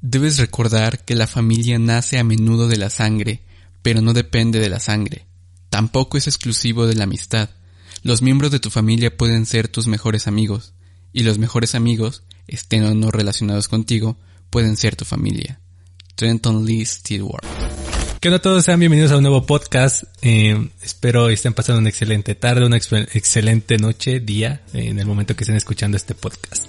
Debes 0.00 0.38
recordar 0.38 1.04
que 1.04 1.16
la 1.16 1.26
familia 1.26 1.76
nace 1.78 2.18
a 2.18 2.24
menudo 2.24 2.68
de 2.68 2.76
la 2.76 2.88
sangre, 2.88 3.42
pero 3.82 4.00
no 4.00 4.12
depende 4.12 4.60
de 4.60 4.68
la 4.68 4.78
sangre. 4.78 5.26
Tampoco 5.70 6.16
es 6.16 6.28
exclusivo 6.28 6.86
de 6.86 6.94
la 6.94 7.04
amistad. 7.04 7.50
Los 8.04 8.22
miembros 8.22 8.52
de 8.52 8.60
tu 8.60 8.70
familia 8.70 9.16
pueden 9.16 9.44
ser 9.44 9.66
tus 9.66 9.88
mejores 9.88 10.28
amigos, 10.28 10.72
y 11.12 11.24
los 11.24 11.38
mejores 11.38 11.74
amigos, 11.74 12.22
estén 12.46 12.84
o 12.84 12.94
no 12.94 13.10
relacionados 13.10 13.66
contigo, 13.66 14.16
pueden 14.50 14.76
ser 14.76 14.94
tu 14.94 15.04
familia. 15.04 15.58
Trenton 16.14 16.64
Lee 16.64 16.86
Stewart. 16.86 17.44
¿Qué 18.20 18.28
onda 18.28 18.36
a 18.36 18.42
todos? 18.42 18.64
Sean 18.64 18.78
bienvenidos 18.78 19.10
a 19.10 19.16
un 19.16 19.22
nuevo 19.22 19.46
podcast. 19.46 20.04
Eh, 20.22 20.70
espero 20.80 21.28
estén 21.28 21.54
pasando 21.54 21.80
una 21.80 21.88
excelente 21.88 22.36
tarde, 22.36 22.66
una 22.66 22.76
excelente 22.76 23.78
noche, 23.78 24.20
día, 24.20 24.62
en 24.72 25.00
el 25.00 25.06
momento 25.06 25.34
que 25.34 25.42
estén 25.42 25.56
escuchando 25.56 25.96
este 25.96 26.14
podcast. 26.14 26.66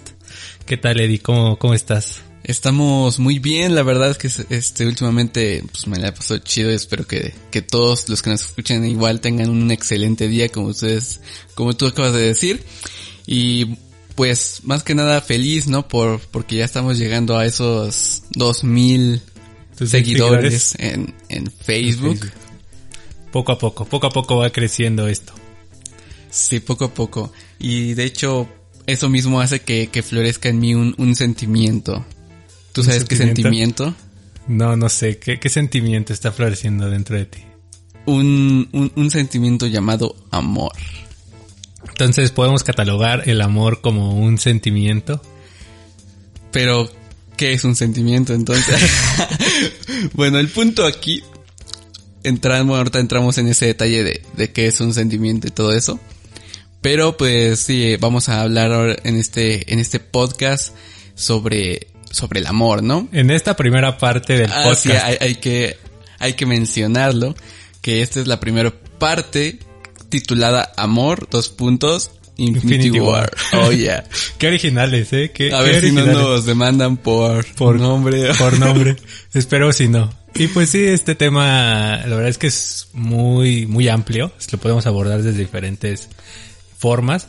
¿Qué 0.66 0.78
tal, 0.78 1.00
Eddie? 1.00 1.20
¿Cómo, 1.20 1.58
cómo 1.58 1.76
estás? 1.76 2.24
Estamos 2.50 3.20
muy 3.20 3.38
bien, 3.38 3.76
la 3.76 3.84
verdad 3.84 4.10
es 4.10 4.18
que 4.18 4.56
este 4.56 4.88
últimamente 4.88 5.64
pues 5.72 5.86
me 5.86 6.00
la 6.00 6.12
pasado 6.12 6.40
chido, 6.40 6.72
espero 6.72 7.06
que, 7.06 7.36
que 7.52 7.62
todos 7.62 8.10
los 8.10 8.24
que 8.24 8.32
nos 8.32 8.42
escuchen 8.42 8.84
igual 8.86 9.22
tengan 9.22 9.52
un 9.52 9.70
excelente 9.70 10.28
día 10.28 10.50
como 10.50 10.70
ustedes, 10.70 11.20
como 11.54 11.74
tú 11.74 11.86
acabas 11.86 12.14
de 12.14 12.22
decir. 12.22 12.64
Y 13.28 13.78
pues 14.16 14.62
más 14.64 14.82
que 14.82 14.96
nada 14.96 15.22
feliz, 15.22 15.68
¿no? 15.68 15.88
Por, 15.88 16.22
porque 16.22 16.56
ya 16.56 16.66
estamos 16.66 16.98
llegando 16.98 17.38
a 17.38 17.46
esos 17.46 18.24
2000 18.32 19.22
seguidores 19.86 20.74
en, 20.80 21.14
en 21.30 21.52
Facebook. 21.52 22.32
Poco 23.32 23.52
a 23.52 23.60
poco, 23.60 23.86
poco 23.86 24.08
a 24.08 24.10
poco 24.10 24.38
va 24.38 24.50
creciendo 24.50 25.08
esto. 25.08 25.34
Sí, 26.32 26.60
poco 26.60 26.86
a 26.86 26.94
poco. 26.96 27.32
Y 27.60 27.94
de 27.94 28.06
hecho, 28.06 28.50
eso 28.88 29.08
mismo 29.08 29.40
hace 29.40 29.60
que, 29.60 29.86
que 29.92 30.02
florezca 30.02 30.50
en 30.50 30.60
mí 30.60 30.74
un, 30.74 30.96
un 30.98 31.16
sentimiento. 31.16 32.04
¿Tú 32.74 32.84
sabes 32.84 33.06
qué 33.06 33.16
sentimiento? 33.16 33.96
No, 34.48 34.76
no 34.76 34.90
sé. 34.90 35.20
¿Qué, 35.20 35.40
¿Qué, 35.40 35.50
sentimiento 35.50 36.14
está 36.14 36.32
floreciendo 36.32 36.90
dentro 36.90 37.16
de 37.16 37.26
ti? 37.26 37.40
Un, 38.06 38.70
un, 38.72 38.92
un, 38.96 39.12
sentimiento 39.12 39.68
llamado 39.68 40.16
amor. 40.32 40.74
Entonces, 41.88 42.32
¿podemos 42.32 42.64
catalogar 42.64 43.30
el 43.30 43.42
amor 43.42 43.82
como 43.82 44.18
un 44.18 44.38
sentimiento? 44.38 45.22
Pero, 46.52 46.90
¿qué 47.38 47.54
es 47.54 47.64
un 47.64 47.76
sentimiento 47.76 48.34
entonces? 48.34 48.82
bueno, 50.14 50.40
el 50.40 50.48
punto 50.50 50.86
aquí, 50.86 51.24
entramos, 52.24 52.78
ahorita 52.78 53.00
entramos 53.00 53.38
en 53.38 53.48
ese 53.48 53.68
detalle 53.68 54.04
de, 54.04 54.24
de 54.36 54.52
qué 54.52 54.68
es 54.68 54.82
un 54.82 54.94
sentimiento 54.94 55.48
y 55.48 55.52
todo 55.52 55.74
eso. 55.74 56.00
Pero 56.82 57.18
pues 57.18 57.60
sí, 57.60 57.98
vamos 58.00 58.30
a 58.30 58.42
hablar 58.42 59.02
en 59.04 59.16
este, 59.16 59.72
en 59.72 59.80
este 59.80 60.00
podcast 60.00 60.74
sobre 61.14 61.88
sobre 62.12 62.40
el 62.40 62.48
amor, 62.48 62.84
¿no? 62.84 63.08
En 63.12 63.32
esta 63.32 63.56
primera 63.56 63.98
parte 63.98 64.38
del 64.38 64.52
ah, 64.52 64.64
podcast. 64.64 64.84
Sí, 64.84 64.92
hay, 64.92 65.18
hay, 65.20 65.36
que, 65.36 65.78
hay 66.20 66.34
que 66.34 66.46
mencionarlo, 66.46 67.36
que 67.82 68.02
esta 68.02 68.20
es 68.20 68.28
la 68.28 68.40
primera 68.40 68.72
parte 69.00 69.60
titulada 70.10 70.74
Amor, 70.76 71.28
dos 71.30 71.50
puntos, 71.50 72.12
Infinity, 72.38 72.88
Infinity 72.88 73.00
War. 73.00 73.32
War. 73.54 73.64
Oh, 73.64 73.72
yeah. 73.72 74.04
qué 74.38 74.48
originales, 74.48 75.12
eh. 75.14 75.32
Qué, 75.34 75.54
A 75.54 75.62
ver 75.62 75.82
si 75.82 75.92
no 75.92 76.06
nos 76.06 76.46
demandan 76.46 76.98
por, 76.98 77.46
por 77.56 77.80
nombre. 77.80 78.34
Por 78.36 78.58
nombre. 78.60 78.96
Espero 79.34 79.72
si 79.74 79.88
no. 79.88 80.12
Y 80.36 80.48
pues 80.48 80.70
sí, 80.70 80.84
este 80.84 81.16
tema, 81.16 81.98
la 82.06 82.16
verdad 82.16 82.30
es 82.30 82.38
que 82.38 82.48
es 82.48 82.88
muy, 82.94 83.66
muy 83.66 83.88
amplio. 83.90 84.32
Lo 84.52 84.58
podemos 84.58 84.86
abordar 84.86 85.22
desde 85.22 85.38
diferentes 85.38 86.08
formas. 86.78 87.28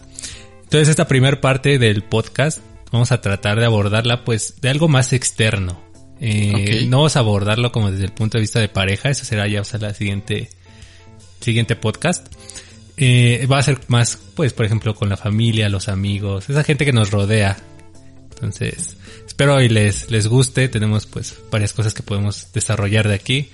Entonces 0.62 0.88
esta 0.88 1.08
primera 1.08 1.40
parte 1.40 1.78
del 1.78 2.02
podcast 2.02 2.60
vamos 2.92 3.12
a 3.12 3.20
tratar 3.20 3.58
de 3.58 3.66
abordarla 3.66 4.24
pues 4.24 4.60
de 4.60 4.68
algo 4.68 4.88
más 4.88 5.12
externo. 5.12 5.80
Eh, 6.20 6.52
okay. 6.54 6.86
No 6.86 6.98
vamos 6.98 7.16
a 7.16 7.20
abordarlo 7.20 7.72
como 7.72 7.90
desde 7.90 8.04
el 8.04 8.12
punto 8.12 8.38
de 8.38 8.42
vista 8.42 8.60
de 8.60 8.68
pareja, 8.68 9.10
eso 9.10 9.24
será 9.24 9.48
ya 9.48 9.62
o 9.62 9.64
sea, 9.64 9.80
la 9.80 9.94
siguiente, 9.94 10.50
siguiente 11.40 11.76
podcast. 11.76 12.26
Eh, 12.96 13.46
va 13.50 13.58
a 13.58 13.62
ser 13.62 13.80
más, 13.88 14.18
pues, 14.34 14.52
por 14.52 14.66
ejemplo, 14.66 14.94
con 14.94 15.08
la 15.08 15.16
familia, 15.16 15.70
los 15.70 15.88
amigos, 15.88 16.50
esa 16.50 16.64
gente 16.64 16.84
que 16.84 16.92
nos 16.92 17.10
rodea. 17.10 17.56
Entonces, 18.30 18.98
espero 19.26 19.54
hoy 19.54 19.70
les, 19.70 20.10
les 20.10 20.26
guste. 20.26 20.68
Tenemos, 20.68 21.06
pues, 21.06 21.34
varias 21.50 21.72
cosas 21.72 21.94
que 21.94 22.02
podemos 22.02 22.52
desarrollar 22.52 23.08
de 23.08 23.14
aquí. 23.14 23.50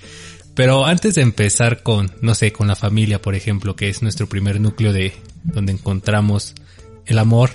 Pero 0.53 0.85
antes 0.85 1.15
de 1.15 1.21
empezar 1.21 1.81
con, 1.81 2.11
no 2.21 2.35
sé, 2.35 2.51
con 2.51 2.67
la 2.67 2.75
familia, 2.75 3.21
por 3.21 3.35
ejemplo, 3.35 3.75
que 3.75 3.87
es 3.87 4.01
nuestro 4.01 4.27
primer 4.27 4.59
núcleo 4.59 4.91
de 4.91 5.13
donde 5.43 5.71
encontramos 5.71 6.55
el 7.05 7.19
amor 7.19 7.51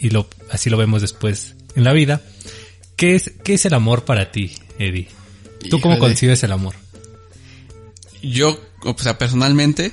y 0.00 0.10
lo, 0.10 0.28
así 0.50 0.70
lo 0.70 0.76
vemos 0.76 1.02
después 1.02 1.54
en 1.74 1.84
la 1.84 1.92
vida. 1.92 2.22
¿Qué 2.96 3.14
es, 3.14 3.32
qué 3.44 3.54
es 3.54 3.64
el 3.64 3.74
amor 3.74 4.04
para 4.04 4.32
ti, 4.32 4.52
Eddie? 4.78 5.08
¿Tú 5.60 5.66
Híjole. 5.66 5.82
cómo 5.82 5.98
concibes 5.98 6.42
el 6.42 6.52
amor? 6.52 6.74
Yo, 8.22 8.58
o 8.82 8.96
sea, 8.98 9.18
personalmente, 9.18 9.92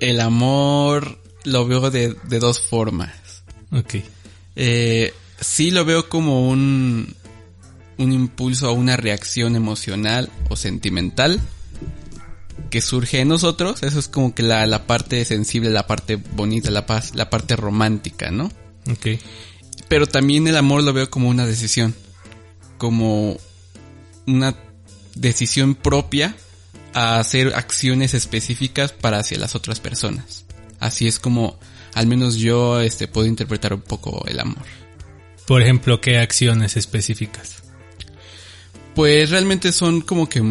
el 0.00 0.20
amor 0.20 1.18
lo 1.44 1.66
veo 1.66 1.90
de, 1.90 2.14
de 2.28 2.38
dos 2.38 2.60
formas. 2.60 3.42
Ok. 3.72 3.96
Eh, 4.56 5.12
sí 5.40 5.70
lo 5.70 5.84
veo 5.84 6.08
como 6.08 6.48
un, 6.48 7.14
un 7.98 8.12
impulso 8.12 8.68
a 8.68 8.72
una 8.72 8.96
reacción 8.96 9.56
emocional 9.56 10.30
o 10.48 10.56
sentimental 10.56 11.40
que 12.70 12.80
surge 12.80 13.20
en 13.20 13.28
nosotros. 13.28 13.82
Eso 13.82 13.98
es 13.98 14.08
como 14.08 14.34
que 14.34 14.42
la, 14.42 14.66
la 14.66 14.86
parte 14.86 15.24
sensible, 15.24 15.70
la 15.70 15.86
parte 15.86 16.16
bonita, 16.16 16.70
la, 16.70 16.86
paz, 16.86 17.14
la 17.14 17.30
parte 17.30 17.56
romántica, 17.56 18.30
¿no? 18.30 18.50
Ok. 18.90 19.20
Pero 19.88 20.06
también 20.06 20.46
el 20.46 20.56
amor 20.56 20.82
lo 20.82 20.92
veo 20.92 21.10
como 21.10 21.28
una 21.28 21.46
decisión. 21.46 21.94
Como 22.78 23.36
una 24.26 24.56
decisión 25.14 25.74
propia 25.74 26.34
a 26.92 27.18
hacer 27.18 27.54
acciones 27.54 28.14
específicas 28.14 28.92
para 28.92 29.18
hacia 29.18 29.38
las 29.38 29.54
otras 29.54 29.80
personas. 29.80 30.44
Así 30.80 31.06
es 31.06 31.18
como 31.18 31.58
al 31.94 32.06
menos 32.06 32.36
yo 32.36 32.80
este 32.80 33.08
puedo 33.08 33.26
interpretar 33.26 33.72
un 33.74 33.82
poco 33.82 34.24
el 34.26 34.40
amor. 34.40 34.64
Por 35.46 35.62
ejemplo, 35.62 36.00
¿qué 36.00 36.18
acciones 36.18 36.76
específicas? 36.76 37.62
Pues 38.94 39.30
realmente 39.30 39.72
son 39.72 40.00
como 40.00 40.28
que 40.28 40.42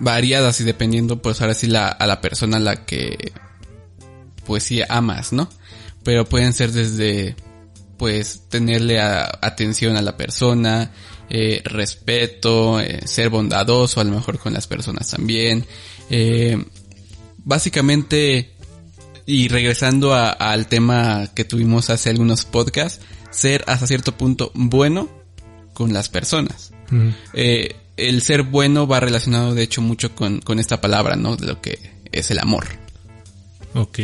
variadas 0.00 0.60
y 0.60 0.64
dependiendo 0.64 1.20
pues 1.20 1.40
ahora 1.40 1.54
sí 1.54 1.66
la, 1.66 1.88
a 1.88 2.06
la 2.06 2.20
persona 2.20 2.56
a 2.56 2.60
la 2.60 2.84
que 2.84 3.32
pues 4.46 4.64
sí 4.64 4.80
amas, 4.88 5.32
¿no? 5.32 5.48
Pero 6.02 6.28
pueden 6.28 6.52
ser 6.52 6.72
desde 6.72 7.36
pues 7.96 8.42
tenerle 8.48 9.00
a, 9.00 9.38
atención 9.40 9.96
a 9.96 10.02
la 10.02 10.16
persona, 10.16 10.90
eh, 11.30 11.62
respeto, 11.64 12.80
eh, 12.80 13.00
ser 13.06 13.30
bondadoso 13.30 14.00
a 14.00 14.04
lo 14.04 14.12
mejor 14.12 14.38
con 14.38 14.52
las 14.52 14.66
personas 14.66 15.10
también. 15.10 15.64
Eh, 16.10 16.62
básicamente, 17.38 18.52
y 19.24 19.48
regresando 19.48 20.14
a, 20.14 20.30
al 20.30 20.66
tema 20.66 21.30
que 21.34 21.44
tuvimos 21.44 21.90
hace 21.90 22.10
algunos 22.10 22.44
podcasts, 22.44 23.00
ser 23.30 23.64
hasta 23.66 23.86
cierto 23.86 24.16
punto 24.16 24.50
bueno 24.54 25.08
con 25.72 25.92
las 25.92 26.08
personas. 26.08 26.72
Mm. 26.90 27.08
el 27.96 28.20
ser 28.20 28.42
bueno 28.42 28.86
va 28.86 29.00
relacionado 29.00 29.54
de 29.54 29.62
hecho 29.62 29.80
mucho 29.80 30.14
con, 30.14 30.40
con 30.42 30.58
esta 30.58 30.82
palabra, 30.82 31.16
¿no? 31.16 31.36
De 31.36 31.46
lo 31.46 31.62
que 31.62 31.78
es 32.12 32.30
el 32.30 32.38
amor. 32.38 32.66
Ok. 33.74 33.98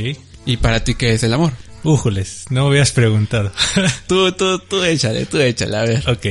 ¿Y 0.46 0.56
para 0.56 0.82
ti 0.82 0.94
qué 0.94 1.12
es 1.12 1.22
el 1.22 1.34
amor? 1.34 1.52
Újules, 1.88 2.44
no 2.50 2.64
me 2.64 2.68
habías 2.68 2.92
preguntado. 2.92 3.50
tú, 4.06 4.32
tú, 4.32 4.58
tú 4.58 4.84
échale, 4.84 5.24
tú 5.24 5.38
échale, 5.38 5.76
a 5.76 5.82
ver. 5.82 6.10
Ok. 6.10 6.26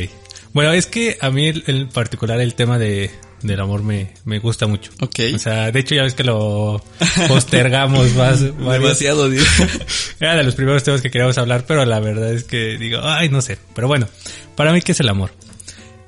Bueno, 0.54 0.72
es 0.72 0.86
que 0.86 1.18
a 1.20 1.32
mí 1.32 1.52
en 1.66 1.90
particular 1.90 2.40
el 2.40 2.54
tema 2.54 2.78
de, 2.78 3.10
del 3.42 3.60
amor 3.60 3.82
me, 3.82 4.14
me 4.26 4.38
gusta 4.38 4.68
mucho. 4.68 4.92
Ok. 5.02 5.20
O 5.34 5.40
sea, 5.40 5.72
de 5.72 5.80
hecho 5.80 5.96
ya 5.96 6.04
ves 6.04 6.14
que 6.14 6.24
lo 6.24 6.84
postergamos 7.28 8.14
más. 8.16 8.42
Demasiado, 8.42 9.30
digo. 9.30 9.44
Era 10.20 10.36
de 10.36 10.44
los 10.44 10.54
primeros 10.54 10.84
temas 10.84 11.02
que 11.02 11.10
queríamos 11.10 11.40
hablar, 11.40 11.66
pero 11.68 11.86
la 11.86 12.00
verdad 12.00 12.32
es 12.32 12.44
que 12.44 12.78
digo, 12.78 13.00
ay, 13.02 13.30
no 13.30 13.42
sé. 13.42 13.58
Pero 13.74 13.88
bueno, 13.88 14.08
para 14.56 14.72
mí, 14.72 14.82
¿qué 14.82 14.92
es 14.92 15.00
el 15.00 15.10
amor? 15.10 15.32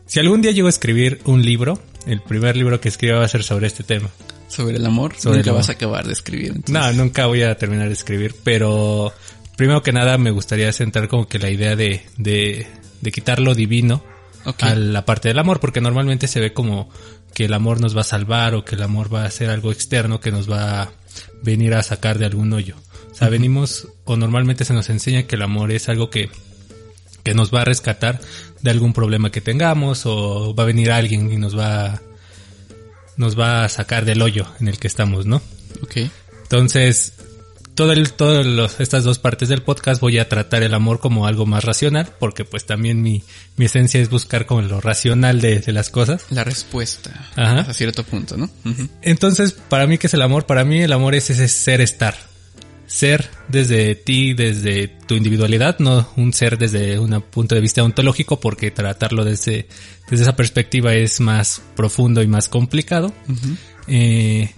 Si 0.06 0.20
algún 0.20 0.42
día 0.42 0.52
llego 0.52 0.68
a 0.68 0.72
escribir 0.72 1.22
un 1.26 1.44
libro, 1.44 1.82
el 2.06 2.22
primer 2.22 2.56
libro 2.56 2.80
que 2.80 2.90
escriba 2.90 3.20
va 3.20 3.26
a 3.26 3.30
ser 3.30 3.44
sobre 3.44 3.66
este 3.68 3.84
tema. 3.84 4.10
¿Sobre 4.48 4.78
el 4.78 4.86
amor? 4.86 5.14
Sobre 5.16 5.38
nunca 5.38 5.42
el 5.42 5.50
amor. 5.50 5.60
vas 5.62 5.70
a 5.70 5.74
acabar 5.74 6.08
de 6.08 6.14
escribir. 6.14 6.54
Entonces. 6.56 6.74
No, 6.74 6.94
nunca 6.94 7.28
voy 7.28 7.44
a 7.44 7.56
terminar 7.56 7.88
de 7.88 7.94
escribir, 7.94 8.36
pero 8.44 9.14
primero 9.60 9.84
que 9.84 9.92
nada 9.92 10.18
me 10.18 10.32
gustaría 10.32 10.72
sentar 10.72 11.10
como 11.10 11.28
que 11.28 11.38
la 11.38 11.50
idea 11.50 11.76
de, 11.76 12.02
de, 12.16 12.66
de 13.02 13.12
quitar 13.12 13.42
lo 13.42 13.54
divino 13.56 14.02
okay. 14.46 14.70
a 14.70 14.76
la 14.76 15.04
parte 15.04 15.28
del 15.28 15.38
amor, 15.38 15.60
porque 15.60 15.82
normalmente 15.82 16.30
se 16.30 16.40
ve 16.40 16.54
como 16.54 16.90
que 17.34 17.44
el 17.44 17.54
amor 17.54 17.82
nos 17.82 17.94
va 17.94 18.00
a 18.00 18.06
salvar 18.06 18.56
o 18.56 18.64
que 18.64 18.76
el 18.76 18.84
amor 18.84 19.14
va 19.14 19.26
a 19.26 19.32
ser 19.32 19.50
algo 19.50 19.74
externo 19.74 20.22
que 20.22 20.32
nos 20.32 20.50
va 20.50 20.84
a 20.84 20.92
venir 21.44 21.74
a 21.74 21.84
sacar 21.84 22.20
de 22.20 22.26
algún 22.26 22.54
hoyo. 22.54 22.78
O 23.12 23.14
sea, 23.14 23.28
uh 23.28 23.30
-huh. 23.30 23.34
venimos 23.34 23.90
o 24.06 24.16
normalmente 24.16 24.64
se 24.64 24.74
nos 24.74 24.90
enseña 24.90 25.24
que 25.24 25.36
el 25.36 25.42
amor 25.42 25.74
es 25.74 25.90
algo 25.90 26.10
que, 26.10 26.30
que 27.24 27.34
nos 27.34 27.54
va 27.54 27.64
a 27.64 27.66
rescatar 27.66 28.22
de 28.62 28.72
algún 28.72 28.94
problema 28.94 29.30
que 29.30 29.42
tengamos 29.42 30.06
o 30.06 30.56
va 30.56 30.64
a 30.64 30.68
venir 30.68 30.90
alguien 30.90 31.34
y 31.34 31.36
nos 31.36 31.60
va 31.60 31.86
a, 31.86 32.02
nos 33.18 33.38
va 33.38 33.66
a 33.66 33.68
sacar 33.68 34.06
del 34.06 34.22
hoyo 34.22 34.46
en 34.62 34.70
el 34.70 34.80
que 34.80 34.88
estamos, 34.88 35.26
¿no? 35.26 35.42
Ok. 35.84 35.98
Entonces, 36.44 37.12
todo 37.80 37.94
el, 37.94 38.12
todas 38.12 38.82
estas 38.82 39.06
dos 39.06 39.20
partes 39.20 39.48
del 39.48 39.62
podcast 39.62 40.02
voy 40.02 40.18
a 40.18 40.28
tratar 40.28 40.64
el 40.64 40.74
amor 40.74 41.00
como 41.00 41.26
algo 41.26 41.46
más 41.46 41.64
racional, 41.64 42.10
porque 42.20 42.44
pues 42.44 42.66
también 42.66 43.02
mi, 43.02 43.24
mi 43.56 43.68
esencia 43.68 44.02
es 44.02 44.10
buscar 44.10 44.46
como 44.46 44.62
lo 44.64 44.82
racional 44.82 45.40
de, 45.40 45.62
de 45.62 45.72
las 45.72 45.90
cosas. 45.90 46.26
La 46.30 46.44
respuesta. 46.44 47.30
Ajá. 47.38 47.62
A 47.62 47.74
cierto 47.74 48.04
punto, 48.04 48.36
¿no? 48.36 48.50
Entonces, 49.02 49.54
para 49.54 49.88
mí, 49.88 49.98
¿qué 49.98 50.08
es 50.08 50.14
el 50.14 50.22
amor? 50.22 50.46
Para 50.46 50.66
mí 50.66 50.82
el 50.82 50.92
amor 50.92 51.16
es 51.16 51.30
ese 51.30 51.48
ser 51.48 51.80
estar. 51.80 52.16
Ser 52.86 53.30
desde 53.48 53.96
ti, 53.96 54.34
desde 54.34 54.90
tu 54.90 55.16
individualidad, 55.16 55.80
no 55.80 56.12
un 56.18 56.34
ser 56.34 56.58
desde 56.58 57.00
un 57.00 57.22
punto 57.32 57.56
de 57.56 57.62
vista 57.62 57.82
ontológico, 57.82 58.42
porque 58.42 58.72
tratarlo 58.72 59.24
desde, 59.24 59.70
desde 60.10 60.24
esa 60.24 60.36
perspectiva 60.36 60.96
es 60.96 61.22
más 61.22 61.62
profundo 61.78 62.22
y 62.22 62.28
más 62.28 62.50
complicado. 62.50 63.14
Eh, 63.88 64.54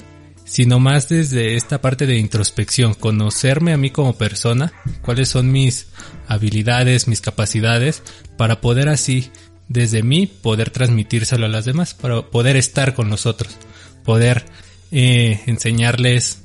sino 0.46 0.80
más 0.80 1.10
desde 1.10 1.56
esta 1.56 1.82
parte 1.82 2.06
de 2.06 2.18
introspección, 2.18 2.94
conocerme 2.94 3.74
a 3.74 3.78
mí 3.78 3.90
como 3.90 4.18
persona, 4.18 4.74
cuáles 5.02 5.30
son 5.30 5.52
mis 5.52 5.88
habilidades, 6.28 7.08
mis 7.08 7.22
capacidades, 7.22 8.04
para 8.38 8.62
poder 8.62 8.90
así, 8.90 9.32
desde 9.68 10.04
mí, 10.04 10.28
poder 10.28 10.70
transmitírselo 10.70 11.46
a 11.46 11.50
las 11.50 11.66
demás, 11.66 11.94
para 11.94 12.22
poder 12.24 12.58
estar 12.58 12.94
con 12.94 13.10
los 13.10 13.26
otros, 13.26 13.58
poder 14.04 14.46
eh, 14.92 15.42
enseñarles 15.46 16.44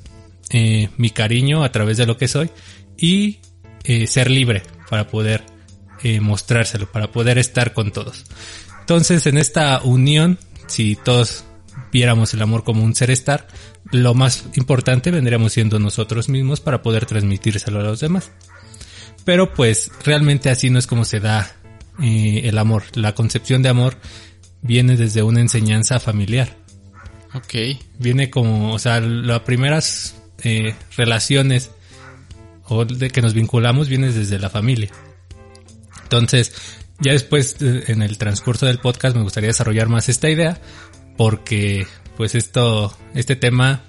eh, 0.49 0.89
mi 0.97 1.09
cariño 1.09 1.63
a 1.63 1.71
través 1.71 1.97
de 1.97 2.05
lo 2.05 2.17
que 2.17 2.29
soy 2.29 2.49
y 2.97 3.39
eh, 3.83 4.07
ser 4.07 4.29
libre 4.31 4.63
para 4.89 5.07
poder 5.07 5.43
eh, 6.03 6.21
mostrárselo, 6.21 6.91
para 6.91 7.11
poder 7.11 7.37
estar 7.37 7.73
con 7.73 7.91
todos. 7.91 8.23
Entonces, 8.79 9.25
en 9.27 9.37
esta 9.37 9.81
unión, 9.81 10.37
si 10.67 10.95
todos 10.95 11.43
viéramos 11.97 12.31
el 12.35 12.43
amor 12.43 12.63
como 12.63 12.83
un 12.83 12.93
ser 12.93 13.09
estar, 13.09 13.47
lo 13.91 14.13
más 14.13 14.45
importante 14.53 15.09
vendríamos 15.09 15.53
siendo 15.53 15.79
nosotros 15.79 16.29
mismos 16.29 16.59
para 16.59 16.83
poder 16.83 17.07
transmitírselo 17.07 17.79
a 17.79 17.83
los 17.83 17.99
demás. 17.99 18.29
Pero 19.25 19.51
pues 19.55 19.89
realmente 20.05 20.51
así 20.51 20.69
no 20.69 20.77
es 20.77 20.85
como 20.85 21.05
se 21.05 21.19
da 21.19 21.51
eh, 21.99 22.41
el 22.43 22.59
amor. 22.59 22.83
La 22.93 23.15
concepción 23.15 23.63
de 23.63 23.69
amor 23.69 23.97
viene 24.61 24.95
desde 24.95 25.23
una 25.23 25.41
enseñanza 25.41 25.99
familiar. 25.99 26.55
Ok. 27.33 27.79
Viene 27.97 28.29
como, 28.29 28.75
o 28.75 28.77
sea, 28.77 29.01
las 29.01 29.39
primeras 29.39 30.21
eh, 30.43 30.75
relaciones 30.95 31.71
o 32.65 32.85
de 32.85 33.09
que 33.09 33.23
nos 33.23 33.33
vinculamos 33.33 33.89
viene 33.89 34.11
desde 34.11 34.37
la 34.37 34.51
familia. 34.51 34.91
Entonces, 36.03 36.53
ya 36.99 37.11
después 37.11 37.57
en 37.59 38.03
el 38.03 38.19
transcurso 38.19 38.67
del 38.67 38.77
podcast 38.77 39.15
me 39.15 39.23
gustaría 39.23 39.47
desarrollar 39.47 39.89
más 39.89 40.09
esta 40.09 40.29
idea 40.29 40.61
porque 41.17 41.87
pues 42.15 42.35
esto, 42.35 42.95
este 43.13 43.35
tema, 43.35 43.83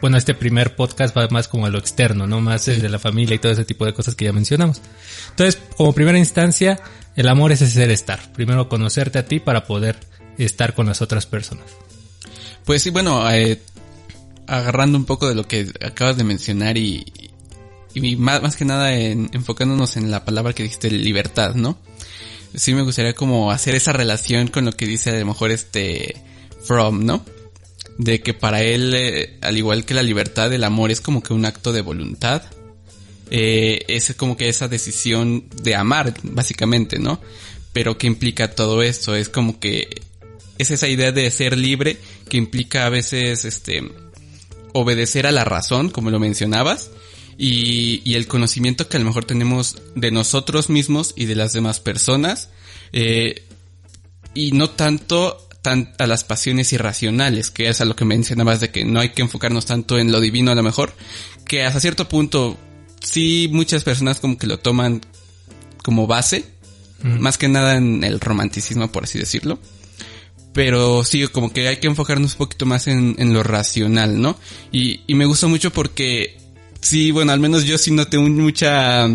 bueno, 0.00 0.16
este 0.16 0.34
primer 0.34 0.76
podcast 0.76 1.16
va 1.16 1.28
más 1.28 1.48
como 1.48 1.66
a 1.66 1.70
lo 1.70 1.78
externo, 1.78 2.26
¿no? 2.26 2.40
Más 2.40 2.66
desde 2.66 2.88
la 2.88 2.98
familia 2.98 3.36
y 3.36 3.38
todo 3.38 3.52
ese 3.52 3.64
tipo 3.64 3.84
de 3.84 3.92
cosas 3.92 4.14
que 4.14 4.24
ya 4.24 4.32
mencionamos. 4.32 4.80
Entonces, 5.30 5.60
como 5.76 5.92
primera 5.92 6.18
instancia, 6.18 6.80
el 7.16 7.28
amor 7.28 7.52
es 7.52 7.62
ese 7.62 7.74
ser 7.74 7.90
estar. 7.90 8.32
Primero 8.32 8.68
conocerte 8.68 9.18
a 9.18 9.24
ti 9.24 9.40
para 9.40 9.66
poder 9.66 9.98
estar 10.36 10.74
con 10.74 10.86
las 10.86 11.02
otras 11.02 11.26
personas. 11.26 11.66
Pues 12.64 12.82
sí, 12.82 12.90
bueno, 12.90 13.28
eh, 13.30 13.60
agarrando 14.46 14.98
un 14.98 15.04
poco 15.04 15.28
de 15.28 15.34
lo 15.34 15.46
que 15.46 15.72
acabas 15.84 16.16
de 16.16 16.24
mencionar 16.24 16.76
y, 16.76 17.30
y 17.94 18.16
más, 18.16 18.42
más 18.42 18.56
que 18.56 18.64
nada 18.64 18.94
en, 18.94 19.30
enfocándonos 19.32 19.96
en 19.96 20.10
la 20.10 20.24
palabra 20.24 20.52
que 20.52 20.64
dijiste, 20.64 20.90
libertad, 20.90 21.54
¿no? 21.54 21.78
Sí 22.54 22.74
me 22.74 22.82
gustaría 22.82 23.14
como 23.14 23.50
hacer 23.50 23.74
esa 23.74 23.92
relación 23.92 24.48
con 24.48 24.64
lo 24.64 24.72
que 24.72 24.86
dice 24.86 25.10
a 25.10 25.18
lo 25.18 25.26
mejor 25.26 25.50
este 25.50 26.16
From, 26.62 27.04
¿no? 27.04 27.24
De 27.98 28.20
que 28.20 28.34
para 28.34 28.62
él, 28.62 28.94
eh, 28.94 29.38
al 29.40 29.56
igual 29.56 29.84
que 29.84 29.94
la 29.94 30.02
libertad, 30.02 30.52
el 30.52 30.64
amor 30.64 30.90
es 30.90 31.00
como 31.00 31.22
que 31.22 31.32
un 31.32 31.44
acto 31.44 31.72
de 31.72 31.82
voluntad. 31.82 32.42
Eh, 33.30 33.84
es 33.88 34.14
como 34.16 34.36
que 34.36 34.48
esa 34.48 34.68
decisión 34.68 35.48
de 35.62 35.74
amar, 35.74 36.14
básicamente, 36.22 36.98
¿no? 36.98 37.20
Pero 37.72 37.98
que 37.98 38.06
implica 38.06 38.54
todo 38.54 38.82
esto, 38.82 39.14
es 39.14 39.28
como 39.28 39.60
que 39.60 40.02
es 40.58 40.70
esa 40.70 40.88
idea 40.88 41.12
de 41.12 41.30
ser 41.30 41.56
libre 41.56 41.98
que 42.28 42.36
implica 42.36 42.86
a 42.86 42.88
veces, 42.88 43.44
este, 43.44 43.82
obedecer 44.72 45.26
a 45.26 45.32
la 45.32 45.44
razón, 45.44 45.90
como 45.90 46.10
lo 46.10 46.18
mencionabas, 46.18 46.90
y, 47.36 48.02
y 48.04 48.14
el 48.14 48.26
conocimiento 48.26 48.88
que 48.88 48.96
a 48.96 49.00
lo 49.00 49.06
mejor 49.06 49.24
tenemos 49.24 49.76
de 49.94 50.10
nosotros 50.10 50.70
mismos 50.70 51.12
y 51.16 51.26
de 51.26 51.36
las 51.36 51.52
demás 51.52 51.80
personas, 51.80 52.50
eh, 52.92 53.44
y 54.34 54.52
no 54.52 54.70
tanto 54.70 55.47
tan, 55.62 55.92
a 55.98 56.06
las 56.06 56.24
pasiones 56.24 56.72
irracionales, 56.72 57.50
que 57.50 57.68
es 57.68 57.80
a 57.80 57.84
lo 57.84 57.96
que 57.96 58.04
mencionabas 58.04 58.60
de 58.60 58.70
que 58.70 58.84
no 58.84 59.00
hay 59.00 59.10
que 59.10 59.22
enfocarnos 59.22 59.66
tanto 59.66 59.98
en 59.98 60.12
lo 60.12 60.20
divino 60.20 60.50
a 60.50 60.54
lo 60.54 60.62
mejor, 60.62 60.94
que 61.44 61.64
hasta 61.64 61.80
cierto 61.80 62.08
punto 62.08 62.56
sí 63.02 63.48
muchas 63.52 63.84
personas 63.84 64.20
como 64.20 64.38
que 64.38 64.46
lo 64.46 64.58
toman 64.58 65.00
como 65.82 66.06
base, 66.06 66.44
Mm. 67.00 67.20
más 67.20 67.38
que 67.38 67.46
nada 67.48 67.76
en 67.76 68.02
el 68.02 68.18
romanticismo, 68.18 68.90
por 68.90 69.04
así 69.04 69.20
decirlo. 69.20 69.60
Pero 70.52 71.04
sí, 71.04 71.26
como 71.28 71.52
que 71.52 71.68
hay 71.68 71.76
que 71.76 71.86
enfocarnos 71.86 72.32
un 72.32 72.38
poquito 72.38 72.66
más 72.66 72.88
en, 72.88 73.14
en 73.18 73.32
lo 73.32 73.42
racional, 73.44 74.20
¿no? 74.20 74.36
Y, 74.72 75.02
y 75.06 75.14
me 75.14 75.24
gusta 75.26 75.46
mucho 75.46 75.70
porque 75.72 76.36
sí, 76.80 77.12
bueno, 77.12 77.30
al 77.32 77.38
menos 77.38 77.64
yo 77.64 77.78
sí 77.78 77.92
noté 77.92 78.18
un- 78.18 78.36
mucha 78.40 79.06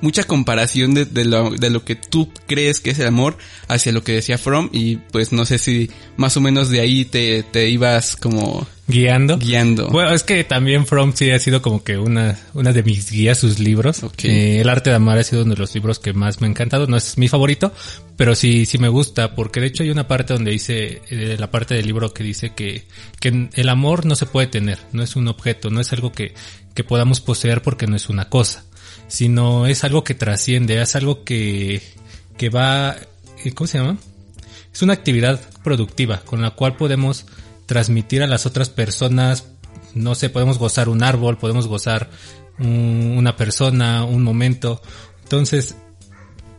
mucha 0.00 0.24
comparación 0.24 0.94
de, 0.94 1.04
de 1.04 1.24
lo, 1.24 1.50
de 1.50 1.70
lo 1.70 1.84
que 1.84 1.96
tú 1.96 2.30
crees 2.46 2.80
que 2.80 2.90
es 2.90 2.98
el 2.98 3.06
amor 3.06 3.38
hacia 3.68 3.92
lo 3.92 4.02
que 4.02 4.12
decía 4.12 4.38
From 4.38 4.70
y 4.72 4.96
pues 4.96 5.32
no 5.32 5.44
sé 5.44 5.58
si 5.58 5.90
más 6.16 6.36
o 6.36 6.40
menos 6.40 6.70
de 6.70 6.80
ahí 6.80 7.04
te, 7.04 7.42
te 7.42 7.68
ibas 7.68 8.16
como 8.16 8.66
Guiando. 8.88 9.36
guiando. 9.38 9.88
Bueno, 9.88 10.14
es 10.14 10.22
que 10.22 10.44
también 10.44 10.86
From 10.86 11.12
sí 11.12 11.30
ha 11.32 11.40
sido 11.40 11.60
como 11.60 11.82
que 11.82 11.98
una, 11.98 12.38
una 12.54 12.72
de 12.72 12.84
mis 12.84 13.10
guías, 13.10 13.38
sus 13.38 13.58
libros. 13.58 14.02
Eh, 14.22 14.60
el 14.60 14.68
arte 14.68 14.90
de 14.90 14.96
amar 14.96 15.18
ha 15.18 15.24
sido 15.24 15.42
uno 15.42 15.54
de 15.54 15.60
los 15.60 15.74
libros 15.74 15.98
que 15.98 16.12
más 16.12 16.40
me 16.40 16.46
ha 16.46 16.50
encantado. 16.50 16.86
No 16.86 16.96
es 16.96 17.18
mi 17.18 17.26
favorito, 17.26 17.72
pero 18.16 18.36
sí, 18.36 18.64
sí 18.64 18.78
me 18.78 18.88
gusta, 18.88 19.34
porque 19.34 19.60
de 19.60 19.66
hecho 19.66 19.82
hay 19.82 19.90
una 19.90 20.06
parte 20.06 20.34
donde 20.34 20.52
dice, 20.52 21.02
eh, 21.10 21.36
la 21.36 21.50
parte 21.50 21.74
del 21.74 21.86
libro 21.86 22.14
que 22.14 22.22
dice 22.22 22.50
que, 22.54 22.86
que 23.20 23.48
el 23.52 23.68
amor 23.68 24.06
no 24.06 24.14
se 24.14 24.26
puede 24.26 24.46
tener, 24.46 24.78
no 24.92 25.02
es 25.02 25.16
un 25.16 25.26
objeto, 25.26 25.68
no 25.68 25.80
es 25.80 25.92
algo 25.92 26.12
que, 26.12 26.34
que 26.74 26.84
podamos 26.84 27.20
poseer 27.20 27.62
porque 27.62 27.88
no 27.88 27.96
es 27.96 28.08
una 28.08 28.28
cosa, 28.28 28.64
sino 29.08 29.66
es 29.66 29.84
algo 29.84 30.04
que 30.04 30.14
trasciende, 30.14 30.80
es 30.80 30.96
algo 30.96 31.24
que, 31.24 31.82
que 32.36 32.48
va, 32.50 32.96
eh, 33.44 33.52
¿cómo 33.52 33.66
se 33.68 33.78
llama? 33.78 33.98
Es 34.72 34.82
una 34.82 34.92
actividad 34.92 35.40
productiva 35.62 36.20
con 36.24 36.42
la 36.42 36.50
cual 36.50 36.76
podemos 36.76 37.26
transmitir 37.66 38.22
a 38.22 38.26
las 38.26 38.46
otras 38.46 38.68
personas, 38.68 39.46
no 39.94 40.14
sé, 40.14 40.28
podemos 40.30 40.58
gozar 40.58 40.88
un 40.88 41.02
árbol, 41.02 41.38
podemos 41.38 41.66
gozar 41.66 42.10
un- 42.58 43.14
una 43.16 43.36
persona, 43.36 44.04
un 44.04 44.22
momento. 44.22 44.82
Entonces, 45.22 45.76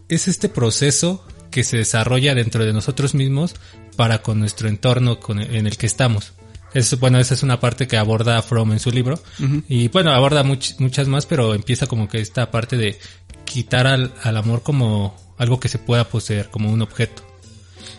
es 0.09 0.27
este 0.27 0.49
proceso 0.49 1.25
que 1.51 1.63
se 1.63 1.77
desarrolla 1.77 2.33
dentro 2.35 2.65
de 2.65 2.73
nosotros 2.73 3.13
mismos 3.13 3.55
para 3.95 4.21
con 4.21 4.39
nuestro 4.39 4.67
entorno 4.67 5.19
con 5.19 5.39
en 5.39 5.67
el 5.67 5.77
que 5.77 5.85
estamos. 5.85 6.33
Es, 6.73 6.99
bueno, 6.99 7.19
esa 7.19 7.33
es 7.33 7.43
una 7.43 7.59
parte 7.59 7.87
que 7.87 7.97
aborda 7.97 8.41
Fromm 8.41 8.73
en 8.73 8.79
su 8.79 8.91
libro. 8.91 9.19
Y 9.67 9.87
bueno, 9.87 10.11
aborda 10.11 10.43
much- 10.43 10.75
muchas 10.79 11.07
más, 11.07 11.25
pero 11.25 11.53
empieza 11.55 11.87
como 11.87 12.07
que 12.09 12.19
esta 12.19 12.51
parte 12.51 12.77
de 12.77 12.99
quitar 13.45 13.87
al, 13.87 14.13
al 14.23 14.37
amor 14.37 14.63
como 14.63 15.15
algo 15.37 15.59
que 15.59 15.69
se 15.69 15.79
pueda 15.79 16.07
poseer, 16.09 16.49
como 16.49 16.71
un 16.71 16.81
objeto. 16.81 17.23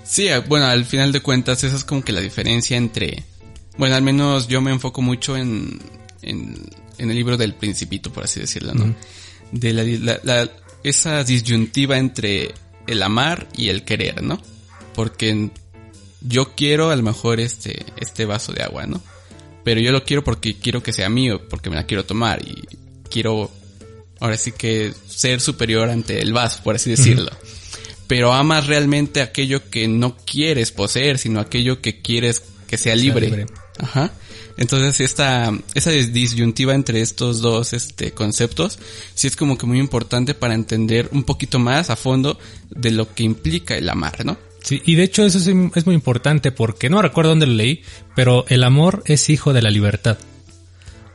Sí, 0.04 0.28
bueno, 0.48 0.66
al 0.66 0.84
final 0.84 1.12
de 1.12 1.20
cuentas 1.20 1.64
esa 1.64 1.76
es 1.76 1.84
como 1.84 2.02
que 2.02 2.12
la 2.12 2.20
diferencia 2.20 2.76
entre, 2.76 3.25
bueno, 3.78 3.94
al 3.94 4.02
menos 4.02 4.48
yo 4.48 4.60
me 4.60 4.70
enfoco 4.70 5.02
mucho 5.02 5.37
en, 5.37 5.78
en, 6.22 6.56
en 6.98 7.10
el 7.10 7.16
libro 7.16 7.37
del 7.37 7.54
principito, 7.54 8.12
por 8.12 8.25
así 8.25 8.40
decirlo, 8.40 8.75
¿no? 8.75 8.94
De 9.52 9.72
la, 9.72 9.82
la- 9.84 10.20
la- 10.22 10.50
esa 10.84 11.25
disyuntiva 11.25 11.98
entre 11.98 12.54
el 12.87 13.02
amar 13.02 13.48
y 13.56 13.68
el 13.68 13.82
querer, 13.84 14.22
¿no? 14.22 14.40
Porque 14.94 15.50
yo 16.20 16.54
quiero 16.54 16.90
a 16.90 16.96
lo 16.96 17.02
mejor 17.02 17.40
este, 17.40 17.84
este 18.00 18.25
vaso 18.25 18.52
de 18.52 18.62
agua, 18.62 18.87
¿no? 18.87 19.02
Pero 19.64 19.80
yo 19.80 19.92
lo 19.92 20.04
quiero 20.04 20.25
porque 20.25 20.58
quiero 20.58 20.82
que 20.82 20.92
sea 20.92 21.08
mío, 21.08 21.48
porque 21.48 21.70
me 21.70 21.76
la 21.76 21.84
quiero 21.84 22.04
tomar 22.04 22.40
y 22.42 22.62
quiero, 23.10 23.50
ahora 24.20 24.37
sí 24.37 24.52
que 24.52 24.92
ser 25.08 25.40
superior 25.40 25.90
ante 25.90 26.20
el 26.20 26.32
vaso, 26.32 26.62
por 26.62 26.75
así 26.75 26.90
decirlo 26.90 27.30
pero 28.08 28.32
amas 28.32 28.66
realmente 28.66 29.20
aquello 29.20 29.68
que 29.68 29.87
no 29.87 30.16
quieres 30.16 30.72
poseer, 30.72 31.18
sino 31.18 31.40
aquello 31.40 31.82
que 31.82 32.00
quieres 32.00 32.42
que 32.66 32.78
sea 32.78 32.96
libre. 32.96 33.26
libre. 33.26 33.46
Ajá. 33.78 34.12
Entonces 34.56 35.00
esta, 35.00 35.52
esa 35.75 35.92
dis- 35.92 36.10
disyuntiva 36.10 36.75
entre 36.75 37.02
estos 37.02 37.42
dos 37.42 37.75
este, 37.75 38.12
conceptos 38.12 38.78
sí 39.14 39.26
es 39.26 39.37
como 39.37 39.58
que 39.58 39.66
muy 39.66 39.78
importante 39.78 40.32
para 40.34 40.54
entender 40.54 41.10
un 41.12 41.22
poquito 41.22 41.58
más 41.58 41.90
a 41.90 41.96
fondo 41.96 42.38
de 42.70 42.90
lo 42.92 43.14
que 43.14 43.25
implica 43.25 43.76
el 43.76 43.88
amar, 43.90 44.25
¿no? 44.25 44.38
Sí, 44.62 44.83
y 44.85 44.97
de 44.97 45.05
hecho 45.05 45.25
eso 45.25 45.38
es, 45.38 45.47
es 45.47 45.87
muy 45.87 45.95
importante 45.95 46.53
porque 46.53 46.91
no 46.91 47.00
recuerdo 47.00 47.31
dónde 47.31 47.47
lo 47.47 47.55
leí, 47.55 47.83
pero 48.15 48.45
el 48.49 48.65
amor 48.65 49.03
es 49.07 49.31
hijo 49.31 49.53
de 49.53 49.62
la 49.62 49.71
libertad. 49.71 50.19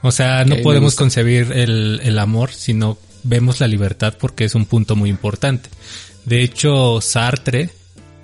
O 0.01 0.11
sea, 0.11 0.43
no 0.43 0.57
podemos 0.57 0.95
concebir 0.95 1.51
el, 1.53 2.01
el 2.03 2.19
amor 2.19 2.51
si 2.51 2.73
no 2.73 2.97
vemos 3.23 3.61
la 3.61 3.67
libertad 3.67 4.15
porque 4.19 4.43
es 4.43 4.55
un 4.55 4.65
punto 4.65 4.95
muy 4.95 5.09
importante. 5.09 5.69
De 6.25 6.41
hecho, 6.41 7.01
Sartre, 7.01 7.69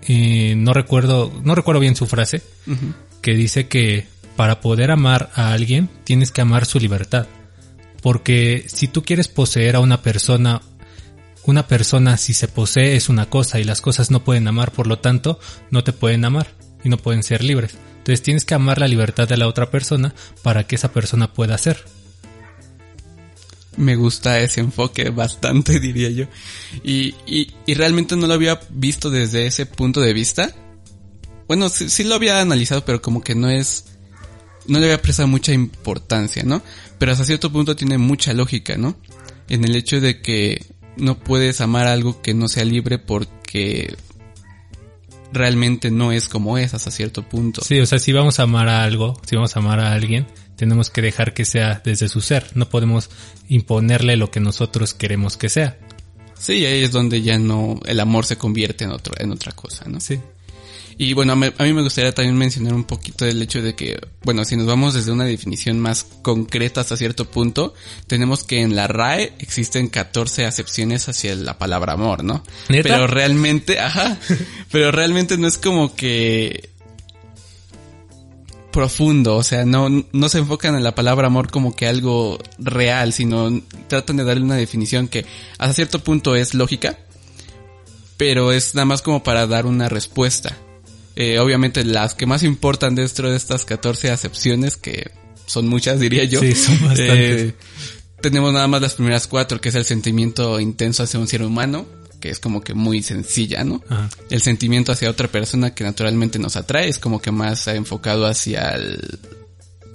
eh, 0.08 0.56
no 0.56 0.74
recuerdo, 0.74 1.32
no 1.44 1.56
recuerdo 1.56 1.82
bien 1.82 1.96
su 1.96 2.06
frase, 2.06 2.42
que 3.22 3.34
dice 3.34 3.68
que 3.68 4.08
para 4.36 4.62
poder 4.62 4.92
amar 4.92 5.32
a 5.36 5.52
alguien 5.54 5.90
tienes 6.04 6.32
que 6.32 6.42
amar 6.42 6.66
su 6.66 6.80
libertad. 6.80 7.28
Porque 8.02 8.66
si 8.68 8.88
tú 8.88 9.04
quieres 9.04 9.28
poseer 9.28 9.76
a 9.76 9.82
una 9.82 10.02
persona, 10.02 10.62
una 11.50 11.68
persona 11.68 12.18
si 12.18 12.34
se 12.34 12.48
posee 12.48 12.96
es 12.96 13.10
una 13.10 13.30
cosa 13.30 13.60
y 13.60 13.64
las 13.64 13.82
cosas 13.82 14.12
no 14.12 14.24
pueden 14.24 14.48
amar, 14.48 14.72
por 14.72 14.88
lo 14.88 15.00
tanto 15.00 15.40
no 15.72 15.84
te 15.84 15.94
pueden 15.94 16.26
amar 16.26 16.48
y 16.84 16.90
no 16.90 16.98
pueden 16.98 17.24
ser 17.24 17.44
libres. 17.44 17.76
Entonces 17.98 18.22
tienes 18.22 18.46
que 18.46 18.54
amar 18.54 18.80
la 18.80 18.88
libertad 18.88 19.28
de 19.28 19.38
la 19.38 19.48
otra 19.48 19.70
persona 19.70 20.14
para 20.42 20.66
que 20.66 20.76
esa 20.76 20.92
persona 20.92 21.34
pueda 21.34 21.58
ser. 21.58 21.84
Me 23.78 23.96
gusta 23.96 24.40
ese 24.40 24.62
enfoque 24.62 25.10
bastante, 25.10 25.80
diría 25.80 26.10
yo. 26.10 26.26
Y, 26.84 27.16
y, 27.26 27.54
y 27.66 27.74
realmente 27.74 28.16
no 28.16 28.28
lo 28.28 28.34
había 28.34 28.60
visto 28.70 29.10
desde 29.10 29.46
ese 29.46 29.66
punto 29.66 30.02
de 30.02 30.14
vista. 30.14 30.54
Bueno, 31.48 31.70
sí, 31.70 31.90
sí, 31.90 32.04
lo 32.04 32.16
había 32.16 32.42
analizado, 32.42 32.86
pero 32.86 33.02
como 33.02 33.22
que 33.22 33.36
no 33.36 33.50
es... 33.50 33.86
No 34.68 34.78
le 34.78 34.86
había 34.86 35.02
prestado 35.02 35.28
mucha 35.28 35.52
importancia, 35.52 36.44
¿no? 36.44 36.62
Pero 37.00 37.12
hasta 37.12 37.26
cierto 37.26 37.52
punto 37.52 37.76
tiene 37.76 37.98
mucha 37.98 38.34
lógica, 38.34 38.78
¿no? 38.78 38.98
En 39.48 39.64
el 39.64 39.76
hecho 39.76 40.00
de 40.00 40.22
que 40.22 40.64
no 41.00 41.18
puedes 41.18 41.62
amar 41.62 41.88
algo 41.88 42.22
que 42.22 42.34
no 42.34 42.48
sea 42.48 42.66
libre 42.66 43.00
porque 43.00 43.96
realmente 45.32 45.92
no 45.92 46.12
es 46.12 46.28
como 46.28 46.58
es 46.58 46.74
hasta 46.74 46.92
cierto 46.92 47.24
punto. 47.28 47.62
Sí, 47.62 47.80
o 47.80 47.86
sea, 47.86 48.00
si 48.00 48.12
vamos 48.12 48.40
a 48.40 48.44
amar 48.44 48.68
a 48.68 48.84
algo, 48.84 49.20
si 49.26 49.36
vamos 49.36 49.56
a 49.56 49.60
amar 49.60 49.80
a 49.80 49.94
alguien, 49.94 50.28
tenemos 50.56 50.90
que 50.90 51.02
dejar 51.02 51.34
que 51.34 51.46
sea 51.46 51.82
desde 51.84 52.10
su 52.10 52.22
ser. 52.22 52.46
No 52.56 52.70
podemos 52.70 53.10
imponerle 53.48 54.18
lo 54.18 54.32
que 54.32 54.40
nosotros 54.40 54.94
queremos 54.94 55.38
que 55.38 55.50
sea. 55.50 55.78
Sí, 56.38 56.66
ahí 56.66 56.84
es 56.84 56.92
donde 56.92 57.22
ya 57.22 57.38
no, 57.38 57.80
el 57.86 58.00
amor 58.00 58.26
se 58.26 58.38
convierte 58.38 58.86
en 58.86 58.92
otro, 58.92 59.14
en 59.18 59.32
otra 59.32 59.52
cosa, 59.52 59.86
¿no? 59.88 60.00
Sí. 60.00 60.20
Y 61.02 61.14
bueno, 61.14 61.32
a 61.32 61.36
mí, 61.38 61.74
me 61.74 61.82
gustaría 61.82 62.14
también 62.14 62.36
mencionar 62.36 62.74
un 62.74 62.84
poquito 62.84 63.24
del 63.24 63.42
hecho 63.42 63.62
de 63.62 63.74
que, 63.74 63.98
bueno, 64.22 64.44
si 64.44 64.58
nos 64.58 64.68
vamos 64.68 64.96
desde 64.96 65.14
una 65.14 65.24
definición 65.24 65.80
más 65.80 66.06
concreta 66.22 66.82
hasta 66.82 66.98
cierto 66.98 67.24
punto, 67.24 67.74
tenemos 68.06 68.44
que 68.44 68.60
en 68.60 68.76
la 68.76 68.86
RAE 68.86 69.32
existen 69.40 69.88
14 69.88 70.46
acepciones 70.46 71.08
hacia 71.08 71.36
la 71.36 71.58
palabra 71.58 71.94
amor, 71.94 72.26
¿no? 72.26 72.44
¿Neta? 72.68 72.90
Pero 72.90 73.08
realmente, 73.08 73.80
ajá, 73.80 74.18
pero 74.74 74.92
realmente 74.92 75.38
no 75.38 75.48
es 75.48 75.58
como 75.58 75.96
que 75.96 76.70
profundo, 78.74 79.38
o 79.38 79.44
sea, 79.44 79.64
no, 79.64 79.88
no 80.12 80.28
se 80.28 80.40
enfocan 80.40 80.76
en 80.76 80.84
la 80.84 80.96
palabra 80.96 81.28
amor 81.28 81.50
como 81.50 81.78
que 81.78 81.88
algo 81.88 82.40
real, 82.58 83.14
sino 83.14 83.62
tratan 83.88 84.18
de 84.18 84.26
darle 84.26 84.44
una 84.44 84.56
definición 84.58 85.08
que 85.08 85.26
hasta 85.60 85.76
cierto 85.76 86.00
punto 86.04 86.36
es 86.36 86.54
lógica, 86.54 87.00
pero 88.18 88.52
es 88.52 88.76
nada 88.76 88.84
más 88.84 89.02
como 89.02 89.24
para 89.24 89.48
dar 89.48 89.66
una 89.66 89.88
respuesta. 89.88 90.58
Eh, 91.22 91.38
obviamente 91.38 91.84
las 91.84 92.14
que 92.16 92.26
más 92.26 92.44
importan 92.44 92.96
dentro 92.96 93.30
de 93.30 93.36
estas 93.36 93.66
14 93.66 94.10
acepciones, 94.10 94.78
que 94.78 95.12
son 95.46 95.68
muchas 95.68 96.00
diría 96.00 96.24
yo. 96.24 96.40
Sí, 96.40 96.56
son 96.56 96.76
bastantes. 96.76 97.42
Eh, 97.42 97.56
tenemos 98.22 98.54
nada 98.54 98.70
más 98.70 98.82
las 98.82 98.94
primeras 98.94 99.28
cuatro, 99.28 99.60
que 99.60 99.68
es 99.68 99.76
el 99.76 99.84
sentimiento 99.84 100.62
intenso 100.62 101.04
hacia 101.04 101.20
un 101.20 101.28
ser 101.28 101.44
humano, 101.44 101.86
que 102.22 102.30
es 102.30 102.40
como 102.40 102.62
que 102.62 102.74
muy 102.74 103.04
sencilla, 103.04 103.66
¿no? 103.66 103.84
Ajá. 103.90 104.10
El 104.30 104.40
sentimiento 104.40 104.94
hacia 104.94 105.10
otra 105.10 105.28
persona 105.28 105.76
que 105.76 105.84
naturalmente 105.84 106.40
nos 106.40 106.56
atrae, 106.56 106.88
es 106.88 107.00
como 107.00 107.22
que 107.22 107.32
más 107.32 107.68
enfocado 107.68 108.26
hacia 108.26 108.70
el, 108.70 109.20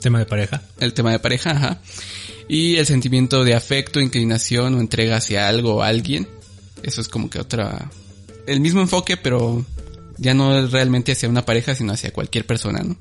Tema 0.02 0.18
de 0.18 0.26
pareja. 0.26 0.60
el 0.78 0.92
tema 0.92 1.10
de 1.10 1.20
pareja, 1.20 1.52
ajá. 1.52 1.80
Y 2.48 2.76
el 2.76 2.84
sentimiento 2.84 3.44
de 3.44 3.54
afecto, 3.54 3.98
inclinación 3.98 4.74
o 4.74 4.80
entrega 4.80 5.16
hacia 5.16 5.48
algo 5.48 5.76
o 5.76 5.82
alguien. 5.82 6.28
Eso 6.82 7.00
es 7.00 7.08
como 7.08 7.30
que 7.30 7.40
otra... 7.40 7.90
El 8.46 8.60
mismo 8.60 8.82
enfoque, 8.82 9.16
pero 9.16 9.64
ya 10.18 10.34
no 10.34 10.58
es 10.58 10.70
realmente 10.72 11.12
hacia 11.12 11.28
una 11.28 11.44
pareja, 11.44 11.74
sino 11.74 11.92
hacia 11.92 12.12
cualquier 12.12 12.46
persona, 12.46 12.82
¿no? 12.82 12.96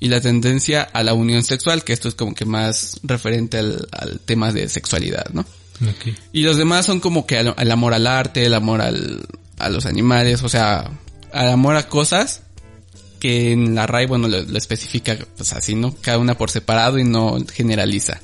Y 0.00 0.08
la 0.08 0.20
tendencia 0.20 0.82
a 0.82 1.02
la 1.02 1.14
unión 1.14 1.44
sexual, 1.44 1.84
que 1.84 1.92
esto 1.92 2.08
es 2.08 2.14
como 2.14 2.34
que 2.34 2.44
más 2.44 3.00
referente 3.04 3.58
al, 3.58 3.88
al 3.92 4.20
tema 4.20 4.52
de 4.52 4.68
sexualidad, 4.68 5.26
¿no? 5.32 5.46
Y 6.32 6.42
los 6.42 6.56
demás 6.56 6.86
son 6.86 7.00
como 7.00 7.26
que 7.26 7.38
al- 7.38 7.54
el 7.58 7.70
amor 7.70 7.94
al 7.94 8.06
arte, 8.06 8.44
el 8.44 8.54
amor 8.54 8.80
al, 8.80 9.26
a 9.58 9.68
los 9.70 9.86
animales, 9.86 10.42
o 10.42 10.48
sea, 10.48 10.90
al 11.32 11.48
amor 11.48 11.76
a 11.76 11.88
cosas 11.88 12.42
que 13.20 13.52
en 13.52 13.74
la 13.74 13.86
RAI, 13.86 14.06
bueno, 14.06 14.28
lo, 14.28 14.42
lo 14.42 14.58
especifica 14.58 15.16
pues 15.36 15.52
así, 15.52 15.74
¿no? 15.74 15.94
Cada 16.00 16.18
una 16.18 16.36
por 16.36 16.50
separado 16.50 16.98
y 16.98 17.04
no 17.04 17.38
generaliza. 17.52 18.20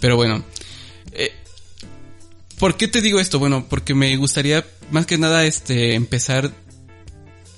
Pero 0.00 0.16
bueno, 0.16 0.42
eh, 1.12 1.32
¿por 2.58 2.76
qué 2.76 2.88
te 2.88 3.00
digo 3.00 3.20
esto? 3.20 3.38
Bueno, 3.38 3.66
porque 3.68 3.94
me 3.94 4.16
gustaría 4.16 4.64
más 4.90 5.06
que 5.06 5.18
nada 5.18 5.44
este 5.44 5.94
empezar 5.94 6.52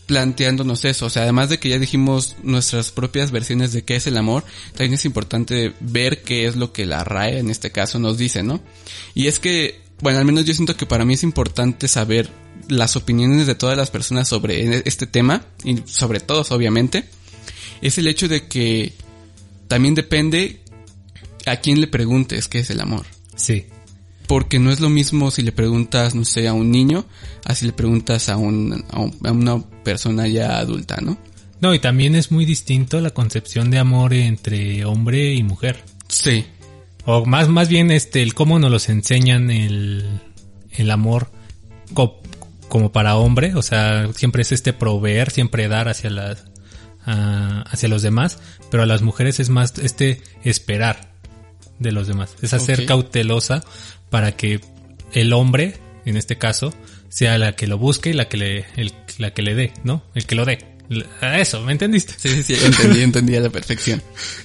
planteándonos 0.07 0.85
eso, 0.85 1.07
o 1.07 1.11
sea, 1.11 1.23
además 1.23 1.49
de 1.49 1.59
que 1.59 1.69
ya 1.69 1.79
dijimos 1.79 2.37
nuestras 2.43 2.93
propias 2.93 3.33
versiones 3.33 3.73
de 3.73 3.83
qué 3.85 3.97
es 3.97 4.07
el 4.07 4.17
amor, 4.17 4.45
también 4.73 4.95
es 4.95 5.05
importante 5.05 5.75
ver 5.81 6.23
qué 6.23 6.47
es 6.47 6.55
lo 6.57 6.73
que 6.73 6.87
la 6.87 7.03
RAE 7.03 7.39
en 7.39 7.51
este 7.51 7.73
caso 7.73 7.99
nos 7.99 8.17
dice, 8.17 8.43
¿no? 8.45 8.61
Y 9.15 9.27
es 9.27 9.41
que, 9.41 9.81
bueno, 10.01 10.19
al 10.21 10.25
menos 10.25 10.45
yo 10.45 10.55
siento 10.55 10.77
que 10.77 10.87
para 10.87 11.05
mí 11.05 11.15
es 11.15 11.25
importante 11.25 11.89
saber 11.89 12.31
las 12.69 12.95
opiniones 12.97 13.47
de 13.47 13.55
todas 13.57 13.77
las 13.77 13.91
personas 13.91 14.29
sobre 14.29 14.83
este 14.89 15.07
tema, 15.07 15.45
y 15.65 15.83
sobre 15.87 16.21
todos 16.21 16.53
obviamente, 16.53 17.05
es 17.83 17.99
el 17.99 18.07
hecho 18.07 18.29
de 18.29 18.47
que 18.47 18.93
también 19.69 19.95
depende 19.95 20.61
a 21.47 21.57
quién 21.57 21.81
le 21.81 21.89
preguntes 21.89 22.49
qué 22.49 22.61
es 22.61 22.71
el 22.71 22.81
amor. 22.81 23.07
Sí. 23.35 23.67
Porque 24.29 24.59
no 24.59 24.71
es 24.73 24.81
lo 24.81 24.89
mismo 24.89 25.31
si 25.31 25.43
le 25.43 25.53
preguntas, 25.53 26.15
no 26.15 26.25
sé, 26.25 26.49
a 26.49 26.53
un 26.53 26.71
niño, 26.73 27.07
a 27.45 27.55
si 27.55 27.67
le 27.67 27.73
preguntas 27.73 28.29
a, 28.29 28.37
un, 28.37 28.85
a, 28.91 28.99
un- 29.01 29.17
a 29.25 29.31
una 29.33 29.65
persona 29.87 30.27
ya 30.27 30.59
adulta, 30.59 30.97
¿no? 31.01 31.17
No, 31.61 31.73
y 31.73 31.79
también 31.79 32.17
es 32.17 32.33
muy 32.33 32.45
distinto 32.45 33.01
la 33.01 33.11
concepción 33.11 33.71
de 33.71 33.79
amor 33.79 34.13
entre 34.13 34.85
hombre 34.85 35.33
y 35.33 35.43
mujer. 35.45 35.77
Sí. 36.09 36.45
O 37.05 37.25
más, 37.25 37.49
más 37.49 37.69
bien 37.69 37.91
este, 37.93 38.21
el 38.21 38.35
cómo 38.35 38.59
nos 38.59 38.71
los 38.71 38.89
enseñan 38.89 39.49
el, 39.51 40.05
el 40.73 40.91
amor 40.91 41.31
co- 41.95 42.21
como 42.69 42.91
para 42.91 43.15
hombre. 43.17 43.55
O 43.55 43.63
sea, 43.63 44.09
siempre 44.13 44.43
es 44.43 44.51
este 44.51 44.73
proveer, 44.73 45.31
siempre 45.31 45.69
dar 45.69 45.89
hacia 45.89 46.11
las, 46.11 46.45
hacia 47.05 47.89
los 47.89 48.03
demás. 48.03 48.39
Pero 48.71 48.83
a 48.83 48.87
las 48.87 49.03
mujeres 49.03 49.39
es 49.41 49.49
más 49.49 49.79
este 49.79 50.21
esperar 50.43 51.13
de 51.79 51.93
los 51.93 52.09
demás. 52.09 52.35
Es 52.43 52.53
hacer 52.53 52.87
cautelosa 52.87 53.63
para 54.11 54.33
que 54.33 54.61
el 55.13 55.33
hombre, 55.33 55.79
en 56.05 56.17
este 56.17 56.37
caso, 56.37 56.75
sea 57.17 57.39
la 57.39 57.53
que 57.57 57.67
lo 57.67 57.79
busque 57.79 58.11
y 58.11 58.13
la 58.13 58.29
que 58.29 58.37
le, 58.37 58.65
el- 58.77 58.93
la 59.17 59.31
que 59.33 59.41
le 59.41 59.55
dé, 59.55 59.73
¿no? 59.85 60.03
El 60.15 60.27
que 60.27 60.35
lo 60.35 60.45
dé. 60.45 60.59
A 61.23 61.39
Eso, 61.41 61.63
¿me 61.63 61.73
entendiste? 61.73 62.13
Sí, 62.19 62.29
sí, 62.29 62.43
sí, 62.43 62.65
entendí, 62.65 63.01
entendí 63.01 63.37
a 63.37 63.41
la 63.41 63.49
perfección. 63.49 64.03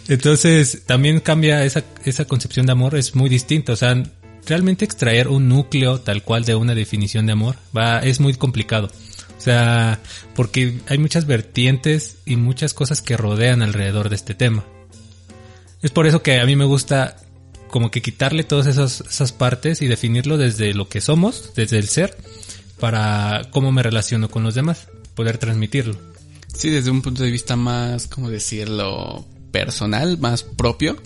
Entonces, 0.08 0.84
también 0.86 1.20
cambia 1.20 1.66
esa, 1.66 1.84
esa 2.06 2.24
concepción 2.26 2.66
de 2.66 2.72
amor, 2.72 2.96
es 2.96 3.14
muy 3.14 3.30
distinta. 3.30 3.74
O 3.74 3.76
sea, 3.76 4.02
realmente 4.48 4.86
extraer 4.86 5.28
un 5.28 5.50
núcleo 5.50 6.00
tal 6.00 6.24
cual 6.24 6.46
de 6.46 6.56
una 6.56 6.74
definición 6.74 7.26
de 7.26 7.34
amor 7.34 7.58
va, 7.78 8.00
es 8.00 8.20
muy 8.22 8.34
complicado. 8.36 8.90
O 9.38 9.42
sea, 9.44 10.00
porque 10.34 10.80
hay 10.88 10.98
muchas 10.98 11.26
vertientes 11.28 12.16
y 12.26 12.38
muchas 12.38 12.74
cosas 12.74 13.02
que 13.02 13.18
rodean 13.18 13.62
alrededor 13.62 14.08
de 14.10 14.16
este 14.16 14.34
tema. 14.34 14.64
Es 15.82 15.92
por 15.92 16.08
eso 16.08 16.24
que 16.24 16.40
a 16.40 16.46
mí 16.46 16.56
me 16.56 16.66
gusta 16.66 17.18
como 17.68 17.90
que 17.92 18.02
quitarle 18.02 18.44
todas 18.44 18.68
esas, 18.68 19.02
esas 19.02 19.32
partes 19.32 19.82
y 19.82 19.88
definirlo 19.88 20.38
desde 20.38 20.74
lo 20.74 20.90
que 20.90 21.02
somos, 21.02 21.54
desde 21.56 21.78
el 21.78 21.88
ser, 21.88 22.18
para 22.82 23.44
cómo 23.52 23.72
me 23.72 23.84
relaciono 23.84 24.30
con 24.30 24.42
los 24.44 24.56
demás, 24.56 24.88
poder 25.14 25.38
transmitirlo. 25.38 25.96
Sí, 26.54 26.72
desde 26.72 26.90
un 26.90 27.04
punto 27.04 27.22
de 27.24 27.30
vista 27.30 27.56
más, 27.56 28.08
¿cómo 28.08 28.30
decirlo? 28.30 29.24
Personal, 29.52 30.18
más 30.18 30.42
propio. 30.42 30.98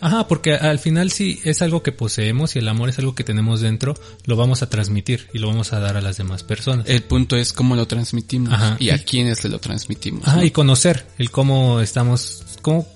Ajá, 0.00 0.26
porque 0.26 0.54
al 0.54 0.80
final 0.80 1.12
sí 1.12 1.40
es 1.44 1.62
algo 1.62 1.84
que 1.84 1.92
poseemos 1.92 2.56
y 2.56 2.58
el 2.58 2.66
amor 2.66 2.88
es 2.88 2.98
algo 2.98 3.14
que 3.14 3.22
tenemos 3.22 3.60
dentro, 3.60 3.94
lo 4.24 4.34
vamos 4.34 4.62
a 4.62 4.68
transmitir 4.68 5.28
y 5.32 5.38
lo 5.38 5.46
vamos 5.46 5.72
a 5.72 5.78
dar 5.78 5.96
a 5.96 6.00
las 6.00 6.16
demás 6.16 6.42
personas. 6.42 6.88
El 6.88 7.04
punto 7.04 7.36
es 7.36 7.52
cómo 7.52 7.76
lo 7.76 7.86
transmitimos 7.86 8.52
Ajá. 8.52 8.76
y 8.80 8.90
a 8.90 8.98
quiénes 8.98 9.38
se 9.38 9.48
lo 9.48 9.60
transmitimos. 9.60 10.26
Ajá, 10.26 10.38
¿no? 10.38 10.44
y 10.44 10.50
conocer 10.50 11.06
el 11.18 11.30
cómo 11.30 11.80
estamos, 11.80 12.44
cómo, 12.62 12.88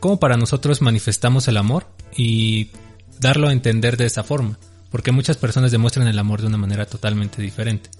cómo 0.00 0.20
para 0.20 0.36
nosotros 0.36 0.82
manifestamos 0.82 1.48
el 1.48 1.56
amor 1.56 1.86
y 2.14 2.68
darlo 3.20 3.48
a 3.48 3.52
entender 3.52 3.96
de 3.96 4.04
esa 4.04 4.22
forma. 4.22 4.58
Porque 4.90 5.12
muchas 5.12 5.36
personas 5.36 5.70
demuestran 5.70 6.08
el 6.08 6.18
amor 6.18 6.40
de 6.40 6.48
una 6.48 6.56
manera 6.56 6.86
totalmente 6.86 7.40
diferente. 7.40 7.90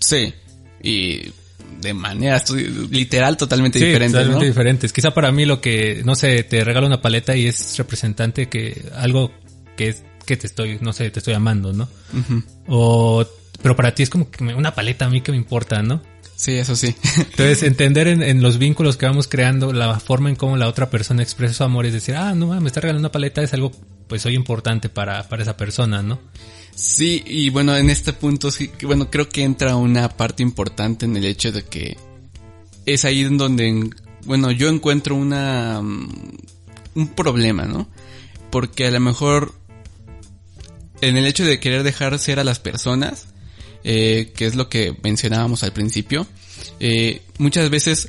Sí. 0.00 0.34
Y 0.82 1.32
de 1.80 1.94
manera 1.94 2.42
literal 2.90 3.36
totalmente 3.36 3.78
Sí, 3.78 3.86
diferente, 3.86 4.12
totalmente 4.14 4.44
¿no? 4.44 4.48
diferentes. 4.48 4.92
Quizá 4.92 5.12
para 5.12 5.30
mí 5.32 5.44
lo 5.44 5.60
que, 5.60 6.02
no 6.04 6.14
sé, 6.14 6.42
te 6.42 6.64
regalo 6.64 6.86
una 6.86 7.00
paleta 7.00 7.36
y 7.36 7.46
es 7.46 7.76
representante 7.78 8.48
que 8.48 8.90
algo 8.94 9.30
que 9.76 9.88
es 9.88 10.02
que 10.24 10.36
te 10.36 10.46
estoy, 10.48 10.78
no 10.80 10.92
sé, 10.92 11.08
te 11.10 11.20
estoy 11.20 11.34
amando, 11.34 11.72
¿no? 11.72 11.88
Ujú. 12.12 12.42
O, 12.66 13.24
pero 13.62 13.76
para 13.76 13.94
ti 13.94 14.02
es 14.02 14.10
como 14.10 14.30
que 14.30 14.42
una 14.42 14.74
paleta 14.74 15.06
a 15.06 15.08
mí 15.08 15.20
que 15.20 15.30
me 15.30 15.38
importa, 15.38 15.82
¿no? 15.82 16.02
Sí, 16.36 16.52
eso 16.52 16.76
sí. 16.76 16.94
Entonces, 17.16 17.62
entender 17.62 18.08
en, 18.08 18.22
en 18.22 18.42
los 18.42 18.58
vínculos 18.58 18.96
que 18.98 19.06
vamos 19.06 19.26
creando, 19.26 19.72
la 19.72 19.98
forma 19.98 20.28
en 20.28 20.36
cómo 20.36 20.56
la 20.58 20.68
otra 20.68 20.90
persona 20.90 21.22
expresa 21.22 21.54
su 21.54 21.64
amor, 21.64 21.86
es 21.86 21.94
decir, 21.94 22.14
ah, 22.14 22.34
no, 22.34 22.48
me 22.60 22.66
está 22.68 22.80
regalando 22.82 23.06
una 23.08 23.12
paleta, 23.12 23.42
es 23.42 23.54
algo, 23.54 23.72
pues, 24.06 24.26
hoy 24.26 24.34
importante 24.34 24.88
para, 24.90 25.26
para 25.28 25.42
esa 25.42 25.56
persona, 25.56 26.02
¿no? 26.02 26.20
Sí, 26.74 27.22
y 27.26 27.48
bueno, 27.48 27.74
en 27.74 27.88
este 27.88 28.12
punto 28.12 28.50
sí, 28.50 28.70
bueno, 28.82 29.10
creo 29.10 29.30
que 29.30 29.44
entra 29.44 29.76
una 29.76 30.10
parte 30.10 30.42
importante 30.42 31.06
en 31.06 31.16
el 31.16 31.24
hecho 31.24 31.50
de 31.50 31.64
que 31.64 31.96
es 32.84 33.06
ahí 33.06 33.22
en 33.22 33.38
donde 33.38 33.66
en- 33.68 33.94
bueno, 34.26 34.50
yo 34.50 34.68
encuentro 34.68 35.14
una, 35.14 35.80
mm, 35.80 36.36
un 36.96 37.08
problema, 37.14 37.64
¿no? 37.64 37.88
Porque 38.50 38.86
a 38.86 38.90
lo 38.90 39.00
mejor 39.00 39.54
en 41.00 41.16
el 41.16 41.26
hecho 41.26 41.44
de 41.46 41.60
querer 41.60 41.82
dejar 41.82 42.18
ser 42.18 42.38
a 42.40 42.44
las 42.44 42.58
personas, 42.58 43.28
eh, 43.88 44.32
que 44.34 44.46
es 44.46 44.56
lo 44.56 44.68
que 44.68 44.96
mencionábamos 45.04 45.62
al 45.62 45.72
principio, 45.72 46.26
eh, 46.80 47.22
muchas 47.38 47.70
veces 47.70 48.08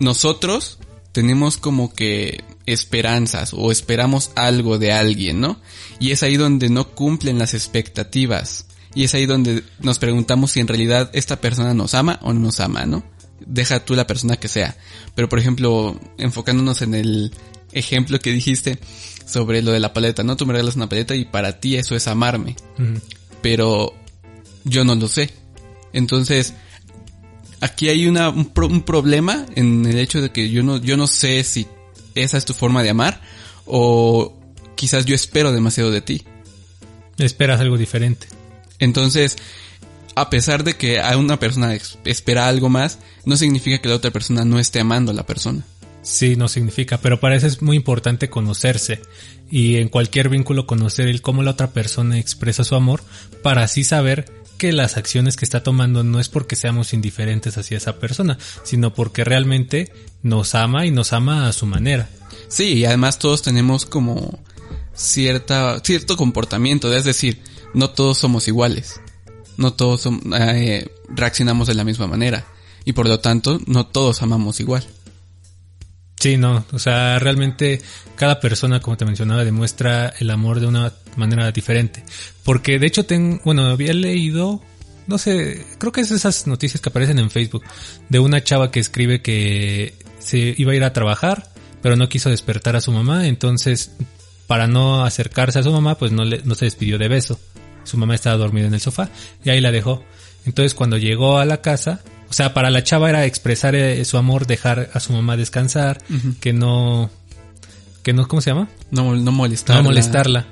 nosotros 0.00 0.76
tenemos 1.12 1.56
como 1.56 1.94
que 1.94 2.44
esperanzas 2.66 3.54
o 3.54 3.72
esperamos 3.72 4.32
algo 4.34 4.78
de 4.78 4.92
alguien, 4.92 5.40
¿no? 5.40 5.62
Y 5.98 6.10
es 6.10 6.22
ahí 6.22 6.36
donde 6.36 6.68
no 6.68 6.90
cumplen 6.90 7.38
las 7.38 7.54
expectativas. 7.54 8.66
Y 8.94 9.04
es 9.04 9.14
ahí 9.14 9.24
donde 9.24 9.64
nos 9.80 9.98
preguntamos 9.98 10.50
si 10.50 10.60
en 10.60 10.68
realidad 10.68 11.08
esta 11.14 11.40
persona 11.40 11.72
nos 11.72 11.94
ama 11.94 12.18
o 12.20 12.34
no 12.34 12.40
nos 12.40 12.60
ama, 12.60 12.84
¿no? 12.84 13.02
Deja 13.40 13.82
tú 13.82 13.94
la 13.94 14.06
persona 14.06 14.36
que 14.36 14.48
sea. 14.48 14.76
Pero 15.14 15.30
por 15.30 15.38
ejemplo, 15.38 15.98
enfocándonos 16.18 16.82
en 16.82 16.92
el 16.92 17.32
ejemplo 17.72 18.20
que 18.20 18.30
dijiste 18.30 18.78
sobre 19.24 19.62
lo 19.62 19.72
de 19.72 19.80
la 19.80 19.94
paleta, 19.94 20.22
¿no? 20.22 20.36
Tú 20.36 20.44
me 20.44 20.52
regalas 20.52 20.76
una 20.76 20.90
paleta 20.90 21.16
y 21.16 21.24
para 21.24 21.60
ti 21.60 21.76
eso 21.76 21.96
es 21.96 22.06
amarme. 22.08 22.56
Pero 23.40 23.94
yo 24.68 24.84
no 24.84 24.94
lo 24.94 25.08
sé. 25.08 25.30
Entonces, 25.92 26.54
aquí 27.60 27.88
hay 27.88 28.06
una, 28.06 28.28
un, 28.28 28.52
un, 28.54 28.82
problema 28.82 29.46
en 29.54 29.86
el 29.86 29.98
hecho 29.98 30.20
de 30.20 30.30
que 30.30 30.50
yo 30.50 30.62
no, 30.62 30.78
yo 30.78 30.96
no 30.96 31.06
sé 31.06 31.42
si 31.44 31.66
esa 32.14 32.38
es 32.38 32.44
tu 32.44 32.54
forma 32.54 32.82
de 32.82 32.90
amar 32.90 33.20
o 33.66 34.36
quizás 34.74 35.04
yo 35.04 35.14
espero 35.14 35.52
demasiado 35.52 35.90
de 35.90 36.00
ti. 36.00 36.24
Esperas 37.18 37.60
algo 37.60 37.76
diferente. 37.76 38.28
Entonces, 38.78 39.36
a 40.14 40.30
pesar 40.30 40.64
de 40.64 40.74
que 40.74 41.00
a 41.00 41.16
una 41.16 41.38
persona 41.38 41.76
espera 42.04 42.48
algo 42.48 42.68
más, 42.68 42.98
no 43.24 43.36
significa 43.36 43.78
que 43.78 43.88
la 43.88 43.96
otra 43.96 44.10
persona 44.10 44.44
no 44.44 44.58
esté 44.58 44.80
amando 44.80 45.12
a 45.12 45.14
la 45.14 45.26
persona. 45.26 45.64
Sí, 46.02 46.36
no 46.36 46.48
significa, 46.48 46.98
pero 47.00 47.20
para 47.20 47.36
eso 47.36 47.46
es 47.46 47.60
muy 47.60 47.76
importante 47.76 48.30
conocerse 48.30 49.02
y 49.50 49.76
en 49.76 49.88
cualquier 49.88 50.28
vínculo 50.28 50.66
conocer 50.66 51.08
el 51.08 51.22
cómo 51.22 51.42
la 51.42 51.52
otra 51.52 51.72
persona 51.72 52.18
expresa 52.18 52.64
su 52.64 52.74
amor 52.74 53.02
para 53.42 53.62
así 53.62 53.84
saber 53.84 54.37
que 54.58 54.72
las 54.72 54.96
acciones 54.96 55.36
que 55.36 55.44
está 55.44 55.62
tomando 55.62 56.04
no 56.04 56.20
es 56.20 56.28
porque 56.28 56.56
seamos 56.56 56.92
indiferentes 56.92 57.56
hacia 57.56 57.78
esa 57.78 57.98
persona, 57.98 58.36
sino 58.64 58.92
porque 58.92 59.24
realmente 59.24 59.92
nos 60.22 60.54
ama 60.54 60.84
y 60.84 60.90
nos 60.90 61.12
ama 61.12 61.48
a 61.48 61.52
su 61.52 61.64
manera. 61.64 62.10
Sí, 62.48 62.74
y 62.74 62.84
además 62.84 63.18
todos 63.18 63.40
tenemos 63.42 63.86
como 63.86 64.38
cierta, 64.94 65.80
cierto 65.80 66.16
comportamiento, 66.16 66.92
es 66.94 67.04
decir, 67.04 67.40
no 67.72 67.90
todos 67.90 68.18
somos 68.18 68.48
iguales, 68.48 69.00
no 69.56 69.72
todos 69.72 70.08
eh, 70.38 70.90
reaccionamos 71.08 71.68
de 71.68 71.74
la 71.74 71.84
misma 71.84 72.06
manera 72.06 72.44
y 72.84 72.92
por 72.92 73.08
lo 73.08 73.20
tanto 73.20 73.60
no 73.66 73.86
todos 73.86 74.22
amamos 74.22 74.60
igual. 74.60 74.84
Sí, 76.18 76.36
no, 76.36 76.64
o 76.72 76.78
sea, 76.80 77.20
realmente 77.20 77.80
cada 78.16 78.40
persona, 78.40 78.80
como 78.80 78.96
te 78.96 79.04
mencionaba, 79.04 79.44
demuestra 79.44 80.12
el 80.18 80.30
amor 80.30 80.58
de 80.58 80.66
una 80.66 80.92
manera 81.18 81.50
diferente. 81.52 82.04
Porque 82.44 82.78
de 82.78 82.86
hecho, 82.86 83.04
tengo, 83.04 83.40
bueno, 83.44 83.66
había 83.66 83.92
leído, 83.92 84.62
no 85.06 85.18
sé, 85.18 85.66
creo 85.78 85.92
que 85.92 86.00
es 86.00 86.10
esas 86.10 86.46
noticias 86.46 86.80
que 86.80 86.88
aparecen 86.88 87.18
en 87.18 87.30
Facebook, 87.30 87.64
de 88.08 88.18
una 88.18 88.42
chava 88.42 88.70
que 88.70 88.80
escribe 88.80 89.20
que 89.20 89.94
se 90.18 90.54
iba 90.56 90.72
a 90.72 90.76
ir 90.76 90.84
a 90.84 90.92
trabajar, 90.92 91.50
pero 91.82 91.96
no 91.96 92.08
quiso 92.08 92.30
despertar 92.30 92.76
a 92.76 92.80
su 92.80 92.92
mamá, 92.92 93.26
entonces, 93.26 93.92
para 94.46 94.66
no 94.66 95.04
acercarse 95.04 95.58
a 95.58 95.62
su 95.62 95.72
mamá, 95.72 95.96
pues 95.96 96.12
no, 96.12 96.24
le, 96.24 96.42
no 96.44 96.54
se 96.54 96.64
despidió 96.64 96.98
de 96.98 97.08
beso. 97.08 97.38
Su 97.84 97.96
mamá 97.96 98.14
estaba 98.14 98.36
dormida 98.36 98.66
en 98.66 98.74
el 98.74 98.80
sofá 98.80 99.08
y 99.44 99.50
ahí 99.50 99.60
la 99.60 99.70
dejó. 99.70 100.04
Entonces, 100.44 100.74
cuando 100.74 100.98
llegó 100.98 101.38
a 101.38 101.44
la 101.44 101.60
casa, 101.60 102.00
o 102.28 102.32
sea, 102.32 102.52
para 102.52 102.70
la 102.70 102.82
chava 102.82 103.08
era 103.08 103.24
expresar 103.24 103.74
eh, 103.74 104.04
su 104.04 104.18
amor, 104.18 104.46
dejar 104.46 104.90
a 104.92 105.00
su 105.00 105.12
mamá 105.12 105.36
descansar, 105.36 106.02
que 106.40 106.52
no, 106.52 107.10
que 108.02 108.12
no, 108.12 108.28
¿cómo 108.28 108.40
se 108.42 108.50
llama? 108.50 108.68
No, 108.90 109.14
no 109.16 109.32
molestarla. 109.32 109.82
No 109.82 109.88
molestarla. 109.88 110.46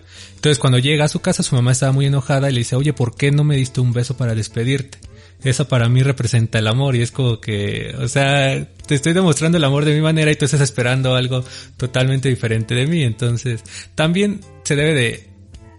Entonces 0.47 0.61
cuando 0.61 0.79
llega 0.79 1.05
a 1.05 1.09
su 1.09 1.19
casa 1.19 1.43
su 1.43 1.57
mamá 1.57 1.73
estaba 1.73 1.91
muy 1.91 2.07
enojada 2.07 2.49
y 2.49 2.53
le 2.53 2.59
dice, 2.59 2.77
oye, 2.77 2.93
¿por 2.93 3.17
qué 3.17 3.33
no 3.33 3.43
me 3.43 3.57
diste 3.57 3.81
un 3.81 3.93
beso 3.93 4.17
para 4.17 4.33
despedirte? 4.33 4.99
Eso 5.43 5.67
para 5.67 5.89
mí 5.89 6.05
representa 6.05 6.61
el 6.61 6.69
amor 6.69 6.95
y 6.95 7.03
es 7.03 7.11
como 7.11 7.41
que, 7.41 7.93
o 7.99 8.07
sea, 8.07 8.65
te 8.87 8.95
estoy 8.95 9.13
demostrando 9.13 9.59
el 9.59 9.65
amor 9.65 9.85
de 9.85 9.93
mi 9.93 10.01
manera 10.01 10.31
y 10.31 10.37
tú 10.37 10.45
estás 10.45 10.61
esperando 10.61 11.17
algo 11.17 11.45
totalmente 11.77 12.29
diferente 12.29 12.77
de 12.77 12.87
mí. 12.87 13.03
Entonces, 13.03 13.65
también 13.97 14.41
se 14.63 14.77
debe 14.77 14.95
de 14.95 15.29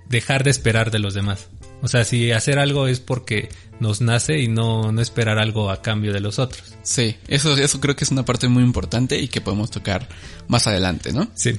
dejar 0.10 0.44
de 0.44 0.50
esperar 0.50 0.91
de 0.91 1.00
los 1.00 1.13
demás. 1.13 1.48
O 1.82 1.88
sea, 1.88 2.04
si 2.04 2.34
hacer 2.34 2.60
algo 2.60 2.89
es 2.89 3.00
porque 3.00 3.48
nos 3.80 4.02
nace 4.02 4.38
y 4.41 4.50
no, 4.50 4.91
no 4.91 5.02
esperar 5.02 5.39
algo 5.39 5.72
a 5.72 5.82
cambio 5.82 6.12
de 6.12 6.20
los 6.20 6.39
otros. 6.39 6.76
Sí, 6.84 7.15
eso, 7.30 7.56
eso 7.56 7.80
creo 7.80 7.96
que 7.96 8.04
es 8.04 8.12
una 8.12 8.26
parte 8.26 8.50
muy 8.50 8.63
importante 8.63 9.18
y 9.18 9.30
que 9.30 9.39
podemos 9.39 9.72
tocar 9.72 10.10
más 10.50 10.68
adelante, 10.68 11.13
¿no? 11.13 11.30
Sí. 11.36 11.58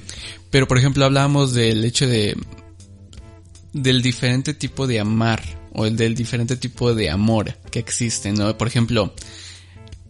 Pero 0.51 0.67
por 0.67 0.77
ejemplo 0.77 1.05
hablábamos 1.05 1.55
del 1.55 1.83
hecho 1.83 2.05
de 2.05 2.37
del 3.73 4.01
diferente 4.01 4.53
tipo 4.53 4.87
de 4.87 4.99
amar 4.99 5.41
o 5.73 5.85
el 5.85 5.95
del 5.95 6.15
diferente 6.15 6.57
tipo 6.57 6.93
de 6.93 7.09
amor 7.09 7.57
que 7.71 7.79
existe, 7.79 8.31
¿no? 8.31 8.57
Por 8.57 8.67
ejemplo, 8.67 9.13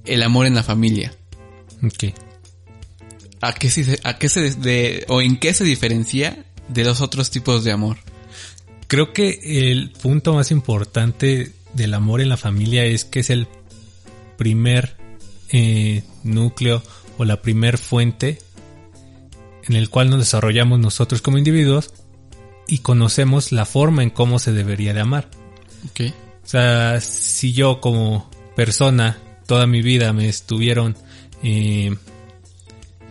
el 0.05 0.23
amor 0.23 0.45
en 0.45 0.55
la 0.55 0.63
familia. 0.63 1.13
Ok. 1.83 2.13
¿A 3.41 3.53
qué 3.53 3.69
se, 3.69 3.99
a 4.03 4.17
qué 4.17 4.29
se 4.29 4.55
de, 4.55 5.05
o 5.07 5.21
en 5.21 5.37
qué 5.37 5.53
se 5.53 5.63
diferencia 5.63 6.45
de 6.67 6.83
los 6.83 7.01
otros 7.01 7.29
tipos 7.29 7.63
de 7.63 7.71
amor? 7.71 7.97
Creo 8.87 9.13
que 9.13 9.69
el 9.69 9.91
punto 9.91 10.33
más 10.33 10.51
importante 10.51 11.53
del 11.73 11.93
amor 11.93 12.21
en 12.21 12.29
la 12.29 12.37
familia 12.37 12.85
es 12.85 13.05
que 13.05 13.19
es 13.19 13.29
el 13.29 13.47
primer 14.37 14.97
eh, 15.49 16.03
núcleo 16.23 16.81
o 17.17 17.25
la 17.25 17.41
primer 17.41 17.77
fuente 17.77 18.39
en 19.63 19.75
el 19.75 19.89
cual 19.89 20.09
nos 20.09 20.19
desarrollamos 20.19 20.79
nosotros 20.79 21.21
como 21.21 21.37
individuos 21.37 21.93
y 22.69 22.79
conocemos 22.79 23.51
la 23.51 23.65
forma 23.65 24.03
en 24.03 24.09
cómo 24.11 24.39
se 24.39 24.53
debería 24.53 24.93
de 24.93 25.01
amar. 25.01 25.29
Okay. 25.91 26.09
O 26.43 26.47
sea, 26.47 27.01
si 27.01 27.53
yo 27.53 27.81
como 27.81 28.29
persona 28.55 29.17
toda 29.47 29.65
mi 29.65 29.81
vida 29.81 30.13
me 30.13 30.29
estuvieron, 30.29 30.95
eh, 31.43 31.95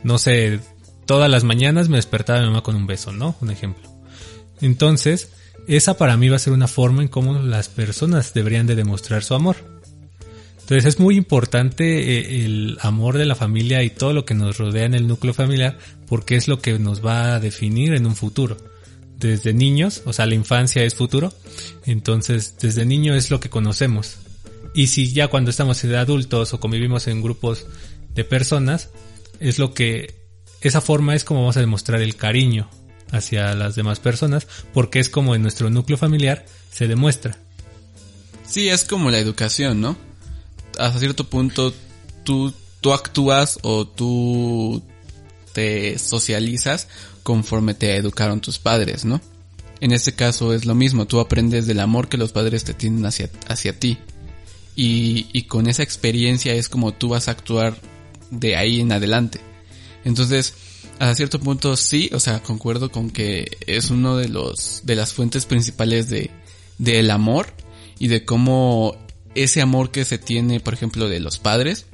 no 0.05 0.19
sé, 0.19 0.61
todas 1.07 1.29
las 1.29 1.45
mañanas 1.45 1.89
me 1.89 1.97
despertaba 1.97 2.41
mi 2.41 2.47
mamá 2.47 2.63
con 2.63 2.77
un 2.77 2.87
beso, 2.87 3.13
¿no? 3.13 3.35
Un 3.41 3.51
ejemplo. 3.51 3.89
Entonces, 4.61 5.33
esa 5.67 5.99
para 5.99 6.17
mí 6.17 6.29
va 6.29 6.37
a 6.37 6.41
ser 6.41 6.53
una 6.53 6.69
forma 6.69 7.03
en 7.03 7.09
cómo 7.09 7.35
las 7.39 7.69
personas 7.69 8.33
deberían 8.35 8.67
de 8.67 8.77
demostrar 8.77 9.25
su 9.25 9.35
amor. 9.35 9.57
Entonces 10.61 10.85
es 10.85 11.01
muy 11.01 11.17
importante 11.17 12.19
eh, 12.19 12.45
el 12.45 12.79
amor 12.83 13.17
de 13.17 13.25
la 13.25 13.35
familia 13.35 13.83
y 13.83 13.91
todo 13.91 14.13
lo 14.13 14.25
que 14.25 14.35
nos 14.35 14.59
rodea 14.59 14.85
en 14.85 14.95
el 14.95 15.07
núcleo 15.07 15.33
familiar 15.33 15.79
porque 16.07 16.37
es 16.37 16.47
lo 16.47 16.61
que 16.61 16.79
nos 16.79 17.05
va 17.05 17.35
a 17.35 17.41
definir 17.41 17.95
en 17.95 18.07
un 18.07 18.15
futuro. 18.15 18.59
Desde 19.19 19.53
niños, 19.53 20.03
o 20.07 20.13
sea, 20.13 20.27
la 20.27 20.37
infancia 20.37 20.85
es 20.85 20.95
futuro, 20.95 21.35
entonces 21.85 22.55
desde 22.61 22.87
niño 22.87 23.17
es 23.17 23.33
lo 23.33 23.41
que 23.41 23.51
conocemos. 23.51 24.17
Y 24.75 24.87
si 24.87 25.13
ya 25.13 25.27
cuando 25.27 25.51
estamos 25.51 25.83
de 25.83 25.97
adultos 25.97 26.55
o 26.55 26.61
convivimos 26.61 27.09
en 27.09 27.21
grupos 27.21 27.67
de 28.15 28.23
personas, 28.23 28.91
es 29.41 29.59
lo 29.59 29.75
que, 29.75 30.15
esa 30.61 30.81
forma 30.81 31.17
es 31.17 31.25
como 31.25 31.41
vamos 31.41 31.57
a 31.57 31.61
demostrar 31.61 32.01
el 32.01 32.15
cariño 32.15 32.71
hacia 33.11 33.55
las 33.55 33.75
demás 33.75 33.99
personas, 33.99 34.47
porque 34.73 35.01
es 35.01 35.09
como 35.09 35.35
en 35.35 35.43
nuestro 35.43 35.69
núcleo 35.69 35.99
familiar 35.99 36.47
se 36.71 36.87
demuestra. 36.87 37.37
Sí, 38.47 38.69
es 38.69 38.85
como 38.85 39.11
la 39.11 39.19
educación, 39.19 39.81
¿no? 39.81 39.97
Hasta 40.79 41.01
cierto 41.01 41.25
punto 41.25 41.75
tú, 42.23 42.55
tú 42.81 42.93
actúas 42.93 43.59
o 43.63 43.85
tú 43.85 44.81
te 45.55 45.99
socializas 45.99 46.87
conforme 47.29 47.75
te 47.75 47.95
educaron 47.95 48.41
tus 48.41 48.59
padres, 48.59 49.05
¿no? 49.05 49.21
En 49.83 49.93
este 49.93 50.15
caso 50.15 50.55
es 50.55 50.65
lo 50.65 50.75
mismo, 50.75 51.07
tú 51.07 51.21
aprendes 51.21 51.67
del 51.67 51.81
amor 51.81 52.09
que 52.09 52.17
los 52.17 52.33
padres 52.33 52.65
te 52.65 52.73
tienen 52.73 53.05
hacia, 53.05 53.29
hacia 53.49 53.79
ti. 53.79 53.99
Y, 54.75 55.27
y 55.35 55.43
con 55.43 55.67
esa 55.67 55.83
experiencia 55.83 56.55
es 56.55 56.71
como 56.71 56.95
tú 56.95 57.11
vas 57.11 57.29
a 57.29 57.33
actuar 57.33 57.77
de 58.31 58.57
ahí 58.57 58.81
en 58.81 58.93
adelante. 58.93 59.41
Entonces, 60.07 60.55
a 61.01 61.15
cierto 61.15 61.39
punto 61.39 61.77
sí, 61.77 62.09
o 62.15 62.19
sea, 62.19 62.43
concuerdo 62.43 62.91
con 62.91 63.11
que 63.11 63.59
es 63.67 63.91
uno 63.91 64.17
de 64.17 64.29
los 64.29 64.81
de 64.85 64.97
las 64.97 65.13
fuentes 65.13 65.45
principales 65.45 66.09
de 66.09 66.31
del 66.79 67.11
amor 67.11 67.49
y 67.99 68.09
de 68.09 68.25
cómo 68.25 68.97
ese 69.35 69.61
amor 69.61 69.91
que 69.91 70.07
se 70.07 70.17
tiene, 70.17 70.61
por 70.61 70.73
ejemplo, 70.73 71.11
de 71.11 71.21
los 71.21 71.39
padres 71.39 71.85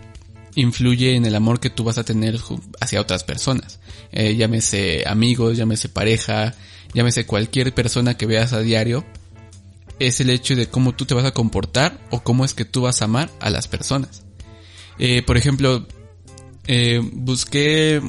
influye 0.55 1.15
en 1.15 1.25
el 1.27 1.35
amor 1.35 1.61
que 1.61 1.71
tú 1.71 1.85
vas 1.85 1.99
a 1.99 2.05
tener 2.05 2.39
hacia 2.81 3.01
otras 3.01 3.25
personas. 3.25 3.81
Eh, 4.13 4.37
llámese 4.37 5.05
amigos, 5.07 5.57
llámese 5.57 5.89
pareja, 5.89 6.55
llámese 6.93 7.27
cualquier 7.27 7.75
persona 7.75 8.17
que 8.17 8.27
veas 8.27 8.53
a 8.53 8.61
diario. 8.61 9.05
Es 9.99 10.21
el 10.21 10.31
hecho 10.31 10.57
de 10.57 10.67
cómo 10.67 10.95
tú 10.95 11.07
te 11.07 11.15
vas 11.15 11.25
a 11.25 11.33
comportar 11.33 12.01
o 12.11 12.23
cómo 12.23 12.45
es 12.45 12.55
que 12.55 12.65
tú 12.65 12.83
vas 12.83 13.03
a 13.03 13.07
amar 13.07 13.31
a 13.41 13.51
las 13.51 13.69
personas. 13.69 14.23
Eh, 14.99 15.23
por 15.23 15.37
ejemplo, 15.37 15.87
eh, 16.67 17.01
busqué 17.13 18.01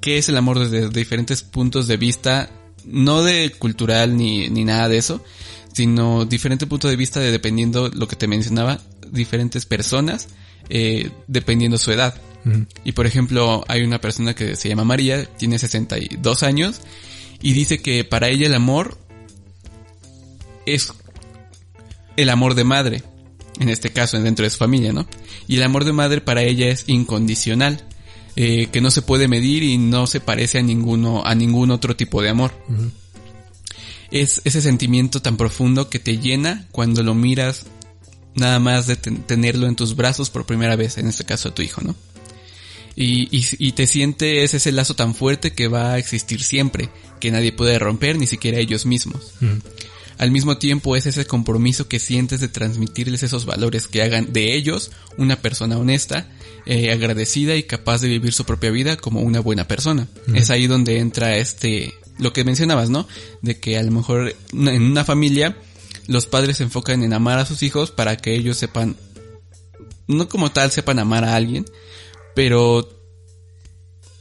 qué 0.00 0.18
es 0.18 0.28
el 0.28 0.36
amor 0.36 0.58
desde 0.58 0.88
diferentes 0.88 1.42
puntos 1.42 1.86
de 1.86 1.96
vista, 1.96 2.50
no 2.84 3.22
de 3.22 3.52
cultural 3.58 4.16
ni, 4.16 4.48
ni 4.48 4.64
nada 4.64 4.88
de 4.88 4.98
eso, 4.98 5.22
sino 5.72 6.24
diferente 6.24 6.66
punto 6.66 6.88
de 6.88 6.96
vista 6.96 7.20
de 7.20 7.30
dependiendo 7.30 7.88
lo 7.88 8.08
que 8.08 8.16
te 8.16 8.26
mencionaba, 8.26 8.80
diferentes 9.12 9.66
personas 9.66 10.28
eh, 10.68 11.10
dependiendo 11.26 11.78
su 11.78 11.90
edad. 11.90 12.14
Y 12.84 12.92
por 12.92 13.06
ejemplo, 13.06 13.64
hay 13.68 13.82
una 13.82 14.00
persona 14.00 14.34
que 14.34 14.56
se 14.56 14.68
llama 14.68 14.84
María, 14.84 15.26
tiene 15.36 15.58
62 15.58 16.42
años, 16.42 16.80
y 17.42 17.52
dice 17.52 17.82
que 17.82 18.04
para 18.04 18.28
ella 18.28 18.46
el 18.46 18.54
amor 18.54 18.96
es 20.64 20.92
el 22.16 22.30
amor 22.30 22.54
de 22.54 22.64
madre, 22.64 23.02
en 23.58 23.68
este 23.68 23.90
caso, 23.90 24.18
dentro 24.20 24.44
de 24.44 24.50
su 24.50 24.58
familia, 24.58 24.92
¿no? 24.92 25.06
Y 25.48 25.56
el 25.56 25.62
amor 25.64 25.84
de 25.84 25.92
madre 25.92 26.20
para 26.20 26.42
ella 26.42 26.68
es 26.68 26.84
incondicional, 26.86 27.84
eh, 28.36 28.68
que 28.72 28.80
no 28.80 28.90
se 28.90 29.02
puede 29.02 29.28
medir 29.28 29.62
y 29.62 29.76
no 29.76 30.06
se 30.06 30.20
parece 30.20 30.58
a 30.58 30.62
ninguno, 30.62 31.24
a 31.24 31.34
ningún 31.34 31.70
otro 31.70 31.96
tipo 31.96 32.22
de 32.22 32.30
amor. 32.30 32.52
Es 34.10 34.40
ese 34.44 34.62
sentimiento 34.62 35.20
tan 35.20 35.36
profundo 35.36 35.90
que 35.90 35.98
te 35.98 36.18
llena 36.18 36.66
cuando 36.72 37.02
lo 37.02 37.14
miras 37.14 37.66
nada 38.34 38.58
más 38.58 38.86
de 38.86 38.96
ten- 38.96 39.22
tenerlo 39.22 39.66
en 39.66 39.76
tus 39.76 39.96
brazos 39.96 40.30
por 40.30 40.46
primera 40.46 40.76
vez, 40.76 40.98
en 40.98 41.08
este 41.08 41.24
caso 41.24 41.48
a 41.48 41.54
tu 41.54 41.62
hijo, 41.62 41.80
¿no? 41.82 41.94
Y, 42.96 43.28
y, 43.36 43.46
y 43.58 43.72
te 43.72 43.86
sientes 43.86 44.52
ese 44.52 44.72
lazo 44.72 44.94
tan 44.94 45.14
fuerte 45.14 45.52
que 45.52 45.68
va 45.68 45.92
a 45.92 45.98
existir 45.98 46.42
siempre, 46.42 46.90
que 47.20 47.30
nadie 47.30 47.52
puede 47.52 47.78
romper, 47.78 48.18
ni 48.18 48.26
siquiera 48.26 48.58
ellos 48.58 48.84
mismos. 48.84 49.32
Al 50.18 50.30
mismo 50.30 50.58
tiempo 50.58 50.96
es 50.96 51.06
ese 51.06 51.24
compromiso 51.24 51.88
que 51.88 51.98
sientes 51.98 52.40
de 52.40 52.48
transmitirles 52.48 53.22
esos 53.22 53.46
valores 53.46 53.86
que 53.86 54.02
hagan 54.02 54.34
de 54.34 54.54
ellos 54.54 54.90
una 55.16 55.36
persona 55.36 55.78
honesta, 55.78 56.28
eh, 56.66 56.92
agradecida 56.92 57.56
y 57.56 57.62
capaz 57.62 58.02
de 58.02 58.08
vivir 58.08 58.34
su 58.34 58.44
propia 58.44 58.70
vida 58.70 58.96
como 58.98 59.22
una 59.22 59.40
buena 59.40 59.66
persona. 59.66 60.06
Es 60.34 60.50
ahí 60.50 60.66
donde 60.66 60.98
entra 60.98 61.36
este, 61.38 61.94
lo 62.18 62.34
que 62.34 62.44
mencionabas, 62.44 62.90
¿no? 62.90 63.08
De 63.40 63.58
que 63.58 63.78
a 63.78 63.82
lo 63.82 63.92
mejor 63.92 64.34
en 64.52 64.82
una 64.82 65.04
familia 65.06 65.56
los 66.06 66.26
padres 66.26 66.58
se 66.58 66.64
enfocan 66.64 67.02
en 67.02 67.12
amar 67.12 67.38
a 67.38 67.46
sus 67.46 67.62
hijos 67.62 67.90
para 67.90 68.16
que 68.16 68.34
ellos 68.34 68.56
sepan, 68.56 68.96
no 70.06 70.28
como 70.28 70.50
tal 70.52 70.70
sepan 70.70 70.98
amar 70.98 71.24
a 71.24 71.36
alguien, 71.36 71.64
pero 72.34 72.88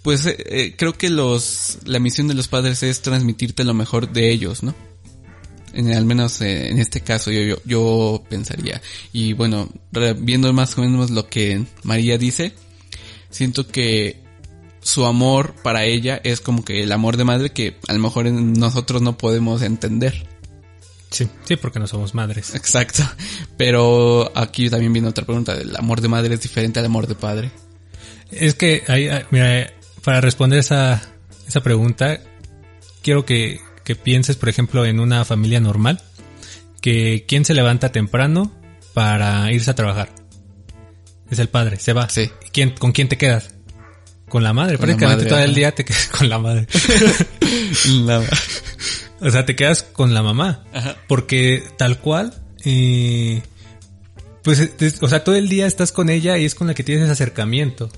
pues 0.02 0.26
eh, 0.26 0.36
eh, 0.38 0.76
creo 0.78 0.94
que 0.94 1.10
los 1.10 1.80
la 1.86 2.00
misión 2.00 2.28
de 2.28 2.34
los 2.34 2.48
padres 2.48 2.84
es 2.84 3.02
transmitirte 3.02 3.64
lo 3.64 3.74
mejor 3.74 4.12
de 4.12 4.32
ellos, 4.32 4.64
¿no? 4.64 4.74
En, 5.74 5.94
al 5.94 6.06
menos 6.06 6.42
eh, 6.42 6.70
en 6.70 6.80
este 6.80 7.02
caso 7.02 7.32
yo, 7.32 7.42
yo, 7.42 7.58
yo 7.66 8.24
pensaría. 8.30 8.82
Y 9.14 9.34
bueno, 9.34 9.70
viendo 10.18 10.52
más 10.54 10.78
o 10.78 10.82
menos 10.82 11.12
lo 11.12 11.28
que 11.28 11.64
María 11.84 12.18
dice, 12.18 12.54
siento 13.30 13.68
que 13.68 14.24
su 14.82 15.06
amor 15.06 15.54
para 15.62 15.86
ella 15.86 16.20
es 16.24 16.42
como 16.42 16.64
que 16.64 16.82
el 16.82 16.92
amor 16.92 17.18
de 17.18 17.26
madre 17.26 17.52
que 17.52 17.78
a 17.88 17.94
lo 17.94 18.00
mejor 18.00 18.26
nosotros 18.26 19.02
no 19.02 19.18
podemos 19.18 19.62
entender. 19.62 20.28
Sí, 21.10 21.28
sí, 21.46 21.56
porque 21.56 21.80
no 21.80 21.88
somos 21.88 22.14
madres. 22.14 22.54
Exacto. 22.56 23.04
Pero 23.58 24.32
aquí 24.36 24.70
también 24.70 24.94
viene 24.94 25.08
otra 25.08 25.26
pregunta. 25.26 25.54
¿El 25.54 25.76
amor 25.76 26.02
de 26.02 26.08
madre 26.08 26.34
es 26.36 26.42
diferente 26.42 26.80
al 26.80 26.86
amor 26.86 27.08
de 27.08 27.16
padre? 27.16 27.52
Es 28.32 28.54
que, 28.54 28.84
ahí, 28.88 29.08
ah, 29.08 29.26
mira, 29.32 29.74
para 30.04 30.22
responder 30.22 30.60
esa, 30.60 31.02
esa 31.48 31.62
pregunta, 31.62 32.20
quiero 33.02 33.26
que, 33.26 33.60
que 33.84 33.96
pienses, 33.96 34.36
por 34.36 34.50
ejemplo, 34.50 34.86
en 34.86 35.00
una 35.00 35.26
familia 35.26 35.60
normal, 35.60 36.02
que 36.82 37.26
quién 37.28 37.44
se 37.44 37.56
levanta 37.56 37.92
temprano 37.92 38.52
para 38.94 39.52
irse 39.52 39.72
a 39.72 39.76
trabajar. 39.76 40.10
Es 41.32 41.40
el 41.40 41.50
padre, 41.50 41.80
se 41.80 41.94
va. 41.94 42.08
Sí. 42.10 42.30
¿Quién, 42.52 42.72
¿Con 42.72 42.92
quién 42.92 43.08
te 43.08 43.18
quedas? 43.18 43.50
Con 44.28 44.44
la 44.44 44.54
madre. 44.54 44.78
Con 44.78 44.88
la 44.88 44.96
Prácticamente 44.96 45.26
madre, 45.26 45.30
todo 45.30 45.44
el 45.44 45.56
día 45.56 45.74
te 45.74 45.86
quedas 45.86 46.08
con 46.18 46.30
la 46.30 46.40
madre. 46.40 46.68
o 49.22 49.30
sea, 49.30 49.46
te 49.46 49.56
quedas 49.56 49.84
con 49.84 50.14
la 50.14 50.24
mamá. 50.24 50.64
Ajá. 50.74 50.96
Porque 51.08 51.64
tal 51.78 52.00
cual, 52.00 52.34
eh, 52.66 53.42
pues, 54.44 54.60
es- 54.60 55.02
o 55.02 55.08
sea, 55.10 55.24
todo 55.24 55.36
el 55.36 55.50
día 55.50 55.68
estás 55.68 55.92
con 55.92 56.10
ella 56.10 56.38
y 56.38 56.46
es 56.46 56.56
con 56.56 56.68
la 56.68 56.74
que 56.74 56.84
tienes 56.84 57.04
ese 57.04 57.12
acercamiento. 57.14 57.90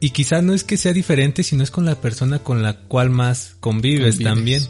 Y 0.00 0.10
quizá 0.10 0.42
no 0.42 0.52
es 0.54 0.64
que 0.64 0.76
sea 0.76 0.92
diferente, 0.92 1.42
sino 1.42 1.62
es 1.62 1.70
con 1.70 1.84
la 1.86 2.00
persona 2.00 2.38
con 2.40 2.62
la 2.62 2.78
cual 2.80 3.10
más 3.10 3.56
convives, 3.60 4.16
Convives. 4.16 4.24
también. 4.34 4.62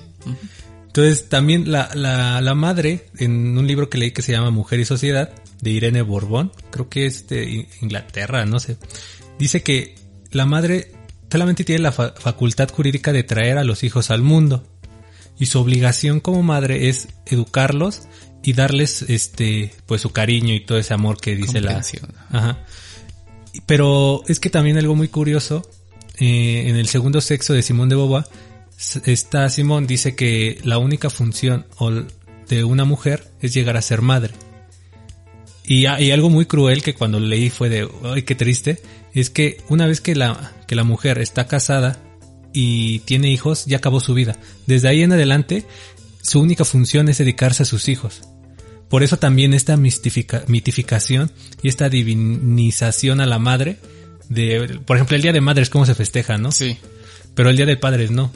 Entonces, 0.86 1.28
también 1.28 1.72
la, 1.72 1.90
la, 1.94 2.40
la 2.40 2.54
madre, 2.54 3.06
en 3.18 3.58
un 3.58 3.66
libro 3.66 3.90
que 3.90 3.98
leí 3.98 4.12
que 4.12 4.22
se 4.22 4.30
llama 4.32 4.50
Mujer 4.50 4.78
y 4.80 4.84
Sociedad, 4.84 5.30
de 5.60 5.70
Irene 5.70 6.02
Borbón, 6.02 6.52
creo 6.70 6.88
que 6.88 7.06
es 7.06 7.26
de 7.26 7.66
Inglaterra, 7.80 8.44
no 8.44 8.60
sé, 8.60 8.76
dice 9.38 9.62
que 9.62 9.94
la 10.30 10.44
madre 10.46 10.92
solamente 11.32 11.64
tiene 11.64 11.80
la 11.82 11.90
fa- 11.90 12.12
facultad 12.16 12.68
jurídica 12.68 13.12
de 13.12 13.22
traer 13.24 13.56
a 13.58 13.64
los 13.64 13.82
hijos 13.82 14.10
al 14.10 14.22
mundo. 14.22 14.64
Y 15.38 15.46
su 15.46 15.58
obligación 15.60 16.20
como 16.20 16.42
madre 16.42 16.88
es 16.88 17.08
educarlos 17.26 18.02
y 18.42 18.52
darles 18.52 19.02
este, 19.02 19.72
pues 19.86 20.02
su 20.02 20.10
cariño 20.10 20.54
y 20.54 20.60
todo 20.60 20.78
ese 20.78 20.94
amor 20.94 21.20
que 21.20 21.34
dice 21.34 21.60
la. 21.60 21.72
Ajá. 22.30 22.64
Pero 23.66 24.22
es 24.28 24.40
que 24.40 24.50
también 24.50 24.76
algo 24.78 24.94
muy 24.94 25.08
curioso, 25.08 25.68
eh, 26.18 26.64
en 26.68 26.76
el 26.76 26.88
segundo 26.88 27.20
sexo 27.20 27.52
de 27.52 27.62
Simón 27.62 27.88
de 27.88 27.94
Boba, 27.96 28.26
está 29.06 29.48
Simón 29.48 29.86
dice 29.86 30.14
que 30.16 30.58
la 30.64 30.78
única 30.78 31.08
función 31.10 31.66
de 32.48 32.64
una 32.64 32.84
mujer 32.84 33.28
es 33.40 33.54
llegar 33.54 33.76
a 33.76 33.82
ser 33.82 34.02
madre. 34.02 34.34
Y, 35.66 35.86
a- 35.86 36.00
y 36.00 36.10
algo 36.10 36.28
muy 36.30 36.44
cruel 36.46 36.82
que 36.82 36.94
cuando 36.94 37.18
leí 37.20 37.48
fue 37.48 37.68
de, 37.70 37.88
ay, 38.04 38.22
qué 38.22 38.34
triste, 38.34 38.82
es 39.14 39.30
que 39.30 39.58
una 39.68 39.86
vez 39.86 40.00
que 40.00 40.14
la, 40.14 40.52
que 40.66 40.74
la 40.74 40.84
mujer 40.84 41.18
está 41.18 41.46
casada 41.46 41.98
y 42.54 43.00
tiene 43.00 43.30
hijos, 43.30 43.66
ya 43.66 43.76
acabó 43.76 44.00
su 44.00 44.14
vida. 44.14 44.38
Desde 44.66 44.88
ahí 44.88 45.02
en 45.02 45.12
adelante, 45.12 45.66
su 46.22 46.40
única 46.40 46.64
función 46.64 47.10
es 47.10 47.18
dedicarse 47.18 47.64
a 47.64 47.66
sus 47.66 47.88
hijos. 47.88 48.22
Por 48.88 49.02
eso 49.02 49.18
también 49.18 49.52
esta 49.52 49.76
mistifica- 49.76 50.44
mitificación 50.46 51.32
y 51.62 51.68
esta 51.68 51.88
divinización 51.88 53.20
a 53.20 53.26
la 53.26 53.38
madre 53.38 53.78
de, 54.28 54.80
por 54.86 54.96
ejemplo, 54.96 55.16
el 55.16 55.22
Día 55.22 55.32
de 55.32 55.40
Madres, 55.40 55.68
¿cómo 55.68 55.84
se 55.84 55.94
festeja, 55.94 56.38
no? 56.38 56.52
Sí. 56.52 56.78
Pero 57.34 57.50
el 57.50 57.56
Día 57.56 57.66
de 57.66 57.76
Padres 57.76 58.10
no. 58.10 58.32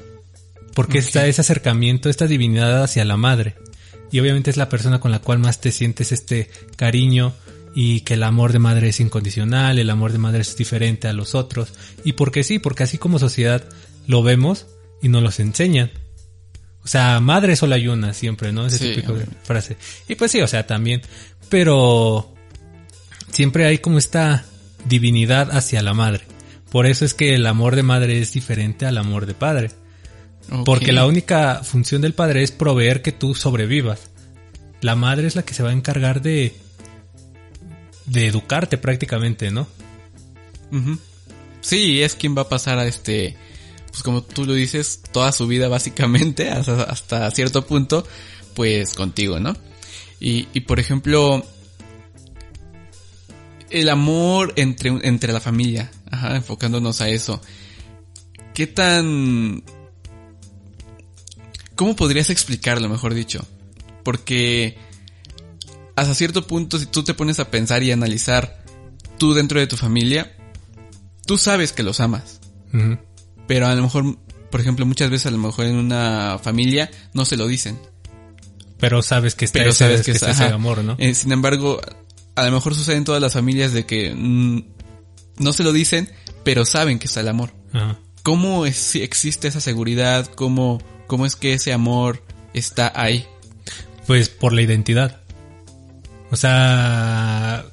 Porque 0.74 0.98
está 0.98 1.26
ese 1.26 1.40
acercamiento, 1.40 2.10
esta 2.10 2.26
divinidad 2.26 2.82
hacia 2.82 3.04
la 3.04 3.16
madre. 3.16 3.54
Y 4.10 4.20
obviamente 4.20 4.50
es 4.50 4.56
la 4.56 4.68
persona 4.68 5.00
con 5.00 5.10
la 5.10 5.20
cual 5.20 5.38
más 5.38 5.60
te 5.60 5.70
sientes 5.70 6.12
este 6.12 6.50
cariño 6.76 7.34
y 7.74 8.00
que 8.00 8.14
el 8.14 8.22
amor 8.22 8.52
de 8.52 8.58
madre 8.58 8.88
es 8.88 9.00
incondicional, 9.00 9.78
el 9.78 9.90
amor 9.90 10.12
de 10.12 10.18
madre 10.18 10.40
es 10.40 10.56
diferente 10.56 11.06
a 11.06 11.12
los 11.12 11.34
otros. 11.34 11.72
Y 12.04 12.12
porque 12.12 12.42
sí, 12.42 12.58
porque 12.58 12.82
así 12.82 12.98
como 12.98 13.18
sociedad 13.18 13.62
lo 14.08 14.24
vemos 14.24 14.66
y 15.00 15.08
nos 15.08 15.22
los 15.22 15.38
enseñan. 15.38 15.92
O 16.82 16.88
sea, 16.88 17.20
madre 17.20 17.54
solo 17.54 17.76
hay 17.76 17.86
una 17.86 18.12
siempre, 18.12 18.52
¿no? 18.52 18.66
Ese 18.66 18.78
Sí, 18.78 18.88
típico 18.90 19.14
de 19.14 19.26
frase. 19.44 19.76
Y 20.08 20.16
pues 20.16 20.32
sí, 20.32 20.40
o 20.40 20.48
sea, 20.48 20.66
también. 20.66 21.02
Pero 21.48 22.34
siempre 23.30 23.66
hay 23.66 23.78
como 23.78 23.98
esta 23.98 24.44
divinidad 24.86 25.56
hacia 25.56 25.82
la 25.82 25.94
madre. 25.94 26.22
Por 26.72 26.86
eso 26.86 27.04
es 27.04 27.14
que 27.14 27.36
el 27.36 27.46
amor 27.46 27.76
de 27.76 27.84
madre 27.84 28.20
es 28.20 28.32
diferente 28.32 28.86
al 28.86 28.98
amor 28.98 29.26
de 29.26 29.34
padre. 29.34 29.70
Porque 30.64 30.92
la 30.92 31.06
única 31.06 31.62
función 31.62 32.00
del 32.00 32.14
padre 32.14 32.42
es 32.42 32.50
proveer 32.50 33.02
que 33.02 33.12
tú 33.12 33.34
sobrevivas. 33.34 34.10
La 34.80 34.96
madre 34.96 35.26
es 35.26 35.36
la 35.36 35.44
que 35.44 35.52
se 35.54 35.62
va 35.62 35.70
a 35.70 35.74
encargar 35.74 36.22
de 36.22 36.56
de 38.06 38.26
educarte 38.26 38.78
prácticamente, 38.78 39.50
¿no? 39.50 39.66
Sí, 41.60 42.02
es 42.02 42.14
quien 42.14 42.36
va 42.36 42.42
a 42.42 42.48
pasar 42.48 42.78
a 42.78 42.86
este, 42.86 43.36
pues 43.98 44.04
como 44.04 44.22
tú 44.22 44.44
lo 44.44 44.54
dices, 44.54 45.02
toda 45.10 45.32
su 45.32 45.48
vida 45.48 45.66
básicamente, 45.66 46.50
hasta, 46.50 47.28
cierto 47.32 47.66
punto, 47.66 48.06
pues 48.54 48.94
contigo, 48.94 49.40
¿no? 49.40 49.56
Y, 50.20 50.44
por 50.60 50.78
ejemplo, 50.78 51.44
el 53.70 53.88
amor 53.88 54.52
entre, 54.54 54.90
entre 55.02 55.32
la 55.32 55.40
familia, 55.40 55.90
ajá, 56.10 56.36
enfocándonos 56.36 57.00
a 57.00 57.08
eso. 57.08 57.40
¿Qué 58.54 58.68
tan... 58.68 59.64
¿Cómo 61.74 61.96
podrías 61.96 62.30
explicarlo, 62.30 62.88
mejor 62.88 63.14
dicho? 63.14 63.44
Porque 64.04 64.76
hasta 65.96 66.14
cierto 66.14 66.46
punto, 66.46 66.78
si 66.78 66.86
tú 66.86 67.02
te 67.02 67.14
pones 67.14 67.40
a 67.40 67.50
pensar 67.50 67.82
y 67.82 67.90
analizar 67.90 68.64
tú 69.18 69.34
dentro 69.34 69.58
de 69.58 69.66
tu 69.66 69.76
familia, 69.76 70.36
tú 71.26 71.36
sabes 71.36 71.72
que 71.72 71.82
los 71.84 72.00
amas. 72.00 72.40
Pero 73.48 73.66
a 73.66 73.74
lo 73.74 73.82
mejor, 73.82 74.16
por 74.52 74.60
ejemplo, 74.60 74.86
muchas 74.86 75.10
veces 75.10 75.26
a 75.26 75.30
lo 75.32 75.38
mejor 75.38 75.66
en 75.66 75.74
una 75.74 76.38
familia 76.40 76.88
no 77.14 77.24
se 77.24 77.36
lo 77.36 77.48
dicen. 77.48 77.76
Pero 78.78 79.02
sabes 79.02 79.34
que 79.34 79.44
está 79.44 79.58
Pero 79.58 79.70
ese, 79.70 79.78
sabes 79.78 80.02
que, 80.02 80.12
está 80.12 80.30
está- 80.30 80.44
ese 80.46 80.54
amor, 80.54 80.84
¿no? 80.84 80.94
Eh, 80.98 81.14
sin 81.16 81.32
embargo, 81.32 81.80
a 82.36 82.44
lo 82.44 82.52
mejor 82.52 82.76
sucede 82.76 82.94
en 82.94 83.04
todas 83.04 83.20
las 83.20 83.32
familias 83.32 83.72
de 83.72 83.84
que 83.86 84.14
mm, 84.14 84.62
no 85.38 85.52
se 85.52 85.64
lo 85.64 85.72
dicen, 85.72 86.08
pero 86.44 86.64
saben 86.64 87.00
que 87.00 87.06
está 87.08 87.20
el 87.20 87.28
amor. 87.28 87.52
Ajá. 87.72 87.98
¿Cómo 88.22 88.66
es, 88.66 88.76
si 88.76 89.02
existe 89.02 89.48
esa 89.48 89.60
seguridad? 89.60 90.26
¿Cómo, 90.26 90.80
¿Cómo 91.08 91.26
es 91.26 91.34
que 91.34 91.54
ese 91.54 91.72
amor 91.72 92.22
está 92.54 92.92
ahí? 92.94 93.26
Pues 94.06 94.28
por 94.28 94.52
la 94.52 94.62
identidad. 94.62 95.22
O 96.30 96.36
sea, 96.36 97.64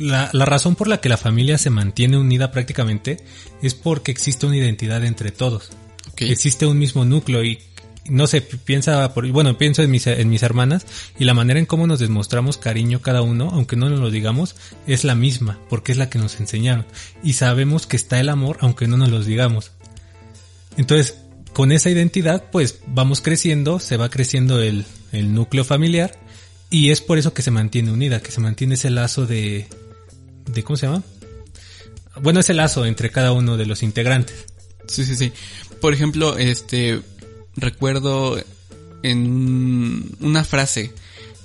la, 0.00 0.30
la 0.32 0.44
razón 0.46 0.74
por 0.74 0.88
la 0.88 1.00
que 1.00 1.08
la 1.08 1.16
familia 1.16 1.58
se 1.58 1.70
mantiene 1.70 2.18
unida 2.18 2.50
prácticamente 2.50 3.18
es 3.62 3.74
porque 3.74 4.10
existe 4.10 4.46
una 4.46 4.56
identidad 4.56 5.04
entre 5.04 5.30
todos. 5.30 5.70
Existe 6.16 6.66
un 6.66 6.78
mismo 6.78 7.04
núcleo 7.04 7.44
y 7.44 7.60
no 8.08 8.26
sé, 8.26 8.40
piensa, 8.40 9.14
por, 9.14 9.26
bueno, 9.28 9.56
pienso 9.56 9.82
en 9.82 9.90
mis, 9.90 10.06
en 10.06 10.28
mis 10.28 10.42
hermanas 10.42 10.86
y 11.18 11.24
la 11.24 11.34
manera 11.34 11.60
en 11.60 11.66
cómo 11.66 11.86
nos 11.86 12.00
demostramos 12.00 12.56
cariño 12.56 13.00
cada 13.00 13.22
uno, 13.22 13.50
aunque 13.52 13.76
no 13.76 13.88
nos 13.88 14.00
lo 14.00 14.10
digamos, 14.10 14.56
es 14.86 15.04
la 15.04 15.14
misma, 15.14 15.58
porque 15.68 15.92
es 15.92 15.98
la 15.98 16.10
que 16.10 16.18
nos 16.18 16.40
enseñaron. 16.40 16.86
Y 17.22 17.34
sabemos 17.34 17.86
que 17.86 17.96
está 17.96 18.18
el 18.18 18.28
amor, 18.28 18.58
aunque 18.60 18.88
no 18.88 18.96
nos 18.96 19.10
lo 19.10 19.22
digamos. 19.22 19.72
Entonces, 20.76 21.18
con 21.52 21.72
esa 21.72 21.90
identidad, 21.90 22.50
pues 22.50 22.80
vamos 22.86 23.20
creciendo, 23.20 23.78
se 23.80 23.96
va 23.96 24.08
creciendo 24.08 24.60
el, 24.60 24.86
el 25.12 25.34
núcleo 25.34 25.64
familiar 25.64 26.18
y 26.70 26.90
es 26.90 27.00
por 27.00 27.18
eso 27.18 27.34
que 27.34 27.42
se 27.42 27.50
mantiene 27.50 27.92
unida, 27.92 28.20
que 28.20 28.30
se 28.30 28.40
mantiene 28.40 28.74
ese 28.74 28.90
lazo 28.90 29.26
de, 29.26 29.68
de 30.52 30.64
¿cómo 30.64 30.76
se 30.76 30.86
llama? 30.86 31.02
Bueno, 32.20 32.40
ese 32.40 32.54
lazo 32.54 32.84
entre 32.86 33.10
cada 33.10 33.32
uno 33.32 33.56
de 33.56 33.66
los 33.66 33.82
integrantes. 33.82 34.46
Sí, 34.86 35.04
sí, 35.04 35.16
sí. 35.16 35.32
Por 35.80 35.94
ejemplo, 35.94 36.36
este, 36.36 37.00
recuerdo 37.56 38.42
en 39.02 40.16
una 40.20 40.44
frase 40.44 40.92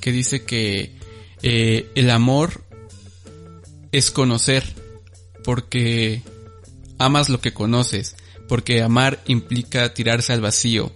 que 0.02 0.12
dice 0.12 0.44
que 0.44 0.96
eh, 1.42 1.90
el 1.96 2.10
amor 2.10 2.64
es 3.92 4.12
conocer 4.12 4.66
porque 5.44 6.24
amas 6.98 7.30
lo 7.30 7.40
que 7.40 7.54
conoces, 7.54 8.16
porque 8.48 8.82
amar 8.82 9.22
implica 9.26 9.94
tirarse 9.94 10.34
al 10.34 10.42
vacío 10.42 10.92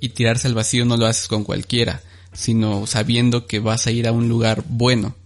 y 0.00 0.10
tirarse 0.10 0.46
al 0.46 0.54
vacío 0.54 0.84
no 0.84 0.96
lo 0.96 1.06
haces 1.06 1.26
con 1.26 1.44
cualquiera, 1.44 2.02
sino 2.32 2.86
sabiendo 2.86 3.46
que 3.46 3.60
vas 3.60 3.86
a 3.86 3.90
ir 3.90 4.06
a 4.06 4.12
un 4.12 4.28
lugar 4.28 4.62
bueno. 4.68 5.16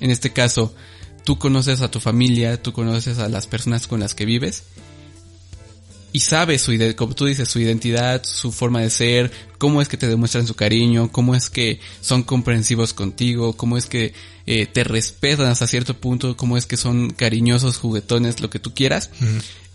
En 0.00 0.10
este 0.10 0.32
caso, 0.32 0.74
tú 1.24 1.38
conoces 1.38 1.80
a 1.80 1.90
tu 1.90 2.00
familia, 2.00 2.62
tú 2.62 2.72
conoces 2.72 3.18
a 3.18 3.28
las 3.28 3.46
personas 3.46 3.86
con 3.86 4.00
las 4.00 4.14
que 4.14 4.24
vives 4.24 4.64
y 6.12 6.20
sabes 6.20 6.60
su 6.60 6.72
como 6.94 7.14
tú 7.14 7.24
dices, 7.24 7.48
su 7.48 7.58
identidad, 7.58 8.22
su 8.24 8.52
forma 8.52 8.80
de 8.80 8.90
ser, 8.90 9.32
cómo 9.56 9.80
es 9.80 9.88
que 9.88 9.96
te 9.96 10.08
demuestran 10.08 10.46
su 10.46 10.54
cariño, 10.54 11.10
cómo 11.10 11.34
es 11.34 11.48
que 11.48 11.80
son 12.02 12.22
comprensivos 12.22 12.92
contigo, 12.92 13.54
cómo 13.54 13.78
es 13.78 13.86
que 13.86 14.12
eh, 14.46 14.66
te 14.66 14.84
respetan 14.84 15.46
hasta 15.46 15.66
cierto 15.66 15.98
punto, 15.98 16.36
cómo 16.36 16.58
es 16.58 16.66
que 16.66 16.76
son 16.76 17.10
cariñosos, 17.10 17.78
juguetones, 17.78 18.40
lo 18.40 18.50
que 18.50 18.58
tú 18.58 18.74
quieras. 18.74 19.10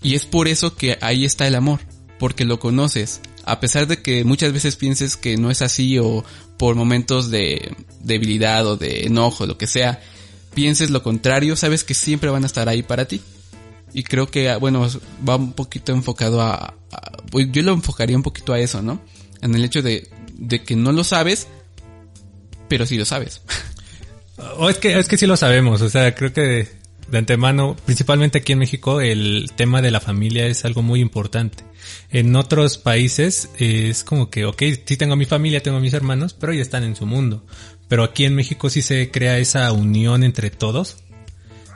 Y 0.04 0.14
es 0.14 0.26
por 0.26 0.48
eso 0.48 0.76
que 0.76 1.00
ahí 1.02 1.26
está 1.26 1.48
el 1.48 1.56
amor, 1.56 1.80
porque 2.20 2.46
lo 2.46 2.60
conoces. 2.60 3.22
A 3.44 3.60
pesar 3.60 3.88
de 3.88 4.02
que 4.04 4.24
muchas 4.24 4.54
veces 4.54 4.76
pienses 4.76 5.18
que 5.18 5.38
no 5.38 5.50
es 5.50 5.64
así 5.64 5.98
o 5.98 6.24
por 6.58 6.76
momentos 6.76 7.32
de 7.32 7.76
debilidad 8.02 8.68
o 8.68 8.78
de 8.78 9.06
enojo, 9.06 9.48
lo 9.48 9.58
que 9.58 9.66
sea, 9.66 10.02
pienses 10.54 10.90
lo 10.90 11.04
contrario, 11.04 11.56
sabes 11.56 11.84
que 11.84 11.94
siempre 11.94 12.30
van 12.30 12.44
a 12.44 12.48
estar 12.48 12.70
ahí 12.70 12.84
para 12.84 13.06
ti. 13.06 13.22
Y 13.94 14.04
creo 14.04 14.30
que, 14.30 14.54
bueno, 14.58 14.88
va 15.28 15.38
un 15.38 15.54
poquito 15.54 15.92
enfocado 15.92 16.42
a, 16.42 16.76
pues, 17.32 17.48
yo 17.52 17.62
lo 17.64 17.74
enfocaría 17.74 18.18
un 18.18 18.24
poquito 18.24 18.54
a 18.54 18.60
eso, 18.60 18.82
¿no? 18.82 19.02
En 19.42 19.56
el 19.56 19.64
hecho 19.64 19.82
de, 19.82 20.10
de 20.34 20.64
que 20.64 20.76
no 20.76 20.92
lo 20.92 21.04
sabes, 21.04 21.48
pero 22.68 22.86
sí 22.86 22.98
lo 22.98 23.06
sabes. 23.06 23.42
O 24.60 24.70
es 24.70 24.78
que, 24.78 25.00
es 25.00 25.08
que 25.08 25.18
sí 25.18 25.26
lo 25.26 25.36
sabemos, 25.36 25.82
o 25.82 25.90
sea, 25.90 26.14
creo 26.14 26.32
que 26.32 26.68
de 27.10 27.18
antemano, 27.18 27.76
principalmente 27.86 28.40
aquí 28.40 28.54
en 28.54 28.60
México, 28.60 29.02
el 29.02 29.52
tema 29.56 29.82
de 29.82 29.92
la 29.92 30.00
familia 30.00 30.46
es 30.46 30.66
algo 30.66 30.82
muy 30.82 31.00
importante. 31.00 31.64
En 32.12 32.36
otros 32.36 32.78
países 32.78 33.50
es 33.58 34.04
como 34.04 34.30
que, 34.30 34.46
ok, 34.46 34.62
sí 34.86 34.98
tengo 34.98 35.14
a 35.14 35.18
mi 35.18 35.26
familia, 35.26 35.64
tengo 35.64 35.78
a 35.78 35.82
mis 35.82 35.94
hermanos, 35.94 36.34
pero 36.34 36.54
ya 36.54 36.62
están 36.62 36.84
en 36.84 36.96
su 36.96 37.06
mundo. 37.06 37.46
Pero 37.88 38.04
aquí 38.04 38.26
en 38.26 38.36
México 38.36 38.70
sí 38.70 38.82
se 38.82 39.12
crea 39.12 39.38
esa 39.38 39.72
unión 39.72 40.24
entre 40.24 40.50
todos 40.50 40.98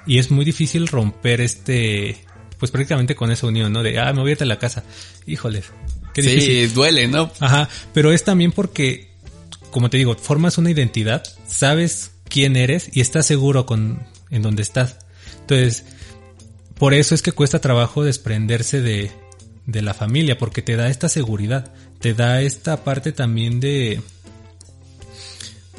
y 0.05 0.19
es 0.19 0.31
muy 0.31 0.45
difícil 0.45 0.87
romper 0.87 1.41
este, 1.41 2.17
pues 2.57 2.71
prácticamente 2.71 3.15
con 3.15 3.31
esa 3.31 3.47
unión, 3.47 3.71
¿no? 3.71 3.83
De, 3.83 3.99
ah, 3.99 4.11
me 4.13 4.21
voy 4.21 4.31
a 4.31 4.33
ir 4.33 4.43
a 4.43 4.45
la 4.45 4.59
casa. 4.59 4.83
Híjoles. 5.25 5.65
Qué 6.13 6.23
sí, 6.23 6.67
duele, 6.67 7.07
¿no? 7.07 7.31
Ajá, 7.39 7.69
pero 7.93 8.11
es 8.11 8.23
también 8.23 8.51
porque, 8.51 9.09
como 9.69 9.89
te 9.89 9.97
digo, 9.97 10.15
formas 10.15 10.57
una 10.57 10.71
identidad, 10.71 11.23
sabes 11.47 12.11
quién 12.27 12.57
eres 12.57 12.89
y 12.91 13.01
estás 13.01 13.25
seguro 13.25 13.65
con, 13.65 14.03
en 14.29 14.41
donde 14.41 14.61
estás. 14.61 14.97
Entonces, 15.41 15.85
por 16.77 16.93
eso 16.93 17.15
es 17.15 17.21
que 17.21 17.31
cuesta 17.31 17.59
trabajo 17.59 18.03
desprenderse 18.03 18.81
de, 18.81 19.11
de 19.65 19.81
la 19.81 19.93
familia, 19.93 20.37
porque 20.37 20.61
te 20.61 20.75
da 20.75 20.89
esta 20.89 21.07
seguridad, 21.07 21.71
te 21.99 22.13
da 22.13 22.41
esta 22.41 22.83
parte 22.83 23.13
también 23.13 23.59
de, 23.59 24.01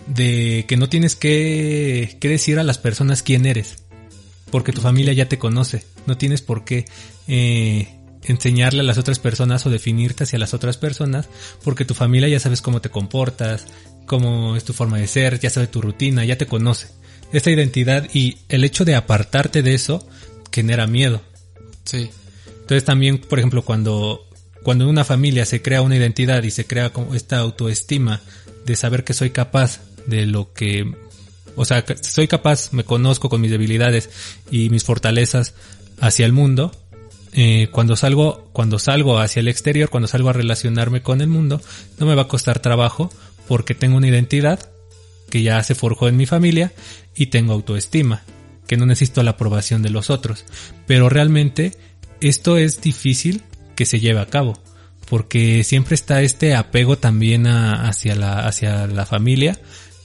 de 0.06 0.64
que 0.68 0.76
no 0.76 0.88
tienes 0.88 1.16
que, 1.16 2.16
que 2.20 2.28
decir 2.28 2.58
a 2.58 2.64
las 2.64 2.78
personas 2.78 3.22
quién 3.22 3.46
eres 3.46 3.82
porque 4.52 4.72
tu 4.72 4.82
familia 4.82 5.14
ya 5.14 5.28
te 5.28 5.38
conoce. 5.38 5.82
No 6.06 6.18
tienes 6.18 6.42
por 6.42 6.62
qué 6.64 6.84
eh, 7.26 7.88
enseñarle 8.22 8.80
a 8.80 8.84
las 8.84 8.98
otras 8.98 9.18
personas 9.18 9.64
o 9.64 9.70
definirte 9.70 10.24
hacia 10.24 10.38
las 10.38 10.52
otras 10.52 10.76
personas, 10.76 11.28
porque 11.64 11.86
tu 11.86 11.94
familia 11.94 12.28
ya 12.28 12.38
sabes 12.38 12.60
cómo 12.60 12.82
te 12.82 12.90
comportas, 12.90 13.64
cómo 14.06 14.54
es 14.54 14.64
tu 14.64 14.74
forma 14.74 14.98
de 14.98 15.08
ser, 15.08 15.40
ya 15.40 15.48
sabe 15.48 15.68
tu 15.68 15.80
rutina, 15.80 16.24
ya 16.26 16.36
te 16.36 16.46
conoce. 16.46 16.88
Esta 17.32 17.50
identidad 17.50 18.06
y 18.12 18.36
el 18.50 18.62
hecho 18.62 18.84
de 18.84 18.94
apartarte 18.94 19.62
de 19.62 19.72
eso 19.72 20.06
genera 20.52 20.86
miedo. 20.86 21.22
Sí. 21.84 22.10
Entonces 22.60 22.84
también, 22.84 23.18
por 23.18 23.38
ejemplo, 23.38 23.62
cuando, 23.62 24.28
cuando 24.62 24.84
en 24.84 24.90
una 24.90 25.04
familia 25.04 25.46
se 25.46 25.62
crea 25.62 25.80
una 25.80 25.96
identidad 25.96 26.42
y 26.42 26.50
se 26.50 26.66
crea 26.66 26.92
esta 27.14 27.38
autoestima 27.38 28.20
de 28.66 28.76
saber 28.76 29.02
que 29.02 29.14
soy 29.14 29.30
capaz 29.30 29.80
de 30.06 30.26
lo 30.26 30.52
que 30.52 30.86
o 31.56 31.64
sea, 31.64 31.84
soy 32.00 32.28
capaz, 32.28 32.72
me 32.72 32.84
conozco 32.84 33.28
con 33.28 33.40
mis 33.40 33.50
debilidades 33.50 34.10
y 34.50 34.70
mis 34.70 34.84
fortalezas 34.84 35.54
hacia 36.00 36.26
el 36.26 36.32
mundo. 36.32 36.72
Eh, 37.34 37.68
cuando 37.70 37.96
salgo, 37.96 38.48
cuando 38.52 38.78
salgo 38.78 39.18
hacia 39.18 39.40
el 39.40 39.48
exterior, 39.48 39.88
cuando 39.90 40.06
salgo 40.06 40.30
a 40.30 40.34
relacionarme 40.34 41.02
con 41.02 41.20
el 41.20 41.28
mundo, 41.28 41.60
no 41.98 42.06
me 42.06 42.14
va 42.14 42.22
a 42.22 42.28
costar 42.28 42.60
trabajo 42.60 43.10
porque 43.48 43.74
tengo 43.74 43.96
una 43.96 44.08
identidad 44.08 44.70
que 45.30 45.42
ya 45.42 45.62
se 45.62 45.74
forjó 45.74 46.08
en 46.08 46.16
mi 46.16 46.26
familia 46.26 46.72
y 47.14 47.26
tengo 47.26 47.52
autoestima, 47.52 48.22
que 48.66 48.76
no 48.76 48.86
necesito 48.86 49.22
la 49.22 49.32
aprobación 49.32 49.82
de 49.82 49.90
los 49.90 50.10
otros. 50.10 50.44
Pero 50.86 51.08
realmente 51.08 51.72
esto 52.20 52.58
es 52.58 52.80
difícil 52.80 53.42
que 53.74 53.86
se 53.86 54.00
lleve 54.00 54.20
a 54.20 54.26
cabo, 54.26 54.58
porque 55.08 55.64
siempre 55.64 55.94
está 55.94 56.20
este 56.20 56.54
apego 56.54 56.98
también 56.98 57.46
hacia 57.46 58.14
la, 58.14 58.46
hacia 58.46 58.86
la 58.86 59.06
familia, 59.06 59.58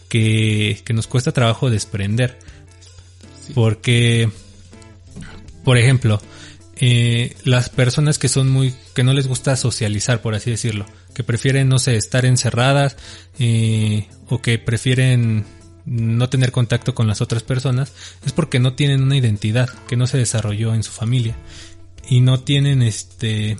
que, 0.10 0.82
nos 0.94 1.08
cuesta 1.08 1.32
trabajo 1.32 1.70
desprender. 1.70 2.38
Porque, 3.54 4.30
por 5.64 5.78
ejemplo, 5.78 6.22
eh, 6.76 7.36
las 7.44 7.70
personas 7.70 8.20
que 8.20 8.30
son 8.30 8.50
muy, 8.50 8.74
que 8.94 9.04
no 9.04 9.14
les 9.14 9.28
gusta 9.28 9.56
socializar, 9.56 10.22
por 10.22 10.36
así 10.36 10.52
decirlo, 10.52 10.86
que 11.14 11.24
prefieren, 11.24 11.70
no 11.70 11.80
sé, 11.80 11.96
estar 11.96 12.26
encerradas, 12.26 12.98
eh, 13.40 14.08
o 14.30 14.42
que 14.42 14.60
prefieren 14.60 15.46
no 15.86 16.30
tener 16.30 16.52
contacto 16.52 16.94
con 16.94 17.08
las 17.08 17.22
otras 17.22 17.44
personas, 17.44 17.94
es 18.26 18.34
porque 18.34 18.60
no 18.60 18.74
tienen 18.74 19.02
una 19.02 19.16
identidad 19.16 19.70
que 19.88 19.96
no 19.96 20.06
se 20.06 20.18
desarrolló 20.18 20.76
en 20.76 20.84
su 20.84 20.92
familia. 20.92 21.36
Y 22.10 22.22
no 22.22 22.42
tienen 22.42 22.82
este, 22.82 23.58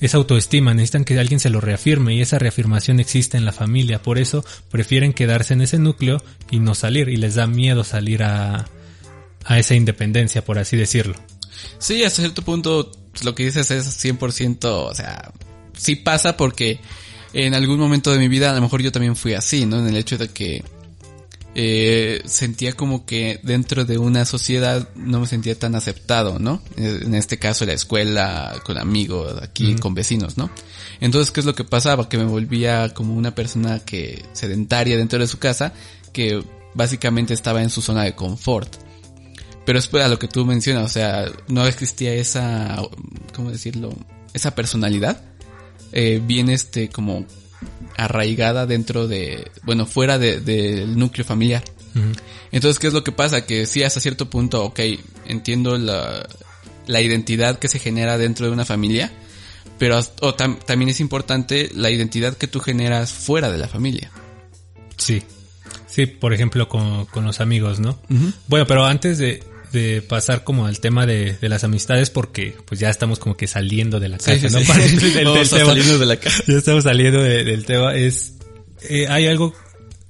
esa 0.00 0.16
autoestima, 0.16 0.74
necesitan 0.74 1.04
que 1.04 1.18
alguien 1.18 1.40
se 1.40 1.50
lo 1.50 1.60
reafirme 1.60 2.14
y 2.14 2.22
esa 2.22 2.38
reafirmación 2.38 3.00
existe 3.00 3.36
en 3.36 3.44
la 3.44 3.52
familia, 3.52 4.02
por 4.02 4.18
eso 4.18 4.44
prefieren 4.70 5.12
quedarse 5.12 5.54
en 5.54 5.60
ese 5.60 5.78
núcleo 5.78 6.22
y 6.50 6.60
no 6.60 6.74
salir 6.74 7.08
y 7.08 7.16
les 7.16 7.34
da 7.34 7.46
miedo 7.46 7.84
salir 7.84 8.22
a, 8.22 8.66
a 9.44 9.58
esa 9.58 9.74
independencia, 9.74 10.44
por 10.44 10.58
así 10.58 10.76
decirlo. 10.76 11.14
Sí, 11.78 12.02
hasta 12.04 12.22
cierto 12.22 12.42
punto 12.42 12.92
lo 13.22 13.34
que 13.34 13.44
dices 13.44 13.70
es 13.70 14.04
100%, 14.04 14.64
o 14.64 14.94
sea, 14.94 15.32
sí 15.76 15.96
pasa 15.96 16.36
porque 16.36 16.80
en 17.32 17.54
algún 17.54 17.78
momento 17.78 18.12
de 18.12 18.18
mi 18.18 18.28
vida 18.28 18.50
a 18.50 18.54
lo 18.54 18.60
mejor 18.60 18.82
yo 18.82 18.92
también 18.92 19.16
fui 19.16 19.34
así, 19.34 19.66
¿no? 19.66 19.78
En 19.78 19.86
el 19.86 19.96
hecho 19.96 20.18
de 20.18 20.28
que 20.28 20.64
eh, 21.54 22.22
sentía 22.26 22.74
como 22.74 23.04
que 23.04 23.40
dentro 23.42 23.84
de 23.84 23.98
una 23.98 24.24
sociedad 24.24 24.88
no 24.94 25.20
me 25.20 25.26
sentía 25.26 25.58
tan 25.58 25.74
aceptado, 25.74 26.38
¿no? 26.38 26.62
En 26.76 27.14
este 27.14 27.38
caso 27.38 27.66
la 27.66 27.72
escuela, 27.72 28.60
con 28.64 28.78
amigos, 28.78 29.42
aquí 29.42 29.74
con 29.76 29.94
vecinos, 29.94 30.38
¿no? 30.38 30.50
Entonces, 31.00 31.32
¿qué 31.32 31.40
es 31.40 31.46
lo 31.46 31.54
que 31.54 31.64
pasaba? 31.64 32.08
Que 32.08 32.18
me 32.18 32.24
volvía 32.24 32.94
como 32.94 33.14
una 33.14 33.34
persona 33.34 33.80
que 33.80 34.24
sedentaria 34.32 34.96
dentro 34.96 35.18
de 35.18 35.26
su 35.26 35.38
casa, 35.38 35.72
que 36.12 36.44
básicamente 36.74 37.34
estaba 37.34 37.62
en 37.62 37.70
su 37.70 37.82
zona 37.82 38.04
de 38.04 38.14
confort. 38.14 38.76
Pero 39.64 39.78
es 39.78 39.92
a 39.92 40.08
lo 40.08 40.18
que 40.18 40.28
tú 40.28 40.44
mencionas, 40.46 40.84
o 40.84 40.88
sea, 40.88 41.26
no 41.48 41.66
existía 41.66 42.14
esa, 42.14 42.80
¿cómo 43.34 43.50
decirlo? 43.50 43.92
Esa 44.34 44.54
personalidad, 44.54 45.22
eh, 45.92 46.20
bien 46.24 46.48
este, 46.48 46.88
como 46.88 47.26
arraigada 47.96 48.66
dentro 48.66 49.08
de, 49.08 49.50
bueno, 49.62 49.86
fuera 49.86 50.18
del 50.18 50.98
núcleo 50.98 51.24
familiar. 51.24 51.62
Entonces, 52.52 52.78
¿qué 52.78 52.86
es 52.86 52.92
lo 52.92 53.04
que 53.04 53.12
pasa? 53.12 53.44
Que 53.44 53.66
sí, 53.66 53.82
hasta 53.82 54.00
cierto 54.00 54.30
punto, 54.30 54.64
ok, 54.64 54.80
entiendo 55.26 55.76
la, 55.76 56.26
la 56.86 57.00
identidad 57.00 57.58
que 57.58 57.68
se 57.68 57.78
genera 57.78 58.18
dentro 58.18 58.46
de 58.46 58.52
una 58.52 58.64
familia, 58.64 59.12
pero 59.78 60.02
también 60.02 60.88
es 60.90 61.00
importante 61.00 61.70
la 61.74 61.90
identidad 61.90 62.36
que 62.36 62.46
tú 62.46 62.60
generas 62.60 63.12
fuera 63.12 63.50
de 63.50 63.58
la 63.58 63.68
familia. 63.68 64.10
Sí, 64.96 65.22
sí, 65.86 66.06
por 66.06 66.34
ejemplo, 66.34 66.68
con, 66.68 67.06
con 67.06 67.24
los 67.24 67.40
amigos, 67.40 67.80
¿no? 67.80 67.98
Bueno, 68.46 68.66
pero 68.66 68.84
antes 68.84 69.18
de, 69.18 69.42
de 69.72 70.02
pasar 70.02 70.42
como 70.44 70.66
al 70.66 70.80
tema 70.80 71.06
de, 71.06 71.36
de, 71.40 71.48
las 71.48 71.64
amistades 71.64 72.10
porque 72.10 72.56
pues 72.66 72.80
ya 72.80 72.90
estamos 72.90 73.18
como 73.18 73.36
que 73.36 73.46
saliendo 73.46 74.00
de 74.00 74.08
la 74.08 74.18
Sí, 74.18 74.32
sí, 74.40 74.46
¿no? 74.50 74.58
sí. 74.60 74.64
Para- 74.66 74.80
del- 74.86 74.98
del 74.98 75.48
tema. 75.48 75.64
saliendo 75.66 75.98
de 75.98 76.06
la 76.06 76.16
casa. 76.16 76.42
Ya 76.46 76.54
estamos 76.56 76.84
saliendo 76.84 77.22
de- 77.22 77.44
del 77.44 77.64
tema. 77.64 77.94
Es, 77.94 78.34
eh, 78.88 79.06
hay 79.08 79.26
algo, 79.26 79.54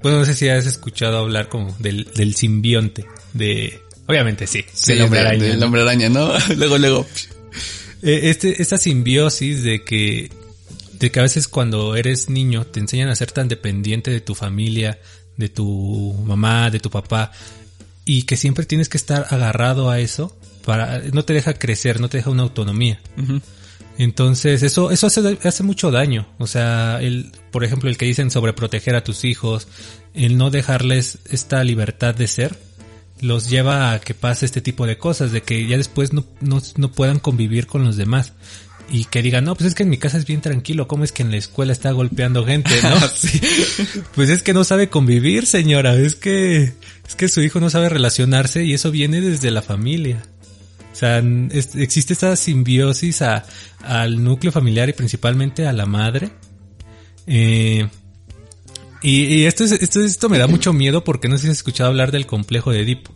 bueno, 0.02 0.20
no 0.20 0.24
sé 0.24 0.34
si 0.34 0.48
has 0.48 0.66
escuchado 0.66 1.18
hablar 1.18 1.48
como 1.48 1.76
del, 1.78 2.04
del 2.14 2.34
simbionte, 2.34 3.04
de, 3.34 3.80
obviamente 4.06 4.46
sí, 4.46 4.64
Sí, 4.72 4.92
del 4.94 5.02
hombre 5.02 5.20
araña. 5.20 5.44
del 5.44 5.60
¿no? 5.60 5.66
hombre 5.66 5.82
araña, 5.82 6.08
¿no? 6.08 6.32
luego, 6.56 6.78
luego. 6.78 7.06
Eh, 8.02 8.30
este, 8.30 8.62
esta 8.62 8.78
simbiosis 8.78 9.62
de 9.62 9.84
que, 9.84 10.30
de 10.94 11.10
que 11.10 11.18
a 11.20 11.22
veces 11.22 11.48
cuando 11.48 11.96
eres 11.96 12.30
niño 12.30 12.64
te 12.66 12.80
enseñan 12.80 13.08
a 13.10 13.14
ser 13.16 13.30
tan 13.32 13.48
dependiente 13.48 14.10
de 14.10 14.20
tu 14.20 14.34
familia, 14.34 14.98
de 15.36 15.48
tu 15.48 16.14
mamá, 16.24 16.70
de 16.70 16.80
tu 16.80 16.88
papá, 16.90 17.30
y 18.12 18.24
que 18.24 18.36
siempre 18.36 18.66
tienes 18.66 18.88
que 18.88 18.96
estar 18.96 19.28
agarrado 19.30 19.88
a 19.88 20.00
eso 20.00 20.36
para, 20.64 20.98
no 21.12 21.24
te 21.24 21.32
deja 21.32 21.54
crecer, 21.54 22.00
no 22.00 22.08
te 22.08 22.16
deja 22.16 22.30
una 22.30 22.42
autonomía. 22.42 23.00
Entonces, 23.98 24.64
eso, 24.64 24.90
eso 24.90 25.06
hace, 25.06 25.38
hace 25.44 25.62
mucho 25.62 25.92
daño. 25.92 26.26
O 26.38 26.48
sea, 26.48 26.98
el, 27.00 27.30
por 27.52 27.62
ejemplo, 27.62 27.88
el 27.88 27.96
que 27.96 28.06
dicen 28.06 28.32
sobre 28.32 28.52
proteger 28.52 28.96
a 28.96 29.04
tus 29.04 29.24
hijos, 29.24 29.68
el 30.12 30.36
no 30.36 30.50
dejarles 30.50 31.18
esta 31.30 31.62
libertad 31.62 32.12
de 32.12 32.26
ser, 32.26 32.58
los 33.20 33.48
lleva 33.48 33.92
a 33.92 34.00
que 34.00 34.14
pase 34.14 34.44
este 34.44 34.60
tipo 34.60 34.88
de 34.88 34.98
cosas, 34.98 35.30
de 35.30 35.42
que 35.42 35.68
ya 35.68 35.76
después 35.76 36.12
no, 36.12 36.24
no, 36.40 36.60
no 36.78 36.90
puedan 36.90 37.20
convivir 37.20 37.68
con 37.68 37.84
los 37.84 37.96
demás. 37.96 38.32
Y 38.92 39.04
que 39.04 39.22
digan, 39.22 39.44
no, 39.44 39.54
pues 39.54 39.68
es 39.68 39.74
que 39.76 39.84
en 39.84 39.88
mi 39.88 39.98
casa 39.98 40.18
es 40.18 40.26
bien 40.26 40.40
tranquilo, 40.40 40.88
¿cómo 40.88 41.04
es 41.04 41.12
que 41.12 41.22
en 41.22 41.30
la 41.30 41.36
escuela 41.36 41.72
está 41.72 41.92
golpeando 41.92 42.44
gente, 42.44 42.70
no? 42.82 42.96
Sí. 43.14 43.40
Pues 44.16 44.28
es 44.30 44.42
que 44.42 44.52
no 44.52 44.64
sabe 44.64 44.88
convivir, 44.88 45.46
señora, 45.46 45.94
es 45.94 46.16
que, 46.16 46.72
es 47.06 47.14
que 47.16 47.28
su 47.28 47.40
hijo 47.40 47.60
no 47.60 47.70
sabe 47.70 47.88
relacionarse 47.88 48.64
y 48.64 48.74
eso 48.74 48.90
viene 48.90 49.20
desde 49.20 49.50
la 49.52 49.62
familia. 49.62 50.22
O 50.92 50.96
sea, 50.96 51.22
es- 51.52 51.76
existe 51.76 52.12
esta 52.14 52.34
simbiosis 52.34 53.22
a- 53.22 53.44
al 53.84 54.22
núcleo 54.24 54.50
familiar 54.50 54.88
y 54.88 54.92
principalmente 54.92 55.66
a 55.68 55.72
la 55.72 55.86
madre. 55.86 56.30
Eh, 57.28 57.88
y, 59.02 59.20
y 59.22 59.44
esto, 59.46 59.62
es- 59.64 59.72
esto, 59.72 60.00
esto 60.04 60.28
me 60.28 60.38
da 60.38 60.48
mucho 60.48 60.72
miedo 60.72 61.04
porque 61.04 61.28
no 61.28 61.36
sé 61.38 61.44
si 61.44 61.50
has 61.50 61.58
escuchado 61.58 61.90
hablar 61.90 62.10
del 62.10 62.26
complejo 62.26 62.72
de 62.72 62.80
Edipo. 62.80 63.12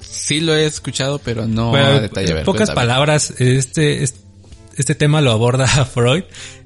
Sí 0.00 0.40
lo 0.40 0.54
he 0.54 0.66
escuchado, 0.66 1.18
pero 1.18 1.48
no 1.48 1.70
Bueno, 1.70 1.86
a 1.88 2.00
detalle. 2.00 2.38
En 2.38 2.44
pocas 2.44 2.70
palabras, 2.70 3.34
este, 3.38 4.04
este, 4.04 4.20
este 4.76 4.94
tema 4.94 5.20
lo 5.20 5.32
aborda 5.32 5.66
Freud 5.86 6.24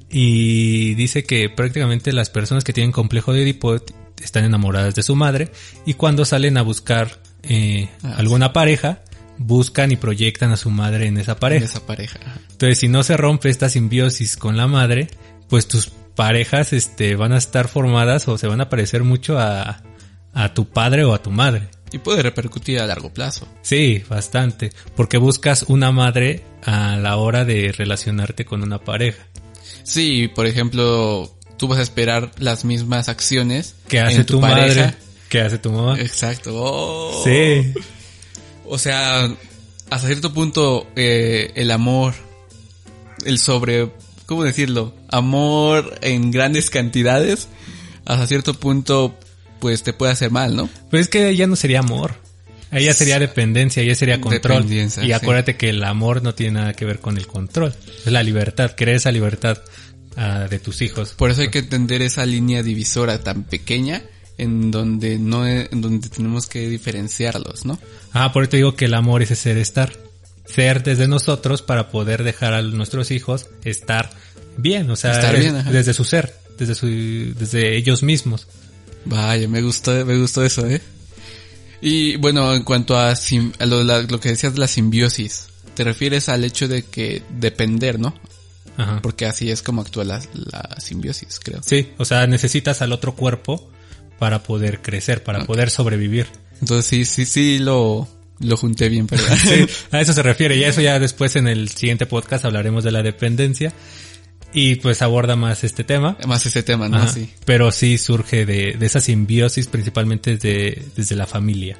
y 0.09 0.93
dice 0.95 1.23
que 1.23 1.49
prácticamente 1.49 2.13
las 2.13 2.29
personas 2.29 2.63
que 2.63 2.73
tienen 2.73 2.91
complejo 2.91 3.33
de 3.33 3.43
Edipo 3.43 3.75
están 4.21 4.45
enamoradas 4.45 4.95
de 4.95 5.03
su 5.03 5.15
madre 5.15 5.51
y 5.85 5.93
cuando 5.95 6.25
salen 6.25 6.57
a 6.57 6.61
buscar 6.61 7.19
eh, 7.43 7.89
Ah, 8.03 8.15
alguna 8.17 8.53
pareja, 8.53 8.99
buscan 9.37 9.91
y 9.91 9.95
proyectan 9.95 10.51
a 10.51 10.57
su 10.57 10.69
madre 10.69 11.07
en 11.07 11.17
esa 11.17 11.39
pareja. 11.39 11.65
esa 11.65 11.85
pareja. 11.85 12.19
Entonces, 12.51 12.79
si 12.79 12.87
no 12.87 13.03
se 13.03 13.17
rompe 13.17 13.49
esta 13.49 13.69
simbiosis 13.69 14.37
con 14.37 14.57
la 14.57 14.67
madre, 14.67 15.07
pues 15.47 15.67
tus 15.67 15.87
parejas 15.87 16.73
este, 16.73 17.15
van 17.15 17.31
a 17.31 17.37
estar 17.37 17.67
formadas 17.67 18.27
o 18.27 18.37
se 18.37 18.47
van 18.47 18.61
a 18.61 18.69
parecer 18.69 19.03
mucho 19.03 19.37
a, 19.37 19.83
a 20.33 20.53
tu 20.53 20.67
padre 20.67 21.05
o 21.05 21.13
a 21.13 21.21
tu 21.21 21.31
madre. 21.31 21.69
Y 21.91 21.99
puede 21.99 22.21
repercutir 22.21 22.79
a 22.79 22.87
largo 22.87 23.13
plazo. 23.13 23.47
Sí, 23.61 24.03
bastante. 24.09 24.71
Porque 24.95 25.17
buscas 25.17 25.63
una 25.67 25.91
madre 25.91 26.43
a 26.63 26.97
la 26.97 27.17
hora 27.17 27.45
de 27.45 27.71
relacionarte 27.71 28.45
con 28.45 28.61
una 28.61 28.79
pareja. 28.79 29.25
Sí, 29.83 30.27
por 30.27 30.45
ejemplo, 30.45 31.33
tú 31.57 31.67
vas 31.67 31.79
a 31.79 31.83
esperar 31.83 32.31
las 32.37 32.65
mismas 32.65 33.09
acciones 33.09 33.75
¿Qué 33.87 33.99
hace 33.99 34.17
en 34.17 34.25
tu, 34.25 34.39
madre? 34.39 34.95
¿Qué 35.29 35.41
hace 35.41 35.57
tu 35.57 35.71
mamá? 35.71 35.99
Exacto. 35.99 36.51
Oh. 36.53 37.21
Sí. 37.23 37.73
O 38.65 38.77
sea, 38.77 39.33
hasta 39.89 40.07
cierto 40.07 40.33
punto 40.33 40.87
eh, 40.95 41.51
el 41.55 41.71
amor, 41.71 42.13
el 43.25 43.39
sobre, 43.39 43.91
¿cómo 44.25 44.43
decirlo? 44.43 44.93
Amor 45.09 45.97
en 46.01 46.31
grandes 46.31 46.69
cantidades, 46.69 47.47
hasta 48.05 48.27
cierto 48.27 48.53
punto, 48.53 49.17
pues 49.59 49.83
te 49.83 49.93
puede 49.93 50.11
hacer 50.11 50.31
mal, 50.31 50.55
¿no? 50.55 50.69
Pues 50.89 51.03
es 51.03 51.07
que 51.07 51.35
ya 51.35 51.47
no 51.47 51.55
sería 51.55 51.79
amor. 51.79 52.15
Ya 52.71 52.93
sería 52.93 53.17
dependencia, 53.19 53.83
ya 53.83 53.95
sería 53.95 54.19
control. 54.19 54.71
Y 54.71 54.89
sí. 54.89 55.11
acuérdate 55.11 55.55
que 55.55 55.69
el 55.69 55.83
amor 55.83 56.21
no 56.21 56.35
tiene 56.35 56.59
nada 56.59 56.73
que 56.73 56.85
ver 56.85 56.99
con 56.99 57.17
el 57.17 57.25
control. 57.25 57.73
Es 58.05 58.11
la 58.11 58.23
libertad, 58.23 58.71
querer 58.71 58.95
esa 58.95 59.11
libertad 59.11 59.59
ah, 60.17 60.47
de 60.49 60.59
tus 60.59 60.81
hijos. 60.81 61.13
Por 61.13 61.31
eso 61.31 61.41
hay 61.41 61.49
que 61.49 61.59
entender 61.59 62.01
esa 62.01 62.25
línea 62.25 62.63
divisora 62.63 63.19
tan 63.23 63.43
pequeña 63.43 64.01
en 64.37 64.69
donde 64.69 65.17
no, 65.17 65.47
en 65.47 65.81
donde 65.81 66.09
tenemos 66.09 66.47
que 66.47 66.67
diferenciarlos, 66.67 67.65
¿no? 67.65 67.79
Ah, 68.11 68.33
por 68.33 68.43
eso 68.43 68.51
te 68.51 68.57
digo 68.57 68.75
que 68.75 68.85
el 68.85 68.93
amor 68.93 69.21
es 69.21 69.31
ese 69.31 69.43
ser 69.43 69.57
estar. 69.57 69.93
Ser 70.45 70.83
desde 70.83 71.07
nosotros 71.07 71.61
para 71.61 71.89
poder 71.89 72.23
dejar 72.23 72.53
a 72.53 72.61
nuestros 72.61 73.11
hijos 73.11 73.47
estar 73.63 74.09
bien, 74.57 74.89
o 74.89 74.95
sea, 74.95 75.11
Estar 75.11 75.37
bien, 75.37 75.63
desde 75.71 75.93
su 75.93 76.03
ser, 76.03 76.33
desde 76.57 76.75
su, 76.75 76.87
desde 76.87 77.75
ellos 77.75 78.03
mismos. 78.03 78.47
Vaya, 79.09 79.47
me 79.47 79.61
gustó, 79.61 80.05
me 80.05 80.17
gustó 80.17 80.43
eso, 80.43 80.65
¿eh? 80.67 80.81
Y 81.81 82.15
bueno, 82.17 82.53
en 82.53 82.63
cuanto 82.63 82.97
a, 82.97 83.15
sim- 83.15 83.53
a 83.59 83.65
lo, 83.65 83.83
la- 83.83 84.01
lo 84.01 84.19
que 84.19 84.29
decías 84.29 84.53
de 84.53 84.59
la 84.59 84.67
simbiosis, 84.67 85.47
te 85.75 85.83
refieres 85.83 86.27
al 86.29 86.43
hecho 86.43 86.67
de 86.67 86.83
que 86.83 87.21
depender, 87.39 87.99
¿no? 87.99 88.15
Ajá. 88.77 88.99
Porque 89.01 89.25
así 89.25 89.49
es 89.49 89.61
como 89.61 89.81
actúa 89.81 90.03
la, 90.03 90.21
la 90.33 90.75
simbiosis, 90.79 91.39
creo. 91.43 91.61
Sí, 91.63 91.89
o 91.97 92.05
sea, 92.05 92.27
necesitas 92.27 92.81
al 92.81 92.91
otro 92.93 93.15
cuerpo 93.15 93.71
para 94.19 94.43
poder 94.43 94.81
crecer, 94.81 95.23
para 95.23 95.45
poder 95.45 95.69
sobrevivir. 95.69 96.27
Entonces 96.61 96.85
sí, 96.87 97.05
sí, 97.05 97.25
sí 97.25 97.59
lo, 97.59 98.07
lo 98.39 98.57
junté 98.57 98.89
bien, 98.89 99.05
pero 99.07 99.23
Sí, 99.43 99.65
a 99.91 100.01
eso 100.01 100.13
se 100.13 100.23
refiere 100.23 100.57
y 100.57 100.63
eso 100.63 100.81
ya 100.81 100.99
después 100.99 101.35
en 101.35 101.47
el 101.47 101.69
siguiente 101.69 102.05
podcast 102.07 102.45
hablaremos 102.45 102.83
de 102.83 102.91
la 102.91 103.03
dependencia 103.03 103.71
y 104.53 104.75
pues 104.75 105.01
aborda 105.01 105.35
más 105.35 105.63
este 105.63 105.83
tema. 105.83 106.17
más 106.27 106.45
ese 106.45 106.63
tema, 106.63 106.89
¿no? 106.89 106.97
Ajá. 106.97 107.07
Sí. 107.09 107.29
Pero 107.45 107.71
sí 107.71 107.97
surge 107.97 108.45
de, 108.45 108.73
de 108.79 108.85
esa 108.85 109.01
simbiosis 109.01 109.67
principalmente 109.67 110.37
desde, 110.37 110.83
desde 110.95 111.15
la 111.15 111.27
familia. 111.27 111.77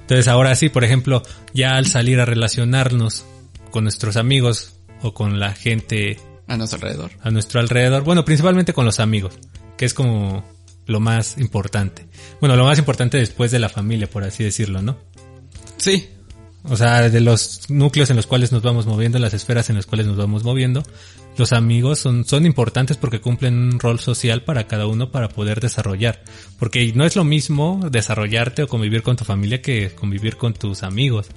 Entonces 0.00 0.26
ahora 0.28 0.54
sí, 0.56 0.68
por 0.68 0.84
ejemplo, 0.84 1.22
ya 1.54 1.76
al 1.76 1.86
salir 1.86 2.18
a 2.20 2.24
relacionarnos 2.24 3.24
con 3.70 3.84
nuestros 3.84 4.16
amigos 4.16 4.74
o 5.02 5.14
con 5.14 5.38
la 5.38 5.54
gente 5.54 6.18
A 6.48 6.56
nuestro 6.56 6.76
alrededor. 6.78 7.12
a 7.22 7.30
nuestro 7.30 7.60
alrededor, 7.60 8.02
bueno, 8.02 8.24
principalmente 8.24 8.72
con 8.72 8.84
los 8.84 8.98
amigos, 8.98 9.34
que 9.76 9.84
es 9.84 9.94
como 9.94 10.44
lo 10.86 10.98
más 10.98 11.38
importante. 11.38 12.06
Bueno, 12.40 12.56
lo 12.56 12.64
más 12.64 12.78
importante 12.78 13.18
después 13.18 13.52
de 13.52 13.60
la 13.60 13.68
familia, 13.68 14.10
por 14.10 14.24
así 14.24 14.42
decirlo, 14.42 14.82
¿no? 14.82 14.98
Sí, 15.76 16.08
O 16.64 16.76
sea, 16.76 17.08
de 17.08 17.20
los 17.20 17.70
núcleos 17.70 18.10
en 18.10 18.16
los 18.16 18.26
cuales 18.26 18.52
nos 18.52 18.62
vamos 18.62 18.86
moviendo, 18.86 19.18
las 19.18 19.32
esferas 19.32 19.70
en 19.70 19.76
las 19.76 19.86
cuales 19.86 20.06
nos 20.06 20.16
vamos 20.16 20.44
moviendo, 20.44 20.82
los 21.36 21.52
amigos 21.52 21.98
son, 22.00 22.26
son 22.26 22.44
importantes 22.44 22.98
porque 22.98 23.20
cumplen 23.20 23.56
un 23.56 23.80
rol 23.80 23.98
social 23.98 24.44
para 24.44 24.66
cada 24.66 24.86
uno 24.86 25.10
para 25.10 25.28
poder 25.28 25.60
desarrollar. 25.60 26.22
Porque 26.58 26.92
no 26.94 27.06
es 27.06 27.16
lo 27.16 27.24
mismo 27.24 27.80
desarrollarte 27.90 28.64
o 28.64 28.68
convivir 28.68 29.02
con 29.02 29.16
tu 29.16 29.24
familia 29.24 29.62
que 29.62 29.90
convivir 29.94 30.36
con 30.36 30.52
tus 30.52 30.82
amigos. 30.82 31.28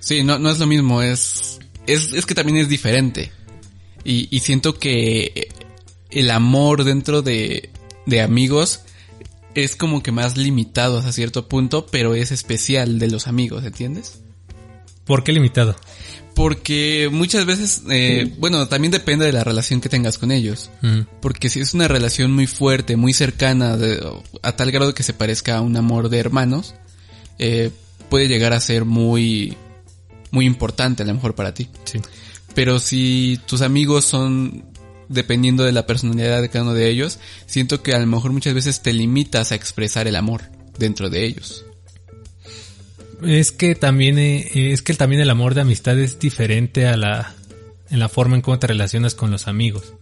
sí, 0.00 0.24
no, 0.24 0.38
no 0.38 0.50
es 0.50 0.58
lo 0.58 0.66
mismo, 0.66 1.02
es, 1.02 1.58
es, 1.86 2.14
es 2.14 2.24
que 2.24 2.34
también 2.34 2.58
es 2.58 2.68
diferente. 2.68 3.32
Y, 4.02 4.34
y 4.34 4.40
siento 4.40 4.78
que 4.78 5.48
el 6.10 6.30
amor 6.30 6.84
dentro 6.84 7.20
de, 7.20 7.70
de 8.06 8.22
amigos 8.22 8.80
es 9.54 9.76
como 9.76 10.02
que 10.02 10.12
más 10.12 10.36
limitado 10.36 10.98
hasta 10.98 11.12
cierto 11.12 11.48
punto, 11.48 11.86
pero 11.86 12.14
es 12.14 12.32
especial 12.32 12.98
de 12.98 13.08
los 13.08 13.26
amigos, 13.26 13.64
¿entiendes? 13.64 14.20
¿Por 15.10 15.24
qué 15.24 15.32
limitado? 15.32 15.74
Porque 16.36 17.08
muchas 17.10 17.44
veces, 17.44 17.82
eh, 17.90 18.32
bueno, 18.38 18.68
también 18.68 18.92
depende 18.92 19.26
de 19.26 19.32
la 19.32 19.42
relación 19.42 19.80
que 19.80 19.88
tengas 19.88 20.18
con 20.18 20.30
ellos. 20.30 20.70
Ujú. 20.84 21.04
Porque 21.20 21.48
si 21.50 21.58
es 21.58 21.74
una 21.74 21.88
relación 21.88 22.30
muy 22.30 22.46
fuerte, 22.46 22.96
muy 22.96 23.12
cercana, 23.12 23.76
de- 23.76 24.00
a 24.40 24.52
tal 24.52 24.70
grado 24.70 24.94
que 24.94 25.02
se 25.02 25.12
parezca 25.12 25.56
a 25.56 25.62
un 25.62 25.76
amor 25.76 26.10
de 26.10 26.18
hermanos, 26.20 26.76
eh, 27.40 27.72
puede 28.08 28.28
llegar 28.28 28.52
a 28.52 28.60
ser 28.60 28.84
muy, 28.84 29.56
muy 30.30 30.46
importante 30.46 31.02
a 31.02 31.06
lo 31.06 31.14
mejor 31.14 31.34
para 31.34 31.54
ti. 31.54 31.68
Sí. 31.86 31.98
Pero 32.54 32.78
si 32.78 33.40
tus 33.46 33.62
amigos 33.62 34.04
son, 34.04 34.64
dependiendo 35.08 35.64
de 35.64 35.72
la 35.72 35.88
personalidad 35.88 36.40
de 36.40 36.50
cada 36.50 36.62
uno 36.66 36.74
de 36.74 36.88
ellos, 36.88 37.18
siento 37.46 37.82
que 37.82 37.94
a 37.94 37.98
lo 37.98 38.06
mejor 38.06 38.32
muchas 38.32 38.54
veces 38.54 38.80
te 38.80 38.92
limitas 38.92 39.50
a 39.50 39.56
expresar 39.56 40.06
el 40.06 40.14
amor 40.14 40.42
dentro 40.78 41.10
de 41.10 41.26
ellos. 41.26 41.64
Es 43.22 43.52
que 43.52 43.74
también, 43.74 44.18
eh, 44.18 44.72
es 44.72 44.82
que 44.82 44.94
también 44.94 45.20
el 45.20 45.30
amor 45.30 45.54
de 45.54 45.62
amistad 45.62 45.98
es 45.98 46.18
diferente 46.18 46.86
a 46.86 46.96
la, 46.96 47.34
en 47.90 47.98
la 47.98 48.08
forma 48.08 48.36
en 48.36 48.42
cómo 48.42 48.58
te 48.58 48.66
relacionas 48.66 49.14
con 49.14 49.30
los 49.30 49.48
amigos. 49.48 49.94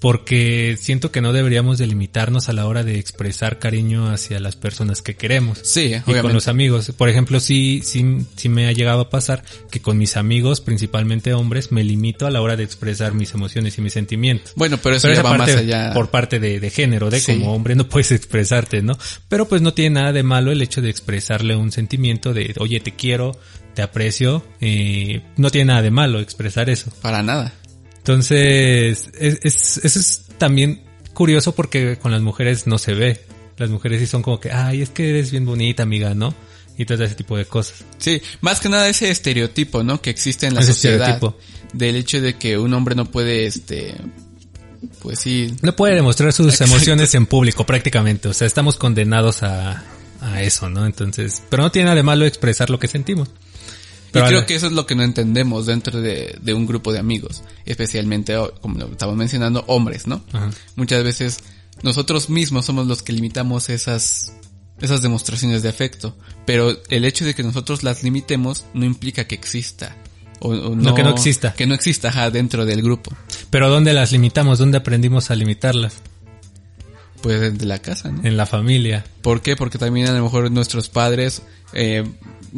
Porque 0.00 0.76
siento 0.80 1.10
que 1.10 1.20
no 1.20 1.32
deberíamos 1.32 1.78
delimitarnos 1.78 2.48
a 2.48 2.52
la 2.52 2.66
hora 2.66 2.84
de 2.84 2.98
expresar 2.98 3.58
cariño 3.58 4.10
hacia 4.10 4.40
las 4.40 4.56
personas 4.56 5.02
que 5.02 5.16
queremos. 5.16 5.60
Sí, 5.62 5.94
y 6.06 6.12
con 6.20 6.32
los 6.32 6.48
amigos. 6.48 6.92
Por 6.96 7.08
ejemplo, 7.08 7.40
sí, 7.40 7.80
sí, 7.84 8.26
sí 8.36 8.48
me 8.48 8.66
ha 8.66 8.72
llegado 8.72 9.00
a 9.00 9.10
pasar 9.10 9.42
que 9.70 9.80
con 9.80 9.98
mis 9.98 10.16
amigos, 10.16 10.60
principalmente 10.60 11.34
hombres, 11.34 11.72
me 11.72 11.84
limito 11.84 12.26
a 12.26 12.30
la 12.30 12.40
hora 12.40 12.56
de 12.56 12.64
expresar 12.64 13.14
mis 13.14 13.32
emociones 13.34 13.78
y 13.78 13.80
mis 13.80 13.92
sentimientos. 13.92 14.52
Bueno, 14.56 14.78
pero 14.82 14.96
eso 14.96 15.12
ya 15.12 15.22
va 15.22 15.36
más 15.36 15.54
allá. 15.54 15.92
Por 15.92 16.10
parte 16.10 16.40
de, 16.40 16.70
género, 16.70 17.10
de 17.10 17.22
como 17.22 17.54
hombre 17.54 17.74
no 17.74 17.88
puedes 17.88 18.12
expresarte, 18.12 18.82
¿no? 18.82 18.98
Pero 19.28 19.48
pues 19.48 19.62
no 19.62 19.72
tiene 19.72 20.00
nada 20.00 20.12
de 20.12 20.22
malo 20.22 20.52
el 20.52 20.62
hecho 20.62 20.82
de 20.82 20.90
expresarle 20.90 21.56
un 21.56 21.72
sentimiento 21.72 22.34
de, 22.34 22.54
oye, 22.58 22.80
te 22.80 22.94
quiero, 22.94 23.38
te 23.74 23.82
aprecio, 23.82 24.44
eh, 24.60 25.22
no 25.36 25.50
tiene 25.50 25.66
nada 25.66 25.82
de 25.82 25.90
malo 25.90 26.20
expresar 26.20 26.70
eso. 26.70 26.90
Para 27.02 27.22
nada. 27.22 27.52
Entonces, 28.06 29.10
es, 29.18 29.40
es, 29.42 29.80
eso 29.84 29.98
es 29.98 30.22
también 30.38 30.80
curioso 31.12 31.56
porque 31.56 31.98
con 31.98 32.12
las 32.12 32.22
mujeres 32.22 32.68
no 32.68 32.78
se 32.78 32.94
ve. 32.94 33.20
Las 33.56 33.68
mujeres 33.68 33.98
sí 33.98 34.06
son 34.06 34.22
como 34.22 34.38
que, 34.38 34.52
ay, 34.52 34.80
es 34.80 34.90
que 34.90 35.10
eres 35.10 35.32
bien 35.32 35.44
bonita, 35.44 35.82
amiga, 35.82 36.14
¿no? 36.14 36.32
Y 36.78 36.84
todo 36.84 37.02
ese 37.02 37.16
tipo 37.16 37.36
de 37.36 37.46
cosas. 37.46 37.84
Sí, 37.98 38.22
más 38.42 38.60
que 38.60 38.68
nada 38.68 38.88
ese 38.88 39.10
estereotipo, 39.10 39.82
¿no? 39.82 40.00
Que 40.00 40.10
existe 40.10 40.46
en 40.46 40.54
la 40.54 40.62
sociedad. 40.62 41.20
Del 41.72 41.96
hecho 41.96 42.20
de 42.20 42.36
que 42.36 42.56
un 42.56 42.72
hombre 42.74 42.94
no 42.94 43.06
puede, 43.06 43.44
este, 43.46 43.96
pues 45.02 45.18
sí. 45.18 45.56
No 45.62 45.74
puede 45.74 45.96
demostrar 45.96 46.32
sus 46.32 46.60
emociones 46.60 47.12
en 47.16 47.26
público 47.26 47.66
prácticamente. 47.66 48.28
O 48.28 48.34
sea, 48.34 48.46
estamos 48.46 48.76
condenados 48.76 49.42
a, 49.42 49.82
a 50.20 50.42
eso, 50.42 50.70
¿no? 50.70 50.86
Entonces, 50.86 51.42
pero 51.48 51.64
no 51.64 51.72
tiene 51.72 51.86
nada 51.86 51.96
de 51.96 52.04
malo 52.04 52.24
expresar 52.24 52.70
lo 52.70 52.78
que 52.78 52.86
sentimos 52.86 53.30
y 54.12 54.20
creo 54.20 54.46
que 54.46 54.54
eso 54.54 54.66
es 54.66 54.72
lo 54.72 54.86
que 54.86 54.94
no 54.94 55.02
entendemos 55.02 55.66
dentro 55.66 56.00
de, 56.00 56.38
un 56.54 56.66
grupo 56.66 56.92
de 56.92 56.98
amigos, 56.98 57.42
especialmente, 57.64 58.36
como 58.60 58.78
lo 58.78 58.86
estamos 58.86 59.16
mencionando, 59.16 59.64
hombres, 59.66 60.06
¿no? 60.06 60.22
Muchas 60.76 61.04
veces 61.04 61.38
nosotros 61.82 62.30
mismos 62.30 62.64
somos 62.64 62.86
los 62.86 63.02
que 63.02 63.12
limitamos 63.12 63.68
esas, 63.68 64.32
esas 64.80 65.02
demostraciones 65.02 65.62
de 65.62 65.68
afecto, 65.68 66.16
pero 66.44 66.76
el 66.88 67.04
hecho 67.04 67.24
de 67.24 67.34
que 67.34 67.42
nosotros 67.42 67.82
las 67.82 68.02
limitemos 68.02 68.64
no 68.74 68.84
implica 68.84 69.26
que 69.26 69.34
exista. 69.34 69.96
O, 70.40 70.54
no, 70.54 70.94
que 70.94 71.02
no 71.02 71.10
exista. 71.10 71.54
Que 71.54 71.66
no 71.66 71.74
exista 71.74 72.30
dentro 72.30 72.66
del 72.66 72.82
grupo. 72.82 73.10
Pero 73.50 73.70
¿dónde 73.70 73.94
las 73.94 74.12
limitamos? 74.12 74.58
¿Dónde 74.58 74.78
aprendimos 74.78 75.30
a 75.30 75.34
limitarlas? 75.34 75.94
Pues 77.26 77.58
de 77.58 77.66
la 77.66 77.80
casa, 77.80 78.10
¿no? 78.10 78.24
En 78.24 78.36
la 78.36 78.46
familia. 78.46 79.04
¿Por 79.22 79.42
qué? 79.42 79.56
Porque 79.56 79.78
también 79.78 80.06
a 80.06 80.12
lo 80.12 80.22
mejor 80.22 80.50
nuestros 80.50 80.88
padres 80.88 81.42
eh, 81.72 82.04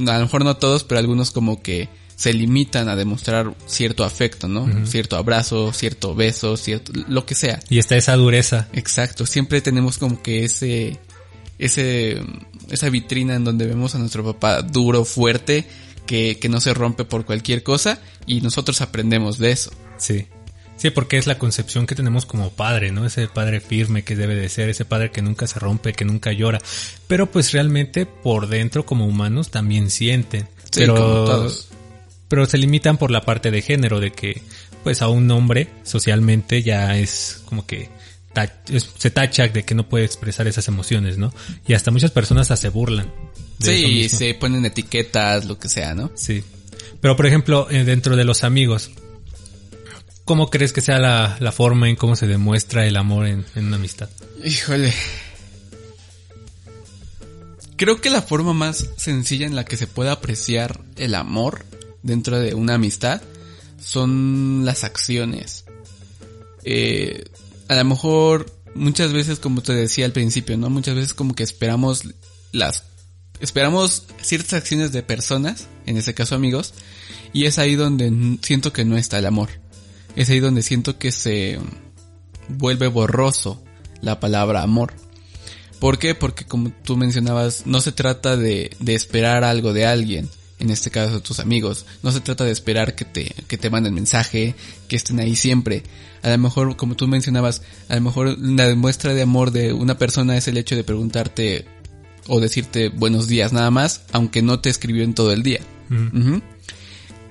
a 0.06 0.18
lo 0.18 0.20
mejor 0.20 0.44
no 0.44 0.56
todos, 0.56 0.84
pero 0.84 0.98
algunos 0.98 1.30
como 1.30 1.62
que 1.62 1.88
se 2.14 2.32
limitan 2.32 2.88
a 2.88 2.96
demostrar 2.96 3.54
cierto 3.66 4.04
afecto, 4.04 4.48
¿no? 4.48 4.86
Cierto 4.86 5.16
abrazo, 5.16 5.72
cierto 5.72 6.14
beso, 6.14 6.56
cierto, 6.56 6.92
lo 7.08 7.24
que 7.24 7.36
sea. 7.36 7.60
Y 7.68 7.78
está 7.78 7.96
esa 7.96 8.16
dureza. 8.16 8.68
Exacto, 8.72 9.24
siempre 9.24 9.60
tenemos 9.60 9.98
como 9.98 10.20
que 10.20 10.44
ese, 10.44 10.98
ese, 11.58 12.20
esa 12.70 12.90
vitrina 12.90 13.36
en 13.36 13.44
donde 13.44 13.66
vemos 13.66 13.94
a 13.94 13.98
nuestro 13.98 14.24
papá 14.24 14.62
duro, 14.62 15.04
fuerte, 15.04 15.64
que, 16.06 16.38
que 16.40 16.48
no 16.48 16.60
se 16.60 16.74
rompe 16.74 17.04
por 17.04 17.24
cualquier 17.24 17.62
cosa 17.62 18.00
y 18.26 18.40
nosotros 18.40 18.80
aprendemos 18.80 19.38
de 19.38 19.52
eso. 19.52 19.70
Sí. 19.98 20.26
Sí, 20.78 20.90
porque 20.90 21.18
es 21.18 21.26
la 21.26 21.38
concepción 21.38 21.86
que 21.86 21.96
tenemos 21.96 22.24
como 22.24 22.50
padre, 22.50 22.92
¿no? 22.92 23.04
Ese 23.04 23.26
padre 23.26 23.60
firme 23.60 24.04
que 24.04 24.14
debe 24.14 24.36
de 24.36 24.48
ser, 24.48 24.68
ese 24.68 24.84
padre 24.84 25.10
que 25.10 25.22
nunca 25.22 25.48
se 25.48 25.58
rompe, 25.58 25.92
que 25.92 26.04
nunca 26.04 26.32
llora. 26.32 26.60
Pero 27.08 27.30
pues 27.30 27.52
realmente 27.52 28.06
por 28.06 28.48
dentro 28.48 28.86
como 28.86 29.06
humanos 29.06 29.50
también 29.50 29.90
sienten. 29.90 30.48
Sí, 30.70 30.80
pero, 30.80 30.94
como 30.94 31.24
todos. 31.24 31.68
pero 32.28 32.46
se 32.46 32.58
limitan 32.58 32.96
por 32.96 33.10
la 33.10 33.22
parte 33.22 33.50
de 33.50 33.60
género, 33.60 33.98
de 33.98 34.12
que 34.12 34.40
pues 34.84 35.02
a 35.02 35.08
un 35.08 35.28
hombre 35.32 35.68
socialmente 35.82 36.62
ya 36.62 36.96
es 36.96 37.42
como 37.44 37.66
que 37.66 37.90
se 38.98 39.10
tacha 39.10 39.48
de 39.48 39.64
que 39.64 39.74
no 39.74 39.88
puede 39.88 40.04
expresar 40.04 40.46
esas 40.46 40.68
emociones, 40.68 41.18
¿no? 41.18 41.34
Y 41.66 41.74
hasta 41.74 41.90
muchas 41.90 42.12
personas 42.12 42.46
se 42.46 42.68
burlan. 42.68 43.12
sí, 43.58 44.08
se 44.08 44.34
ponen 44.34 44.64
etiquetas, 44.64 45.44
lo 45.46 45.58
que 45.58 45.68
sea, 45.68 45.94
¿no? 45.94 46.12
Sí. 46.14 46.44
Pero 47.00 47.16
por 47.16 47.26
ejemplo, 47.26 47.68
eh, 47.70 47.82
dentro 47.82 48.14
de 48.14 48.24
los 48.24 48.44
amigos, 48.44 48.92
¿Cómo 50.28 50.50
crees 50.50 50.74
que 50.74 50.82
sea 50.82 50.98
la, 50.98 51.52
forma 51.52 51.88
en 51.88 51.96
cómo 51.96 52.14
se 52.14 52.26
demuestra 52.26 52.84
el 52.84 52.98
amor 52.98 53.26
en, 53.26 53.46
una 53.56 53.76
amistad? 53.76 54.10
Híjole. 54.44 54.92
Creo 57.76 58.02
que 58.02 58.10
la 58.10 58.20
forma 58.20 58.52
más 58.52 58.90
sencilla 58.98 59.46
en 59.46 59.56
la 59.56 59.64
que 59.64 59.78
se 59.78 59.86
puede 59.86 60.10
apreciar 60.10 60.82
el 60.96 61.14
amor 61.14 61.64
dentro 62.02 62.38
de 62.38 62.52
una 62.52 62.74
amistad 62.74 63.22
son 63.80 64.66
las 64.66 64.84
acciones. 64.84 65.64
Eh, 66.62 67.24
a 67.68 67.76
lo 67.76 67.84
mejor 67.86 68.52
muchas 68.74 69.14
veces, 69.14 69.38
como 69.38 69.62
te 69.62 69.72
decía 69.72 70.04
al 70.04 70.12
principio, 70.12 70.58
¿no? 70.58 70.68
Muchas 70.68 70.94
veces 70.94 71.14
como 71.14 71.34
que 71.34 71.42
esperamos 71.42 72.02
las 72.52 72.84
esperamos 73.40 74.02
ciertas 74.20 74.52
acciones 74.52 74.92
de 74.92 75.02
personas, 75.02 75.68
en 75.86 75.96
este 75.96 76.12
caso 76.12 76.34
amigos, 76.34 76.74
y 77.32 77.46
es 77.46 77.58
ahí 77.58 77.76
donde 77.76 78.12
siento 78.42 78.74
que 78.74 78.84
no 78.84 78.98
está 78.98 79.18
el 79.18 79.24
amor 79.24 79.48
es 80.18 80.28
ahí 80.30 80.40
donde 80.40 80.62
siento 80.62 80.98
que 80.98 81.12
se 81.12 81.60
vuelve 82.48 82.88
borroso 82.88 83.62
la 84.00 84.18
palabra 84.18 84.62
amor. 84.62 84.92
¿Por 85.78 85.98
qué? 85.98 86.16
Porque 86.16 86.44
como 86.44 86.70
tú 86.70 86.96
mencionabas, 86.96 87.66
no 87.66 87.80
se 87.80 87.92
trata 87.92 88.36
de, 88.36 88.72
de 88.80 88.94
esperar 88.96 89.44
algo 89.44 89.72
de 89.72 89.86
alguien, 89.86 90.28
en 90.58 90.70
este 90.70 90.90
caso 90.90 91.22
tus 91.22 91.38
amigos. 91.38 91.86
No 92.02 92.10
se 92.10 92.20
trata 92.20 92.42
de 92.42 92.50
esperar 92.50 92.96
que 92.96 93.04
te, 93.04 93.32
que 93.46 93.58
te 93.58 93.70
manden 93.70 93.94
mensaje, 93.94 94.56
que 94.88 94.96
estén 94.96 95.20
ahí 95.20 95.36
siempre. 95.36 95.84
A 96.22 96.30
lo 96.30 96.38
mejor, 96.38 96.76
como 96.76 96.96
tú 96.96 97.06
mencionabas, 97.06 97.62
a 97.88 97.94
lo 97.94 98.00
mejor 98.00 98.36
la 98.40 98.74
muestra 98.74 99.14
de 99.14 99.22
amor 99.22 99.52
de 99.52 99.72
una 99.72 99.98
persona 99.98 100.36
es 100.36 100.48
el 100.48 100.56
hecho 100.56 100.74
de 100.74 100.82
preguntarte 100.82 101.64
o 102.26 102.40
decirte 102.40 102.88
buenos 102.88 103.28
días 103.28 103.52
nada 103.52 103.70
más, 103.70 104.02
aunque 104.10 104.42
no 104.42 104.58
te 104.58 104.68
escribió 104.68 105.04
en 105.04 105.14
todo 105.14 105.32
el 105.32 105.44
día 105.44 105.60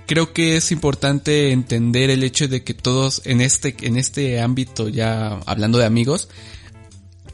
creo 0.07 0.33
que 0.33 0.57
es 0.57 0.71
importante 0.71 1.51
entender 1.51 2.09
el 2.09 2.23
hecho 2.23 2.47
de 2.47 2.63
que 2.63 2.73
todos 2.73 3.21
en 3.25 3.41
este, 3.41 3.75
en 3.81 3.97
este 3.97 4.39
ámbito, 4.39 4.89
ya 4.89 5.39
hablando 5.45 5.77
de 5.77 5.85
amigos, 5.85 6.29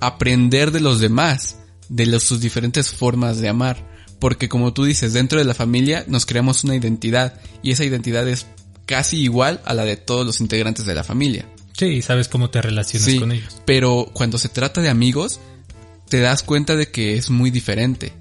aprender 0.02 0.72
de 0.72 0.82
los 0.82 1.00
demás, 1.00 1.58
de 1.88 2.06
los, 2.08 2.24
sus 2.24 2.42
diferentes 2.42 2.90
formas 2.90 3.40
de 3.40 3.48
amar. 3.48 3.94
Porque 4.20 4.50
como 4.50 4.74
tú 4.74 4.84
dices, 4.86 5.14
dentro 5.14 5.40
de 5.40 5.46
la 5.46 5.54
familia 5.54 6.04
nos 6.08 6.26
creamos 6.26 6.64
una 6.64 6.76
identidad 6.76 7.40
y 7.62 7.72
esa 7.72 7.86
identidad 7.86 8.28
es 8.28 8.48
casi 8.86 9.22
igual 9.22 9.62
a 9.66 9.74
la 9.74 9.86
de 9.86 9.96
todos 9.96 10.26
los 10.26 10.42
integrantes 10.42 10.86
de 10.86 10.96
la 10.96 11.04
familia. 11.04 11.46
Sí, 11.78 12.02
sabes 12.02 12.28
cómo 12.28 12.50
te 12.50 12.62
relacionas 12.62 13.16
con 13.16 13.32
ellos. 13.32 13.58
Pero 13.66 14.10
cuando 14.14 14.38
se 14.38 14.50
trata 14.50 14.82
de 14.82 14.90
amigos, 14.90 15.40
te 16.10 16.20
das 16.20 16.44
cuenta 16.44 16.76
de 16.76 16.90
que 16.90 17.18
es 17.18 17.30
muy 17.30 17.52
diferente 17.52 18.14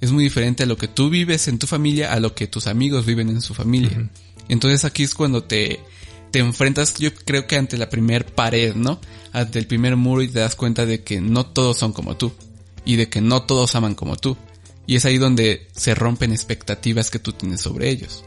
es 0.00 0.12
muy 0.12 0.24
diferente 0.24 0.64
a 0.64 0.66
lo 0.66 0.76
que 0.76 0.88
tú 0.88 1.10
vives 1.10 1.48
en 1.48 1.58
tu 1.58 1.66
familia 1.66 2.12
a 2.12 2.20
lo 2.20 2.34
que 2.34 2.46
tus 2.46 2.66
amigos 2.66 3.06
viven 3.06 3.28
en 3.28 3.40
su 3.40 3.54
familia. 3.54 4.10
Entonces 4.48 4.84
aquí 4.84 5.02
es 5.02 5.14
cuando 5.14 5.44
te, 5.44 5.80
te 6.30 6.38
enfrentas, 6.38 6.94
yo 6.98 7.14
creo 7.14 7.46
que 7.46 7.56
ante 7.56 7.78
la 7.78 7.88
primer 7.88 8.26
pared, 8.26 8.74
¿no? 8.74 9.00
Ante 9.32 9.58
el 9.58 9.66
primer 9.66 9.96
muro 9.96 10.22
y 10.22 10.28
te 10.28 10.40
das 10.40 10.54
cuenta 10.54 10.86
de 10.86 11.02
que 11.02 11.20
no 11.20 11.46
todos 11.46 11.78
son 11.78 11.92
como 11.92 12.16
tú. 12.16 12.32
Y 12.84 12.96
de 12.96 13.08
que 13.08 13.20
no 13.20 13.42
todos 13.42 13.74
aman 13.74 13.94
como 13.94 14.16
tú. 14.16 14.36
Y 14.86 14.96
es 14.96 15.04
ahí 15.04 15.18
donde 15.18 15.66
se 15.74 15.94
rompen 15.94 16.30
expectativas 16.30 17.10
que 17.10 17.18
tú 17.18 17.32
tienes 17.32 17.60
sobre 17.60 17.90
ellos. 17.90 18.24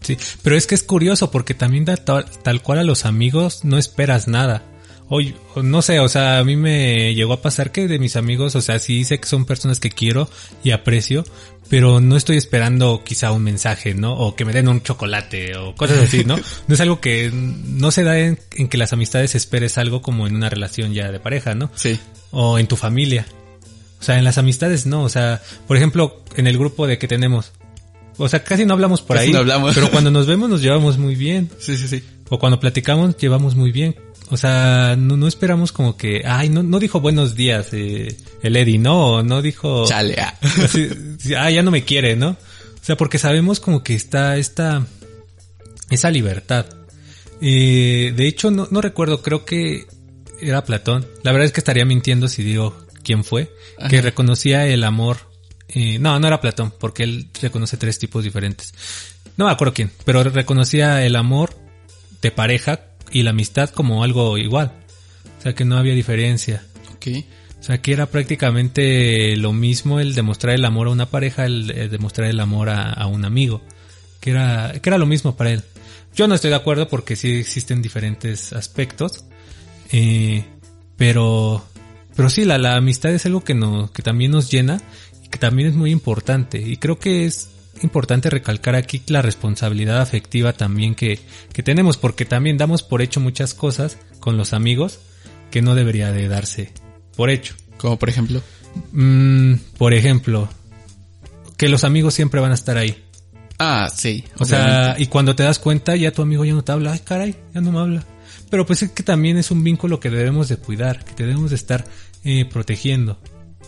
Sí, 0.00 0.16
pero 0.42 0.56
es 0.56 0.66
que 0.66 0.74
es 0.74 0.82
curioso 0.82 1.30
porque 1.30 1.54
también 1.54 1.84
tal, 1.84 2.24
tal 2.42 2.62
cual 2.62 2.78
a 2.78 2.84
los 2.84 3.04
amigos 3.04 3.64
no 3.64 3.78
esperas 3.78 4.26
nada. 4.26 4.64
Oye, 5.12 5.34
no 5.60 5.82
sé, 5.82 5.98
o 5.98 6.08
sea, 6.08 6.38
a 6.38 6.44
mí 6.44 6.54
me 6.54 7.16
llegó 7.16 7.32
a 7.32 7.42
pasar 7.42 7.72
que 7.72 7.88
de 7.88 7.98
mis 7.98 8.14
amigos, 8.14 8.54
o 8.54 8.60
sea, 8.60 8.78
sí 8.78 9.02
sé 9.02 9.18
que 9.18 9.26
son 9.26 9.44
personas 9.44 9.80
que 9.80 9.90
quiero 9.90 10.30
y 10.62 10.70
aprecio, 10.70 11.24
pero 11.68 12.00
no 12.00 12.16
estoy 12.16 12.36
esperando 12.36 13.02
quizá 13.04 13.32
un 13.32 13.42
mensaje, 13.42 13.92
¿no? 13.92 14.14
O 14.14 14.36
que 14.36 14.44
me 14.44 14.52
den 14.52 14.68
un 14.68 14.84
chocolate 14.84 15.56
o 15.56 15.74
cosas 15.74 15.98
así, 15.98 16.24
¿no? 16.24 16.36
No 16.68 16.74
es 16.74 16.80
algo 16.80 17.00
que 17.00 17.28
no 17.32 17.90
se 17.90 18.04
da 18.04 18.20
en, 18.20 18.38
que 18.68 18.78
las 18.78 18.92
amistades 18.92 19.34
esperes 19.34 19.78
algo 19.78 20.00
como 20.00 20.28
en 20.28 20.36
una 20.36 20.48
relación 20.48 20.94
ya 20.94 21.10
de 21.10 21.18
pareja, 21.18 21.56
¿no? 21.56 21.72
Sí. 21.74 21.98
O 22.30 22.60
en 22.60 22.68
tu 22.68 22.76
familia. 22.76 23.26
O 23.98 24.04
sea, 24.04 24.16
en 24.16 24.22
las 24.22 24.38
amistades 24.38 24.86
no, 24.86 25.02
o 25.02 25.08
sea, 25.08 25.42
por 25.66 25.76
ejemplo, 25.76 26.22
en 26.36 26.46
el 26.46 26.56
grupo 26.56 26.86
de 26.86 26.98
que 26.98 27.08
tenemos, 27.08 27.50
o 28.16 28.28
sea, 28.28 28.44
casi 28.44 28.64
no 28.64 28.74
hablamos 28.74 29.02
por 29.02 29.18
ahí. 29.18 29.32
No 29.32 29.38
hablamos. 29.38 29.74
Pero 29.74 29.90
cuando 29.90 30.12
nos 30.12 30.28
vemos 30.28 30.48
nos 30.48 30.62
llevamos 30.62 30.98
muy 30.98 31.16
bien. 31.16 31.50
Sí, 31.58 31.76
sí, 31.76 31.88
sí. 31.88 32.04
O 32.28 32.38
cuando 32.38 32.60
platicamos 32.60 33.16
llevamos 33.16 33.56
muy 33.56 33.72
bien. 33.72 33.96
O 34.30 34.36
sea, 34.36 34.94
no, 34.96 35.16
no 35.16 35.26
esperamos 35.26 35.72
como 35.72 35.96
que, 35.96 36.22
ay, 36.24 36.48
no, 36.48 36.62
no 36.62 36.78
dijo 36.78 37.00
buenos 37.00 37.34
días 37.34 37.70
eh, 37.72 38.16
el 38.42 38.56
Eddie, 38.56 38.78
no, 38.78 39.24
no 39.24 39.42
dijo... 39.42 39.86
Chale, 39.86 40.16
ah. 40.20 40.38
ah, 41.38 41.50
ya 41.50 41.62
no 41.64 41.72
me 41.72 41.84
quiere, 41.84 42.14
¿no? 42.14 42.30
O 42.30 42.84
sea, 42.84 42.96
porque 42.96 43.18
sabemos 43.18 43.58
como 43.58 43.82
que 43.82 43.94
está 43.94 44.36
esta, 44.36 44.86
esa 45.90 46.10
libertad. 46.10 46.66
Eh, 47.40 48.12
de 48.16 48.28
hecho, 48.28 48.52
no, 48.52 48.68
no 48.70 48.80
recuerdo, 48.80 49.20
creo 49.20 49.44
que 49.44 49.86
era 50.40 50.64
Platón. 50.64 51.06
La 51.24 51.32
verdad 51.32 51.46
es 51.46 51.52
que 51.52 51.60
estaría 51.60 51.84
mintiendo 51.84 52.28
si 52.28 52.44
digo 52.44 52.86
quién 53.02 53.24
fue, 53.24 53.50
que 53.88 54.00
reconocía 54.00 54.66
el 54.68 54.84
amor. 54.84 55.18
Eh, 55.68 55.98
no, 55.98 56.20
no 56.20 56.26
era 56.28 56.40
Platón, 56.40 56.72
porque 56.78 57.02
él 57.02 57.30
reconoce 57.42 57.76
tres 57.76 57.98
tipos 57.98 58.22
diferentes. 58.22 58.74
No 59.36 59.46
me 59.46 59.50
acuerdo 59.50 59.74
quién, 59.74 59.90
pero 60.04 60.22
reconocía 60.22 61.04
el 61.04 61.16
amor 61.16 61.56
de 62.22 62.30
pareja 62.30 62.89
y 63.10 63.22
la 63.22 63.30
amistad 63.30 63.70
como 63.70 64.04
algo 64.04 64.38
igual. 64.38 64.72
O 65.38 65.42
sea, 65.42 65.54
que 65.54 65.64
no 65.64 65.76
había 65.76 65.94
diferencia. 65.94 66.62
Ok. 66.94 67.06
O 67.58 67.62
sea, 67.62 67.82
que 67.82 67.92
era 67.92 68.06
prácticamente 68.06 69.36
lo 69.36 69.52
mismo 69.52 70.00
el 70.00 70.14
demostrar 70.14 70.54
el 70.54 70.64
amor 70.64 70.86
a 70.86 70.90
una 70.90 71.06
pareja, 71.06 71.44
el, 71.44 71.70
el 71.70 71.90
demostrar 71.90 72.28
el 72.28 72.40
amor 72.40 72.70
a, 72.70 72.90
a, 72.90 73.06
un 73.06 73.24
amigo. 73.24 73.60
Que 74.20 74.30
era, 74.30 74.72
que 74.80 74.88
era 74.88 74.98
lo 74.98 75.06
mismo 75.06 75.36
para 75.36 75.50
él. 75.50 75.62
Yo 76.14 76.26
no 76.26 76.34
estoy 76.34 76.50
de 76.50 76.56
acuerdo 76.56 76.88
porque 76.88 77.16
sí 77.16 77.36
existen 77.36 77.82
diferentes 77.82 78.52
aspectos. 78.52 79.24
Eh, 79.92 80.44
pero, 80.96 81.64
pero 82.16 82.30
sí, 82.30 82.44
la, 82.44 82.58
la 82.58 82.76
amistad 82.76 83.12
es 83.12 83.26
algo 83.26 83.42
que, 83.44 83.54
no, 83.54 83.92
que 83.92 84.02
también 84.02 84.30
nos 84.30 84.50
llena 84.50 84.80
y 85.24 85.28
que 85.28 85.38
también 85.38 85.68
es 85.68 85.74
muy 85.74 85.90
importante. 85.90 86.60
Y 86.60 86.76
creo 86.76 86.98
que 86.98 87.26
es 87.26 87.50
importante 87.82 88.30
recalcar 88.30 88.74
aquí 88.74 89.02
la 89.06 89.22
responsabilidad 89.22 90.00
afectiva 90.00 90.52
también 90.52 90.94
que, 90.94 91.18
que 91.52 91.62
tenemos, 91.62 91.96
porque 91.96 92.24
también 92.24 92.58
damos 92.58 92.82
por 92.82 93.02
hecho 93.02 93.20
muchas 93.20 93.54
cosas 93.54 93.98
con 94.18 94.36
los 94.36 94.52
amigos 94.52 95.00
que 95.50 95.62
no 95.62 95.74
debería 95.74 96.12
de 96.12 96.28
darse 96.28 96.72
por 97.16 97.30
hecho. 97.30 97.54
Como 97.76 97.98
por 97.98 98.08
ejemplo. 98.08 98.42
Mm, 98.92 99.54
por 99.78 99.94
ejemplo, 99.94 100.48
que 101.56 101.68
los 101.68 101.84
amigos 101.84 102.14
siempre 102.14 102.40
van 102.40 102.52
a 102.52 102.54
estar 102.54 102.76
ahí. 102.76 103.04
Ah, 103.58 103.90
sí. 103.94 104.24
O 104.38 104.44
sea, 104.44 104.96
y 104.98 105.06
cuando 105.06 105.36
te 105.36 105.42
das 105.42 105.58
cuenta 105.58 105.94
ya 105.96 106.12
tu 106.12 106.22
amigo 106.22 106.44
ya 106.44 106.54
no 106.54 106.64
te 106.64 106.72
habla, 106.72 106.92
ay 106.92 107.00
caray, 107.00 107.36
ya 107.54 107.60
no 107.60 107.72
me 107.72 107.78
habla. 107.78 108.04
Pero 108.48 108.64
pues 108.64 108.82
es 108.82 108.90
que 108.92 109.02
también 109.02 109.36
es 109.36 109.50
un 109.50 109.62
vínculo 109.62 110.00
que 110.00 110.10
debemos 110.10 110.48
de 110.48 110.56
cuidar, 110.56 111.04
que 111.04 111.24
debemos 111.24 111.50
de 111.50 111.56
estar 111.56 111.84
eh, 112.24 112.46
protegiendo. 112.46 113.18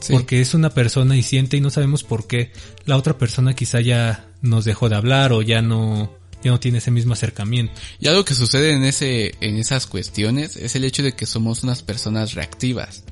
Sí. 0.03 0.13
Porque 0.13 0.41
es 0.41 0.53
una 0.55 0.71
persona 0.71 1.17
y 1.17 1.23
siente 1.23 1.57
y 1.57 1.61
no 1.61 1.71
sabemos 1.71 2.03
por 2.03 2.27
qué 2.27 2.53
la 2.85 2.97
otra 2.97 3.19
persona 3.19 3.55
quizá 3.55 3.81
ya 3.81 4.29
nos 4.41 4.65
dejó 4.65 4.89
de 4.89 4.97
hablar 4.97 5.33
o 5.33 5.43
ya 5.43 5.63
no, 5.63 6.13
ya 6.43 6.51
no 6.51 6.59
tiene 6.59 6.79
ese 6.79 6.91
mismo 6.91 7.13
acercamiento. 7.13 7.73
Y 8.01 8.09
algo 8.09 8.25
que 8.25 8.35
sucede 8.35 8.73
en 8.73 8.83
ese, 8.83 9.37
en 9.41 9.57
esas 9.57 9.87
cuestiones 9.87 10.57
es 10.57 10.75
el 10.75 10.85
hecho 10.85 11.05
de 11.05 11.13
que 11.13 11.25
somos 11.25 11.63
unas 11.63 11.83
personas 11.83 12.35
reactivas. 12.35 13.05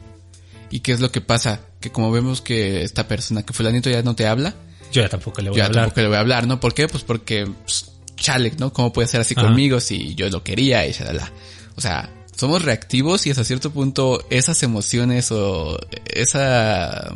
¿Y 0.70 0.80
qué 0.80 0.92
es 0.92 1.00
lo 1.00 1.10
que 1.12 1.20
pasa? 1.20 1.60
Que 1.80 1.90
como 1.90 2.10
vemos 2.10 2.40
que 2.40 2.82
esta 2.82 3.06
persona, 3.08 3.44
que 3.44 3.52
fulanito 3.52 3.88
ya 3.88 4.02
no 4.02 4.14
te 4.16 4.26
habla. 4.26 4.54
Yo 4.92 5.02
ya 5.02 5.08
tampoco 5.08 5.42
le 5.42 5.50
voy 5.50 5.58
yo 5.58 5.62
a 5.62 5.66
hablar. 5.66 5.84
Yo 5.84 5.86
tampoco 5.86 6.00
le 6.00 6.08
voy 6.08 6.16
a 6.16 6.20
hablar, 6.20 6.46
¿no? 6.46 6.58
¿Por 6.60 6.74
qué? 6.74 6.88
Pues 6.88 7.04
porque, 7.04 7.46
pues, 7.46 7.92
chale, 8.16 8.52
¿no? 8.58 8.72
¿Cómo 8.72 8.92
puede 8.92 9.08
ser 9.08 9.20
así 9.20 9.34
Ajá. 9.36 9.46
conmigo 9.46 9.80
si 9.80 10.14
yo 10.14 10.28
lo 10.28 10.42
quería 10.42 10.86
y 10.86 10.92
shalala? 10.92 11.32
O 11.76 11.80
sea, 11.80 12.12
somos 12.40 12.64
reactivos 12.64 13.26
y 13.26 13.30
hasta 13.30 13.44
cierto 13.44 13.70
punto 13.70 14.24
esas 14.30 14.62
emociones 14.62 15.30
o 15.30 15.78
esa, 16.06 17.14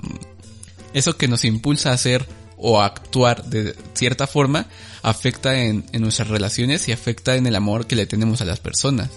eso 0.92 1.16
que 1.16 1.28
nos 1.28 1.46
impulsa 1.46 1.90
a 1.90 1.94
hacer 1.94 2.26
o 2.58 2.82
a 2.82 2.84
actuar 2.84 3.42
de 3.46 3.74
cierta 3.94 4.26
forma 4.26 4.66
afecta 5.00 5.58
en, 5.62 5.86
en 5.92 6.02
nuestras 6.02 6.28
relaciones 6.28 6.86
y 6.88 6.92
afecta 6.92 7.36
en 7.36 7.46
el 7.46 7.56
amor 7.56 7.86
que 7.86 7.96
le 7.96 8.04
tenemos 8.04 8.42
a 8.42 8.44
las 8.44 8.60
personas. 8.60 9.08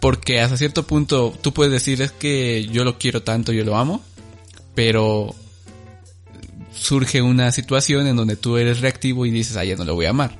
Porque 0.00 0.40
hasta 0.40 0.56
cierto 0.56 0.86
punto 0.86 1.34
tú 1.42 1.52
puedes 1.52 1.72
decir 1.74 2.00
es 2.00 2.10
que 2.10 2.66
yo 2.72 2.82
lo 2.82 2.98
quiero 2.98 3.22
tanto, 3.22 3.52
yo 3.52 3.64
lo 3.64 3.76
amo, 3.76 4.02
pero 4.74 5.34
surge 6.74 7.20
una 7.20 7.52
situación 7.52 8.06
en 8.06 8.16
donde 8.16 8.36
tú 8.36 8.56
eres 8.56 8.80
reactivo 8.80 9.26
y 9.26 9.30
dices, 9.30 9.58
ah, 9.58 9.64
ya 9.64 9.76
no 9.76 9.84
lo 9.84 9.94
voy 9.94 10.06
a 10.06 10.10
amar. 10.10 10.38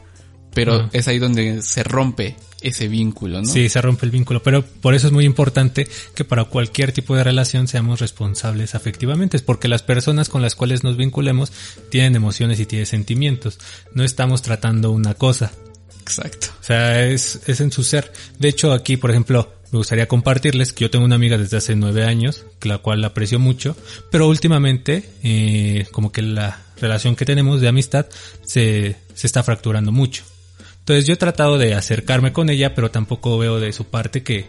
Pero 0.54 0.76
uh 0.76 0.80
-huh. 0.84 0.90
es 0.94 1.08
ahí 1.08 1.18
donde 1.18 1.60
se 1.60 1.82
rompe 1.84 2.36
ese 2.62 2.88
vínculo, 2.88 3.40
¿no? 3.40 3.46
Sí, 3.46 3.68
se 3.68 3.80
rompe 3.80 4.06
el 4.06 4.12
vínculo, 4.12 4.42
pero 4.42 4.64
por 4.64 4.94
eso 4.94 5.06
es 5.06 5.12
muy 5.12 5.24
importante 5.24 5.88
que 6.14 6.24
para 6.24 6.44
cualquier 6.44 6.92
tipo 6.92 7.16
de 7.16 7.24
relación 7.24 7.68
seamos 7.68 8.00
responsables 8.00 8.74
afectivamente, 8.74 9.36
es 9.36 9.42
porque 9.42 9.68
las 9.68 9.82
personas 9.82 10.28
con 10.28 10.42
las 10.42 10.54
cuales 10.54 10.84
nos 10.84 10.96
vinculemos 10.96 11.52
tienen 11.90 12.16
emociones 12.16 12.60
y 12.60 12.66
tienen 12.66 12.86
sentimientos. 12.86 13.58
No 13.94 14.04
estamos 14.04 14.42
tratando 14.42 14.90
una 14.90 15.14
cosa. 15.14 15.52
Exacto. 16.00 16.48
O 16.60 16.64
sea, 16.64 17.06
es, 17.06 17.40
es 17.46 17.60
en 17.60 17.70
su 17.70 17.84
ser. 17.84 18.12
De 18.38 18.48
hecho, 18.48 18.72
aquí, 18.72 18.96
por 18.96 19.10
ejemplo, 19.10 19.52
me 19.72 19.78
gustaría 19.78 20.06
compartirles 20.06 20.72
que 20.72 20.82
yo 20.82 20.90
tengo 20.90 21.04
una 21.04 21.14
amiga 21.14 21.38
desde 21.38 21.56
hace 21.56 21.74
nueve 21.74 22.04
años, 22.04 22.44
la 22.62 22.78
cual 22.78 23.00
la 23.00 23.08
aprecio 23.08 23.38
mucho, 23.38 23.74
pero 24.10 24.28
últimamente, 24.28 25.08
eh, 25.22 25.86
como 25.92 26.12
que 26.12 26.20
la 26.20 26.60
relación 26.78 27.16
que 27.16 27.24
tenemos 27.24 27.60
de 27.60 27.68
amistad 27.68 28.06
se, 28.44 28.96
se 29.14 29.26
está 29.26 29.42
fracturando 29.42 29.90
mucho. 29.90 30.24
Entonces 30.82 31.06
yo 31.06 31.14
he 31.14 31.16
tratado 31.16 31.58
de 31.58 31.74
acercarme 31.74 32.32
con 32.32 32.50
ella, 32.50 32.74
pero 32.74 32.90
tampoco 32.90 33.38
veo 33.38 33.60
de 33.60 33.72
su 33.72 33.84
parte 33.84 34.24
que, 34.24 34.46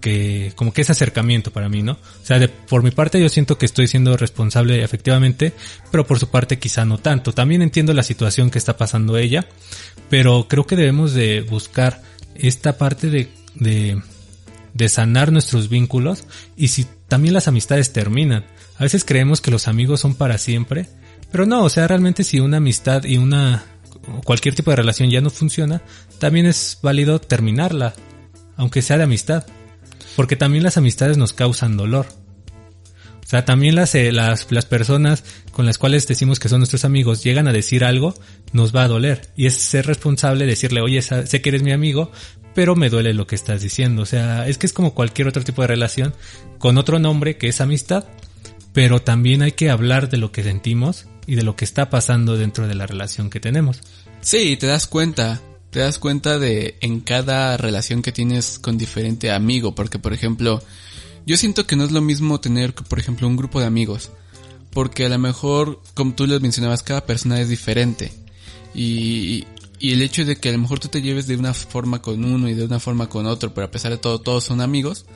que, 0.00 0.52
como 0.56 0.72
que 0.72 0.80
es 0.80 0.88
acercamiento 0.88 1.50
para 1.52 1.68
mí, 1.68 1.82
¿no? 1.82 1.92
O 1.92 2.24
sea, 2.24 2.38
de, 2.38 2.48
por 2.48 2.82
mi 2.82 2.90
parte 2.90 3.20
yo 3.20 3.28
siento 3.28 3.58
que 3.58 3.66
estoy 3.66 3.86
siendo 3.86 4.16
responsable 4.16 4.82
efectivamente, 4.82 5.52
pero 5.90 6.06
por 6.06 6.18
su 6.18 6.30
parte 6.30 6.58
quizá 6.58 6.86
no 6.86 6.96
tanto. 6.96 7.32
También 7.32 7.60
entiendo 7.60 7.92
la 7.92 8.02
situación 8.02 8.50
que 8.50 8.56
está 8.56 8.78
pasando 8.78 9.18
ella, 9.18 9.46
pero 10.08 10.46
creo 10.48 10.66
que 10.66 10.76
debemos 10.76 11.12
de 11.12 11.42
buscar 11.42 12.00
esta 12.34 12.78
parte 12.78 13.10
de, 13.10 13.28
de, 13.54 14.00
de 14.72 14.88
sanar 14.88 15.32
nuestros 15.32 15.68
vínculos 15.68 16.24
y 16.56 16.68
si 16.68 16.86
también 17.08 17.34
las 17.34 17.46
amistades 17.46 17.92
terminan. 17.92 18.46
A 18.78 18.84
veces 18.84 19.04
creemos 19.04 19.42
que 19.42 19.50
los 19.50 19.68
amigos 19.68 20.00
son 20.00 20.14
para 20.14 20.38
siempre, 20.38 20.88
pero 21.30 21.44
no, 21.44 21.62
o 21.62 21.68
sea, 21.68 21.86
realmente 21.86 22.24
si 22.24 22.40
una 22.40 22.56
amistad 22.56 23.04
y 23.04 23.18
una 23.18 23.66
cualquier 24.24 24.54
tipo 24.54 24.70
de 24.70 24.76
relación 24.76 25.10
ya 25.10 25.20
no 25.20 25.30
funciona, 25.30 25.82
también 26.18 26.46
es 26.46 26.78
válido 26.82 27.20
terminarla, 27.20 27.94
aunque 28.56 28.82
sea 28.82 28.98
de 28.98 29.04
amistad, 29.04 29.46
porque 30.16 30.36
también 30.36 30.64
las 30.64 30.76
amistades 30.76 31.16
nos 31.16 31.32
causan 31.32 31.76
dolor. 31.76 32.06
O 33.24 33.28
sea, 33.30 33.44
también 33.44 33.76
las, 33.76 33.94
eh, 33.94 34.10
las, 34.10 34.50
las 34.50 34.66
personas 34.66 35.22
con 35.52 35.64
las 35.64 35.78
cuales 35.78 36.08
decimos 36.08 36.40
que 36.40 36.48
son 36.48 36.58
nuestros 36.58 36.84
amigos 36.84 37.22
llegan 37.22 37.46
a 37.46 37.52
decir 37.52 37.84
algo, 37.84 38.12
nos 38.52 38.74
va 38.74 38.82
a 38.82 38.88
doler. 38.88 39.30
Y 39.36 39.46
es 39.46 39.54
ser 39.54 39.86
responsable 39.86 40.46
decirle, 40.46 40.80
oye, 40.80 41.00
sé 41.00 41.40
que 41.40 41.48
eres 41.48 41.62
mi 41.62 41.70
amigo, 41.70 42.10
pero 42.54 42.74
me 42.74 42.90
duele 42.90 43.14
lo 43.14 43.28
que 43.28 43.36
estás 43.36 43.62
diciendo. 43.62 44.02
O 44.02 44.06
sea, 44.06 44.48
es 44.48 44.58
que 44.58 44.66
es 44.66 44.72
como 44.72 44.94
cualquier 44.94 45.28
otro 45.28 45.44
tipo 45.44 45.62
de 45.62 45.68
relación 45.68 46.14
con 46.58 46.76
otro 46.78 46.98
nombre 46.98 47.36
que 47.36 47.48
es 47.48 47.60
amistad, 47.60 48.04
pero 48.72 49.00
también 49.00 49.42
hay 49.42 49.52
que 49.52 49.70
hablar 49.70 50.08
de 50.08 50.18
lo 50.18 50.32
que 50.32 50.42
sentimos 50.42 51.06
y 51.26 51.36
de 51.36 51.42
lo 51.42 51.56
que 51.56 51.64
está 51.64 51.90
pasando 51.90 52.36
dentro 52.36 52.66
de 52.66 52.74
la 52.74 52.86
relación 52.86 53.30
que 53.30 53.40
tenemos. 53.40 53.80
Sí, 54.22 54.56
te 54.58 54.66
das 54.66 54.86
cuenta, 54.86 55.40
te 55.70 55.80
das 55.80 55.98
cuenta 55.98 56.38
de 56.38 56.76
en 56.82 57.00
cada 57.00 57.56
relación 57.56 58.02
que 58.02 58.12
tienes 58.12 58.58
con 58.58 58.76
diferente 58.76 59.30
amigo, 59.30 59.74
porque 59.74 59.98
por 59.98 60.12
ejemplo, 60.12 60.62
yo 61.26 61.36
siento 61.38 61.66
que 61.66 61.74
no 61.74 61.84
es 61.84 61.90
lo 61.90 62.02
mismo 62.02 62.38
tener, 62.38 62.74
por 62.74 62.98
ejemplo, 62.98 63.26
un 63.26 63.36
grupo 63.36 63.60
de 63.60 63.66
amigos, 63.66 64.10
porque 64.72 65.06
a 65.06 65.08
lo 65.08 65.18
mejor, 65.18 65.80
como 65.94 66.14
tú 66.14 66.26
les 66.26 66.42
mencionabas, 66.42 66.82
cada 66.82 67.06
persona 67.06 67.40
es 67.40 67.48
diferente. 67.48 68.12
Y, 68.74 69.46
y 69.78 69.92
el 69.92 70.02
hecho 70.02 70.26
de 70.26 70.36
que 70.36 70.50
a 70.50 70.52
lo 70.52 70.58
mejor 70.58 70.80
tú 70.80 70.88
te 70.88 71.00
lleves 71.00 71.26
de 71.26 71.36
una 71.36 71.54
forma 71.54 72.02
con 72.02 72.22
uno 72.22 72.48
y 72.48 72.54
de 72.54 72.64
una 72.64 72.78
forma 72.78 73.08
con 73.08 73.24
otro, 73.24 73.54
pero 73.54 73.68
a 73.68 73.70
pesar 73.70 73.90
de 73.90 73.98
todo 73.98 74.20
todos 74.20 74.44
son 74.44 74.60
amigos, 74.60 75.06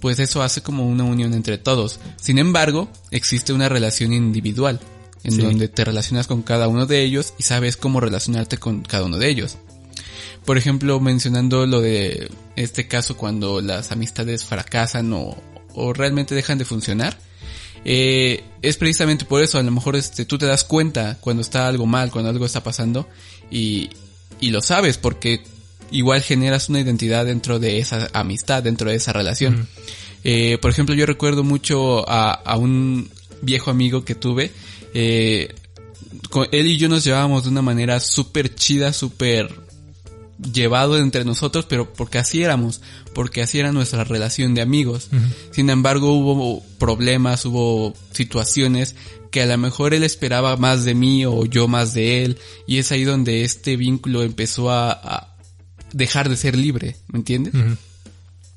pues 0.00 0.20
eso 0.20 0.42
hace 0.42 0.62
como 0.62 0.86
una 0.86 1.02
unión 1.02 1.34
entre 1.34 1.58
todos. 1.58 1.98
Sin 2.20 2.38
embargo, 2.38 2.88
existe 3.10 3.52
una 3.52 3.68
relación 3.68 4.12
individual 4.12 4.80
en 5.24 5.32
sí. 5.32 5.42
donde 5.42 5.68
te 5.68 5.84
relacionas 5.84 6.26
con 6.26 6.42
cada 6.42 6.68
uno 6.68 6.86
de 6.86 7.02
ellos 7.02 7.34
y 7.38 7.42
sabes 7.42 7.76
cómo 7.76 8.00
relacionarte 8.00 8.58
con 8.58 8.82
cada 8.82 9.04
uno 9.04 9.18
de 9.18 9.28
ellos. 9.28 9.56
Por 10.44 10.58
ejemplo, 10.58 11.00
mencionando 11.00 11.66
lo 11.66 11.80
de 11.80 12.30
este 12.56 12.86
caso 12.86 13.16
cuando 13.16 13.60
las 13.60 13.90
amistades 13.92 14.44
fracasan 14.44 15.12
o, 15.14 15.36
o 15.74 15.92
realmente 15.94 16.34
dejan 16.34 16.58
de 16.58 16.66
funcionar, 16.66 17.16
eh, 17.84 18.44
es 18.62 18.76
precisamente 18.76 19.24
por 19.24 19.42
eso, 19.42 19.58
a 19.58 19.62
lo 19.62 19.70
mejor 19.70 19.96
este, 19.96 20.24
tú 20.24 20.38
te 20.38 20.46
das 20.46 20.64
cuenta 20.64 21.18
cuando 21.20 21.42
está 21.42 21.66
algo 21.66 21.86
mal, 21.86 22.10
cuando 22.10 22.30
algo 22.30 22.46
está 22.46 22.62
pasando 22.62 23.08
y, 23.50 23.90
y 24.40 24.50
lo 24.50 24.60
sabes 24.60 24.98
porque 24.98 25.42
igual 25.90 26.22
generas 26.22 26.68
una 26.68 26.80
identidad 26.80 27.26
dentro 27.26 27.58
de 27.58 27.78
esa 27.78 28.08
amistad, 28.12 28.62
dentro 28.62 28.90
de 28.90 28.96
esa 28.96 29.12
relación. 29.12 29.60
Mm. 29.60 29.66
Eh, 30.24 30.58
por 30.60 30.70
ejemplo, 30.70 30.94
yo 30.94 31.04
recuerdo 31.04 31.44
mucho 31.44 32.08
a, 32.08 32.32
a 32.32 32.56
un 32.56 33.10
viejo 33.42 33.70
amigo 33.70 34.04
que 34.04 34.14
tuve 34.14 34.50
eh, 34.94 35.54
él 36.52 36.66
y 36.66 36.76
yo 36.78 36.88
nos 36.88 37.04
llevábamos 37.04 37.44
de 37.44 37.50
una 37.50 37.62
manera 37.62 38.00
súper 38.00 38.54
chida, 38.54 38.92
súper 38.92 39.62
llevado 40.52 40.98
entre 40.98 41.24
nosotros, 41.24 41.66
pero 41.68 41.92
porque 41.92 42.18
así 42.18 42.42
éramos, 42.42 42.80
porque 43.14 43.42
así 43.42 43.58
era 43.58 43.72
nuestra 43.72 44.04
relación 44.04 44.54
de 44.54 44.62
amigos. 44.62 45.08
Uh 45.12 45.16
-huh. 45.16 45.32
Sin 45.52 45.70
embargo, 45.70 46.12
hubo 46.12 46.62
problemas, 46.78 47.44
hubo 47.44 47.94
situaciones 48.12 48.94
que 49.30 49.42
a 49.42 49.46
lo 49.46 49.58
mejor 49.58 49.94
él 49.94 50.04
esperaba 50.04 50.56
más 50.56 50.84
de 50.84 50.94
mí 50.94 51.26
o 51.26 51.44
yo 51.44 51.66
más 51.66 51.92
de 51.94 52.24
él, 52.24 52.38
y 52.66 52.78
es 52.78 52.92
ahí 52.92 53.04
donde 53.04 53.42
este 53.42 53.76
vínculo 53.76 54.22
empezó 54.22 54.70
a, 54.70 54.92
a 54.92 55.36
dejar 55.92 56.28
de 56.28 56.36
ser 56.36 56.56
libre, 56.56 56.96
¿me 57.08 57.18
entiendes? 57.18 57.54
Uh 57.54 57.58
-huh. 57.58 57.76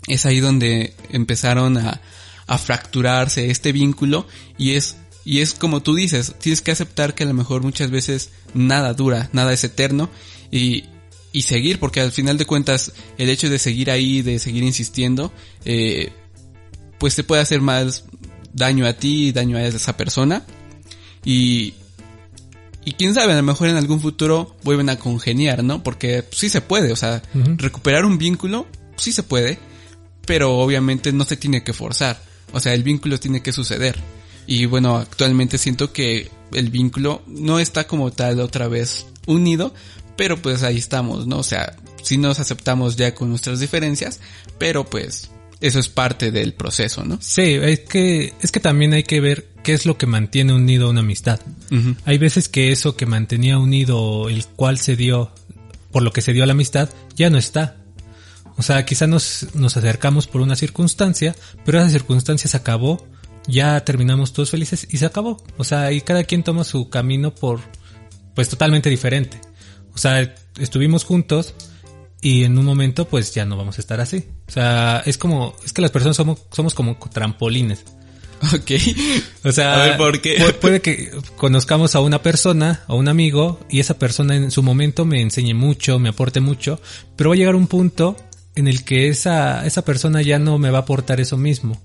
Es 0.07 0.25
ahí 0.25 0.39
donde 0.39 0.93
empezaron 1.09 1.77
a, 1.77 2.01
a 2.47 2.57
fracturarse 2.57 3.49
este 3.51 3.71
vínculo 3.71 4.25
y 4.57 4.71
es 4.71 4.95
y 5.27 5.41
es 5.41 5.53
como 5.53 5.81
tú 5.81 5.93
dices, 5.93 6.35
tienes 6.39 6.61
que 6.61 6.71
aceptar 6.71 7.13
que 7.13 7.23
a 7.23 7.27
lo 7.27 7.33
mejor 7.33 7.61
muchas 7.61 7.91
veces 7.91 8.29
nada 8.53 8.93
dura, 8.93 9.29
nada 9.33 9.51
es 9.51 9.61
eterno 9.65 10.09
y, 10.51 10.85
y 11.33 11.41
seguir, 11.41 11.79
porque 11.79 11.99
al 11.99 12.13
final 12.13 12.37
de 12.37 12.45
cuentas 12.45 12.93
el 13.17 13.27
hecho 13.27 13.49
de 13.49 13.59
seguir 13.59 13.91
ahí, 13.91 14.21
de 14.21 14.39
seguir 14.39 14.63
insistiendo, 14.63 15.33
eh, 15.65 16.13
pues 16.97 17.15
te 17.15 17.25
puede 17.25 17.41
hacer 17.41 17.59
más 17.59 18.05
daño 18.53 18.87
a 18.87 18.93
ti, 18.93 19.33
daño 19.33 19.57
a 19.57 19.65
esa 19.65 19.97
persona 19.97 20.45
y, 21.25 21.73
y 22.85 22.93
quién 22.93 23.13
sabe, 23.13 23.33
a 23.33 23.35
lo 23.35 23.43
mejor 23.43 23.67
en 23.67 23.75
algún 23.75 23.99
futuro 23.99 24.55
vuelven 24.63 24.89
a 24.89 24.97
congeniar, 24.97 25.61
¿no? 25.61 25.83
Porque 25.83 26.23
sí 26.31 26.47
se 26.47 26.61
puede, 26.61 26.93
o 26.93 26.95
sea, 26.95 27.21
uh 27.33 27.37
-huh. 27.37 27.57
recuperar 27.57 28.05
un 28.05 28.17
vínculo, 28.17 28.65
sí 28.95 29.11
se 29.11 29.23
puede, 29.23 29.59
pero 30.25 30.57
obviamente 30.57 31.11
no 31.11 31.25
se 31.25 31.35
tiene 31.35 31.65
que 31.65 31.73
forzar. 31.73 32.23
O 32.53 32.61
sea, 32.61 32.73
el 32.73 32.83
vínculo 32.83 33.19
tiene 33.19 33.43
que 33.43 33.51
suceder. 33.51 33.97
Y 34.47 34.65
bueno, 34.65 34.97
actualmente 34.97 35.57
siento 35.57 35.91
que 35.91 36.31
el 36.53 36.71
vínculo 36.71 37.21
no 37.27 37.59
está 37.59 37.85
como 37.85 38.11
tal 38.11 38.39
otra 38.39 38.67
vez 38.67 39.05
unido, 39.25 39.73
pero 40.15 40.41
pues 40.41 40.63
ahí 40.63 40.77
estamos, 40.77 41.27
¿no? 41.27 41.39
O 41.39 41.43
sea, 41.43 41.75
si 42.01 42.17
nos 42.17 42.39
aceptamos 42.39 42.95
ya 42.95 43.13
con 43.13 43.29
nuestras 43.29 43.59
diferencias, 43.59 44.21
pero 44.57 44.85
pues 44.85 45.29
eso 45.59 45.79
es 45.79 45.89
parte 45.89 46.31
del 46.31 46.53
proceso, 46.53 47.03
¿no? 47.03 47.19
Sí, 47.21 47.41
es 47.61 47.81
que, 47.81 48.33
es 48.41 48.51
que 48.51 48.59
también 48.59 48.93
hay 48.93 49.03
que 49.03 49.19
ver 49.19 49.49
qué 49.63 49.73
es 49.73 49.85
lo 49.85 49.97
que 49.97 50.05
mantiene 50.05 50.53
unido 50.53 50.89
una 50.89 51.01
amistad. 51.01 51.39
Hay 52.05 52.17
veces 52.17 52.47
que 52.47 52.71
eso 52.71 52.95
que 52.95 53.05
mantenía 53.05 53.59
unido, 53.59 54.29
el 54.29 54.45
cual 54.45 54.77
se 54.77 54.95
dio, 54.95 55.31
por 55.91 56.03
lo 56.03 56.13
que 56.13 56.21
se 56.21 56.31
dio 56.31 56.45
la 56.45 56.53
amistad, 56.53 56.89
ya 57.15 57.29
no 57.29 57.37
está. 57.37 57.75
O 58.55 58.63
sea, 58.63 58.85
quizá 58.85 59.07
nos, 59.07 59.47
nos 59.53 59.75
acercamos 59.77 60.25
por 60.27 60.41
una 60.41 60.55
circunstancia, 60.55 61.35
pero 61.65 61.79
esa 61.79 61.89
circunstancia 61.89 62.49
se 62.49 62.57
acabó 62.57 63.05
ya 63.47 63.83
terminamos 63.83 64.33
todos 64.33 64.51
felices 64.51 64.87
y 64.89 64.97
se 64.97 65.05
acabó. 65.05 65.41
O 65.57 65.63
sea, 65.63 65.91
y 65.91 66.01
cada 66.01 66.23
quien 66.23 66.43
toma 66.43 66.63
su 66.63 66.89
camino 66.89 67.33
por, 67.33 67.61
pues 68.35 68.49
totalmente 68.49 68.89
diferente. 68.89 69.39
O 69.93 69.97
sea, 69.97 70.35
estuvimos 70.59 71.03
juntos 71.03 71.53
y 72.21 72.43
en 72.43 72.57
un 72.57 72.65
momento 72.65 73.07
pues 73.07 73.33
ya 73.33 73.45
no 73.45 73.57
vamos 73.57 73.77
a 73.77 73.81
estar 73.81 73.99
así. 73.99 74.25
O 74.47 74.51
sea, 74.51 75.01
es 75.05 75.17
como, 75.17 75.55
es 75.65 75.73
que 75.73 75.81
las 75.81 75.91
personas 75.91 76.17
somos, 76.17 76.41
somos 76.51 76.73
como 76.73 76.97
trampolines. 76.97 77.83
Ok. 78.53 78.71
O 79.45 79.51
sea, 79.51 79.73
a 79.73 79.87
ver, 79.87 79.97
¿por 79.97 80.21
qué? 80.21 80.37
puede 80.61 80.79
que 80.79 81.09
conozcamos 81.37 81.95
a 81.95 82.01
una 82.01 82.21
persona, 82.21 82.83
a 82.85 82.93
un 82.93 83.07
amigo, 83.07 83.59
y 83.67 83.79
esa 83.79 83.97
persona 83.97 84.35
en 84.35 84.51
su 84.51 84.61
momento 84.61 85.05
me 85.05 85.21
enseñe 85.21 85.55
mucho, 85.55 85.97
me 85.97 86.09
aporte 86.09 86.39
mucho, 86.39 86.79
pero 87.15 87.31
va 87.31 87.35
a 87.35 87.37
llegar 87.37 87.55
un 87.55 87.65
punto 87.65 88.15
en 88.53 88.67
el 88.67 88.83
que 88.83 89.07
esa, 89.07 89.65
esa 89.65 89.83
persona 89.83 90.21
ya 90.21 90.37
no 90.37 90.59
me 90.59 90.69
va 90.69 90.77
a 90.77 90.81
aportar 90.81 91.19
eso 91.19 91.35
mismo 91.35 91.81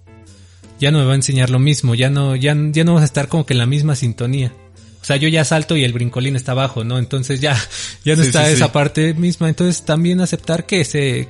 ya 0.82 0.90
no 0.90 0.98
me 0.98 1.04
va 1.04 1.12
a 1.12 1.14
enseñar 1.14 1.48
lo 1.48 1.60
mismo, 1.60 1.94
ya 1.94 2.10
no, 2.10 2.34
ya, 2.34 2.56
ya 2.72 2.82
no 2.82 2.94
vamos 2.94 3.02
a 3.02 3.04
estar 3.04 3.28
como 3.28 3.46
que 3.46 3.54
en 3.54 3.60
la 3.60 3.66
misma 3.66 3.94
sintonía. 3.94 4.52
O 5.00 5.04
sea, 5.04 5.14
yo 5.14 5.28
ya 5.28 5.44
salto 5.44 5.76
y 5.76 5.84
el 5.84 5.92
brincolín 5.92 6.34
está 6.34 6.52
abajo, 6.52 6.82
¿no? 6.82 6.98
Entonces 6.98 7.40
ya, 7.40 7.56
ya 8.04 8.16
no 8.16 8.24
está 8.24 8.50
esa 8.50 8.72
parte 8.72 9.14
misma. 9.14 9.48
Entonces 9.48 9.84
también 9.84 10.20
aceptar 10.20 10.66
que 10.66 10.84
se, 10.84 11.28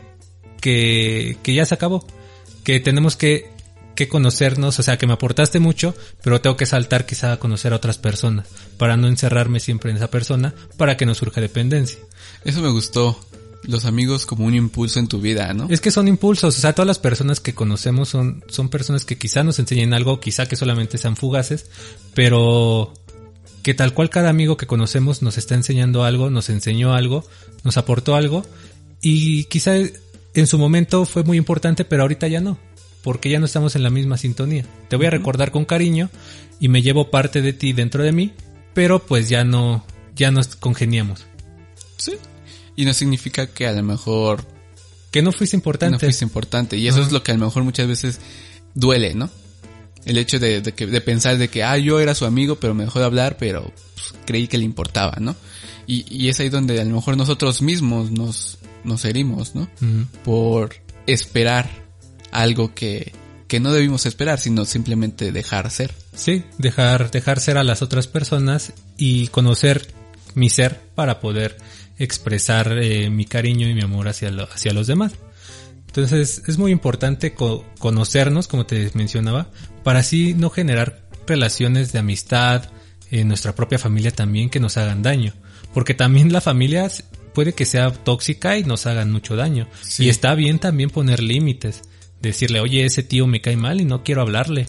que, 0.58 1.36
que 1.42 1.52
ya 1.52 1.66
se 1.66 1.74
acabó. 1.74 2.06
Que 2.64 2.80
tenemos 2.80 3.14
que, 3.14 3.50
que 3.94 4.08
conocernos, 4.08 4.78
o 4.78 4.82
sea, 4.82 4.96
que 4.96 5.06
me 5.06 5.12
aportaste 5.12 5.60
mucho, 5.60 5.94
pero 6.22 6.40
tengo 6.40 6.56
que 6.56 6.64
saltar 6.64 7.04
quizá 7.04 7.32
a 7.32 7.38
conocer 7.38 7.74
a 7.74 7.76
otras 7.76 7.98
personas, 7.98 8.48
para 8.78 8.96
no 8.96 9.06
encerrarme 9.06 9.60
siempre 9.60 9.90
en 9.90 9.98
esa 9.98 10.10
persona, 10.10 10.54
para 10.78 10.96
que 10.96 11.04
no 11.04 11.14
surja 11.14 11.42
dependencia. 11.42 11.98
Eso 12.42 12.62
me 12.62 12.70
gustó 12.70 13.20
los 13.64 13.84
amigos 13.84 14.26
como 14.26 14.44
un 14.44 14.54
impulso 14.54 14.98
en 14.98 15.08
tu 15.08 15.20
vida, 15.20 15.52
¿no? 15.54 15.68
Es 15.70 15.80
que 15.80 15.90
son 15.90 16.08
impulsos, 16.08 16.58
o 16.58 16.60
sea, 16.60 16.72
todas 16.72 16.86
las 16.86 16.98
personas 16.98 17.40
que 17.40 17.54
conocemos 17.54 18.08
son, 18.08 18.44
son 18.48 18.68
personas 18.68 19.04
que 19.04 19.16
quizá 19.16 19.44
nos 19.44 19.58
enseñen 19.58 19.94
algo, 19.94 20.20
quizá 20.20 20.46
que 20.46 20.56
solamente 20.56 20.98
sean 20.98 21.16
fugaces, 21.16 21.66
pero 22.14 22.92
que 23.62 23.74
tal 23.74 23.94
cual 23.94 24.10
cada 24.10 24.30
amigo 24.30 24.56
que 24.56 24.66
conocemos 24.66 25.22
nos 25.22 25.38
está 25.38 25.54
enseñando 25.54 26.04
algo, 26.04 26.30
nos 26.30 26.48
enseñó 26.48 26.94
algo, 26.94 27.24
nos 27.62 27.76
aportó 27.76 28.16
algo, 28.16 28.44
y 29.00 29.44
quizá 29.44 29.74
en 30.34 30.46
su 30.46 30.58
momento 30.58 31.04
fue 31.04 31.22
muy 31.22 31.38
importante, 31.38 31.84
pero 31.84 32.02
ahorita 32.02 32.26
ya 32.28 32.40
no, 32.40 32.58
porque 33.02 33.30
ya 33.30 33.38
no 33.38 33.46
estamos 33.46 33.76
en 33.76 33.82
la 33.82 33.90
misma 33.90 34.16
sintonía. 34.18 34.64
Te 34.88 34.96
voy 34.96 35.06
a 35.06 35.10
recordar 35.10 35.50
con 35.50 35.64
cariño 35.64 36.10
y 36.58 36.68
me 36.68 36.82
llevo 36.82 37.10
parte 37.10 37.42
de 37.42 37.52
ti 37.52 37.72
dentro 37.72 38.02
de 38.02 38.12
mí, 38.12 38.32
pero 38.74 39.00
pues 39.00 39.28
ya 39.28 39.44
no, 39.44 39.84
ya 40.16 40.30
nos 40.30 40.56
congeniamos. 40.56 41.26
Sí, 41.96 42.14
y 42.82 42.84
no 42.84 42.94
significa 42.94 43.46
que 43.46 43.68
a 43.68 43.72
lo 43.72 43.84
mejor... 43.84 44.44
Que 45.12 45.22
no 45.22 45.30
fuiste 45.30 45.54
importante. 45.54 45.92
No 45.92 46.00
fuiste 46.00 46.24
importante. 46.24 46.76
Y 46.76 46.88
eso 46.88 47.00
es 47.00 47.12
lo 47.12 47.22
que 47.22 47.30
a 47.30 47.36
lo 47.36 47.44
mejor 47.44 47.62
muchas 47.62 47.86
veces 47.86 48.18
duele, 48.74 49.14
¿no? 49.14 49.30
El 50.04 50.18
hecho 50.18 50.40
de, 50.40 50.62
que, 50.74 50.88
de 50.88 51.00
pensar 51.00 51.38
de 51.38 51.46
que, 51.46 51.62
ah, 51.62 51.78
yo 51.78 52.00
era 52.00 52.16
su 52.16 52.24
amigo, 52.24 52.56
pero 52.56 52.74
me 52.74 52.82
dejó 52.82 52.98
de 52.98 53.04
hablar, 53.04 53.36
pero 53.38 53.72
pues, 53.94 54.14
creí 54.26 54.48
que 54.48 54.58
le 54.58 54.64
importaba, 54.64 55.16
¿no? 55.20 55.36
Y, 55.86 56.04
y, 56.08 56.28
es 56.28 56.40
ahí 56.40 56.48
donde 56.48 56.80
a 56.80 56.84
lo 56.84 56.96
mejor 56.96 57.16
nosotros 57.16 57.62
mismos 57.62 58.10
nos, 58.10 58.58
nos 58.82 59.04
herimos, 59.04 59.54
¿no? 59.54 59.68
Por 60.24 60.74
esperar 61.06 61.70
algo 62.32 62.74
que, 62.74 63.12
que 63.46 63.60
no 63.60 63.72
debimos 63.72 64.06
esperar, 64.06 64.40
sino 64.40 64.64
simplemente 64.64 65.30
dejar 65.30 65.70
ser. 65.70 65.94
Sí, 66.16 66.42
dejar, 66.58 67.12
dejar 67.12 67.38
ser 67.38 67.58
a 67.58 67.62
las 67.62 67.80
otras 67.80 68.08
personas 68.08 68.72
y 68.96 69.28
conocer 69.28 69.86
mi 70.34 70.50
ser 70.50 70.80
para 70.94 71.20
poder 71.20 71.56
expresar 72.02 72.78
eh, 72.78 73.10
mi 73.10 73.24
cariño 73.24 73.68
y 73.68 73.74
mi 73.74 73.82
amor 73.82 74.08
hacia, 74.08 74.28
hacia 74.28 74.72
los 74.72 74.86
demás. 74.86 75.12
Entonces 75.86 76.42
es 76.46 76.58
muy 76.58 76.72
importante 76.72 77.34
conocernos, 77.34 78.48
como 78.48 78.64
te 78.64 78.90
mencionaba, 78.94 79.50
para 79.84 80.00
así 80.00 80.34
no 80.34 80.48
generar 80.48 81.06
relaciones 81.26 81.92
de 81.92 81.98
amistad 81.98 82.70
en 83.10 83.28
nuestra 83.28 83.54
propia 83.54 83.78
familia 83.78 84.10
también 84.10 84.48
que 84.48 84.58
nos 84.58 84.78
hagan 84.78 85.02
daño. 85.02 85.34
Porque 85.74 85.94
también 85.94 86.32
la 86.32 86.40
familia 86.40 86.90
puede 87.34 87.52
que 87.52 87.66
sea 87.66 87.92
tóxica 87.92 88.56
y 88.56 88.64
nos 88.64 88.86
hagan 88.86 89.12
mucho 89.12 89.36
daño. 89.36 89.68
Y 89.98 90.08
está 90.08 90.34
bien 90.34 90.58
también 90.58 90.90
poner 90.90 91.22
límites. 91.22 91.82
Decirle, 92.20 92.60
oye, 92.60 92.84
ese 92.84 93.02
tío 93.02 93.26
me 93.26 93.40
cae 93.40 93.56
mal 93.56 93.80
y 93.80 93.84
no 93.84 94.02
quiero 94.02 94.22
hablarle 94.22 94.66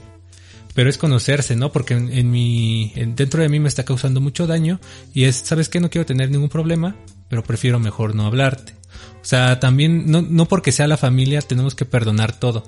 pero 0.73 0.89
es 0.89 0.97
conocerse, 0.97 1.55
¿no? 1.55 1.71
Porque 1.71 1.93
en, 1.93 2.31
mi, 2.31 2.93
dentro 2.95 3.41
de 3.41 3.49
mí 3.49 3.59
me 3.59 3.67
está 3.67 3.85
causando 3.85 4.21
mucho 4.21 4.47
daño 4.47 4.79
y 5.13 5.25
es, 5.25 5.35
¿sabes 5.35 5.69
qué? 5.69 5.79
No 5.79 5.89
quiero 5.89 6.05
tener 6.05 6.31
ningún 6.31 6.49
problema, 6.49 6.95
pero 7.29 7.43
prefiero 7.43 7.79
mejor 7.79 8.15
no 8.15 8.25
hablarte. 8.25 8.73
O 9.21 9.25
sea, 9.25 9.59
también, 9.59 10.11
no, 10.11 10.21
no 10.21 10.47
porque 10.47 10.71
sea 10.71 10.87
la 10.87 10.97
familia, 10.97 11.41
tenemos 11.41 11.75
que 11.75 11.85
perdonar 11.85 12.37
todo. 12.37 12.67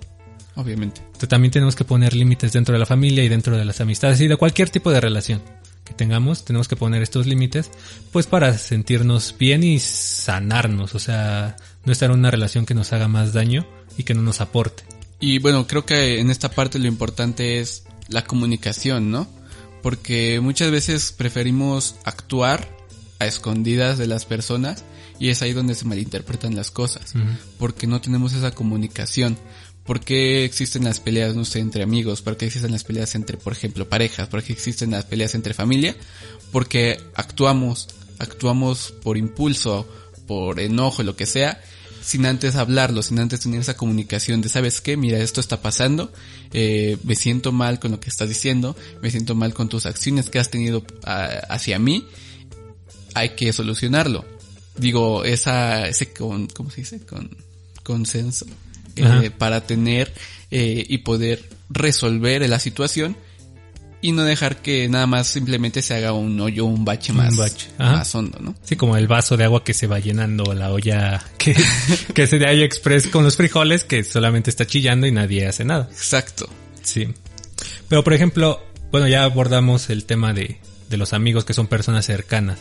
Obviamente. 0.56 1.02
también 1.28 1.52
tenemos 1.52 1.76
que 1.76 1.84
poner 1.84 2.16
límites 2.16 2.54
dentro 2.54 2.74
de 2.74 2.80
la 2.80 2.86
familia 2.86 3.26
y 3.26 3.28
dentro 3.28 3.58
de 3.58 3.66
las 3.66 3.82
amistades 3.82 4.22
y 4.22 4.28
de 4.28 4.38
cualquier 4.38 4.70
tipo 4.70 4.90
de 4.90 5.02
relación 5.02 5.42
que 5.86 5.94
tengamos, 5.94 6.44
tenemos 6.44 6.68
que 6.68 6.76
poner 6.76 7.04
estos 7.04 7.28
límites, 7.28 7.70
pues 8.12 8.26
para 8.26 8.58
sentirnos 8.58 9.36
bien 9.38 9.64
y 9.64 9.80
sanarnos, 9.80 10.96
o 10.96 11.00
sea, 11.00 11.58
no 11.86 11.92
estar 11.92 12.10
en 12.10 12.18
una 12.18 12.32
relación 12.32 12.66
que 12.66 12.74
nos 12.74 12.92
haga 12.92 13.08
más 13.08 13.34
daño 13.34 13.68
y 13.98 14.04
que 14.04 14.16
no 14.16 14.24
nos 14.24 14.42
aporte. 14.42 14.84
Y 15.20 15.40
bueno, 15.40 15.68
creo 15.68 15.86
que 15.86 16.20
en 16.20 16.32
esta 16.32 16.50
parte 16.50 16.80
lo 16.80 16.88
importante 16.88 17.60
es 17.60 17.84
la 18.08 18.24
comunicación, 18.24 19.12
¿no? 19.12 19.28
Porque 19.84 20.40
muchas 20.42 20.72
veces 20.72 21.12
preferimos 21.12 21.96
actuar 22.04 22.75
a 23.20 23.26
escondidas 23.26 23.98
de 23.98 24.08
las 24.08 24.26
personas 24.26 24.84
y 25.20 25.30
es 25.30 25.42
ahí 25.42 25.54
donde 25.54 25.76
se 25.76 25.86
malinterpretan 25.86 26.56
las 26.56 26.72
cosas, 26.72 27.14
porque 27.58 27.88
no 27.88 28.02
tenemos 28.02 28.34
esa 28.34 28.52
comunicación. 28.52 29.38
¿Por 29.86 30.00
qué 30.00 30.46
existen 30.46 30.84
las 30.84 31.00
peleas, 31.00 31.36
no 31.36 31.46
sé, 31.46 31.60
entre 31.60 31.84
amigos? 31.84 32.22
¿Por 32.22 32.38
qué 32.38 32.48
existen 32.48 32.72
las 32.72 32.84
peleas 32.84 33.14
entre, 33.14 33.38
por 33.38 33.54
ejemplo, 33.54 33.88
parejas? 33.88 34.28
¿Por 34.28 34.42
qué 34.42 34.52
existen 34.52 34.92
las 34.92 35.06
peleas 35.06 35.36
entre 35.36 35.54
familia? 35.54 35.96
Porque 36.52 37.00
actuamos, 37.14 37.88
actuamos 38.18 38.94
por 39.04 39.16
impulso, 39.16 39.88
por 40.26 40.60
enojo, 40.60 41.04
lo 41.04 41.16
que 41.16 41.28
sea, 41.28 41.62
sin 42.02 42.26
antes 42.26 42.56
hablarlo, 42.56 43.02
sin 43.04 43.20
antes 43.20 43.40
tener 43.40 43.62
esa 43.62 43.78
comunicación 43.78 44.42
de, 44.42 44.50
¿sabes 44.50 44.82
qué? 44.82 44.98
Mira, 44.98 45.20
esto 45.20 45.40
está 45.40 45.62
pasando, 45.62 46.12
eh, 46.52 46.98
me 47.04 47.16
siento 47.16 47.52
mal 47.52 47.80
con 47.80 47.92
lo 47.92 48.00
que 48.00 48.10
estás 48.10 48.30
diciendo, 48.30 48.76
me 49.02 49.12
siento 49.12 49.36
mal 49.36 49.54
con 49.54 49.70
tus 49.70 49.86
acciones 49.86 50.30
que 50.30 50.40
has 50.40 50.50
tenido 50.50 50.84
ah, 51.04 51.30
hacia 51.50 51.80
mí, 51.80 52.06
hay 53.16 53.30
que 53.30 53.52
solucionarlo. 53.52 54.26
Digo, 54.78 55.24
esa, 55.24 55.88
ese 55.88 56.14
con, 56.14 56.48
¿cómo 56.48 56.70
se 56.70 56.82
dice? 56.82 57.00
Con 57.00 57.30
consenso, 57.82 58.46
eh, 58.96 59.32
para 59.36 59.66
tener 59.66 60.14
eh, 60.52 60.86
y 60.88 61.00
poder 61.00 61.42
resolver 61.70 62.48
la 62.48 62.60
situación 62.60 63.16
y 64.02 64.12
no 64.12 64.24
dejar 64.24 64.62
que 64.62 64.88
nada 64.90 65.08
más 65.08 65.28
simplemente 65.28 65.82
se 65.82 65.96
haga 65.96 66.12
un 66.14 66.40
hoyo, 66.40 66.66
un 66.66 66.84
bache 66.86 67.14
más, 67.14 67.32
un 67.32 67.38
bache. 67.38 67.70
más 67.80 68.14
hondo, 68.14 68.38
¿no? 68.40 68.56
Sí, 68.64 68.76
como 68.76 68.98
el 68.98 69.08
vaso 69.08 69.38
de 69.38 69.46
agua 69.46 69.64
que 69.64 69.74
se 69.74 69.88
va 69.88 70.00
llenando, 70.00 70.54
la 70.54 70.72
olla 70.72 71.24
que, 71.38 71.56
que 72.14 72.28
se 72.28 72.38
de 72.38 72.48
ahí 72.48 72.62
express 72.62 73.08
con 73.08 73.24
los 73.24 73.38
frijoles 73.38 73.84
que 73.84 74.04
solamente 74.04 74.50
está 74.50 74.68
chillando 74.68 75.08
y 75.08 75.12
nadie 75.12 75.48
hace 75.48 75.64
nada. 75.64 75.88
Exacto. 75.92 76.50
Sí. 76.84 77.08
Pero 77.88 78.04
por 78.04 78.14
ejemplo, 78.14 78.62
bueno, 78.92 79.08
ya 79.08 79.24
abordamos 79.24 79.90
el 79.90 80.06
tema 80.06 80.34
de, 80.34 80.60
de 80.90 80.98
los 80.98 81.14
amigos 81.14 81.46
que 81.46 81.54
son 81.54 81.68
personas 81.68 82.06
cercanas. 82.06 82.60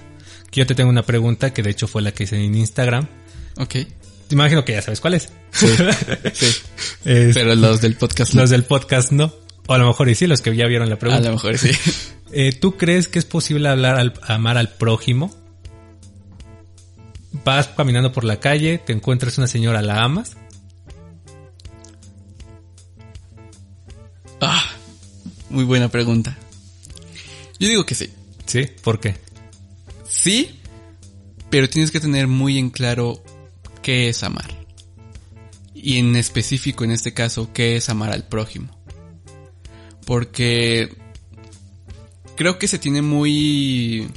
Yo 0.54 0.66
te 0.66 0.74
tengo 0.74 0.88
una 0.88 1.02
pregunta 1.02 1.52
que 1.52 1.62
de 1.62 1.70
hecho 1.70 1.88
fue 1.88 2.00
la 2.00 2.12
que 2.12 2.24
hice 2.24 2.36
en 2.36 2.54
Instagram. 2.54 3.08
Ok. 3.56 3.72
Te 3.72 4.34
imagino 4.34 4.64
que 4.64 4.72
ya 4.72 4.82
sabes 4.82 5.00
cuál 5.00 5.14
es. 5.14 5.28
Sí. 5.50 5.66
sí. 6.32 6.62
Pero 7.02 7.54
los 7.56 7.80
del 7.80 7.96
podcast 7.96 8.34
no. 8.34 8.42
Los 8.42 8.50
del 8.50 8.64
podcast 8.64 9.10
no. 9.10 9.34
O 9.66 9.74
a 9.74 9.78
lo 9.78 9.86
mejor 9.86 10.08
y 10.08 10.14
sí, 10.14 10.26
los 10.26 10.40
que 10.42 10.54
ya 10.54 10.66
vieron 10.66 10.88
la 10.88 10.98
pregunta. 10.98 11.26
A 11.26 11.30
lo 11.30 11.36
mejor 11.36 11.58
sí. 11.58 11.70
Eh, 12.36 12.50
¿Tú 12.50 12.76
crees 12.76 13.06
que 13.06 13.20
es 13.20 13.24
posible 13.24 13.68
hablar 13.68 13.96
al, 13.96 14.12
amar 14.22 14.58
al 14.58 14.70
prójimo? 14.70 15.32
Vas 17.44 17.68
caminando 17.68 18.10
por 18.10 18.24
la 18.24 18.40
calle, 18.40 18.78
te 18.78 18.92
encuentras 18.92 19.38
una 19.38 19.46
señora, 19.46 19.82
¿la 19.82 20.02
amas? 20.02 20.36
Ah, 24.40 24.64
muy 25.48 25.62
buena 25.62 25.90
pregunta. 25.90 26.36
Yo 27.60 27.68
digo 27.68 27.86
que 27.86 27.94
sí. 27.94 28.12
¿Sí? 28.46 28.66
¿Por 28.82 28.98
qué? 28.98 29.14
Sí, 30.24 30.58
pero 31.50 31.68
tienes 31.68 31.90
que 31.90 32.00
tener 32.00 32.28
muy 32.28 32.56
en 32.56 32.70
claro 32.70 33.22
qué 33.82 34.08
es 34.08 34.22
amar. 34.22 34.64
y 35.74 35.98
en 35.98 36.16
específico 36.16 36.82
en 36.82 36.92
este 36.92 37.12
caso, 37.12 37.52
¿qué 37.52 37.76
es 37.76 37.90
amar 37.90 38.10
al 38.10 38.26
prójimo? 38.26 38.70
Porque 40.06 40.96
creo 42.36 42.58
que 42.58 42.68
se 42.68 42.78
tiene 42.78 43.02
muy 43.02 44.08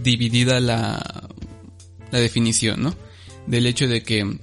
dividida 0.00 0.60
la, 0.60 1.28
la 2.12 2.20
definición, 2.20 2.84
¿no? 2.84 2.94
Del 3.48 3.66
hecho 3.66 3.88
de 3.88 4.04
que 4.04 4.38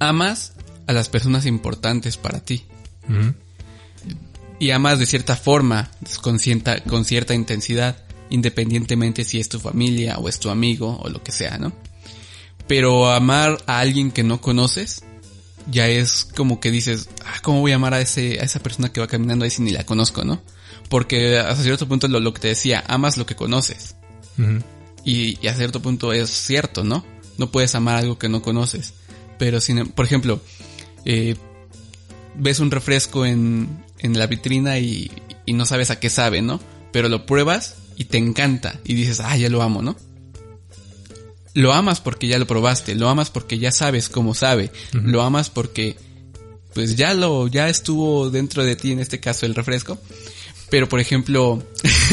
amas 0.00 0.54
a 0.88 0.92
las 0.92 1.08
personas 1.08 1.46
importantes 1.46 2.16
para 2.16 2.40
ti. 2.40 2.64
Y 4.58 4.72
amas 4.72 4.98
de 4.98 5.06
cierta 5.06 5.36
forma, 5.36 5.88
con 6.20 6.40
cierta, 6.40 6.80
con 6.82 7.04
cierta 7.04 7.32
intensidad, 7.32 8.03
independientemente 8.30 9.24
si 9.24 9.38
es 9.38 9.48
tu 9.48 9.58
familia 9.58 10.18
o 10.18 10.28
es 10.28 10.38
tu 10.38 10.50
amigo 10.50 10.98
o 11.02 11.08
lo 11.08 11.22
que 11.22 11.32
sea, 11.32 11.58
¿no? 11.58 11.72
Pero 12.66 13.10
amar 13.10 13.62
a 13.66 13.80
alguien 13.80 14.10
que 14.10 14.22
no 14.22 14.40
conoces, 14.40 15.02
ya 15.70 15.88
es 15.88 16.24
como 16.24 16.60
que 16.60 16.70
dices, 16.70 17.08
ah, 17.24 17.38
¿cómo 17.42 17.60
voy 17.60 17.72
a 17.72 17.76
amar 17.76 17.94
a 17.94 18.00
ese, 18.00 18.40
a 18.40 18.44
esa 18.44 18.60
persona 18.60 18.92
que 18.92 19.00
va 19.00 19.06
caminando 19.06 19.44
ahí 19.44 19.50
si 19.50 19.62
ni 19.62 19.70
la 19.70 19.84
conozco, 19.84 20.24
no? 20.24 20.42
Porque 20.88 21.38
hasta 21.38 21.62
cierto 21.62 21.88
punto 21.88 22.08
lo, 22.08 22.20
lo 22.20 22.32
que 22.34 22.40
te 22.40 22.48
decía, 22.48 22.84
amas 22.86 23.16
lo 23.16 23.26
que 23.26 23.36
conoces. 23.36 23.96
y, 25.04 25.38
y, 25.40 25.46
a 25.48 25.54
cierto 25.54 25.80
punto 25.80 26.12
es 26.12 26.30
cierto, 26.30 26.84
¿no? 26.84 27.04
No 27.38 27.50
puedes 27.50 27.74
amar 27.74 27.96
algo 27.96 28.18
que 28.18 28.28
no 28.28 28.42
conoces. 28.42 28.94
Pero 29.38 29.60
sin, 29.60 29.86
por 29.88 30.04
ejemplo, 30.04 30.40
eh, 31.04 31.36
ves 32.34 32.60
un 32.60 32.70
refresco 32.70 33.26
en, 33.26 33.84
en 33.98 34.18
la 34.18 34.26
vitrina 34.26 34.78
y, 34.78 35.10
y 35.46 35.52
no 35.52 35.66
sabes 35.66 35.90
a 35.90 36.00
qué 36.00 36.10
sabe, 36.10 36.42
¿no? 36.42 36.60
Pero 36.92 37.08
lo 37.08 37.26
pruebas 37.26 37.76
y 37.96 38.04
te 38.04 38.18
encanta 38.18 38.80
y 38.84 38.94
dices, 38.94 39.20
ah, 39.20 39.36
ya 39.36 39.48
lo 39.48 39.62
amo, 39.62 39.82
¿no? 39.82 39.96
Lo 41.54 41.72
amas 41.72 42.00
porque 42.00 42.26
ya 42.26 42.38
lo 42.38 42.46
probaste, 42.46 42.94
lo 42.94 43.08
amas 43.08 43.30
porque 43.30 43.58
ya 43.58 43.70
sabes 43.70 44.08
cómo 44.08 44.34
sabe, 44.34 44.72
lo 44.92 45.22
amas 45.22 45.50
porque 45.50 45.96
pues 46.74 46.96
ya 46.96 47.14
lo, 47.14 47.46
ya 47.46 47.68
estuvo 47.68 48.30
dentro 48.30 48.64
de 48.64 48.74
ti, 48.74 48.90
en 48.92 48.98
este 48.98 49.20
caso 49.20 49.46
el 49.46 49.54
refresco. 49.54 49.98
Pero 50.70 50.88
por 50.88 50.98
ejemplo, 50.98 51.62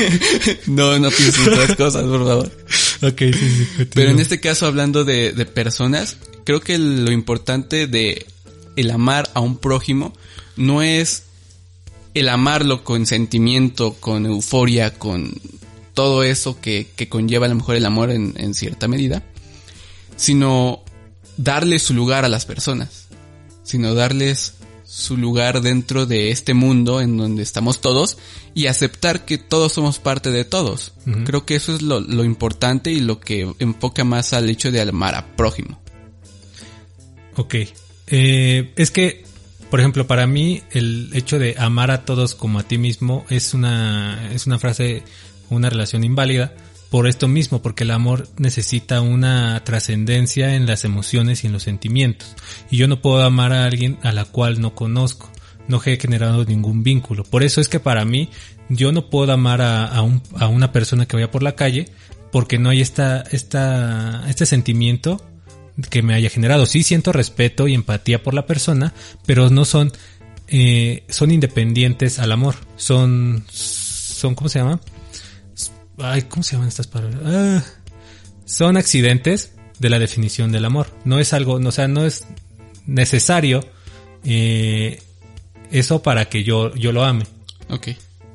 no, 0.68 1.00
no 1.00 1.10
pienses 1.10 1.48
otras 1.48 1.76
cosas, 1.76 2.04
por 2.04 2.26
favor. 2.26 2.52
Ok, 3.02 3.18
sí, 3.18 3.34
sí. 3.34 3.86
Pero 3.96 4.12
en 4.12 4.20
este 4.20 4.40
caso, 4.40 4.68
hablando 4.68 5.04
de, 5.04 5.32
de 5.32 5.46
personas, 5.48 6.18
creo 6.44 6.60
que 6.60 6.78
lo 6.78 7.12
importante 7.12 7.88
de 7.88 8.28
el 8.76 8.92
amar 8.92 9.32
a 9.34 9.40
un 9.40 9.58
prójimo 9.58 10.14
no 10.58 10.84
es 10.84 11.24
el 12.14 12.30
amarlo 12.30 12.84
con 12.84 13.06
sentimiento, 13.06 13.96
con 14.00 14.26
euforia, 14.26 14.94
con 14.94 15.34
todo 16.02 16.24
eso 16.24 16.60
que, 16.60 16.88
que 16.96 17.10
conlleva 17.10 17.46
a 17.46 17.50
lo 17.50 17.56
mejor 17.56 17.76
el 17.76 17.86
amor 17.86 18.10
en, 18.10 18.34
en, 18.38 18.56
cierta 18.56 18.88
medida, 18.88 19.22
sino 20.16 20.84
darle 21.38 21.78
su 21.78 21.94
lugar 21.94 22.26
a 22.26 22.28
las 22.28 22.46
personas, 22.46 23.08
sino 23.62 23.94
darles 23.94 24.56
su 24.84 25.16
lugar 25.16 25.62
dentro 25.62 26.08
de 26.08 26.32
este 26.32 26.56
mundo 26.56 27.02
en 27.02 27.18
donde 27.18 27.44
estamos 27.44 27.82
todos 27.82 28.18
y 28.56 28.66
aceptar 28.66 29.26
que 29.26 29.38
todos 29.38 29.74
somos 29.74 30.00
parte 30.00 30.32
de 30.32 30.44
todos. 30.44 30.94
Uh 31.06 31.12
-huh. 31.12 31.24
Creo 31.24 31.46
que 31.46 31.54
eso 31.56 31.76
es 31.76 31.84
lo, 31.84 32.00
lo, 32.00 32.24
importante 32.24 32.92
y 32.92 33.00
lo 33.00 33.20
que 33.20 33.54
enfoca 33.60 34.04
más 34.04 34.34
al 34.34 34.50
hecho 34.50 34.72
de 34.72 34.82
amar 34.82 35.14
a 35.14 35.36
prójimo. 35.36 35.80
Ok. 37.36 37.56
Eh, 38.08 38.74
es 38.76 38.90
que, 38.92 39.24
por 39.70 39.80
ejemplo, 39.80 40.08
para 40.08 40.26
mí 40.26 40.64
el 40.72 41.12
hecho 41.14 41.38
de 41.38 41.56
amar 41.60 41.92
a 41.92 42.04
todos 42.04 42.36
como 42.36 42.58
a 42.60 42.64
ti 42.64 42.78
mismo 42.78 43.26
es 43.30 43.54
una, 43.54 44.32
es 44.34 44.48
una 44.48 44.60
frase, 44.60 45.04
una 45.52 45.70
relación 45.70 46.04
inválida 46.04 46.54
por 46.90 47.08
esto 47.08 47.28
mismo, 47.28 47.62
porque 47.62 47.84
el 47.86 47.92
amor 47.92 48.28
necesita 48.38 49.00
una 49.00 49.64
trascendencia 49.64 50.56
en 50.56 50.66
las 50.66 50.84
emociones 50.84 51.44
y 51.44 51.48
en 51.48 51.54
los 51.54 51.64
sentimientos. 51.64 52.36
Y 52.70 52.78
yo 52.78 52.88
no 52.88 53.02
puedo 53.02 53.24
amar 53.24 53.54
a 53.54 53.66
alguien 53.66 53.98
a 54.04 54.12
la 54.12 54.26
cual 54.26 54.60
no 54.60 54.76
conozco, 54.76 55.32
no 55.68 55.82
he 55.86 55.98
generado 55.98 56.44
ningún 56.44 56.84
vínculo. 56.84 57.24
Por 57.24 57.44
eso 57.44 57.62
es 57.62 57.70
que 57.70 57.80
para 57.80 58.04
mí 58.04 58.30
yo 58.68 58.92
no 58.92 59.10
puedo 59.10 59.32
amar 59.32 59.62
a, 59.62 59.86
a, 59.86 60.02
un, 60.02 60.22
a 60.38 60.48
una 60.48 60.74
persona 60.74 61.06
que 61.06 61.16
vaya 61.16 61.32
por 61.32 61.44
la 61.44 61.56
calle 61.56 61.88
porque 62.32 62.58
no 62.58 62.70
hay 62.70 62.82
esta, 62.82 63.22
esta, 63.32 64.24
este 64.28 64.46
sentimiento 64.46 65.24
que 65.90 66.02
me 66.02 66.14
haya 66.14 66.30
generado. 66.30 66.66
Sí 66.66 66.84
siento 66.84 67.12
respeto 67.12 67.68
y 67.68 67.74
empatía 67.74 68.24
por 68.24 68.34
la 68.34 68.46
persona, 68.46 68.94
pero 69.26 69.50
no 69.50 69.66
son, 69.66 69.92
eh, 70.48 71.04
son 71.10 71.32
independientes 71.32 72.20
al 72.20 72.32
amor. 72.32 72.56
Son, 72.78 73.44
son, 73.50 74.36
¿cómo 74.36 74.50
se 74.50 74.60
llama? 74.60 74.80
Ay, 76.02 76.24
¿cómo 76.24 76.44
se 76.44 76.54
llaman 76.54 76.68
estas 76.68 76.88
palabras? 76.88 77.22
Ah, 77.26 77.64
son 78.46 78.78
accidentes 78.78 79.54
de 79.80 79.90
la 79.90 80.00
definición 80.00 80.52
del 80.52 80.66
amor. 80.66 80.88
No 81.06 81.20
es 81.20 81.34
algo, 81.34 81.54
o 81.54 81.72
sea, 81.72 81.88
no 81.88 82.06
es 82.06 82.26
necesario 82.86 83.66
eh, 84.24 85.02
eso 85.72 86.04
para 86.04 86.26
que 86.26 86.44
yo, 86.44 86.74
yo 86.76 86.92
lo 86.92 87.04
ame. 87.04 87.26
Ok. 87.70 87.90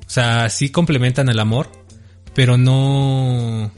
O 0.06 0.10
sea, 0.10 0.48
sí 0.50 0.70
complementan 0.70 1.28
el 1.28 1.38
amor, 1.38 1.70
pero 2.34 2.56
no, 2.56 3.70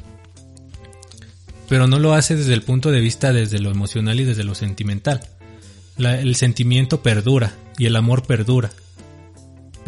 pero 1.68 1.86
no 1.86 1.99
lo 1.99 2.14
hace 2.14 2.36
desde 2.36 2.55
el 2.55 2.62
punto 2.62 2.91
de 2.91 3.01
vista 3.01 3.32
desde 3.32 3.59
lo 3.59 3.70
emocional 3.70 4.20
y 4.20 4.24
desde 4.24 4.45
lo 4.45 4.55
sentimental. 4.55 5.20
La, 5.97 6.20
el 6.20 6.36
sentimiento 6.36 7.03
perdura 7.03 7.55
y 7.76 7.86
el 7.86 7.97
amor 7.97 8.26
perdura. 8.26 8.70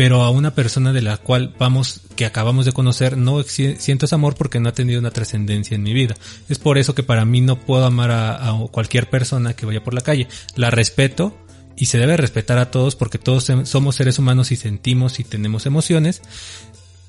Pero 0.01 0.23
a 0.23 0.31
una 0.31 0.55
persona 0.55 0.95
de 0.95 1.03
la 1.03 1.19
cual 1.19 1.55
vamos, 1.59 2.01
que 2.17 2.25
acabamos 2.25 2.65
de 2.65 2.73
conocer, 2.73 3.19
no 3.19 3.43
siento 3.43 4.07
ese 4.07 4.15
amor 4.15 4.35
porque 4.35 4.59
no 4.59 4.71
ha 4.71 4.73
tenido 4.73 4.99
una 4.99 5.11
trascendencia 5.11 5.75
en 5.75 5.83
mi 5.83 5.93
vida. 5.93 6.15
Es 6.49 6.59
por 6.59 6.79
eso 6.79 6.95
que 6.95 7.03
para 7.03 7.27
mí 7.27 7.43
no 7.43 7.61
puedo 7.61 7.85
amar 7.85 8.11
a, 8.11 8.49
a 8.49 8.67
cualquier 8.71 9.11
persona 9.11 9.53
que 9.53 9.67
vaya 9.67 9.85
por 9.85 9.93
la 9.93 10.01
calle. 10.01 10.27
La 10.57 10.71
respeto 10.71 11.37
y 11.77 11.85
se 11.85 11.99
debe 11.99 12.17
respetar 12.17 12.57
a 12.57 12.71
todos 12.71 12.97
porque 12.97 13.19
todos 13.19 13.53
somos 13.65 13.95
seres 13.95 14.19
humanos 14.19 14.53
y 14.53 14.57
sentimos 14.57 15.21
y 15.21 15.25
tenemos 15.25 15.67
emociones. 15.67 16.23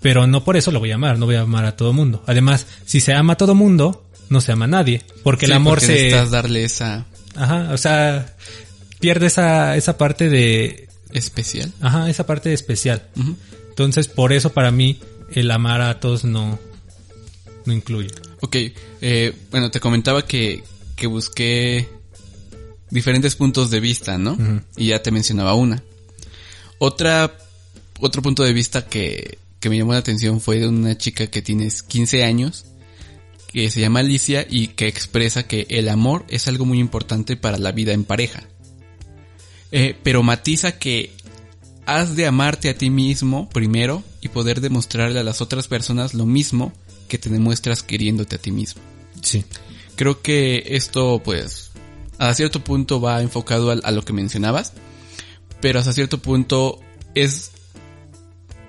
Pero 0.01 0.27
no 0.27 0.43
por 0.43 0.57
eso 0.57 0.71
lo 0.71 0.79
voy 0.81 0.91
a 0.91 0.95
amar, 0.95 1.17
no 1.17 1.27
voy 1.27 1.35
a 1.35 1.43
amar 1.43 1.63
a 1.63 1.77
todo 1.77 1.93
mundo. 1.93 2.21
Además, 2.27 2.67
si 2.83 2.99
se 2.99 3.13
ama 3.13 3.33
a 3.33 3.37
todo 3.37 3.55
mundo, 3.55 4.05
no 4.27 4.41
se 4.41 4.51
ama 4.51 4.65
a 4.65 4.67
nadie. 4.67 5.01
Porque 5.23 5.45
sí, 5.45 5.53
el 5.53 5.55
amor 5.55 5.75
porque 5.75 5.85
se. 5.85 5.93
Necesitas 5.93 6.31
darle 6.31 6.65
esa. 6.65 7.05
Ajá, 7.37 7.69
o 7.71 7.77
sea, 7.77 8.35
pierde 8.99 9.27
esa, 9.27 9.77
esa 9.77 9.97
parte 9.97 10.27
de. 10.27 10.89
Especial. 11.13 11.71
Ajá, 11.81 12.09
esa 12.09 12.25
parte 12.25 12.53
especial. 12.53 13.07
Uh 13.15 13.21
-huh. 13.21 13.35
Entonces, 13.69 14.07
por 14.07 14.33
eso 14.33 14.51
para 14.51 14.71
mí, 14.71 14.99
el 15.31 15.51
amar 15.51 15.81
a 15.81 15.99
todos 15.99 16.23
no. 16.23 16.59
No 17.65 17.73
incluye. 17.73 18.09
Ok, 18.41 18.55
eh, 19.01 19.33
bueno, 19.51 19.69
te 19.69 19.79
comentaba 19.79 20.25
que, 20.25 20.63
que 20.95 21.07
busqué 21.07 21.87
diferentes 22.89 23.35
puntos 23.35 23.69
de 23.69 23.79
vista, 23.79 24.17
¿no? 24.17 24.33
Uh 24.33 24.37
-huh. 24.37 24.63
Y 24.77 24.87
ya 24.87 25.01
te 25.01 25.11
mencionaba 25.11 25.53
una. 25.53 25.83
Otra, 26.79 27.37
otro 27.99 28.21
punto 28.21 28.43
de 28.43 28.53
vista 28.53 28.87
que, 28.87 29.37
que 29.59 29.69
me 29.69 29.77
llamó 29.77 29.93
la 29.93 29.99
atención 29.99 30.41
fue 30.41 30.59
de 30.59 30.67
una 30.67 30.97
chica 30.97 31.27
que 31.27 31.41
tiene 31.41 31.69
15 31.87 32.23
años 32.23 32.65
que 33.51 33.69
se 33.69 33.81
llama 33.81 33.99
Alicia 33.99 34.45
y 34.49 34.67
que 34.69 34.87
expresa 34.87 35.43
que 35.43 35.67
el 35.69 35.89
amor 35.89 36.25
es 36.29 36.47
algo 36.47 36.65
muy 36.65 36.79
importante 36.79 37.35
para 37.35 37.57
la 37.57 37.71
vida 37.71 37.91
en 37.91 38.05
pareja. 38.05 38.43
Eh, 39.71 39.95
pero 40.03 40.23
matiza 40.23 40.77
que 40.77 41.13
has 41.85 42.15
de 42.15 42.27
amarte 42.27 42.69
a 42.69 42.77
ti 42.77 42.89
mismo 42.89 43.49
primero 43.49 44.03
y 44.21 44.29
poder 44.29 44.61
demostrarle 44.61 45.19
a 45.19 45.23
las 45.23 45.41
otras 45.41 45.67
personas 45.67 46.13
lo 46.13 46.25
mismo 46.25 46.73
que 47.07 47.17
te 47.17 47.29
demuestras 47.29 47.83
queriéndote 47.83 48.35
a 48.35 48.39
ti 48.39 48.51
mismo. 48.51 48.81
Sí. 49.21 49.45
Creo 49.95 50.21
que 50.21 50.63
esto 50.67 51.21
pues 51.23 51.71
a 52.17 52.33
cierto 52.33 52.63
punto 52.63 53.01
va 53.01 53.21
enfocado 53.21 53.71
a, 53.71 53.75
a 53.75 53.91
lo 53.91 54.03
que 54.03 54.13
mencionabas, 54.13 54.73
pero 55.59 55.79
hasta 55.79 55.93
cierto 55.93 56.19
punto 56.19 56.79
es 57.15 57.51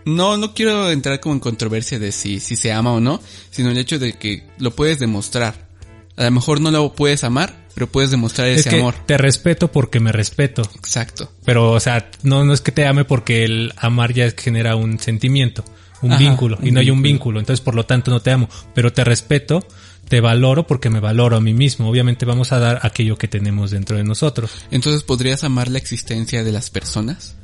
no, 0.05 0.36
no 0.36 0.55
quiero 0.55 0.90
entrar 0.90 1.20
como 1.20 1.34
en 1.34 1.40
controversia 1.40 1.98
de 1.98 2.12
si, 2.12 2.40
si 2.40 2.57
se 2.57 2.72
ama 2.72 2.92
o 2.92 3.00
no, 3.00 3.20
sino 3.50 3.70
el 3.70 3.78
hecho 3.78 3.98
de 3.98 4.14
que 4.14 4.46
lo 4.59 4.74
puedes 4.74 4.98
demostrar. 4.98 5.68
A 6.16 6.24
lo 6.24 6.30
mejor 6.30 6.61
no 6.61 6.70
lo 6.70 6.92
puedes 6.92 7.24
amar, 7.24 7.61
pero 7.74 7.86
puedes 7.86 8.10
demostrar 8.10 8.48
es 8.48 8.60
ese 8.60 8.70
que 8.70 8.76
amor. 8.76 8.94
Te 9.06 9.16
respeto 9.18 9.70
porque 9.70 10.00
me 10.00 10.12
respeto. 10.12 10.62
Exacto. 10.76 11.32
Pero, 11.44 11.72
o 11.72 11.80
sea, 11.80 12.10
no, 12.22 12.44
no 12.44 12.52
es 12.52 12.60
que 12.60 12.72
te 12.72 12.86
ame 12.86 13.04
porque 13.04 13.44
el 13.44 13.72
amar 13.76 14.12
ya 14.12 14.30
genera 14.36 14.76
un 14.76 14.98
sentimiento, 14.98 15.64
un 16.02 16.12
Ajá, 16.12 16.20
vínculo, 16.20 16.58
un 16.60 16.66
y 16.66 16.70
no 16.70 16.80
hay 16.80 16.90
un 16.90 17.02
vínculo. 17.02 17.40
Entonces, 17.40 17.62
por 17.62 17.74
lo 17.74 17.86
tanto, 17.86 18.10
no 18.10 18.20
te 18.20 18.30
amo. 18.30 18.48
Pero 18.74 18.92
te 18.92 19.04
respeto, 19.04 19.66
te 20.08 20.20
valoro 20.20 20.66
porque 20.66 20.90
me 20.90 21.00
valoro 21.00 21.36
a 21.36 21.40
mí 21.40 21.54
mismo. 21.54 21.88
Obviamente 21.88 22.26
vamos 22.26 22.52
a 22.52 22.58
dar 22.58 22.80
aquello 22.82 23.16
que 23.16 23.28
tenemos 23.28 23.70
dentro 23.70 23.96
de 23.96 24.04
nosotros. 24.04 24.50
Entonces, 24.70 25.02
¿podrías 25.02 25.44
amar 25.44 25.68
la 25.68 25.78
existencia 25.78 26.44
de 26.44 26.52
las 26.52 26.70
personas? 26.70 27.36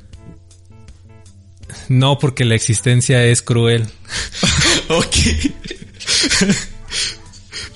No, 1.88 2.18
porque 2.18 2.44
la 2.44 2.54
existencia 2.54 3.24
es 3.24 3.42
cruel. 3.42 3.86
ok. 4.88 5.16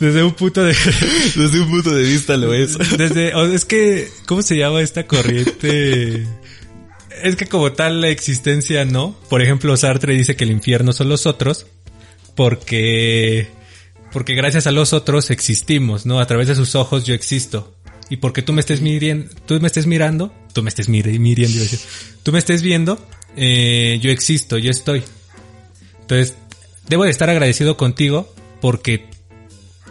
Desde 0.02 0.22
un 0.24 0.32
punto 0.34 0.62
de 0.64 0.74
desde 1.36 1.60
un 1.60 1.70
punto 1.70 1.94
de 1.94 2.02
vista 2.02 2.36
lo 2.36 2.52
es. 2.52 2.76
Desde 2.98 3.32
es 3.54 3.64
que 3.64 4.08
¿cómo 4.26 4.42
se 4.42 4.56
llama 4.56 4.80
esta 4.80 5.06
corriente? 5.06 6.26
Es 7.22 7.36
que 7.36 7.46
como 7.46 7.72
tal 7.72 8.00
la 8.00 8.08
existencia 8.08 8.84
no. 8.84 9.16
Por 9.30 9.42
ejemplo, 9.42 9.76
Sartre 9.76 10.14
dice 10.14 10.34
que 10.34 10.44
el 10.44 10.50
infierno 10.50 10.92
son 10.92 11.08
los 11.08 11.26
otros 11.26 11.66
porque 12.34 13.48
porque 14.12 14.34
gracias 14.34 14.66
a 14.66 14.72
los 14.72 14.92
otros 14.92 15.30
existimos, 15.30 16.04
¿no? 16.04 16.20
A 16.20 16.26
través 16.26 16.48
de 16.48 16.54
sus 16.54 16.74
ojos 16.74 17.04
yo 17.06 17.14
existo. 17.14 17.74
y 18.10 18.16
porque 18.16 18.42
tú 18.42 18.52
me 18.52 18.60
estés 18.60 18.80
midiendo, 18.82 19.32
tú 19.46 19.58
me 19.60 19.66
estés 19.68 19.86
mirando, 19.86 20.34
tú 20.52 20.62
me 20.62 20.68
estés 20.68 20.88
mir- 20.90 21.06
midiendo, 21.18 21.54
iba 21.56 21.60
a 21.64 21.70
decir, 21.70 21.78
tú 22.22 22.30
me 22.32 22.38
estés 22.38 22.60
viendo, 22.60 22.98
eh, 23.36 23.98
yo 24.02 24.10
existo, 24.10 24.58
yo 24.58 24.70
estoy. 24.70 25.02
Entonces, 26.02 26.34
debo 26.88 27.04
de 27.04 27.10
estar 27.10 27.30
agradecido 27.30 27.78
contigo 27.78 28.30
porque, 28.60 29.06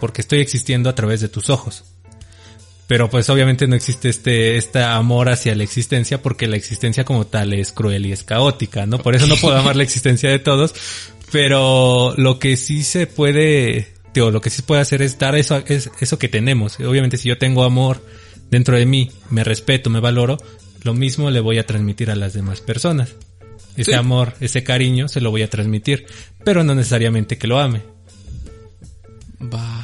porque 0.01 0.19
estoy 0.21 0.41
existiendo 0.41 0.89
a 0.89 0.95
través 0.95 1.21
de 1.21 1.29
tus 1.29 1.49
ojos. 1.49 1.85
Pero 2.87 3.09
pues 3.09 3.29
obviamente 3.29 3.67
no 3.67 3.75
existe 3.75 4.09
este, 4.09 4.57
este 4.57 4.83
amor 4.83 5.29
hacia 5.29 5.55
la 5.55 5.63
existencia 5.63 6.21
porque 6.21 6.47
la 6.47 6.57
existencia 6.57 7.05
como 7.05 7.25
tal 7.25 7.53
es 7.53 7.71
cruel 7.71 8.05
y 8.05 8.11
es 8.11 8.25
caótica, 8.25 8.85
¿no? 8.85 8.97
Por 8.97 9.15
eso 9.15 9.27
no 9.27 9.37
puedo 9.37 9.55
amar 9.55 9.77
la 9.77 9.83
existencia 9.83 10.29
de 10.29 10.39
todos. 10.39 10.73
Pero 11.31 12.13
lo 12.17 12.37
que 12.37 12.57
sí 12.57 12.83
se 12.83 13.07
puede, 13.07 13.93
digo, 14.13 14.29
lo 14.31 14.41
que 14.41 14.49
sí 14.49 14.61
puede 14.63 14.81
hacer 14.81 15.01
es 15.01 15.17
dar 15.17 15.35
eso, 15.37 15.63
es 15.67 15.89
eso 16.01 16.19
que 16.19 16.27
tenemos. 16.27 16.77
Obviamente 16.81 17.15
si 17.15 17.29
yo 17.29 17.37
tengo 17.37 17.63
amor 17.63 18.05
dentro 18.49 18.75
de 18.75 18.85
mí, 18.85 19.09
me 19.29 19.45
respeto, 19.45 19.89
me 19.89 20.01
valoro, 20.01 20.35
lo 20.83 20.93
mismo 20.93 21.29
le 21.31 21.39
voy 21.39 21.59
a 21.59 21.65
transmitir 21.65 22.11
a 22.11 22.15
las 22.15 22.33
demás 22.33 22.59
personas. 22.59 23.13
Ese 23.77 23.91
Sí. 23.91 23.93
amor, 23.93 24.33
ese 24.41 24.65
cariño 24.65 25.07
se 25.07 25.21
lo 25.21 25.31
voy 25.31 25.43
a 25.43 25.49
transmitir, 25.49 26.05
pero 26.43 26.65
no 26.65 26.75
necesariamente 26.75 27.37
que 27.37 27.47
lo 27.47 27.57
ame. 27.57 27.83
Va. 29.41 29.80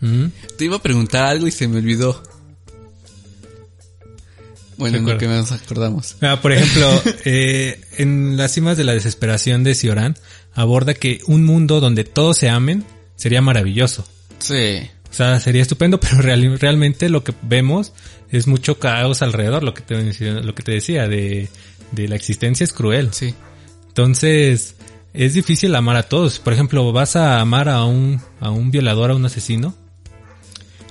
¿Mm? 0.00 0.26
Te 0.56 0.64
iba 0.64 0.76
a 0.76 0.82
preguntar 0.82 1.26
algo 1.26 1.46
y 1.46 1.50
se 1.50 1.66
me 1.68 1.78
olvidó. 1.78 2.22
Bueno, 4.76 4.98
en 4.98 5.06
lo 5.06 5.18
que 5.18 5.26
nos 5.26 5.50
acordamos. 5.50 6.16
Ah, 6.20 6.40
por 6.40 6.52
ejemplo, 6.52 6.88
eh, 7.24 7.80
en 7.96 8.36
las 8.36 8.52
cimas 8.52 8.76
de 8.76 8.84
la 8.84 8.92
desesperación 8.94 9.64
de 9.64 9.74
Cioran, 9.74 10.16
aborda 10.54 10.94
que 10.94 11.20
un 11.26 11.44
mundo 11.44 11.80
donde 11.80 12.04
todos 12.04 12.36
se 12.38 12.48
amen 12.48 12.84
sería 13.16 13.42
maravilloso. 13.42 14.06
Sí. 14.38 14.88
O 15.10 15.14
sea, 15.14 15.40
sería 15.40 15.62
estupendo, 15.62 15.98
pero 16.00 16.18
real- 16.22 16.58
realmente 16.60 17.08
lo 17.08 17.24
que 17.24 17.34
vemos 17.42 17.92
es 18.30 18.46
mucho 18.46 18.78
caos 18.78 19.20
alrededor, 19.22 19.64
lo 19.64 19.74
que 19.74 19.82
te, 19.82 20.00
lo 20.42 20.54
que 20.54 20.62
te 20.62 20.72
decía, 20.72 21.08
de, 21.08 21.48
de 21.90 22.06
la 22.06 22.14
existencia 22.14 22.62
es 22.62 22.72
cruel. 22.72 23.12
Sí. 23.12 23.34
Entonces, 23.88 24.76
es 25.12 25.34
difícil 25.34 25.74
amar 25.74 25.96
a 25.96 26.04
todos. 26.04 26.38
Por 26.38 26.52
ejemplo, 26.52 26.92
vas 26.92 27.16
a 27.16 27.40
amar 27.40 27.68
a 27.68 27.82
un, 27.84 28.20
a 28.38 28.50
un 28.50 28.70
violador, 28.70 29.10
a 29.10 29.16
un 29.16 29.24
asesino. 29.24 29.74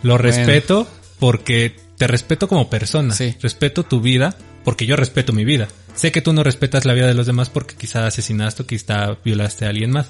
Lo 0.03 0.17
respeto 0.17 0.87
porque 1.19 1.75
te 1.97 2.07
respeto 2.07 2.47
como 2.47 2.69
persona. 2.69 3.13
Sí. 3.13 3.35
Respeto 3.41 3.83
tu 3.83 4.01
vida 4.01 4.37
porque 4.63 4.85
yo 4.85 4.95
respeto 4.95 5.33
mi 5.33 5.45
vida. 5.45 5.67
Sé 5.95 6.11
que 6.11 6.21
tú 6.21 6.33
no 6.33 6.43
respetas 6.43 6.85
la 6.85 6.93
vida 6.93 7.07
de 7.07 7.13
los 7.13 7.25
demás 7.25 7.49
porque 7.49 7.75
quizá 7.75 8.05
asesinaste 8.05 8.63
o 8.63 8.67
quizá 8.67 9.17
violaste 9.23 9.65
a 9.65 9.69
alguien 9.69 9.91
más. 9.91 10.07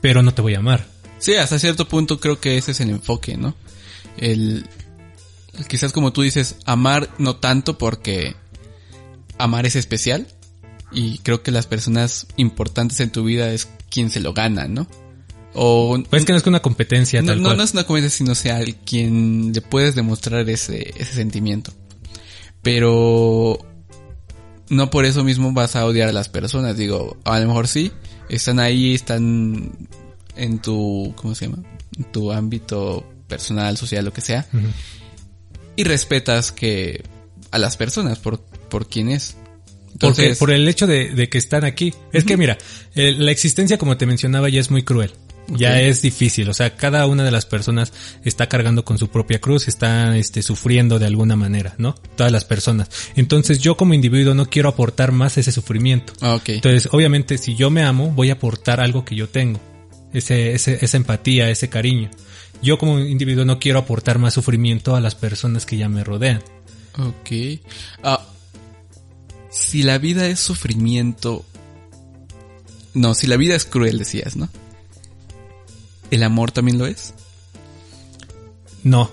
Pero 0.00 0.22
no 0.22 0.32
te 0.32 0.42
voy 0.42 0.54
a 0.54 0.58
amar. 0.58 0.86
Sí, 1.18 1.34
hasta 1.34 1.58
cierto 1.58 1.86
punto 1.86 2.18
creo 2.18 2.40
que 2.40 2.56
ese 2.56 2.72
es 2.72 2.80
el 2.80 2.90
enfoque, 2.90 3.36
¿no? 3.36 3.54
El, 4.16 4.66
quizás 5.68 5.92
como 5.92 6.12
tú 6.12 6.22
dices, 6.22 6.56
amar 6.64 7.08
no 7.18 7.36
tanto 7.36 7.78
porque 7.78 8.34
amar 9.38 9.66
es 9.66 9.76
especial 9.76 10.26
y 10.90 11.18
creo 11.18 11.42
que 11.42 11.50
las 11.50 11.66
personas 11.66 12.26
importantes 12.36 13.00
en 13.00 13.10
tu 13.10 13.24
vida 13.24 13.52
es 13.52 13.68
quien 13.90 14.10
se 14.10 14.20
lo 14.20 14.32
gana, 14.32 14.66
¿no? 14.66 14.86
O 15.54 15.98
Pues 16.08 16.22
es 16.22 16.26
que 16.26 16.32
no 16.32 16.38
es 16.38 16.42
que 16.42 16.48
una 16.48 16.62
competencia 16.62 17.20
no, 17.20 17.28
tal 17.28 17.38
no, 17.38 17.48
cual. 17.48 17.56
no 17.58 17.62
es 17.62 17.72
una 17.72 17.84
comedia, 17.84 18.10
sino 18.10 18.34
sea 18.34 18.60
el 18.60 18.76
quien 18.76 19.52
le 19.52 19.60
puedes 19.60 19.94
demostrar 19.94 20.48
ese, 20.48 20.94
ese 20.96 21.14
sentimiento. 21.14 21.72
Pero 22.62 23.58
no 24.68 24.90
por 24.90 25.04
eso 25.04 25.24
mismo 25.24 25.52
vas 25.52 25.76
a 25.76 25.84
odiar 25.84 26.08
a 26.08 26.12
las 26.12 26.28
personas. 26.28 26.76
Digo, 26.76 27.16
a 27.24 27.38
lo 27.40 27.46
mejor 27.46 27.68
sí, 27.68 27.92
están 28.28 28.60
ahí, 28.60 28.94
están 28.94 29.72
en 30.36 30.58
tu, 30.60 31.12
¿cómo 31.16 31.34
se 31.34 31.46
llama? 31.46 31.62
En 31.98 32.04
tu 32.04 32.32
ámbito 32.32 33.04
personal, 33.28 33.76
social, 33.76 34.04
lo 34.04 34.12
que 34.12 34.20
sea. 34.20 34.46
Y 35.76 35.84
respetas 35.84 36.52
que 36.52 37.02
a 37.50 37.58
las 37.58 37.76
personas 37.76 38.18
por, 38.18 38.40
por 38.40 38.88
quien 38.88 39.10
es. 39.10 39.36
Porque, 40.00 40.06
Entonces, 40.06 40.38
por 40.38 40.50
el 40.50 40.66
hecho 40.66 40.86
de, 40.86 41.10
de 41.10 41.28
que 41.28 41.36
están 41.36 41.64
aquí. 41.64 41.92
Es 42.12 42.24
que 42.24 42.36
mira, 42.36 42.56
eh, 42.94 43.12
la 43.12 43.30
existencia, 43.30 43.76
como 43.76 43.98
te 43.98 44.06
mencionaba, 44.06 44.48
ya 44.48 44.60
es 44.60 44.70
muy 44.70 44.82
cruel. 44.82 45.12
Ya 45.48 45.80
es 45.80 46.02
difícil. 46.02 46.48
O 46.48 46.54
sea, 46.54 46.76
cada 46.76 47.06
una 47.06 47.24
de 47.24 47.30
las 47.30 47.46
personas 47.46 47.92
está 48.24 48.48
cargando 48.48 48.84
con 48.84 48.98
su 48.98 49.08
propia 49.08 49.40
cruz, 49.40 49.68
está 49.68 50.16
este, 50.16 50.42
sufriendo 50.42 50.98
de 50.98 51.06
alguna 51.06 51.36
manera, 51.36 51.74
¿no? 51.78 51.94
Todas 52.16 52.32
las 52.32 52.44
personas. 52.44 52.88
Entonces 53.16 53.58
yo 53.58 53.76
como 53.76 53.94
individuo 53.94 54.34
no 54.34 54.48
quiero 54.48 54.68
aportar 54.68 55.12
más 55.12 55.38
ese 55.38 55.52
sufrimiento. 55.52 56.12
Ah, 56.20 56.34
ok. 56.34 56.48
Entonces, 56.50 56.88
obviamente, 56.92 57.38
si 57.38 57.54
yo 57.54 57.70
me 57.70 57.82
amo, 57.82 58.10
voy 58.10 58.30
a 58.30 58.34
aportar 58.34 58.80
algo 58.80 59.04
que 59.04 59.16
yo 59.16 59.28
tengo. 59.28 59.60
Ese, 60.12 60.52
ese, 60.52 60.78
esa 60.82 60.96
empatía, 60.96 61.50
ese 61.50 61.68
cariño. 61.68 62.10
Yo 62.62 62.78
como 62.78 63.00
individuo 63.00 63.44
no 63.44 63.58
quiero 63.58 63.78
aportar 63.78 64.18
más 64.18 64.34
sufrimiento 64.34 64.94
a 64.94 65.00
las 65.00 65.14
personas 65.14 65.66
que 65.66 65.76
ya 65.76 65.88
me 65.88 66.04
rodean. 66.04 66.42
Ok. 66.98 67.60
Ah, 68.04 68.24
si 69.50 69.82
la 69.82 69.98
vida 69.98 70.26
es 70.28 70.40
sufrimiento. 70.40 71.44
No, 72.94 73.14
si 73.14 73.26
la 73.26 73.36
vida 73.36 73.54
es 73.54 73.64
cruel, 73.64 73.98
decías, 73.98 74.36
¿no? 74.36 74.48
¿El 76.12 76.22
amor 76.22 76.52
también 76.52 76.78
lo 76.78 76.86
es? 76.86 77.12
No. 78.84 79.10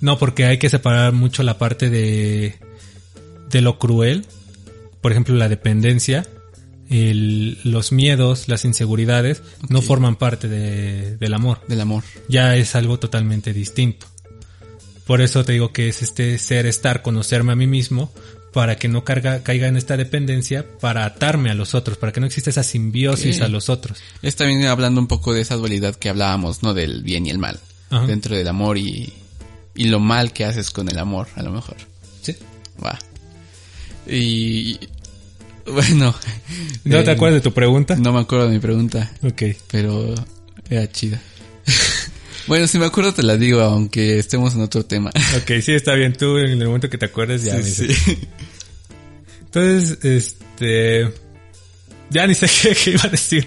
No, 0.00 0.18
porque 0.18 0.44
hay 0.46 0.58
que 0.58 0.70
separar 0.70 1.12
mucho 1.12 1.42
la 1.42 1.58
parte 1.58 1.90
de, 1.90 2.54
de 3.50 3.60
lo 3.60 3.78
cruel. 3.78 4.26
Por 5.00 5.12
ejemplo, 5.12 5.34
la 5.34 5.48
dependencia, 5.48 6.26
el- 6.90 7.58
los 7.64 7.90
miedos, 7.92 8.48
las 8.48 8.64
inseguridades, 8.64 9.42
no 9.68 9.82
forman 9.82 10.16
parte 10.16 10.48
de- 10.48 11.16
del 11.16 11.34
amor. 11.34 11.60
Del 11.68 11.80
amor. 11.80 12.04
Ya 12.28 12.56
es 12.56 12.74
algo 12.74 12.98
totalmente 12.98 13.52
distinto. 13.52 14.06
Por 15.06 15.20
eso 15.20 15.44
te 15.44 15.52
digo 15.52 15.72
que 15.72 15.88
es 15.88 16.00
este 16.02 16.38
ser, 16.38 16.66
estar, 16.66 17.02
conocerme 17.02 17.52
a 17.52 17.56
mí 17.56 17.66
mismo, 17.66 18.12
para 18.54 18.76
que 18.76 18.86
no 18.86 19.02
carga, 19.02 19.42
caiga 19.42 19.66
en 19.66 19.76
esta 19.76 19.96
dependencia, 19.96 20.64
para 20.80 21.04
atarme 21.04 21.50
a 21.50 21.54
los 21.54 21.74
otros, 21.74 21.98
para 21.98 22.12
que 22.12 22.20
no 22.20 22.26
exista 22.26 22.50
esa 22.50 22.62
simbiosis 22.62 23.40
a 23.40 23.48
los 23.48 23.68
otros. 23.68 23.98
Es 24.22 24.36
también 24.36 24.64
hablando 24.66 25.00
un 25.00 25.08
poco 25.08 25.34
de 25.34 25.40
esa 25.40 25.56
dualidad 25.56 25.96
que 25.96 26.08
hablábamos, 26.08 26.62
¿no? 26.62 26.72
Del 26.72 27.02
bien 27.02 27.26
y 27.26 27.30
el 27.30 27.38
mal. 27.38 27.58
Ajá. 27.90 28.06
Dentro 28.06 28.36
del 28.36 28.46
amor 28.46 28.78
y, 28.78 29.12
y 29.74 29.88
lo 29.88 29.98
mal 29.98 30.32
que 30.32 30.44
haces 30.44 30.70
con 30.70 30.88
el 30.88 31.00
amor, 31.00 31.26
a 31.34 31.42
lo 31.42 31.50
mejor. 31.50 31.76
Sí. 32.22 32.36
Va. 32.82 32.96
Y. 34.06 34.78
Bueno. 35.66 36.14
¿No 36.84 37.02
te 37.02 37.10
eh, 37.10 37.12
acuerdas 37.12 37.42
de 37.42 37.50
tu 37.50 37.52
pregunta? 37.52 37.96
No 37.96 38.12
me 38.12 38.20
acuerdo 38.20 38.46
de 38.46 38.52
mi 38.54 38.60
pregunta. 38.60 39.10
Ok. 39.24 39.42
pero 39.68 40.14
era 40.70 40.88
chida. 40.92 41.20
bueno, 42.46 42.66
si 42.66 42.78
me 42.78 42.86
acuerdo 42.86 43.14
te 43.14 43.22
la 43.22 43.36
digo, 43.36 43.60
aunque 43.60 44.18
estemos 44.18 44.54
en 44.54 44.62
otro 44.62 44.84
tema. 44.84 45.10
Ok, 45.36 45.60
sí, 45.62 45.72
está 45.72 45.94
bien. 45.94 46.12
Tú 46.14 46.38
en 46.38 46.50
el 46.60 46.66
momento 46.66 46.88
que 46.90 46.98
te 46.98 47.06
acuerdes 47.06 47.42
ya 47.44 47.54
me 47.56 47.62
Sí, 47.62 47.92
sí. 47.94 48.18
Entonces, 49.40 49.98
este... 50.04 51.12
Ya 52.10 52.26
ni 52.26 52.34
sé 52.34 52.46
qué, 52.62 52.74
qué 52.74 52.90
iba 52.92 53.02
a 53.04 53.08
decir. 53.08 53.46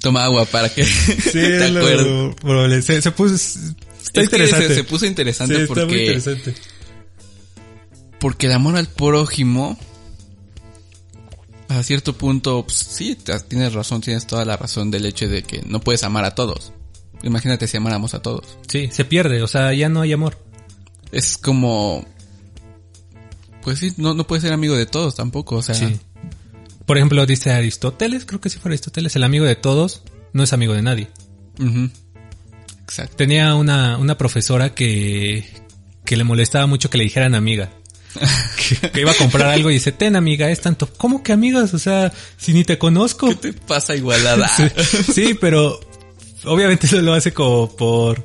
Toma 0.00 0.24
agua 0.24 0.44
para 0.46 0.68
que 0.68 0.84
Sí, 0.84 0.92
te 1.32 1.64
es 1.66 1.70
lo 1.72 1.80
acuerdes. 1.80 2.34
probable. 2.40 2.82
Se, 2.82 3.02
se 3.02 3.10
puso... 3.10 3.34
Está 3.34 4.20
Es 4.22 4.24
interesante. 4.24 4.68
se, 4.68 4.74
se 4.76 4.84
puso 4.84 5.06
interesante 5.06 5.54
Sí, 5.56 5.62
está 5.62 5.74
muy 5.74 5.84
porque, 5.84 6.00
interesante. 6.06 6.54
porque 8.18 8.46
el 8.46 8.52
amor 8.52 8.76
al 8.76 8.88
prójimo, 8.88 9.78
a 11.68 11.82
cierto 11.82 12.16
punto, 12.16 12.64
pues, 12.64 12.76
sí, 12.78 13.16
tienes 13.48 13.72
razón, 13.74 14.00
tienes 14.00 14.26
toda 14.26 14.44
la 14.44 14.56
razón 14.56 14.90
del 14.90 15.06
hecho 15.06 15.28
de 15.28 15.42
que 15.42 15.62
no 15.66 15.80
puedes 15.80 16.02
amar 16.02 16.24
a 16.24 16.34
todos. 16.34 16.72
Imagínate 17.22 17.66
si 17.66 17.76
amáramos 17.76 18.14
a 18.14 18.22
todos. 18.22 18.58
Sí, 18.68 18.88
se 18.92 19.04
pierde. 19.04 19.42
O 19.42 19.46
sea, 19.46 19.72
ya 19.74 19.88
no 19.88 20.00
hay 20.00 20.12
amor. 20.12 20.38
Es 21.12 21.36
como, 21.36 22.04
pues 23.62 23.78
sí, 23.78 23.92
no, 23.96 24.14
no 24.14 24.26
puedes 24.26 24.42
ser 24.42 24.52
amigo 24.52 24.76
de 24.76 24.86
todos 24.86 25.14
tampoco, 25.16 25.56
o 25.56 25.62
sea, 25.62 25.74
Sí. 25.74 25.98
Por 26.86 26.96
ejemplo, 26.96 27.24
dice 27.24 27.52
Aristóteles, 27.52 28.24
creo 28.24 28.40
que 28.40 28.50
sí 28.50 28.58
fue 28.58 28.70
Aristóteles, 28.70 29.14
el 29.14 29.22
amigo 29.22 29.44
de 29.44 29.54
todos 29.54 30.02
no 30.32 30.42
es 30.42 30.52
amigo 30.52 30.72
de 30.74 30.82
nadie. 30.82 31.08
ujú. 31.58 31.88
exacto. 32.82 33.16
Tenía 33.16 33.54
una, 33.54 33.96
una 33.98 34.18
profesora 34.18 34.74
que, 34.74 35.44
que 36.04 36.16
le 36.16 36.24
molestaba 36.24 36.66
mucho 36.66 36.90
que 36.90 36.98
le 36.98 37.04
dijeran 37.04 37.34
amiga. 37.36 37.70
que, 38.80 38.90
que 38.90 39.00
iba 39.02 39.12
a 39.12 39.14
comprar 39.14 39.48
algo 39.50 39.70
y 39.70 39.74
dice, 39.74 39.92
ten 39.92 40.16
amiga, 40.16 40.50
es 40.50 40.60
tanto. 40.60 40.88
¿Cómo 40.96 41.22
que 41.22 41.32
amigas? 41.32 41.74
O 41.74 41.78
sea, 41.78 42.12
si 42.36 42.52
ni 42.52 42.64
te 42.64 42.76
conozco. 42.76 43.28
¿Qué 43.28 43.34
te 43.36 43.52
pasa 43.52 43.94
igualada? 43.94 44.48
Sí, 44.56 45.12
sí, 45.12 45.34
pero 45.40 45.78
obviamente 46.44 46.86
eso 46.88 47.00
lo 47.02 47.14
hace 47.14 47.32
como 47.32 47.74
por 47.76 48.24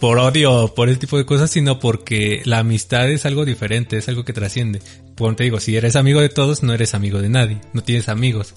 por 0.00 0.18
odio 0.18 0.74
por 0.74 0.88
ese 0.90 0.98
tipo 1.00 1.16
de 1.16 1.24
cosas, 1.24 1.50
sino 1.50 1.78
porque 1.80 2.42
la 2.44 2.58
amistad 2.58 3.10
es 3.10 3.24
algo 3.24 3.44
diferente, 3.46 3.96
es 3.96 4.08
algo 4.08 4.24
que 4.24 4.34
trasciende. 4.34 4.82
Como 5.16 5.34
te 5.34 5.44
digo, 5.44 5.58
si 5.60 5.74
eres 5.76 5.96
amigo 5.96 6.20
de 6.20 6.28
todos, 6.28 6.62
no 6.62 6.74
eres 6.74 6.92
amigo 6.94 7.20
de 7.22 7.30
nadie, 7.30 7.60
no 7.72 7.82
tienes 7.82 8.08
amigos. 8.10 8.52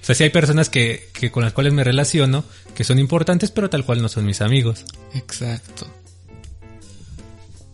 O 0.00 0.04
sea, 0.04 0.14
sí 0.14 0.24
hay 0.24 0.30
personas 0.30 0.70
que, 0.70 1.10
que 1.12 1.30
con 1.30 1.44
las 1.44 1.52
cuales 1.52 1.74
me 1.74 1.84
relaciono, 1.84 2.44
que 2.74 2.84
son 2.84 2.98
importantes, 2.98 3.50
pero 3.50 3.68
tal 3.70 3.84
cual 3.84 4.00
no 4.00 4.08
son 4.08 4.24
mis 4.24 4.40
amigos. 4.40 4.84
Exacto. 5.14 5.86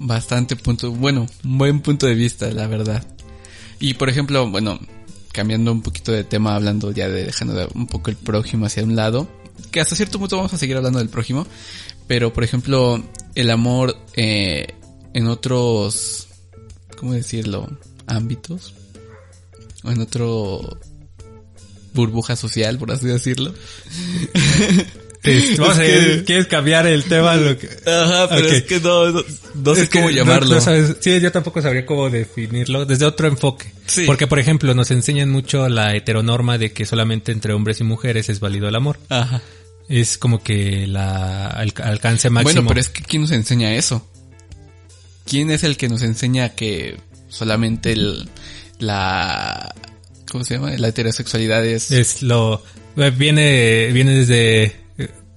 Bastante 0.01 0.55
punto, 0.57 0.93
bueno, 0.93 1.27
buen 1.43 1.81
punto 1.81 2.07
de 2.07 2.15
vista, 2.15 2.51
la 2.51 2.67
verdad. 2.67 3.05
Y 3.81 3.95
por 3.95 4.09
ejemplo, 4.09 4.49
bueno, 4.51 4.79
cambiando 5.33 5.73
un 5.73 5.83
poquito 5.83 6.13
de 6.13 6.25
tema, 6.25 6.55
hablando 6.55 6.91
ya 6.93 7.09
de 7.09 7.25
dejando 7.25 7.55
de- 7.55 7.69
un 7.75 7.87
poco 7.87 8.11
el 8.11 8.17
prójimo 8.17 8.67
hacia 8.67 8.85
un 8.85 8.95
lado, 8.97 9.29
que 9.71 9.81
hasta 9.81 9.97
cierto 9.97 10.19
punto 10.19 10.37
vamos 10.37 10.53
a 10.53 10.59
seguir 10.59 10.77
hablando 10.77 10.99
del 10.99 11.09
prójimo, 11.09 11.47
pero 12.07 12.33
por 12.33 12.45
ejemplo, 12.45 13.03
el 13.35 13.51
amor 13.51 13.97
eh, 14.15 14.75
en 15.15 15.27
otros, 15.27 16.29
¿cómo 16.97 17.13
decirlo? 17.13 17.69
Ámbitos. 18.07 18.75
O 19.85 19.91
en 19.91 20.01
otro 20.01 20.79
burbuja 21.95 22.37
social, 22.37 22.79
por 22.79 22.93
así 22.93 23.07
decirlo. 23.07 23.55
Sí, 25.25 25.57
vamos 25.59 25.75
Es 25.75 25.79
a 25.81 25.83
que- 25.87 25.93
ver, 25.99 26.25
¿Quieres 26.25 26.47
cambiar 26.47 26.87
el 26.87 27.05
tema? 27.05 27.35
Lo 27.37 27.59
que- 27.59 27.69
Ajá, 27.87 28.29
pero 28.29 28.47
es 28.47 28.63
que 28.63 28.79
no, 28.81 29.11
no, 29.11 29.25
no 29.55 29.75
sé 29.75 29.89
cómo 29.89 30.11
llamarlo. 30.11 30.55
no 30.55 30.61
sabes- 30.61 30.97
sí, 31.01 31.21
yo 31.21 31.33
tampoco 31.33 31.61
sabría 31.61 31.85
cómo 31.85 32.09
definirlo 32.09 32.85
desde 32.87 33.05
otro 33.05 33.27
enfoque. 33.29 33.67
Sí. 33.87 34.05
Porque, 34.07 34.27
por 34.27 34.39
ejemplo, 34.39 34.75
nos 34.75 34.91
enseñan 34.93 35.29
mucho 35.31 35.69
la 35.69 35.95
heteronorma 35.97 36.57
de 36.59 36.73
que 36.73 36.87
solamente 36.87 37.33
entre 37.33 37.53
hombres 37.53 37.81
y 37.81 37.85
mujeres 37.85 38.29
es 38.29 38.39
válido 38.41 38.69
el 38.69 38.77
amor. 38.77 38.99
Ajá. 39.09 39.43
Es 39.89 40.19
como 40.19 40.43
que 40.43 40.87
la 40.87 41.59
el 41.63 41.73
alcance 41.83 42.31
máximo. 42.31 42.53
Bueno, 42.53 42.69
pero 42.69 42.81
es 42.81 42.89
que 42.91 43.03
¿quién 43.03 43.23
nos 43.23 43.31
enseña 43.33 43.75
eso? 43.75 44.07
¿Quién 45.27 45.51
es 45.51 45.65
el 45.65 45.77
que 45.77 45.89
nos 45.89 46.03
enseña 46.03 46.51
que 46.51 46.97
solamente 47.29 47.93
el, 47.93 48.29
la, 48.79 49.75
¿cómo 50.31 50.45
se 50.45 50.55
llama? 50.55 50.71
La 50.77 50.89
heterosexualidad 50.89 51.65
es... 51.67 51.91
es 51.91 52.23
lo 52.23 52.63
viene 53.17 53.91
viene 53.93 54.15
desde 54.15 54.77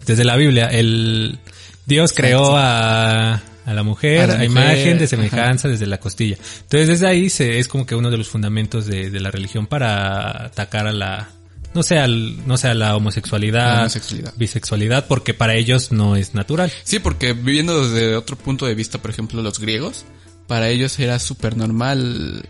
desde 0.06 0.24
la 0.24 0.36
Biblia. 0.38 0.68
El 0.68 1.40
Dios 1.86 2.14
creó 2.14 2.56
a 2.58 3.42
a 3.64 3.74
la 3.76 3.84
mujer, 3.84 4.32
A 4.32 4.38
la 4.38 4.46
imagen 4.46 4.98
de 4.98 5.04
ajá. 5.06 5.08
semejanza 5.08 5.68
desde 5.68 5.86
la 5.86 6.00
costilla. 6.00 6.36
Entonces 6.62 6.88
desde 6.88 7.08
ahí 7.08 7.30
se, 7.30 7.60
es 7.60 7.68
como 7.68 7.86
que 7.86 7.94
uno 7.96 8.10
de 8.10 8.18
los 8.18 8.28
fundamentos 8.28 8.88
de, 8.88 9.12
de 9.12 9.20
la 9.20 9.30
religión 9.30 9.68
para 9.68 10.46
atacar 10.46 10.88
a 10.88 10.92
la 10.92 11.30
no 11.74 11.84
sé 11.84 12.00
al 12.00 12.46
no 12.48 12.58
sé 12.58 12.68
a 12.70 12.74
la 12.74 12.96
homosexualidad, 12.96 13.76
La 13.76 13.80
homosexualidad. 13.82 14.34
bisexualidad, 14.36 15.08
porque 15.08 15.34
para 15.34 15.56
ellos 15.56 15.92
no 15.92 16.16
es 16.16 16.34
natural. 16.34 16.72
Sí, 16.84 17.00
porque 17.00 17.34
viviendo 17.34 17.88
desde 17.88 18.16
otro 18.16 18.36
punto 18.36 18.66
de 18.66 18.74
vista, 18.76 18.98
por 18.98 19.12
ejemplo, 19.12 19.42
los 19.42 19.60
griegos, 19.60 20.06
para 20.48 20.68
ellos 20.70 20.98
era 21.00 21.18
súper 21.20 21.56
normal 21.56 22.44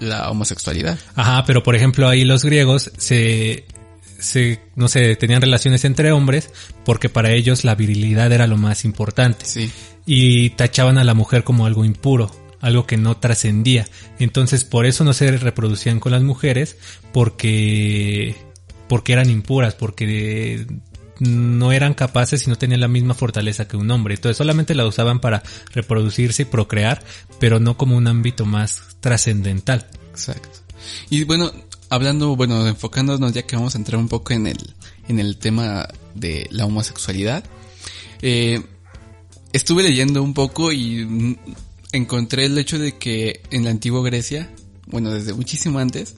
la 0.00 0.28
homosexualidad. 0.30 0.98
Ajá, 1.14 1.44
pero 1.46 1.62
por 1.62 1.74
ejemplo 1.76 2.08
ahí 2.08 2.24
los 2.24 2.44
griegos 2.44 2.90
se, 2.98 3.64
se, 4.18 4.60
no 4.74 4.88
sé, 4.88 5.16
tenían 5.16 5.42
relaciones 5.42 5.84
entre 5.84 6.12
hombres 6.12 6.50
porque 6.84 7.08
para 7.08 7.32
ellos 7.32 7.64
la 7.64 7.74
virilidad 7.74 8.32
era 8.32 8.46
lo 8.46 8.56
más 8.56 8.84
importante. 8.84 9.44
Sí. 9.44 9.70
Y 10.04 10.50
tachaban 10.50 10.98
a 10.98 11.04
la 11.04 11.14
mujer 11.14 11.44
como 11.44 11.66
algo 11.66 11.84
impuro, 11.84 12.30
algo 12.60 12.86
que 12.86 12.96
no 12.96 13.16
trascendía. 13.16 13.86
Entonces 14.18 14.64
por 14.64 14.86
eso 14.86 15.04
no 15.04 15.12
se 15.12 15.30
reproducían 15.36 16.00
con 16.00 16.12
las 16.12 16.22
mujeres 16.22 16.76
porque, 17.12 18.36
porque 18.88 19.12
eran 19.12 19.30
impuras, 19.30 19.74
porque 19.74 20.66
no 21.18 21.72
eran 21.72 21.94
capaces 21.94 22.46
y 22.46 22.50
no 22.50 22.56
tenían 22.56 22.80
la 22.80 22.88
misma 22.88 23.14
fortaleza 23.14 23.68
que 23.68 23.76
un 23.76 23.90
hombre. 23.90 24.14
Entonces 24.14 24.36
solamente 24.36 24.74
la 24.74 24.86
usaban 24.86 25.20
para 25.20 25.42
reproducirse 25.72 26.42
y 26.42 26.46
procrear, 26.46 27.02
pero 27.40 27.60
no 27.60 27.76
como 27.76 27.96
un 27.96 28.06
ámbito 28.06 28.44
más 28.44 28.82
trascendental. 29.00 29.86
Exacto. 30.10 30.66
Y 31.10 31.24
bueno, 31.24 31.52
hablando, 31.88 32.36
bueno, 32.36 32.66
enfocándonos 32.66 33.32
ya 33.32 33.42
que 33.42 33.56
vamos 33.56 33.74
a 33.74 33.78
entrar 33.78 33.98
un 33.98 34.08
poco 34.08 34.32
en 34.32 34.46
el, 34.46 34.74
en 35.08 35.18
el 35.18 35.36
tema 35.38 35.88
de 36.14 36.46
la 36.50 36.66
homosexualidad, 36.66 37.44
eh, 38.22 38.62
estuve 39.52 39.82
leyendo 39.82 40.22
un 40.22 40.34
poco 40.34 40.72
y 40.72 41.36
encontré 41.92 42.46
el 42.46 42.58
hecho 42.58 42.78
de 42.78 42.92
que 42.96 43.40
en 43.50 43.64
la 43.64 43.70
antigua 43.70 44.02
Grecia, 44.02 44.50
bueno, 44.86 45.10
desde 45.12 45.32
muchísimo 45.34 45.78
antes, 45.78 46.14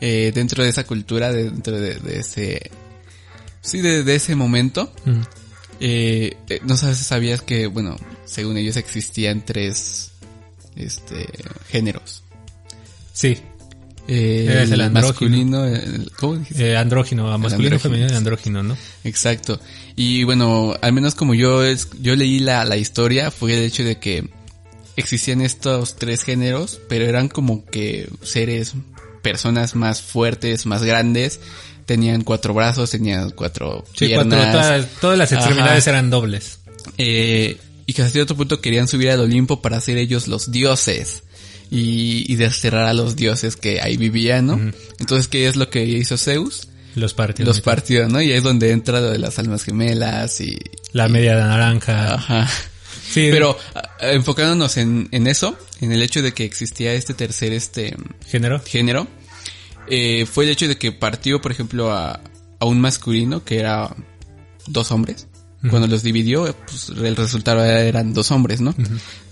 eh, 0.00 0.32
dentro 0.34 0.62
de 0.64 0.70
esa 0.70 0.84
cultura, 0.84 1.32
de- 1.32 1.44
dentro 1.50 1.78
de, 1.80 1.94
de 1.96 2.18
ese, 2.20 2.70
sí, 3.60 3.80
de, 3.80 4.02
de 4.04 4.14
ese 4.16 4.34
momento, 4.36 4.92
Mm. 5.04 5.20
eh, 5.80 6.36
eh, 6.48 6.60
no 6.64 6.76
sabes 6.76 6.98
si 6.98 7.04
sabías 7.04 7.42
que, 7.42 7.66
bueno, 7.66 7.96
según 8.24 8.56
ellos 8.56 8.76
existían 8.76 9.44
tres, 9.44 10.10
este, 10.76 11.26
géneros. 11.68 12.22
Sí, 13.12 13.38
Eh, 14.06 14.46
Eres 14.50 14.70
el 14.70 14.80
andrógino. 14.82 15.08
masculino, 15.30 15.64
el- 15.64 16.10
¿cómo 16.16 16.36
dijiste? 16.36 16.72
eh, 16.72 16.76
andrógino, 16.76 17.24
masculino, 17.38 17.54
andrógino, 17.76 17.78
femenino 17.80 18.16
andrógino, 18.18 18.62
¿no? 18.62 18.76
Exacto. 19.04 19.58
Y 19.96 20.24
bueno, 20.24 20.74
al 20.82 20.92
menos 20.92 21.14
como 21.14 21.34
yo 21.34 21.64
es, 21.64 21.88
yo 22.02 22.14
leí 22.14 22.38
la, 22.40 22.64
la 22.66 22.76
historia, 22.76 23.30
fue 23.30 23.54
el 23.56 23.62
hecho 23.62 23.82
de 23.82 23.98
que 23.98 24.28
existían 24.96 25.40
estos 25.40 25.96
tres 25.96 26.22
géneros, 26.22 26.80
pero 26.88 27.06
eran 27.06 27.28
como 27.28 27.64
que 27.64 28.08
seres, 28.22 28.74
personas 29.22 29.74
más 29.74 30.02
fuertes, 30.02 30.66
más 30.66 30.82
grandes, 30.82 31.40
tenían 31.86 32.22
cuatro 32.22 32.52
brazos, 32.52 32.90
tenían 32.90 33.30
cuatro 33.30 33.84
Sí, 33.96 34.10
cuatro, 34.12 34.38
todas, 34.50 34.86
todas 35.00 35.16
las 35.18 35.32
Ajá. 35.32 35.40
extremidades 35.40 35.86
eran 35.86 36.10
dobles. 36.10 36.58
eh, 36.98 37.58
y 37.86 37.92
que 37.92 38.02
hasta 38.02 38.12
cierto 38.12 38.34
punto 38.36 38.60
querían 38.60 38.88
subir 38.88 39.10
al 39.10 39.20
Olimpo 39.20 39.60
para 39.62 39.80
ser 39.80 39.96
ellos 39.98 40.26
los 40.28 40.50
dioses 40.50 41.22
y, 41.70 42.30
y 42.32 42.36
desterrar 42.36 42.84
a 42.86 42.94
los 42.94 43.16
dioses 43.16 43.56
que 43.56 43.80
ahí 43.80 43.96
vivían, 43.96 44.46
¿no? 44.46 44.60
Entonces, 44.98 45.28
¿qué 45.28 45.46
es 45.48 45.56
lo 45.56 45.70
que 45.70 45.84
hizo 45.84 46.16
Zeus? 46.16 46.68
Los 46.94 47.12
partidos. 47.14 47.48
Los 47.48 47.60
partidos, 47.60 48.10
¿no? 48.12 48.22
Y 48.22 48.30
ahí 48.30 48.38
es 48.38 48.42
donde 48.44 48.70
entra 48.70 49.00
lo 49.00 49.10
de 49.10 49.18
las 49.18 49.38
almas 49.38 49.64
gemelas 49.64 50.40
y... 50.40 50.56
la 50.92 51.08
media 51.08 51.34
naranja. 51.34 52.14
Ajá. 52.14 52.48
Sí, 53.10 53.28
Pero 53.32 53.58
a- 53.74 54.10
enfocándonos 54.12 54.76
en, 54.76 55.08
en 55.10 55.26
eso, 55.26 55.58
en 55.80 55.90
el 55.92 56.02
hecho 56.02 56.22
de 56.22 56.32
que 56.32 56.44
existía 56.44 56.94
este 56.94 57.12
tercer 57.14 57.52
este 57.52 57.96
género. 58.26 58.62
género, 58.64 59.08
eh, 59.88 60.24
fue 60.26 60.44
el 60.44 60.50
hecho 60.50 60.68
de 60.68 60.78
que 60.78 60.92
partió, 60.92 61.40
por 61.40 61.50
ejemplo, 61.52 61.92
a, 61.92 62.20
a 62.60 62.64
un 62.64 62.80
masculino 62.80 63.44
que 63.44 63.58
era 63.58 63.94
dos 64.68 64.90
hombres. 64.92 65.26
Cuando 65.70 65.88
los 65.88 66.02
dividió, 66.02 66.54
pues 66.66 66.90
el 66.90 67.16
resultado 67.16 67.64
eran 67.64 68.12
dos 68.12 68.30
hombres, 68.30 68.60
¿no? 68.60 68.74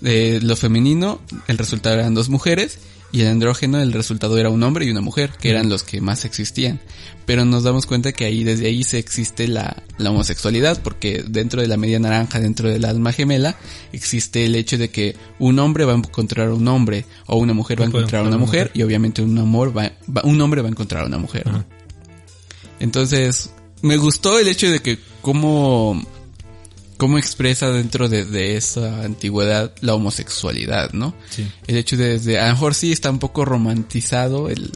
De 0.01 0.41
lo 0.41 0.57
femenino, 0.57 1.20
el 1.47 1.59
resultado 1.59 1.97
eran 1.97 2.14
dos 2.14 2.28
mujeres. 2.28 2.78
Y 3.14 3.20
el 3.20 3.28
andrógeno, 3.28 3.78
el 3.83 3.93
resultado 3.93 4.39
era 4.39 4.49
un 4.49 4.62
hombre 4.62 4.87
y 4.87 4.91
una 4.91 5.03
mujer, 5.03 5.33
que 5.39 5.51
eran 5.51 5.68
los 5.68 5.83
que 5.83 6.01
más 6.01 6.24
existían. 6.24 6.80
Pero 7.26 7.45
nos 7.45 7.62
damos 7.62 7.85
cuenta 7.85 8.12
que 8.12 8.24
ahí, 8.24 8.43
desde 8.43 8.68
ahí 8.68 8.85
se 8.85 8.99
existe 8.99 9.47
la, 9.49 9.83
la 9.99 10.11
homosexualidad, 10.11 10.80
porque 10.83 11.22
dentro 11.28 11.61
de 11.61 11.68
la 11.68 11.76
media 11.76 11.99
naranja, 11.99 12.41
dentro 12.41 12.70
del 12.70 12.87
alma 12.87 13.12
gemela, 13.12 13.55
existe 13.93 14.47
el 14.47 14.55
hecho 14.55 14.78
de 14.78 14.89
que 14.89 15.14
un 15.39 15.59
hombre 15.59 15.85
va 15.85 15.93
a 15.93 15.97
encontrar 15.97 16.49
a 16.49 16.55
un 16.55 16.66
hombre, 16.68 17.05
o 17.26 17.37
una 17.37 17.53
mujer 17.53 17.78
va 17.78 17.85
a 17.85 17.89
encontrar 17.89 18.24
a 18.24 18.28
una 18.28 18.39
mujer, 18.39 18.70
y 18.72 18.83
obviamente 18.83 19.20
un 19.20 19.39
amor 19.39 19.76
va, 19.76 19.93
va- 20.09 20.22
un 20.24 20.41
hombre 20.41 20.62
va 20.62 20.68
a 20.68 20.70
encontrar 20.70 21.03
a 21.03 21.07
una 21.07 21.18
mujer. 21.18 21.47
¿no? 21.53 21.66
Entonces, 22.80 23.51
me 23.83 23.99
gustó 23.99 24.39
el 24.39 24.49
hecho 24.49 24.70
de 24.70 24.80
que 24.80 24.99
cómo, 25.20 26.03
cómo 27.03 27.18
expresa 27.18 27.68
dentro 27.72 28.09
de, 28.09 28.24
de 28.24 28.57
esa 28.57 29.03
antigüedad 29.03 29.74
la 29.80 29.94
homosexualidad, 29.96 30.92
¿no? 30.92 31.16
Sí. 31.30 31.50
El 31.66 31.76
hecho 31.76 31.96
de, 31.96 32.20
de- 32.20 32.38
a 32.38 32.46
lo 32.46 32.53
mejor 32.53 32.74
sí 32.76 32.92
está 32.92 33.11
un 33.11 33.18
poco 33.18 33.44
romantizado 33.44 34.48
el, 34.48 34.70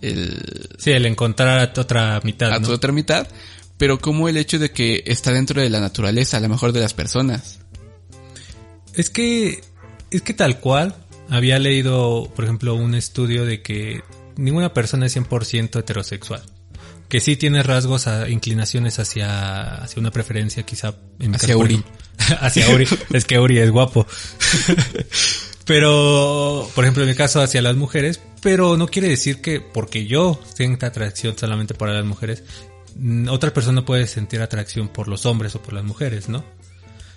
el, 0.00 0.70
Sí, 0.78 0.90
el 0.92 1.04
encontrar 1.04 1.58
a 1.58 1.70
tu 1.74 1.82
otra 1.82 2.18
mitad, 2.24 2.50
a 2.50 2.58
¿no? 2.60 2.66
tu 2.68 2.72
otra 2.72 2.92
mitad, 2.92 3.28
pero 3.76 3.98
como 3.98 4.26
el 4.30 4.38
hecho 4.38 4.58
de 4.58 4.70
que 4.70 5.02
está 5.06 5.32
dentro 5.32 5.60
de 5.60 5.68
la 5.68 5.80
naturaleza, 5.80 6.38
a 6.38 6.40
lo 6.40 6.48
mejor 6.48 6.72
de 6.72 6.80
las 6.80 6.94
personas. 6.94 7.58
Es 8.94 9.10
que, 9.10 9.60
es 10.10 10.22
que 10.22 10.32
tal 10.32 10.60
cual, 10.60 10.96
había 11.28 11.58
leído, 11.58 12.32
por 12.34 12.44
ejemplo, 12.44 12.74
un 12.74 12.94
estudio 12.94 13.44
de 13.44 13.60
que 13.60 14.00
ninguna 14.36 14.72
persona 14.72 15.04
es 15.04 15.14
100% 15.14 15.78
heterosexual. 15.78 16.42
Que 17.12 17.20
sí 17.20 17.36
tiene 17.36 17.62
rasgos, 17.62 18.06
a, 18.06 18.30
inclinaciones 18.30 18.98
hacia, 18.98 19.74
hacia 19.74 20.00
una 20.00 20.10
preferencia 20.10 20.62
quizá 20.62 20.94
en 21.18 21.32
mi 21.32 21.36
Hacia 21.36 21.48
caso, 21.48 21.58
Uri. 21.58 21.84
hacia 22.40 22.70
Uri. 22.70 22.86
Es 23.12 23.26
que 23.26 23.38
Uri 23.38 23.58
es 23.58 23.70
guapo. 23.70 24.06
pero, 25.66 26.66
por 26.74 26.84
ejemplo, 26.84 27.02
en 27.02 27.10
mi 27.10 27.14
caso 27.14 27.42
hacia 27.42 27.60
las 27.60 27.76
mujeres, 27.76 28.18
pero 28.40 28.78
no 28.78 28.88
quiere 28.88 29.10
decir 29.10 29.42
que 29.42 29.60
porque 29.60 30.06
yo 30.06 30.40
sienta 30.54 30.86
atracción 30.86 31.36
solamente 31.36 31.74
para 31.74 31.92
las 31.92 32.06
mujeres, 32.06 32.44
mm, 32.96 33.28
otra 33.28 33.52
persona 33.52 33.84
puede 33.84 34.06
sentir 34.06 34.40
atracción 34.40 34.88
por 34.88 35.06
los 35.06 35.26
hombres 35.26 35.54
o 35.54 35.60
por 35.60 35.74
las 35.74 35.84
mujeres, 35.84 36.30
¿no? 36.30 36.42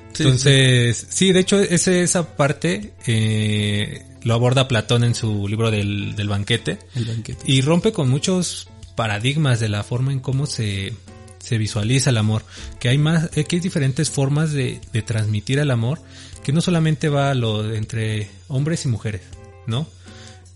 Entonces, 0.09 1.07
sí, 1.09 1.31
de 1.31 1.39
hecho, 1.39 1.57
ese, 1.57 2.03
esa 2.03 2.35
parte 2.35 2.95
eh, 3.07 4.03
lo 4.23 4.33
aborda 4.33 4.67
Platón 4.67 5.05
en 5.05 5.15
su 5.15 5.47
libro 5.47 5.71
del, 5.71 6.17
del 6.17 6.27
banquete 6.27 6.79
El 6.95 7.05
banquete. 7.05 7.43
y 7.45 7.61
rompe 7.61 7.93
con 7.93 8.09
muchos 8.09 8.67
paradigmas 8.95 9.59
de 9.59 9.69
la 9.69 9.83
forma 9.83 10.11
en 10.11 10.19
cómo 10.19 10.45
se, 10.45 10.93
se 11.39 11.57
visualiza 11.57 12.09
el 12.09 12.17
amor. 12.17 12.43
Que 12.79 12.89
hay 12.89 12.97
más, 12.97 13.29
eh, 13.37 13.43
que 13.45 13.57
hay 13.57 13.59
diferentes 13.61 14.09
formas 14.09 14.51
de, 14.51 14.79
de 14.93 15.01
transmitir 15.01 15.59
el 15.59 15.71
amor, 15.71 16.01
que 16.43 16.51
no 16.53 16.61
solamente 16.61 17.09
va 17.09 17.31
a 17.31 17.35
lo 17.35 17.73
entre 17.73 18.29
hombres 18.47 18.85
y 18.85 18.87
mujeres, 18.87 19.21
¿no? 19.67 19.87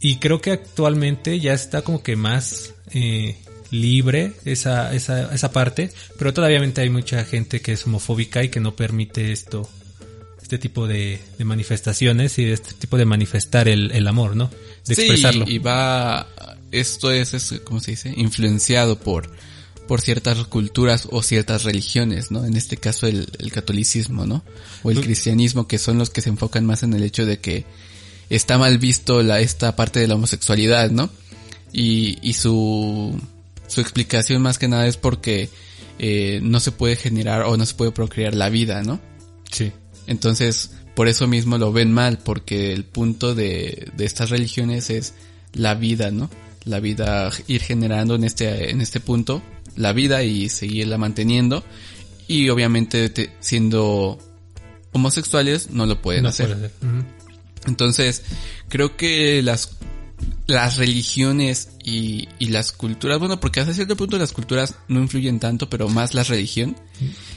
Y 0.02 0.16
creo 0.18 0.40
que 0.42 0.52
actualmente 0.52 1.40
ya 1.40 1.54
está 1.54 1.82
como 1.82 2.02
que 2.02 2.16
más 2.16 2.74
eh, 2.94 3.36
libre 3.70 4.34
esa, 4.46 4.94
esa, 4.94 5.34
esa 5.34 5.52
parte, 5.52 5.92
pero 6.18 6.34
todavía 6.34 6.60
hay 6.78 6.90
mucha 6.90 7.26
gente 7.26 7.62
que 7.62 7.74
es 7.74 7.86
homofóbica 7.86 8.44
y 8.44 8.50
que 8.50 8.60
no 8.62 8.76
permite 8.76 9.32
esto, 9.34 9.70
este 10.42 10.58
tipo 10.58 10.88
de, 10.88 11.20
de 11.38 11.44
manifestaciones 11.46 12.40
y 12.40 12.46
este 12.46 12.74
tipo 12.76 12.98
de 12.98 13.06
manifestar 13.06 13.68
el, 13.68 13.92
el 13.92 14.08
amor, 14.08 14.36
¿no? 14.38 14.50
De 14.88 14.96
Sí, 14.96 15.02
expresarlo. 15.02 15.46
y 15.48 15.58
va, 15.60 16.28
esto 16.72 17.12
es, 17.12 17.34
es, 17.34 17.62
¿cómo 17.64 17.80
se 17.80 17.92
dice? 17.92 18.14
Influenciado 18.16 19.00
por, 19.00 19.32
por 19.88 20.02
ciertas 20.02 20.38
culturas 20.46 21.08
o 21.12 21.24
ciertas 21.24 21.64
religiones, 21.64 22.32
¿no? 22.32 22.46
En 22.46 22.56
este 22.56 22.78
caso 22.78 23.08
el, 23.08 23.28
el 23.40 23.52
catolicismo, 23.52 24.26
¿no? 24.26 24.44
O 24.84 24.92
el 24.92 25.02
cristianismo, 25.02 25.68
que 25.68 25.78
son 25.78 25.98
los 25.98 26.10
que 26.10 26.22
se 26.22 26.30
enfocan 26.30 26.66
más 26.66 26.84
en 26.84 26.94
el 26.94 27.04
hecho 27.04 27.26
de 27.26 27.40
que 27.40 27.66
está 28.30 28.58
mal 28.58 28.78
visto 28.78 29.24
la, 29.24 29.40
esta 29.40 29.76
parte 29.76 30.00
de 30.00 30.08
la 30.08 30.16
homosexualidad, 30.16 30.92
¿no? 30.92 31.10
Y, 31.74 32.18
y 32.22 32.34
su, 32.34 33.20
su 33.68 33.82
explicación 33.82 34.42
más 34.42 34.58
que 34.58 34.68
nada 34.68 34.88
es 34.88 34.98
porque 34.98 35.50
eh, 35.98 36.40
no 36.44 36.60
se 36.60 36.72
puede 36.72 36.96
generar 36.96 37.44
o 37.44 37.58
no 37.58 37.66
se 37.66 37.76
puede 37.76 37.92
procrear 37.92 38.34
la 38.36 38.50
vida, 38.50 38.84
¿no? 38.84 39.00
Sí. 39.52 39.72
Entonces, 40.08 40.72
por 40.96 41.08
eso 41.08 41.28
mismo 41.28 41.58
lo 41.58 41.72
ven 41.72 41.92
mal, 41.92 42.20
porque 42.20 42.74
el 42.74 42.84
punto 42.84 43.36
de, 43.36 43.92
de 43.96 44.06
estas 44.06 44.30
religiones 44.30 44.90
es 44.90 45.14
la 45.54 45.76
vida, 45.76 46.12
¿no? 46.12 46.30
La 46.66 46.80
vida, 46.80 47.30
ir 47.48 47.62
generando 47.62 48.16
en 48.16 48.24
este, 48.24 48.70
en 48.72 48.82
este 48.82 49.00
punto, 49.00 49.42
la 49.76 49.94
vida 49.94 50.24
y 50.24 50.50
seguirla 50.50 50.98
manteniendo. 50.98 51.64
Y 52.28 52.50
obviamente 52.50 53.10
te- 53.10 53.32
siendo 53.40 54.20
homosexuales 54.92 55.70
no 55.72 55.86
lo 55.86 56.02
pueden 56.02 56.24
No 56.24 56.30
hacer. 56.30 56.48
puede. 56.56 56.72
Entonces, 57.66 58.24
creo 58.68 58.96
que 58.98 59.42
las, 59.44 59.78
las 60.48 60.78
religiones 60.78 61.70
y, 61.84 62.28
y 62.40 62.48
las 62.48 62.72
culturas, 62.72 63.20
bueno, 63.20 63.40
porque 63.40 63.60
hasta 63.60 63.74
cierto 63.74 63.96
punto 63.98 64.18
las 64.18 64.32
culturas 64.32 64.76
no 64.88 65.00
influyen 65.02 65.40
tanto, 65.40 65.70
pero 65.70 65.90
más 65.90 66.14
la 66.14 66.24
religión, 66.24 66.76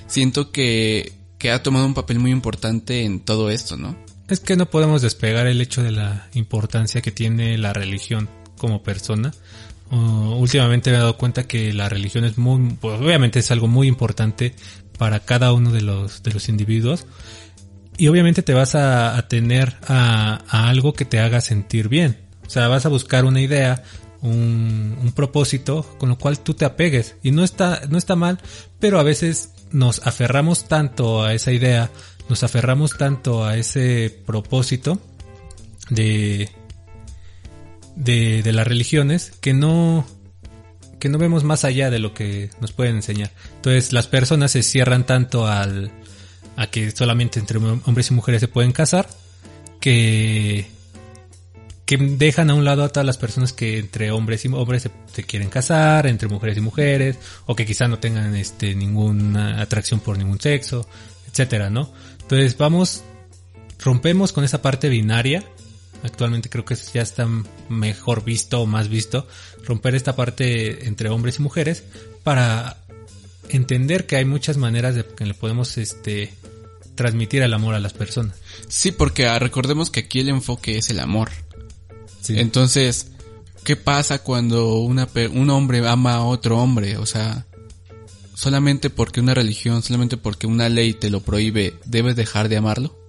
siento 0.06 0.52
que, 0.52 1.12
que 1.38 1.50
ha 1.50 1.62
tomado 1.62 1.86
un 1.86 1.94
papel 1.94 2.18
muy 2.18 2.30
importante 2.30 3.02
en 3.04 3.20
todo 3.20 3.50
esto, 3.50 3.76
¿no? 3.76 3.96
Es 4.28 4.40
que 4.40 4.56
no 4.56 4.70
podemos 4.70 5.02
despegar 5.02 5.46
el 5.46 5.60
hecho 5.60 5.82
de 5.82 5.90
la 5.92 6.28
importancia 6.34 7.02
que 7.02 7.10
tiene 7.10 7.58
la 7.58 7.72
religión 7.72 8.28
como 8.62 8.84
persona. 8.84 9.34
Uh, 9.90 10.36
últimamente 10.38 10.90
me 10.90 10.96
he 10.96 11.00
dado 11.00 11.18
cuenta 11.18 11.48
que 11.48 11.72
la 11.72 11.88
religión 11.88 12.24
es 12.24 12.38
muy, 12.38 12.76
pues 12.80 13.00
obviamente 13.00 13.40
es 13.40 13.50
algo 13.50 13.66
muy 13.66 13.88
importante 13.88 14.54
para 14.96 15.18
cada 15.18 15.52
uno 15.52 15.72
de 15.72 15.82
los, 15.82 16.22
de 16.22 16.32
los 16.32 16.48
individuos. 16.48 17.06
Y 17.98 18.06
obviamente 18.06 18.42
te 18.42 18.54
vas 18.54 18.76
a, 18.76 19.16
a 19.18 19.26
tener 19.26 19.74
a, 19.88 20.44
a 20.48 20.68
algo 20.70 20.92
que 20.92 21.04
te 21.04 21.18
haga 21.18 21.40
sentir 21.40 21.88
bien. 21.88 22.20
O 22.46 22.50
sea, 22.50 22.68
vas 22.68 22.86
a 22.86 22.88
buscar 22.88 23.24
una 23.24 23.40
idea, 23.40 23.82
un, 24.20 24.96
un 25.02 25.12
propósito 25.12 25.84
con 25.98 26.08
lo 26.08 26.16
cual 26.16 26.38
tú 26.38 26.54
te 26.54 26.64
apegues. 26.64 27.16
Y 27.24 27.32
no 27.32 27.42
está, 27.42 27.82
no 27.90 27.98
está 27.98 28.14
mal, 28.14 28.38
pero 28.78 29.00
a 29.00 29.02
veces 29.02 29.50
nos 29.72 30.06
aferramos 30.06 30.68
tanto 30.68 31.24
a 31.24 31.34
esa 31.34 31.50
idea, 31.50 31.90
nos 32.28 32.44
aferramos 32.44 32.96
tanto 32.96 33.44
a 33.44 33.56
ese 33.56 34.22
propósito 34.24 35.00
de, 35.90 36.48
de, 37.96 38.42
de 38.42 38.52
las 38.52 38.66
religiones 38.66 39.32
que 39.40 39.54
no, 39.54 40.06
que 40.98 41.08
no 41.08 41.18
vemos 41.18 41.44
más 41.44 41.64
allá 41.64 41.90
de 41.90 41.98
lo 41.98 42.14
que 42.14 42.50
nos 42.60 42.72
pueden 42.72 42.96
enseñar. 42.96 43.32
Entonces 43.56 43.92
las 43.92 44.06
personas 44.06 44.52
se 44.52 44.62
cierran 44.62 45.04
tanto 45.04 45.46
al, 45.46 45.90
a 46.56 46.68
que 46.68 46.90
solamente 46.90 47.40
entre 47.40 47.58
hombres 47.58 48.10
y 48.10 48.14
mujeres 48.14 48.40
se 48.40 48.48
pueden 48.48 48.72
casar, 48.72 49.08
que, 49.80 50.66
que 51.86 51.96
dejan 51.96 52.50
a 52.50 52.54
un 52.54 52.64
lado 52.64 52.84
a 52.84 52.88
todas 52.88 53.06
las 53.06 53.18
personas 53.18 53.52
que 53.52 53.78
entre 53.78 54.10
hombres 54.12 54.44
y 54.44 54.48
hombres 54.48 54.82
se, 54.82 54.90
se 55.12 55.24
quieren 55.24 55.48
casar, 55.48 56.06
entre 56.06 56.28
mujeres 56.28 56.56
y 56.56 56.60
mujeres, 56.60 57.18
o 57.46 57.56
que 57.56 57.66
quizá 57.66 57.88
no 57.88 57.98
tengan 57.98 58.36
este 58.36 58.74
ninguna 58.74 59.60
atracción 59.60 60.00
por 60.00 60.16
ningún 60.18 60.40
sexo, 60.40 60.88
etcétera, 61.28 61.68
¿no? 61.68 61.92
Entonces 62.20 62.56
vamos, 62.56 63.02
rompemos 63.80 64.32
con 64.32 64.44
esa 64.44 64.62
parte 64.62 64.88
binaria. 64.88 65.44
Actualmente 66.02 66.48
creo 66.48 66.64
que 66.64 66.76
ya 66.92 67.02
está 67.02 67.28
mejor 67.68 68.24
visto 68.24 68.60
o 68.60 68.66
más 68.66 68.88
visto 68.88 69.26
romper 69.64 69.94
esta 69.94 70.16
parte 70.16 70.86
entre 70.88 71.08
hombres 71.10 71.38
y 71.38 71.42
mujeres 71.42 71.84
para 72.24 72.78
entender 73.48 74.06
que 74.06 74.16
hay 74.16 74.24
muchas 74.24 74.56
maneras 74.56 74.94
de 74.94 75.04
que 75.04 75.26
le 75.26 75.34
podemos 75.34 75.78
este 75.78 76.34
transmitir 76.94 77.42
el 77.42 77.54
amor 77.54 77.74
a 77.74 77.80
las 77.80 77.92
personas. 77.92 78.36
Sí, 78.68 78.92
porque 78.92 79.26
ah, 79.26 79.38
recordemos 79.38 79.90
que 79.90 80.00
aquí 80.00 80.20
el 80.20 80.28
enfoque 80.28 80.78
es 80.78 80.90
el 80.90 81.00
amor. 81.00 81.30
Sí. 82.20 82.38
Entonces, 82.38 83.08
¿qué 83.64 83.76
pasa 83.76 84.22
cuando 84.22 84.76
una, 84.78 85.08
un 85.32 85.50
hombre 85.50 85.86
ama 85.86 86.14
a 86.14 86.24
otro 86.24 86.58
hombre? 86.58 86.96
O 86.98 87.06
sea, 87.06 87.46
solamente 88.34 88.90
porque 88.90 89.20
una 89.20 89.34
religión, 89.34 89.82
solamente 89.82 90.16
porque 90.16 90.46
una 90.46 90.68
ley 90.68 90.94
te 90.94 91.10
lo 91.10 91.20
prohíbe, 91.20 91.74
¿debes 91.84 92.16
dejar 92.16 92.48
de 92.48 92.56
amarlo? 92.56 93.01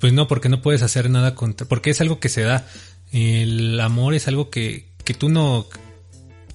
Pues 0.00 0.12
no, 0.12 0.28
porque 0.28 0.48
no 0.48 0.62
puedes 0.62 0.82
hacer 0.82 1.10
nada 1.10 1.34
contra, 1.34 1.66
porque 1.66 1.90
es 1.90 2.00
algo 2.00 2.20
que 2.20 2.28
se 2.28 2.42
da. 2.42 2.66
El 3.12 3.78
amor 3.80 4.14
es 4.14 4.28
algo 4.28 4.50
que, 4.50 4.88
que 5.04 5.14
tú 5.14 5.28
no, 5.28 5.66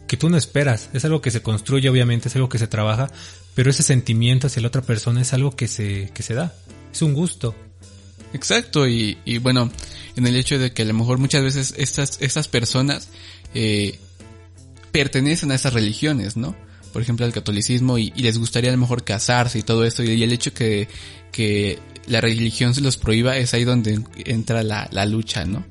que 0.08 0.18
tú 0.18 0.30
no 0.30 0.38
esperas. 0.38 0.90
Es 0.94 1.06
algo 1.06 1.22
que 1.22 1.32
se 1.32 1.42
construye, 1.42 1.90
obviamente, 1.90 2.30
es 2.30 2.36
algo 2.36 2.50
que 2.50 2.60
se 2.60 2.68
trabaja, 2.68 3.12
pero 3.56 3.70
ese 3.70 3.84
sentimiento 3.84 4.48
hacia 4.48 4.62
la 4.62 4.68
otra 4.68 4.82
persona 4.82 5.22
es 5.22 5.34
algo 5.34 5.56
que 5.56 5.68
se, 5.68 6.12
que 6.14 6.24
se 6.24 6.34
da. 6.34 6.54
Es 6.92 7.02
un 7.02 7.14
gusto. 7.14 7.56
Exacto, 8.34 8.88
y, 8.88 9.18
y 9.26 9.38
bueno, 9.38 9.72
en 10.16 10.28
el 10.28 10.36
hecho 10.36 10.58
de 10.58 10.72
que 10.72 10.84
a 10.84 10.86
lo 10.86 10.94
mejor 10.94 11.18
muchas 11.18 11.44
veces 11.44 11.74
estas, 11.78 12.20
estas 12.22 12.48
personas 12.48 13.10
eh, 13.54 14.00
pertenecen 14.92 15.52
a 15.52 15.56
esas 15.56 15.74
religiones, 15.74 16.38
¿no? 16.38 16.56
Por 16.92 17.02
ejemplo, 17.02 17.26
al 17.26 17.34
catolicismo 17.34 17.98
y, 17.98 18.12
les 18.12 18.38
gustaría 18.38 18.70
a 18.70 18.74
lo 18.74 18.80
mejor 18.80 19.04
casarse 19.04 19.60
y 19.60 19.64
todo 19.64 19.86
esto, 19.86 20.04
y, 20.04 20.12
y 20.12 20.24
el 20.24 20.32
hecho 20.32 20.54
que, 20.54 20.88
que 21.32 21.80
la 22.08 22.22
religión 22.22 22.74
se 22.76 22.82
los 22.82 22.98
prohíba 22.98 23.38
es 23.38 23.54
ahí 23.54 23.64
donde 23.64 24.02
entra 24.26 24.64
la, 24.64 24.88
la 24.92 25.06
lucha, 25.06 25.46
¿no? 25.46 25.66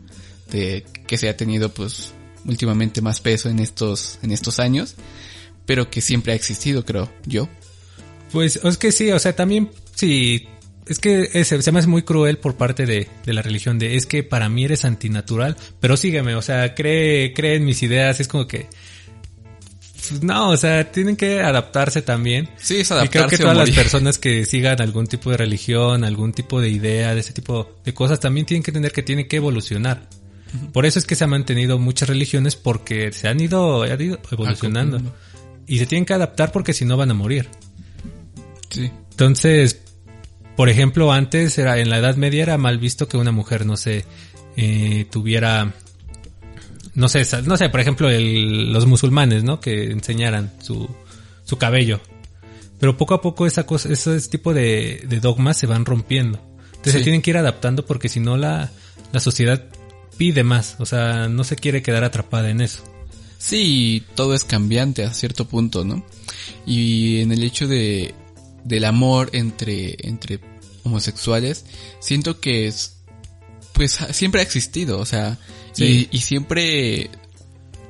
De 0.51 0.85
que 1.07 1.17
se 1.19 1.29
ha 1.29 1.37
tenido 1.37 1.73
pues 1.73 2.13
últimamente 2.45 3.01
más 3.01 3.21
peso 3.21 3.49
en 3.49 3.59
estos, 3.59 4.19
en 4.23 4.31
estos 4.33 4.59
años, 4.59 4.95
pero 5.67 5.91
que 5.91 6.01
siempre 6.01 6.33
ha 6.33 6.37
existido, 6.37 6.85
creo 6.85 7.13
yo. 7.27 7.49
Pues 8.33 8.57
es 8.63 8.77
que 8.79 8.93
sí, 8.93 9.11
o 9.13 9.19
sea, 9.19 9.37
también 9.37 9.71
sí, 9.95 10.49
es 10.87 10.99
que 10.99 11.29
es- 11.35 11.49
se 11.49 11.73
me 11.73 11.79
hace 11.79 11.89
muy 11.89 12.03
cruel 12.03 12.39
por 12.39 12.57
parte 12.57 12.87
de, 12.87 13.09
de 13.25 13.33
la 13.33 13.43
religión 13.43 13.79
de 13.79 13.95
es 13.97 14.07
que 14.07 14.23
para 14.23 14.49
mí 14.49 14.65
eres 14.65 14.85
antinatural, 14.85 15.57
pero 15.81 15.97
sígueme, 15.97 16.35
o 16.35 16.43
sea, 16.43 16.75
cree, 16.75 17.33
cree 17.35 17.57
en 17.57 17.65
mis 17.65 17.83
ideas, 17.83 18.21
es 18.21 18.29
como 18.29 18.47
que 18.49 18.69
pues, 20.09 20.23
no, 20.23 20.51
o 20.51 20.57
sea, 20.57 20.91
tienen 20.91 21.17
que 21.17 21.41
adaptarse 21.41 22.03
también. 22.03 22.49
Sí, 22.57 22.81
es 22.81 22.91
Y 22.91 23.09
creo 23.09 23.09
que 23.11 23.19
adaptarse 23.19 23.39
todas 23.39 23.57
las 23.57 23.71
personas 23.71 24.19
que 24.19 24.45
sigan 24.45 24.81
algún 24.81 25.07
tipo 25.07 25.31
de 25.31 25.37
religión, 25.37 26.05
algún 26.05 26.33
tipo 26.33 26.61
de 26.61 26.71
idea, 26.71 27.15
de 27.15 27.21
ese 27.21 27.33
tipo 27.33 27.77
de 27.85 27.95
cosas, 27.95 28.21
también 28.21 28.47
tienen 28.47 28.63
que 28.63 28.71
entender 28.71 28.93
que 28.93 29.03
tienen 29.03 29.29
que 29.29 29.37
evolucionar. 29.37 30.09
Por 30.73 30.85
eso 30.85 30.99
es 30.99 31.07
que 31.07 31.15
se 31.15 31.25
han 31.25 31.31
mantenido 31.31 31.79
muchas 31.79 32.09
religiones 32.09 32.57
porque 32.57 33.11
se 33.13 33.29
han 33.29 33.41
ido, 33.41 33.85
han 33.85 34.01
ido 34.01 34.19
evolucionando. 34.31 35.01
Y 35.67 35.79
se 35.79 35.87
tienen 35.87 36.05
que 36.05 36.13
adaptar 36.13 36.53
porque 36.53 36.75
si 36.75 36.85
no 36.85 36.97
van 36.97 37.11
a 37.11 37.15
morir. 37.15 37.49
Sí. 38.69 38.91
Entonces, 39.13 39.81
por 40.57 40.69
ejemplo, 40.69 41.13
antes 41.13 41.57
era 41.59 41.79
en 41.79 41.89
la 41.89 41.99
Edad 41.99 42.17
Media 42.17 42.43
era 42.43 42.59
mal 42.59 42.79
visto 42.79 43.09
que 43.09 43.17
una 43.17 43.33
mujer 43.33 43.65
no 43.65 43.77
sé 43.77 44.05
eh, 44.57 45.07
tuviera 45.11 45.73
no 46.95 47.09
sé, 47.09 47.25
no 47.45 47.57
sé, 47.57 47.69
por 47.69 47.81
ejemplo, 47.81 48.11
el- 48.11 48.73
los 48.73 48.87
musulmanes, 48.87 49.45
¿no? 49.45 49.61
Que 49.61 49.91
enseñaran 49.91 50.53
su 50.63 50.89
su 51.45 51.57
cabello. 51.59 52.01
Pero 52.79 52.97
poco 52.97 53.15
a 53.15 53.21
poco 53.23 53.47
esa 53.47 53.65
cosa, 53.67 53.89
ese 53.93 54.19
tipo 54.29 54.53
de, 54.55 55.05
de 55.09 55.21
dogmas 55.21 55.57
se 55.59 55.67
van 55.67 55.85
rompiendo. 55.85 56.39
Entonces 56.71 56.93
Sí. 56.95 56.99
se 56.99 57.05
tienen 57.05 57.23
que 57.23 57.31
ir 57.31 57.37
adaptando 57.37 57.85
porque 57.87 58.09
si 58.09 58.19
no 58.21 58.37
la, 58.37 58.71
la 59.13 59.21
sociedad 59.21 59.65
pide 60.17 60.43
más. 60.45 60.77
O 60.79 60.87
sea, 60.87 61.29
no 61.29 61.45
se 61.45 61.57
quiere 61.57 61.83
quedar 61.83 62.03
atrapada 62.05 62.51
en 62.51 62.61
eso. 62.61 62.83
Sí, 63.39 64.05
todo 64.15 64.35
es 64.35 64.45
cambiante 64.45 65.05
a 65.05 65.13
cierto 65.15 65.47
punto, 65.49 65.85
¿no? 65.85 66.05
Y 66.67 67.21
en 67.21 67.33
el 67.33 67.43
hecho 67.45 67.67
de 67.69 68.15
del 68.65 68.85
amor 68.85 69.31
entre 69.33 69.97
entre 70.07 70.39
homosexuales, 70.85 71.65
siento 72.01 72.41
que 72.41 72.67
es 72.69 72.99
pues 73.73 73.99
siempre 74.13 74.41
ha 74.41 74.45
existido, 74.45 74.99
o 74.99 75.07
sea, 75.07 75.39
Sí. 75.73 76.09
y, 76.11 76.17
y 76.17 76.21
siempre 76.21 77.11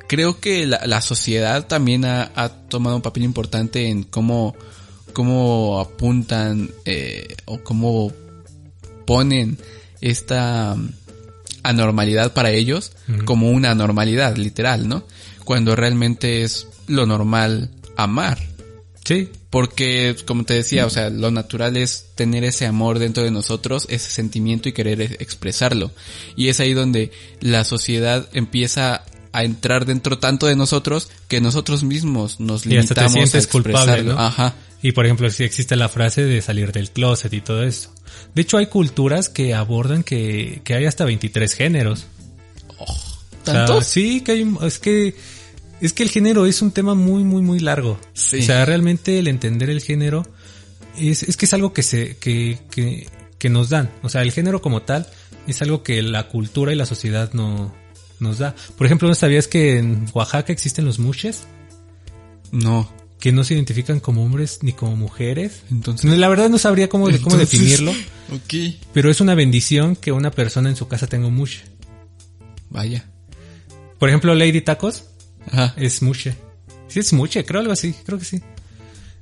creo 0.08 0.40
que 0.40 0.66
la, 0.66 0.86
la 0.86 1.00
sociedad 1.00 1.66
también 1.66 2.04
ha, 2.04 2.30
ha 2.34 2.48
tomado 2.48 2.96
un 2.96 3.02
papel 3.02 3.24
importante 3.24 3.88
en 3.88 4.04
cómo 4.04 4.54
cómo 5.12 5.80
apuntan 5.80 6.70
eh, 6.84 7.36
o 7.44 7.58
cómo 7.58 8.12
ponen 9.06 9.58
esta 10.00 10.74
mm, 10.74 10.90
anormalidad 11.62 12.32
para 12.32 12.50
ellos 12.50 12.92
como 13.24 13.50
una 13.50 13.70
anormalidad, 13.70 14.36
literal, 14.36 14.88
¿no? 14.88 15.04
Cuando 15.44 15.76
realmente 15.76 16.42
es 16.42 16.66
lo 16.88 17.06
normal 17.06 17.70
amar. 17.96 18.38
Sí, 19.04 19.28
Porque, 19.52 20.16
como 20.24 20.44
te 20.44 20.54
decía, 20.54 20.86
o 20.86 20.90
sea, 20.90 21.10
lo 21.10 21.30
natural 21.30 21.76
es 21.76 22.06
tener 22.14 22.42
ese 22.42 22.64
amor 22.64 22.98
dentro 22.98 23.22
de 23.22 23.30
nosotros, 23.30 23.86
ese 23.90 24.10
sentimiento 24.10 24.70
y 24.70 24.72
querer 24.72 25.02
e- 25.02 25.16
expresarlo. 25.20 25.90
Y 26.36 26.48
es 26.48 26.58
ahí 26.58 26.72
donde 26.72 27.12
la 27.40 27.62
sociedad 27.64 28.30
empieza 28.32 29.04
a 29.32 29.44
entrar 29.44 29.84
dentro 29.84 30.18
tanto 30.18 30.46
de 30.46 30.56
nosotros 30.56 31.10
que 31.28 31.42
nosotros 31.42 31.84
mismos 31.84 32.40
nos 32.40 32.64
Y 32.64 32.78
hasta 32.78 32.94
te 32.94 33.00
limitamos 33.02 33.12
sientes 33.12 33.46
a 33.46 33.50
culpable, 33.50 33.80
expresarlo. 33.80 34.14
¿no? 34.14 34.20
Ajá. 34.20 34.54
Y 34.80 34.92
por 34.92 35.04
ejemplo, 35.04 35.28
si 35.28 35.44
existe 35.44 35.76
la 35.76 35.90
frase 35.90 36.24
de 36.24 36.40
salir 36.40 36.72
del 36.72 36.90
closet 36.90 37.34
y 37.34 37.42
todo 37.42 37.62
eso. 37.62 37.92
De 38.34 38.40
hecho, 38.40 38.56
hay 38.56 38.68
culturas 38.68 39.28
que 39.28 39.52
abordan 39.52 40.02
que, 40.02 40.62
que 40.64 40.72
hay 40.72 40.86
hasta 40.86 41.04
23 41.04 41.52
géneros. 41.52 42.06
O 42.78 42.86
sea, 43.44 43.66
¿Tantos? 43.66 43.86
sí, 43.86 44.22
que 44.22 44.32
hay, 44.32 44.50
es 44.62 44.78
que 44.78 45.14
Es 45.82 45.92
que 45.92 46.04
el 46.04 46.10
género 46.10 46.46
es 46.46 46.62
un 46.62 46.70
tema 46.70 46.94
muy, 46.94 47.24
muy, 47.24 47.42
muy 47.42 47.58
largo. 47.58 47.98
Sí. 48.14 48.38
O 48.38 48.42
sea, 48.42 48.64
realmente 48.64 49.18
el 49.18 49.26
entender 49.26 49.68
el 49.68 49.80
género 49.80 50.24
es, 50.96 51.24
es 51.24 51.36
que 51.36 51.46
es 51.46 51.52
algo 51.52 51.72
que 51.72 51.82
se, 51.82 52.16
que, 52.18 52.60
que, 52.70 53.08
que 53.36 53.50
nos 53.50 53.68
dan. 53.68 53.90
O 54.02 54.08
sea, 54.08 54.22
el 54.22 54.30
género 54.30 54.62
como 54.62 54.82
tal 54.82 55.08
es 55.48 55.60
algo 55.60 55.82
que 55.82 56.00
la 56.00 56.28
cultura 56.28 56.72
y 56.72 56.76
la 56.76 56.86
sociedad 56.86 57.32
no, 57.32 57.74
nos 58.20 58.38
da. 58.38 58.54
Por 58.78 58.86
ejemplo, 58.86 59.08
¿no 59.08 59.14
sabías 59.16 59.48
que 59.48 59.78
en 59.78 60.06
Oaxaca 60.14 60.52
existen 60.52 60.84
los 60.84 61.00
mushes? 61.00 61.48
No. 62.52 62.88
Que 63.18 63.32
no 63.32 63.42
se 63.42 63.54
identifican 63.54 63.98
como 63.98 64.24
hombres 64.24 64.60
ni 64.62 64.72
como 64.72 64.94
mujeres. 64.94 65.62
Entonces. 65.70 66.16
La 66.16 66.28
verdad 66.28 66.48
no 66.48 66.58
sabría 66.58 66.88
cómo, 66.88 67.08
cómo 67.22 67.36
definirlo, 67.36 67.90
Ok. 68.32 68.76
pero 68.92 69.10
es 69.10 69.20
una 69.20 69.34
bendición 69.34 69.96
que 69.96 70.12
una 70.12 70.30
persona 70.30 70.70
en 70.70 70.76
su 70.76 70.86
casa 70.86 71.08
tenga 71.08 71.26
un 71.26 71.34
mushe. 71.34 71.62
Vaya. 72.70 73.04
Por 73.98 74.08
ejemplo, 74.08 74.34
Lady 74.34 74.60
Tacos 74.60 75.04
Ajá. 75.50 75.74
es 75.76 76.02
mushe. 76.02 76.34
Sí, 76.88 77.00
es 77.00 77.12
mushe, 77.12 77.44
creo 77.44 77.60
algo 77.60 77.72
así, 77.72 77.94
creo 78.04 78.18
que 78.18 78.24
sí. 78.24 78.40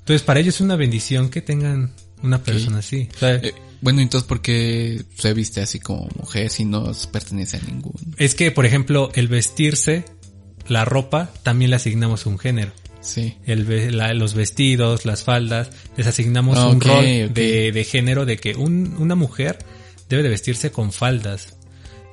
Entonces, 0.00 0.22
para 0.22 0.40
ellos 0.40 0.56
es 0.56 0.60
una 0.60 0.76
bendición 0.76 1.28
que 1.30 1.40
tengan 1.40 1.92
una 2.22 2.42
persona 2.42 2.78
así. 2.78 3.08
O 3.14 3.18
sea, 3.18 3.34
Eh, 3.36 3.54
bueno, 3.80 4.00
entonces, 4.00 4.26
¿por 4.26 4.42
qué 4.42 5.04
se 5.16 5.32
viste 5.34 5.60
así 5.60 5.78
como 5.78 6.08
mujer 6.18 6.50
si 6.50 6.64
no 6.64 6.90
pertenece 7.12 7.58
a 7.58 7.60
ningún? 7.60 7.94
es 8.18 8.34
que, 8.34 8.50
por 8.50 8.66
ejemplo, 8.66 9.10
el 9.14 9.28
vestirse, 9.28 10.04
la 10.68 10.84
ropa, 10.84 11.32
también 11.42 11.70
le 11.70 11.76
asignamos 11.76 12.26
un 12.26 12.38
género. 12.38 12.72
Sí. 13.00 13.36
El, 13.46 13.64
ve- 13.64 13.90
la- 13.90 14.12
los 14.12 14.34
vestidos, 14.34 15.06
las 15.06 15.22
faldas, 15.24 15.70
les 15.96 16.06
asignamos 16.06 16.58
un 16.58 16.80
rol. 16.80 17.02
De, 17.32 17.70
de 17.72 17.84
género 17.84 18.26
de 18.26 18.36
que 18.36 18.54
un- 18.56 18.94
una 18.98 19.14
mujer 19.14 19.58
debe 20.08 20.22
de 20.22 20.28
vestirse 20.28 20.70
con 20.70 20.92
faldas, 20.92 21.56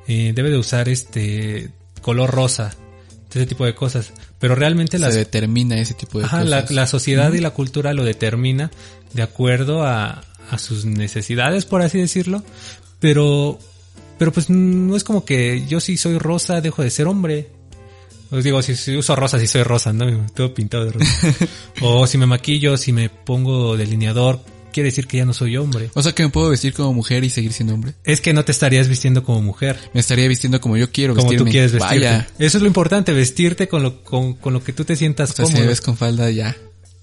eh, 0.07 0.31
debe 0.33 0.49
de 0.49 0.57
usar 0.57 0.87
este 0.87 1.71
color 2.01 2.31
rosa, 2.31 2.73
ese 3.29 3.45
tipo 3.45 3.65
de 3.65 3.75
cosas. 3.75 4.13
Pero 4.39 4.55
realmente 4.55 4.99
las, 4.99 5.13
Se 5.13 5.19
determina 5.19 5.77
ese 5.77 5.93
tipo 5.93 6.19
de 6.19 6.25
ajá, 6.25 6.43
la, 6.43 6.61
cosas. 6.61 6.75
la 6.75 6.87
sociedad 6.87 7.33
y 7.33 7.39
la 7.39 7.51
cultura 7.51 7.93
lo 7.93 8.03
determina 8.03 8.71
de 9.13 9.21
acuerdo 9.21 9.83
a, 9.83 10.23
a 10.49 10.57
sus 10.57 10.85
necesidades, 10.85 11.65
por 11.65 11.81
así 11.81 11.97
decirlo. 11.99 12.43
Pero, 12.99 13.59
pero 14.17 14.31
pues 14.31 14.49
no 14.49 14.95
es 14.95 15.03
como 15.03 15.25
que 15.25 15.65
yo 15.67 15.79
si 15.79 15.97
soy 15.97 16.17
rosa 16.17 16.61
dejo 16.61 16.83
de 16.83 16.89
ser 16.89 17.07
hombre. 17.07 17.49
Os 18.29 18.43
digo, 18.43 18.61
si, 18.61 18.75
si 18.75 18.95
uso 18.95 19.15
rosa, 19.15 19.39
si 19.39 19.47
soy 19.47 19.63
rosa, 19.63 19.93
¿no? 19.93 20.27
Todo 20.35 20.53
pintado 20.53 20.85
de 20.85 20.91
rosa. 20.91 21.33
o 21.81 22.07
si 22.07 22.17
me 22.17 22.25
maquillo, 22.25 22.77
si 22.77 22.91
me 22.91 23.09
pongo 23.09 23.77
delineador, 23.77 24.41
quiere 24.77 24.89
decir 24.91 25.07
que 25.07 25.17
ya 25.17 25.25
no 25.25 25.33
soy 25.33 25.57
hombre. 25.57 25.89
O 25.95 26.03
sea 26.03 26.11
que 26.13 26.21
me 26.21 26.29
puedo 26.29 26.51
vestir 26.51 26.71
como 26.71 26.93
mujer 26.93 27.23
y 27.23 27.31
seguir 27.31 27.51
siendo 27.51 27.73
hombre. 27.73 27.95
Es 28.03 28.21
que 28.21 28.31
no 28.31 28.45
te 28.45 28.51
estarías 28.51 28.87
vistiendo 28.87 29.23
como 29.23 29.41
mujer, 29.41 29.75
Me 29.91 29.99
estaría 30.01 30.27
vistiendo 30.27 30.61
como 30.61 30.77
yo 30.77 30.91
quiero 30.91 31.15
como 31.15 31.29
vestirme. 31.29 31.49
tú 31.49 31.51
quieres 31.51 31.71
vestirte. 31.71 32.05
Vaya. 32.05 32.27
Eso 32.37 32.57
es 32.59 32.61
lo 32.61 32.67
importante, 32.67 33.11
vestirte 33.11 33.67
con 33.67 33.81
lo, 33.81 34.03
con, 34.03 34.35
con 34.35 34.53
lo 34.53 34.63
que 34.63 34.73
tú 34.73 34.85
te 34.85 34.95
sientas 34.95 35.31
O 35.31 35.33
sea, 35.33 35.45
si 35.45 35.51
cómodo. 35.53 35.63
me 35.63 35.69
ves 35.69 35.81
con 35.81 35.97
falda 35.97 36.29
ya. 36.29 36.55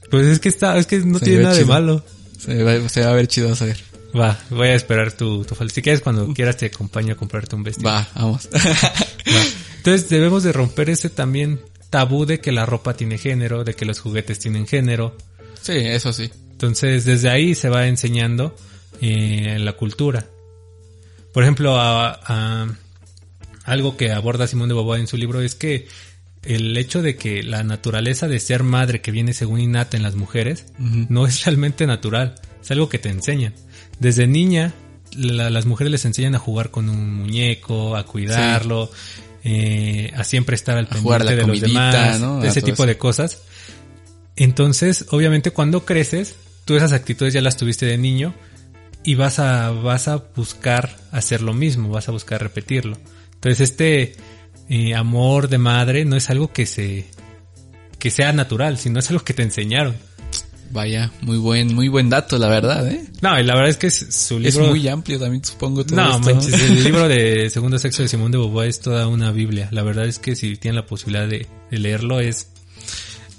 Pues 0.08 0.28
es 0.28 0.38
que 0.38 0.48
está, 0.48 0.78
es 0.78 0.86
que 0.86 1.00
no 1.00 1.18
Se 1.18 1.24
tiene 1.24 1.42
nada 1.42 1.56
de 1.56 1.64
malo. 1.64 2.04
Se 2.38 2.62
va, 2.62 2.88
se 2.88 3.00
va 3.00 3.10
a 3.10 3.14
ver 3.14 3.26
chido 3.26 3.52
a 3.52 3.56
saber. 3.56 3.76
Va, 4.16 4.38
voy 4.50 4.68
a 4.68 4.74
esperar 4.76 5.10
tu, 5.10 5.44
tu 5.44 5.56
falda. 5.56 5.74
Si 5.74 5.82
quieres, 5.82 6.00
cuando 6.00 6.32
quieras 6.32 6.56
te 6.56 6.66
acompaño 6.66 7.14
a 7.14 7.16
comprarte 7.16 7.56
un 7.56 7.64
vestido. 7.64 7.90
Va, 7.90 8.08
vamos. 8.14 8.48
Va. 8.54 9.42
Entonces 9.78 10.08
debemos 10.08 10.44
de 10.44 10.52
romper 10.52 10.90
ese 10.90 11.10
también 11.10 11.60
tabú 11.90 12.24
de 12.24 12.38
que 12.38 12.52
la 12.52 12.66
ropa 12.66 12.94
tiene 12.94 13.18
género, 13.18 13.64
de 13.64 13.74
que 13.74 13.84
los 13.84 13.98
juguetes 13.98 14.38
tienen 14.38 14.68
género. 14.68 15.16
sí, 15.60 15.72
eso 15.72 16.12
sí. 16.12 16.30
Entonces 16.54 17.04
desde 17.04 17.28
ahí 17.30 17.54
se 17.54 17.68
va 17.68 17.86
enseñando 17.88 18.54
eh, 19.00 19.58
la 19.60 19.72
cultura. 19.72 20.24
Por 21.32 21.42
ejemplo, 21.42 21.76
a, 21.80 22.20
a- 22.24 22.68
algo 23.64 23.96
que 23.96 24.12
aborda 24.12 24.46
Simón 24.46 24.68
de 24.68 24.74
Beauvoir 24.74 25.00
en 25.00 25.06
su 25.08 25.16
libro 25.16 25.40
es 25.40 25.54
que 25.54 25.88
el 26.42 26.76
hecho 26.76 27.02
de 27.02 27.16
que 27.16 27.42
la 27.42 27.62
naturaleza 27.64 28.28
de 28.28 28.38
ser 28.38 28.62
madre 28.62 29.00
que 29.00 29.10
viene 29.10 29.32
según 29.32 29.60
innata 29.60 29.96
en 29.96 30.02
las 30.02 30.14
mujeres 30.14 30.66
no 30.78 31.26
es 31.26 31.44
realmente 31.44 31.86
natural, 31.86 32.34
es 32.62 32.70
algo 32.70 32.88
que 32.88 32.98
te 32.98 33.08
enseñan. 33.08 33.52
Desde 33.98 34.26
niña, 34.26 34.74
la- 35.16 35.50
las 35.50 35.66
mujeres 35.66 35.90
les 35.90 36.04
enseñan 36.04 36.34
a 36.34 36.38
jugar 36.38 36.70
con 36.70 36.88
un 36.88 37.14
muñeco, 37.14 37.96
a 37.96 38.04
cuidarlo, 38.06 38.90
eh, 39.42 40.12
a 40.16 40.22
siempre 40.24 40.54
estar 40.54 40.76
al 40.78 40.86
pendiente 40.86 41.02
de 41.36 41.42
los 41.48 41.60
demás, 41.68 41.94
ese 42.44 42.60
tipo 42.62 42.84
eso. 42.84 42.86
de 42.86 42.98
cosas. 42.98 43.42
Entonces, 44.36 45.06
obviamente, 45.10 45.50
cuando 45.52 45.84
creces, 45.84 46.34
tú 46.64 46.74
esas 46.76 46.92
actitudes 46.92 47.34
ya 47.34 47.40
las 47.40 47.56
tuviste 47.56 47.86
de 47.86 47.98
niño 47.98 48.34
y 49.04 49.14
vas 49.14 49.38
a, 49.38 49.70
vas 49.70 50.08
a 50.08 50.16
buscar 50.34 50.96
hacer 51.12 51.42
lo 51.42 51.52
mismo, 51.54 51.88
vas 51.90 52.08
a 52.08 52.12
buscar 52.12 52.42
repetirlo. 52.42 52.96
Entonces, 53.34 53.60
este 53.70 54.16
eh, 54.68 54.94
amor 54.94 55.48
de 55.48 55.58
madre 55.58 56.04
no 56.04 56.16
es 56.16 56.30
algo 56.30 56.52
que 56.52 56.66
se, 56.66 57.06
que 57.98 58.10
sea 58.10 58.32
natural, 58.32 58.78
sino 58.78 58.98
es 58.98 59.10
algo 59.10 59.22
que 59.22 59.34
te 59.34 59.42
enseñaron. 59.42 59.94
Vaya, 60.72 61.12
muy 61.20 61.36
buen, 61.36 61.72
muy 61.72 61.86
buen 61.88 62.08
dato, 62.10 62.36
la 62.38 62.48
verdad, 62.48 62.88
¿eh? 62.88 63.04
No, 63.20 63.38
y 63.38 63.44
la 63.44 63.54
verdad 63.54 63.68
es 63.70 63.76
que 63.76 63.86
es- 63.86 64.06
su 64.12 64.38
Es 64.38 64.56
libro... 64.56 64.70
muy 64.70 64.88
amplio 64.88 65.20
también, 65.20 65.44
supongo. 65.44 65.84
Todo 65.84 65.96
no, 65.96 66.16
esto. 66.16 66.34
manches, 66.34 66.54
el 66.54 66.82
libro 66.84 67.06
de 67.06 67.48
Segundo 67.50 67.78
Sexo 67.78 68.02
de 68.02 68.08
Simón 68.08 68.32
de 68.32 68.38
Beauvoir 68.38 68.68
es 68.68 68.80
toda 68.80 69.06
una 69.06 69.30
biblia. 69.30 69.68
La 69.70 69.82
verdad 69.84 70.06
es 70.06 70.18
que 70.18 70.34
si 70.34 70.56
tienen 70.56 70.74
la 70.76 70.86
posibilidad 70.86 71.28
de, 71.28 71.46
de 71.70 71.78
leerlo 71.78 72.18
es... 72.18 72.48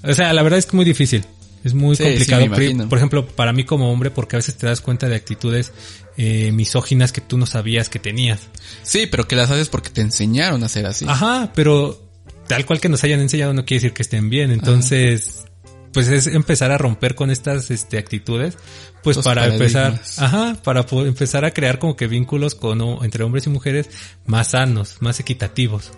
O 0.08 0.14
sea, 0.14 0.34
la 0.34 0.44
verdad 0.44 0.60
es 0.60 0.66
que 0.66 0.70
es 0.70 0.74
muy 0.76 0.86
difícil. 0.86 1.26
Es 1.64 1.74
muy 1.74 1.96
Sí, 1.96 2.04
complicado. 2.04 2.56
sí, 2.58 2.76
por 2.88 2.98
ejemplo, 3.00 3.26
para 3.26 3.52
mí 3.52 3.64
como 3.64 3.92
hombre, 3.92 4.12
porque 4.12 4.36
a 4.36 4.40
veces 4.40 4.56
te 4.56 4.68
das 4.68 4.82
cuenta 4.82 5.10
de 5.10 5.16
actitudes 5.16 5.72
eh, 6.16 6.52
misóginas 6.52 7.12
que 7.12 7.22
tú 7.22 7.40
no 7.40 7.48
sabías 7.48 7.90
que 7.90 7.98
tenías. 7.98 8.42
Sí, 8.84 9.08
pero 9.08 9.28
que 9.28 9.36
las 9.36 9.50
haces 9.50 9.70
porque 9.70 9.90
te 9.90 10.02
enseñaron 10.02 10.62
a 10.62 10.68
hacer 10.68 10.86
así. 10.86 11.06
Ajá, 11.08 11.52
pero 11.56 12.00
tal 12.48 12.68
cual 12.68 12.80
que 12.80 12.88
nos 12.88 13.04
hayan 13.04 13.20
enseñado 13.20 13.54
no 13.54 13.66
quiere 13.66 13.80
decir 13.82 13.94
que 13.94 14.04
estén 14.04 14.30
bien. 14.30 14.52
Entonces, 14.52 15.46
pues 15.92 16.08
es 16.10 16.28
empezar 16.28 16.72
a 16.72 16.78
romper 16.78 17.16
con 17.16 17.32
estas 17.32 17.72
este, 17.72 17.98
actitudes, 17.98 18.60
pues 19.02 19.18
para 19.20 19.48
empezar, 19.48 20.00
ajá, 20.18 20.58
para 20.64 20.86
empezar 20.92 21.46
a 21.46 21.52
crear 21.52 21.80
como 21.80 21.96
que 21.96 22.06
vínculos 22.06 22.54
con 22.54 22.80
entre 23.04 23.24
hombres 23.24 23.48
y 23.48 23.50
mujeres 23.50 23.90
más 24.28 24.50
sanos, 24.52 24.98
más 25.00 25.20
equitativos. 25.20 25.92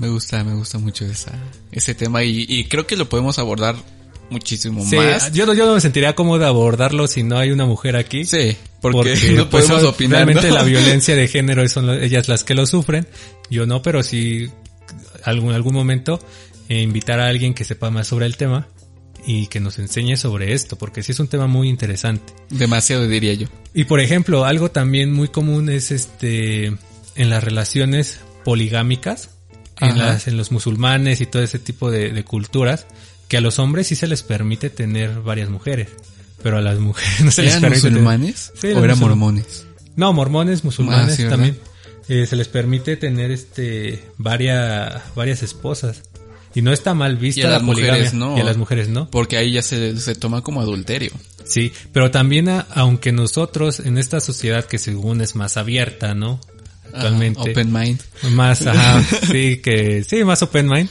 Me 0.00 0.08
gusta, 0.08 0.42
me 0.44 0.54
gusta 0.54 0.78
mucho 0.78 1.04
esa, 1.06 1.32
ese 1.72 1.94
tema 1.94 2.22
y, 2.24 2.44
y 2.48 2.64
creo 2.64 2.86
que 2.86 2.96
lo 2.96 3.08
podemos 3.08 3.38
abordar 3.38 3.76
muchísimo 4.30 4.84
Sí, 4.84 4.96
más. 4.96 5.32
yo, 5.32 5.46
no- 5.46 5.54
yo 5.54 5.66
no 5.66 5.74
me 5.74 5.80
sentiría 5.80 6.14
cómodo 6.14 6.46
abordarlo 6.46 7.06
si 7.06 7.22
no 7.22 7.38
hay 7.38 7.50
una 7.50 7.64
mujer 7.66 7.96
aquí. 7.96 8.24
Sí, 8.24 8.56
porque, 8.80 9.14
no 9.36 9.48
pues, 9.48 9.66
podemos 9.66 9.84
opinar. 9.84 10.24
Realmente 10.26 10.48
¿no? 10.48 10.54
la 10.56 10.62
violencia 10.64 11.14
de 11.16 11.28
género 11.28 11.66
son 11.68 11.90
ellas 12.02 12.28
las 12.28 12.44
que 12.44 12.54
lo 12.54 12.66
sufren. 12.66 13.06
Yo 13.50 13.66
no, 13.66 13.82
pero 13.82 14.02
si 14.02 14.50
algún 15.24 15.52
algún 15.52 15.74
momento 15.74 16.18
eh, 16.68 16.82
invitar 16.82 17.20
a 17.20 17.26
alguien 17.28 17.54
que 17.54 17.64
sepa 17.64 17.90
más 17.90 18.08
sobre 18.08 18.26
el 18.26 18.36
tema 18.36 18.68
y 19.28 19.46
que 19.48 19.58
nos 19.60 19.78
enseñe 19.78 20.16
sobre 20.16 20.52
esto, 20.52 20.76
porque 20.76 21.02
sí 21.02 21.12
es 21.12 21.18
un 21.20 21.26
tema 21.28 21.46
muy 21.46 21.68
interesante. 21.68 22.32
Demasiado 22.50 23.06
diría 23.08 23.34
yo. 23.34 23.46
Y 23.74 23.84
por 23.84 24.00
ejemplo, 24.00 24.44
algo 24.44 24.70
también 24.70 25.12
muy 25.12 25.28
común 25.28 25.68
es 25.68 25.90
este 25.90 26.66
en 26.66 27.30
las 27.30 27.42
relaciones 27.42 28.20
poligámicas, 28.44 29.30
en, 29.80 29.98
las, 29.98 30.26
en 30.28 30.36
los 30.36 30.52
musulmanes 30.52 31.20
y 31.20 31.26
todo 31.26 31.42
ese 31.42 31.58
tipo 31.58 31.90
de, 31.90 32.10
de 32.10 32.24
culturas, 32.24 32.86
que 33.28 33.36
a 33.36 33.40
los 33.40 33.58
hombres 33.58 33.86
sí 33.88 33.94
se 33.96 34.06
les 34.06 34.22
permite 34.22 34.70
tener 34.70 35.20
varias 35.20 35.48
mujeres, 35.50 35.88
pero 36.42 36.58
a 36.58 36.60
las 36.60 36.78
mujeres 36.78 37.20
no 37.24 37.30
se 37.30 37.42
les 37.42 37.52
¿Eran 37.52 37.60
permite. 37.62 37.82
tener- 37.82 37.92
musulmanes 38.00 38.52
Sí, 38.54 38.68
o 38.68 38.84
eran 38.84 38.98
mormones? 38.98 39.66
No, 39.96 40.12
mormones, 40.12 40.62
musulmanes 40.64 41.14
Ah, 41.14 41.16
sí, 41.16 41.24
también. 41.28 41.58
Eh, 42.08 42.26
se 42.26 42.36
les 42.36 42.46
permite 42.48 42.96
tener 42.96 43.30
este 43.32 44.04
varias 44.18 45.02
varias 45.16 45.42
esposas. 45.42 46.02
Y 46.54 46.62
no 46.62 46.72
está 46.72 46.94
mal 46.94 47.16
vista 47.16 47.40
Y 47.40 47.44
a 47.44 47.46
la 47.48 47.52
las 47.54 47.62
mujeres 47.64 47.90
poligamia. 48.10 48.18
no. 48.26 48.38
Y 48.38 48.40
a 48.40 48.44
las 48.44 48.56
mujeres 48.56 48.88
no. 48.88 49.10
Porque 49.10 49.36
ahí 49.36 49.52
ya 49.52 49.60
se, 49.62 49.98
se 50.00 50.14
toma 50.14 50.40
como 50.42 50.60
adulterio. 50.62 51.10
Sí, 51.44 51.72
pero 51.92 52.10
también 52.10 52.48
a- 52.48 52.66
aunque 52.74 53.12
nosotros 53.12 53.80
en 53.80 53.98
esta 53.98 54.20
sociedad 54.20 54.64
que 54.64 54.78
según 54.78 55.20
es 55.20 55.34
más 55.34 55.56
abierta, 55.58 56.14
¿no? 56.14 56.40
Actualmente. 56.96 57.40
Open 57.40 57.72
mind. 57.72 58.00
Más, 58.32 58.66
ajá, 58.66 59.02
sí, 59.30 59.58
que, 59.58 60.04
sí, 60.04 60.24
más 60.24 60.42
open 60.42 60.68
mind. 60.68 60.90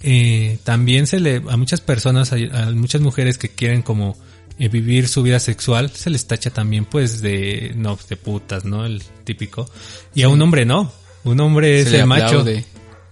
Eh, 0.00 0.58
también 0.64 1.06
se 1.06 1.20
le, 1.20 1.36
a 1.48 1.56
muchas 1.56 1.80
personas, 1.80 2.32
a, 2.32 2.36
a 2.36 2.70
muchas 2.72 3.00
mujeres 3.00 3.38
que 3.38 3.48
quieren 3.48 3.82
como 3.82 4.16
eh, 4.58 4.68
vivir 4.68 5.08
su 5.08 5.22
vida 5.24 5.40
sexual, 5.40 5.90
se 5.90 6.10
les 6.10 6.26
tacha 6.28 6.50
también 6.50 6.84
pues 6.84 7.20
de, 7.20 7.72
no, 7.74 7.98
de 8.08 8.16
putas, 8.16 8.64
¿no? 8.64 8.86
El 8.86 9.02
típico. 9.24 9.68
Y 10.14 10.22
a 10.22 10.28
un 10.28 10.40
hombre 10.42 10.64
no. 10.64 10.92
Un 11.24 11.40
hombre 11.40 11.80
es 11.80 11.88
Se 11.88 12.00
el 12.00 12.06
macho. 12.06 12.44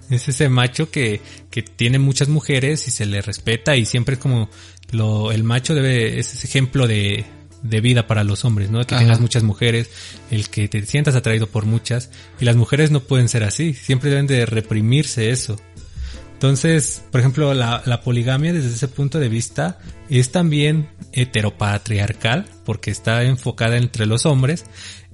Es 0.08 0.28
ese 0.28 0.48
macho 0.48 0.90
que, 0.90 1.20
que 1.50 1.62
tiene 1.62 1.98
muchas 1.98 2.28
mujeres 2.28 2.86
y 2.86 2.90
se 2.90 3.06
le 3.06 3.22
respeta 3.22 3.76
y 3.76 3.86
siempre 3.86 4.14
es 4.14 4.20
como 4.20 4.50
lo, 4.90 5.32
el 5.32 5.42
macho 5.42 5.74
debe, 5.74 6.18
es 6.20 6.34
ese 6.34 6.46
ejemplo 6.46 6.86
de, 6.86 7.24
de 7.62 7.80
vida 7.80 8.06
para 8.06 8.24
los 8.24 8.44
hombres, 8.44 8.70
¿no? 8.70 8.84
Que 8.86 8.94
Ajá. 8.94 9.04
tengas 9.04 9.20
muchas 9.20 9.42
mujeres, 9.42 9.90
el 10.30 10.48
que 10.48 10.68
te 10.68 10.84
sientas 10.84 11.14
atraído 11.14 11.46
por 11.46 11.64
muchas 11.64 12.10
y 12.40 12.44
las 12.44 12.56
mujeres 12.56 12.90
no 12.90 13.00
pueden 13.00 13.28
ser 13.28 13.44
así, 13.44 13.74
siempre 13.74 14.10
deben 14.10 14.26
de 14.26 14.46
reprimirse 14.46 15.30
eso. 15.30 15.56
Entonces, 16.34 17.04
por 17.12 17.20
ejemplo, 17.20 17.54
la, 17.54 17.82
la 17.86 18.00
poligamia 18.00 18.52
desde 18.52 18.70
ese 18.70 18.88
punto 18.88 19.20
de 19.20 19.28
vista 19.28 19.78
es 20.10 20.32
también 20.32 20.88
heteropatriarcal 21.12 22.46
porque 22.64 22.90
está 22.90 23.22
enfocada 23.22 23.76
entre 23.76 24.06
los 24.06 24.26
hombres 24.26 24.64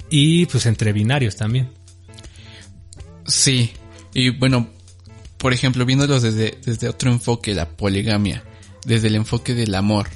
y 0.09 0.47
pues 0.47 0.65
entre 0.65 0.95
binarios 0.95 1.37
también. 1.37 1.69
Sí. 3.27 3.73
Y 4.15 4.31
bueno, 4.31 4.71
por 5.37 5.53
ejemplo, 5.53 5.85
viéndolos 5.85 6.23
desde, 6.23 6.59
desde 6.65 6.89
otro 6.89 7.11
enfoque, 7.11 7.55
la 7.55 7.69
poligamia, 7.69 8.43
desde 8.85 9.09
el 9.09 9.15
enfoque 9.15 9.55
del 9.55 9.75
amor. 9.75 10.09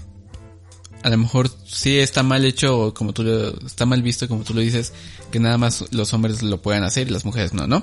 A 1.03 1.11
lo 1.11 1.19
mejor 1.19 1.51
sí 1.66 1.99
está 1.99 2.23
mal 2.23 2.45
hecho, 2.45 2.95
como 2.95 3.12
tú 3.12 3.24
lo, 3.24 3.66
está 3.66 3.87
mal 3.87 4.03
visto, 4.03 4.29
como 4.29 4.45
tú 4.45 4.55
lo 4.55 4.61
dices, 4.61 4.93
que 5.31 5.41
nada 5.41 5.59
más 5.59 5.85
los 5.91 6.12
hombres 6.15 6.43
lo 6.43 6.62
puedan 6.62 6.85
hacer 6.85 7.09
y 7.09 7.11
las 7.11 7.24
mujeres 7.24 7.53
no, 7.55 7.66
¿no? 7.66 7.83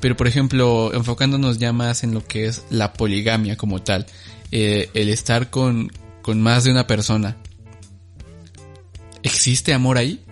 Pero 0.00 0.16
por 0.16 0.28
ejemplo, 0.28 0.92
enfocándonos 0.94 1.58
ya 1.58 1.72
más 1.72 2.04
en 2.04 2.14
lo 2.14 2.24
que 2.24 2.46
es 2.46 2.64
la 2.70 2.92
poligamia 2.92 3.56
como 3.56 3.82
tal, 3.82 4.06
eh, 4.52 4.88
el 4.94 5.08
estar 5.08 5.50
con, 5.50 5.90
con 6.22 6.40
más 6.40 6.64
de 6.64 6.70
una 6.70 6.86
persona. 6.86 7.36
¿Existe 9.22 9.74
amor 9.74 9.98
ahí? 9.98 10.24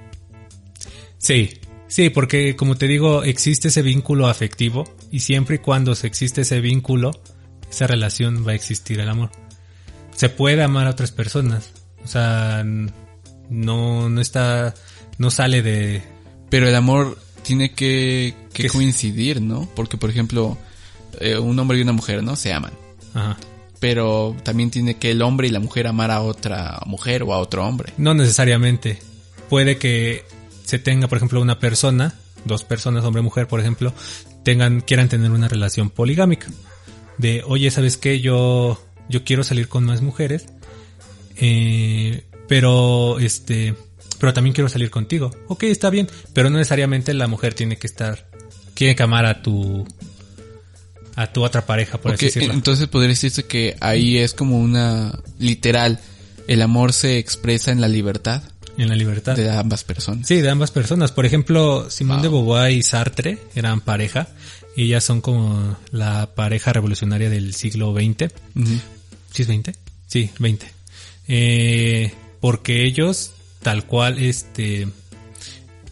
Sí, 1.19 1.59
sí, 1.89 2.11
porque 2.11 2.55
como 2.55 2.77
te 2.77 2.87
digo, 2.87 3.25
existe 3.25 3.69
ese 3.69 3.83
vínculo 3.83 4.29
afectivo 4.29 4.85
y 5.11 5.21
siempre 5.21 5.57
y 5.57 5.59
cuando 5.59 5.95
se 5.95 6.07
existe 6.07 6.43
ese 6.43 6.61
vínculo, 6.61 7.11
esa 7.71 7.87
relación 7.87 8.47
va 8.47 8.53
a 8.53 8.55
existir 8.55 9.01
el 9.01 9.09
amor. 9.09 9.31
Se 10.15 10.29
puede 10.29 10.63
amar 10.63 10.87
a 10.87 10.91
otras 10.91 11.13
personas, 11.13 11.73
o 12.07 12.09
sea, 12.09 12.63
no, 13.51 14.09
no 14.09 14.21
está, 14.21 14.75
no 15.19 15.31
sale 15.31 15.61
de, 15.63 16.03
Pero 16.49 16.69
el 16.69 16.75
amor 16.75 17.19
tiene 17.43 17.73
que, 17.73 18.35
que 18.53 18.65
Que- 18.65 18.69
coincidir, 18.71 19.43
¿no? 19.43 19.69
Porque 19.75 19.97
por 19.99 20.09
ejemplo, 20.11 20.57
eh, 21.21 21.37
un 21.39 21.59
hombre 21.59 21.79
y 21.79 21.83
una 21.83 21.93
mujer, 21.93 22.23
¿no? 22.23 22.37
Se 22.37 22.53
aman. 22.53 22.73
ajá. 23.15 23.37
Pero 23.79 24.35
también 24.43 24.71
tiene 24.71 24.95
que 24.97 25.11
el 25.11 25.21
hombre 25.21 25.49
y 25.49 25.51
la 25.51 25.61
mujer 25.61 25.87
amar 25.87 26.11
a 26.11 26.23
otra 26.23 26.81
mujer 26.87 27.23
o 27.25 27.35
a 27.35 27.39
otro 27.39 27.67
hombre. 27.67 27.93
No 27.99 28.15
necesariamente. 28.15 28.99
Puede 29.51 29.77
que 29.77 30.25
se 30.65 30.79
tenga, 30.79 31.09
por 31.09 31.19
ejemplo, 31.19 31.43
una 31.43 31.59
persona, 31.59 32.15
dos 32.47 32.65
personas, 32.65 33.05
hombre 33.05 33.21
y 33.21 33.25
mujer, 33.25 33.47
por 33.49 33.61
ejemplo, 33.61 33.93
tengan, 34.45 34.81
quieran 34.81 35.11
tener 35.11 35.31
una 35.31 35.47
relación 35.49 35.91
poligámica. 35.91 36.47
De, 37.19 37.43
oye, 37.47 37.71
¿sabes 37.71 37.99
qué? 37.99 38.21
Yo, 38.21 38.83
yo 39.11 39.25
quiero 39.25 39.45
salir 39.45 39.69
con 39.69 39.85
más 39.85 40.01
mujeres, 40.01 40.47
eh, 41.39 42.25
pero, 42.49 43.19
este, 43.19 43.75
pero 44.19 44.33
también 44.33 44.55
quiero 44.55 44.69
salir 44.69 44.91
contigo. 44.91 45.31
Ok, 45.49 45.65
está 45.65 45.91
bien, 45.91 46.09
pero 46.33 46.51
no 46.51 46.59
necesariamente 46.59 47.13
la 47.15 47.27
mujer 47.27 47.55
tiene 47.55 47.77
que 47.77 47.87
estar, 47.87 48.29
tiene 48.75 48.95
que 48.95 49.03
amar 49.03 49.27
a 49.27 49.43
tu, 49.43 49.87
a 51.17 51.33
tu 51.33 51.43
otra 51.45 51.67
pareja, 51.67 51.99
por 51.99 52.15
así 52.15 52.27
decirlo. 52.27 52.53
entonces 52.53 52.87
podría 52.89 53.11
decirse 53.11 53.45
que 53.45 53.77
ahí 53.81 54.19
es 54.19 54.35
como 54.35 54.59
una 54.59 55.19
literal, 55.39 56.01
el 56.47 56.63
amor 56.63 56.93
se 56.93 57.19
expresa 57.19 57.73
en 57.73 57.81
la 57.81 57.89
libertad 57.89 58.43
En 58.79 58.89
la 58.89 58.95
libertad. 58.95 59.35
de 59.37 59.51
ambas 59.51 59.83
personas. 59.85 60.27
Sí, 60.29 60.41
de 60.41 60.51
ambas 60.51 60.71
personas. 60.71 61.11
Por 61.11 61.27
ejemplo, 61.27 61.91
Simón 61.91 62.23
de 62.23 62.29
Beauvoir 62.29 62.71
y 62.71 62.83
Sartre 62.83 63.39
eran 63.55 63.81
pareja. 63.81 64.29
Y 64.77 64.85
ellas 64.85 65.05
son 65.05 65.23
como 65.23 65.77
la 65.91 66.35
pareja 66.35 66.73
revolucionaria 66.73 67.31
del 67.31 67.55
siglo 67.55 67.95
XX. 67.95 68.31
¿Sí 69.33 69.43
es 69.43 69.49
20? 69.49 69.75
Sí, 70.07 70.31
20. 70.39 70.67
Eh, 71.29 72.13
porque 72.41 72.85
ellos, 72.85 73.33
tal 73.63 73.87
cual, 73.87 74.19
este, 74.19 74.89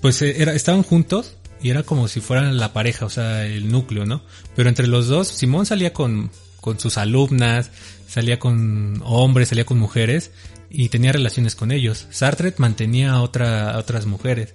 pues 0.00 0.22
eh, 0.22 0.36
era, 0.38 0.54
estaban 0.54 0.82
juntos 0.82 1.36
y 1.60 1.70
era 1.70 1.82
como 1.82 2.08
si 2.08 2.20
fueran 2.20 2.56
la 2.58 2.72
pareja, 2.72 3.06
o 3.06 3.10
sea, 3.10 3.46
el 3.46 3.70
núcleo, 3.70 4.06
¿no? 4.06 4.22
Pero 4.54 4.68
entre 4.68 4.86
los 4.86 5.08
dos, 5.08 5.28
Simón 5.28 5.66
salía 5.66 5.92
con, 5.92 6.30
con 6.60 6.78
sus 6.78 6.98
alumnas, 6.98 7.70
salía 8.06 8.38
con 8.38 9.00
hombres, 9.04 9.48
salía 9.48 9.64
con 9.64 9.78
mujeres 9.78 10.30
y 10.70 10.88
tenía 10.88 11.12
relaciones 11.12 11.54
con 11.54 11.72
ellos. 11.72 12.06
Sartre 12.10 12.52
mantenía 12.58 13.12
a, 13.12 13.22
otra, 13.22 13.70
a 13.70 13.78
otras 13.78 14.06
mujeres. 14.06 14.54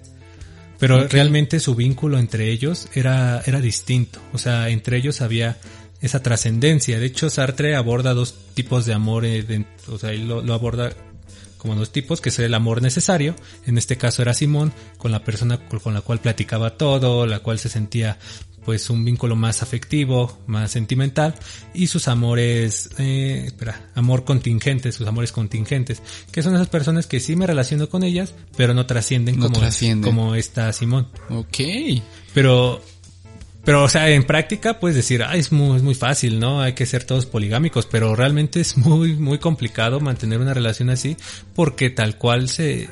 Pero 0.78 1.06
realmente 1.08 1.60
su 1.60 1.74
vínculo 1.74 2.18
entre 2.18 2.50
ellos 2.50 2.88
era, 2.94 3.42
era 3.44 3.60
distinto. 3.60 4.18
O 4.32 4.38
sea, 4.38 4.70
entre 4.70 4.96
ellos 4.96 5.20
había 5.20 5.58
esa 6.00 6.22
trascendencia. 6.22 6.98
De 6.98 7.06
hecho, 7.06 7.28
Sartre 7.30 7.74
aborda 7.76 8.14
dos 8.14 8.34
tipos 8.54 8.86
de 8.86 8.94
amor. 8.94 9.24
eh, 9.24 9.42
de- 9.42 9.66
o 9.88 9.98
sea, 9.98 10.12
él 10.12 10.28
lo, 10.28 10.42
lo 10.42 10.54
aborda 10.54 10.92
como 11.58 11.74
dos 11.74 11.90
tipos, 11.92 12.20
que 12.22 12.30
es 12.30 12.38
el 12.38 12.54
amor 12.54 12.80
necesario. 12.80 13.34
En 13.66 13.76
este 13.76 13.96
caso 13.98 14.22
era 14.22 14.32
Simón, 14.32 14.72
con 14.96 15.12
la 15.12 15.22
persona 15.24 15.58
con 15.68 15.92
la 15.92 16.00
cual 16.00 16.18
platicaba 16.20 16.78
todo, 16.78 17.26
la 17.26 17.40
cual 17.40 17.58
se 17.58 17.68
sentía 17.68 18.18
pues 18.64 18.90
un 18.90 19.04
vínculo 19.06 19.36
más 19.36 19.62
afectivo, 19.62 20.38
más 20.46 20.70
sentimental, 20.70 21.34
y 21.72 21.86
sus 21.86 22.08
amores, 22.08 22.90
eh, 22.98 23.44
espera, 23.46 23.90
amor 23.94 24.24
contingente, 24.24 24.92
sus 24.92 25.06
amores 25.08 25.32
contingentes, 25.32 26.02
que 26.30 26.42
son 26.42 26.54
esas 26.54 26.68
personas 26.68 27.06
que 27.06 27.20
sí 27.20 27.36
me 27.36 27.46
relaciono 27.46 27.88
con 27.88 28.04
ellas, 28.04 28.34
pero 28.58 28.74
no 28.74 28.84
trascienden 28.84 29.36
No 29.38 29.46
como, 29.46 29.58
trascienden. 29.60 30.02
como 30.10 30.34
esta 30.34 30.72
Simón. 30.74 31.08
Ok. 31.30 31.56
Pero, 32.34 32.82
pero, 33.70 33.84
o 33.84 33.88
sea, 33.88 34.10
en 34.10 34.24
práctica 34.24 34.80
puedes 34.80 34.96
decir, 34.96 35.22
ah, 35.22 35.36
es 35.36 35.52
muy, 35.52 35.76
es 35.76 35.84
muy 35.84 35.94
fácil, 35.94 36.40
¿no? 36.40 36.60
Hay 36.60 36.72
que 36.72 36.86
ser 36.86 37.04
todos 37.04 37.24
poligámicos, 37.24 37.86
pero 37.86 38.16
realmente 38.16 38.60
es 38.60 38.76
muy, 38.76 39.14
muy 39.14 39.38
complicado 39.38 40.00
mantener 40.00 40.40
una 40.40 40.52
relación 40.52 40.90
así 40.90 41.16
porque 41.54 41.88
tal 41.88 42.18
cual 42.18 42.48
se, 42.48 42.88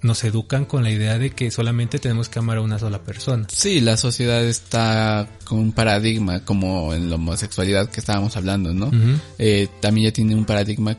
nos 0.00 0.24
educan 0.24 0.64
con 0.64 0.84
la 0.84 0.90
idea 0.90 1.18
de 1.18 1.32
que 1.32 1.50
solamente 1.50 1.98
tenemos 1.98 2.30
que 2.30 2.38
amar 2.38 2.56
a 2.56 2.60
una 2.62 2.78
sola 2.78 3.02
persona. 3.02 3.46
Sí, 3.52 3.82
la 3.82 3.98
sociedad 3.98 4.42
está 4.42 5.28
con 5.44 5.58
un 5.58 5.72
paradigma 5.72 6.42
como 6.46 6.94
en 6.94 7.10
la 7.10 7.16
homosexualidad 7.16 7.90
que 7.90 8.00
estábamos 8.00 8.34
hablando, 8.38 8.72
¿no? 8.72 8.90
Eh, 9.38 9.68
también 9.80 10.06
ya 10.06 10.12
tiene 10.14 10.34
un 10.34 10.46
paradigma 10.46 10.96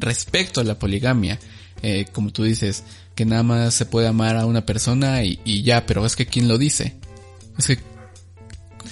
respecto 0.00 0.60
a 0.60 0.64
la 0.64 0.76
poligamia. 0.76 1.38
Eh, 1.84 2.06
como 2.10 2.32
tú 2.32 2.42
dices, 2.42 2.82
que 3.14 3.26
nada 3.26 3.44
más 3.44 3.74
se 3.74 3.86
puede 3.86 4.08
amar 4.08 4.36
a 4.36 4.44
una 4.44 4.66
persona 4.66 5.22
y, 5.22 5.38
y 5.44 5.62
ya, 5.62 5.86
pero 5.86 6.04
es 6.04 6.16
que 6.16 6.26
¿quién 6.26 6.48
lo 6.48 6.58
dice? 6.58 6.96
Es 7.56 7.68
que, 7.68 7.91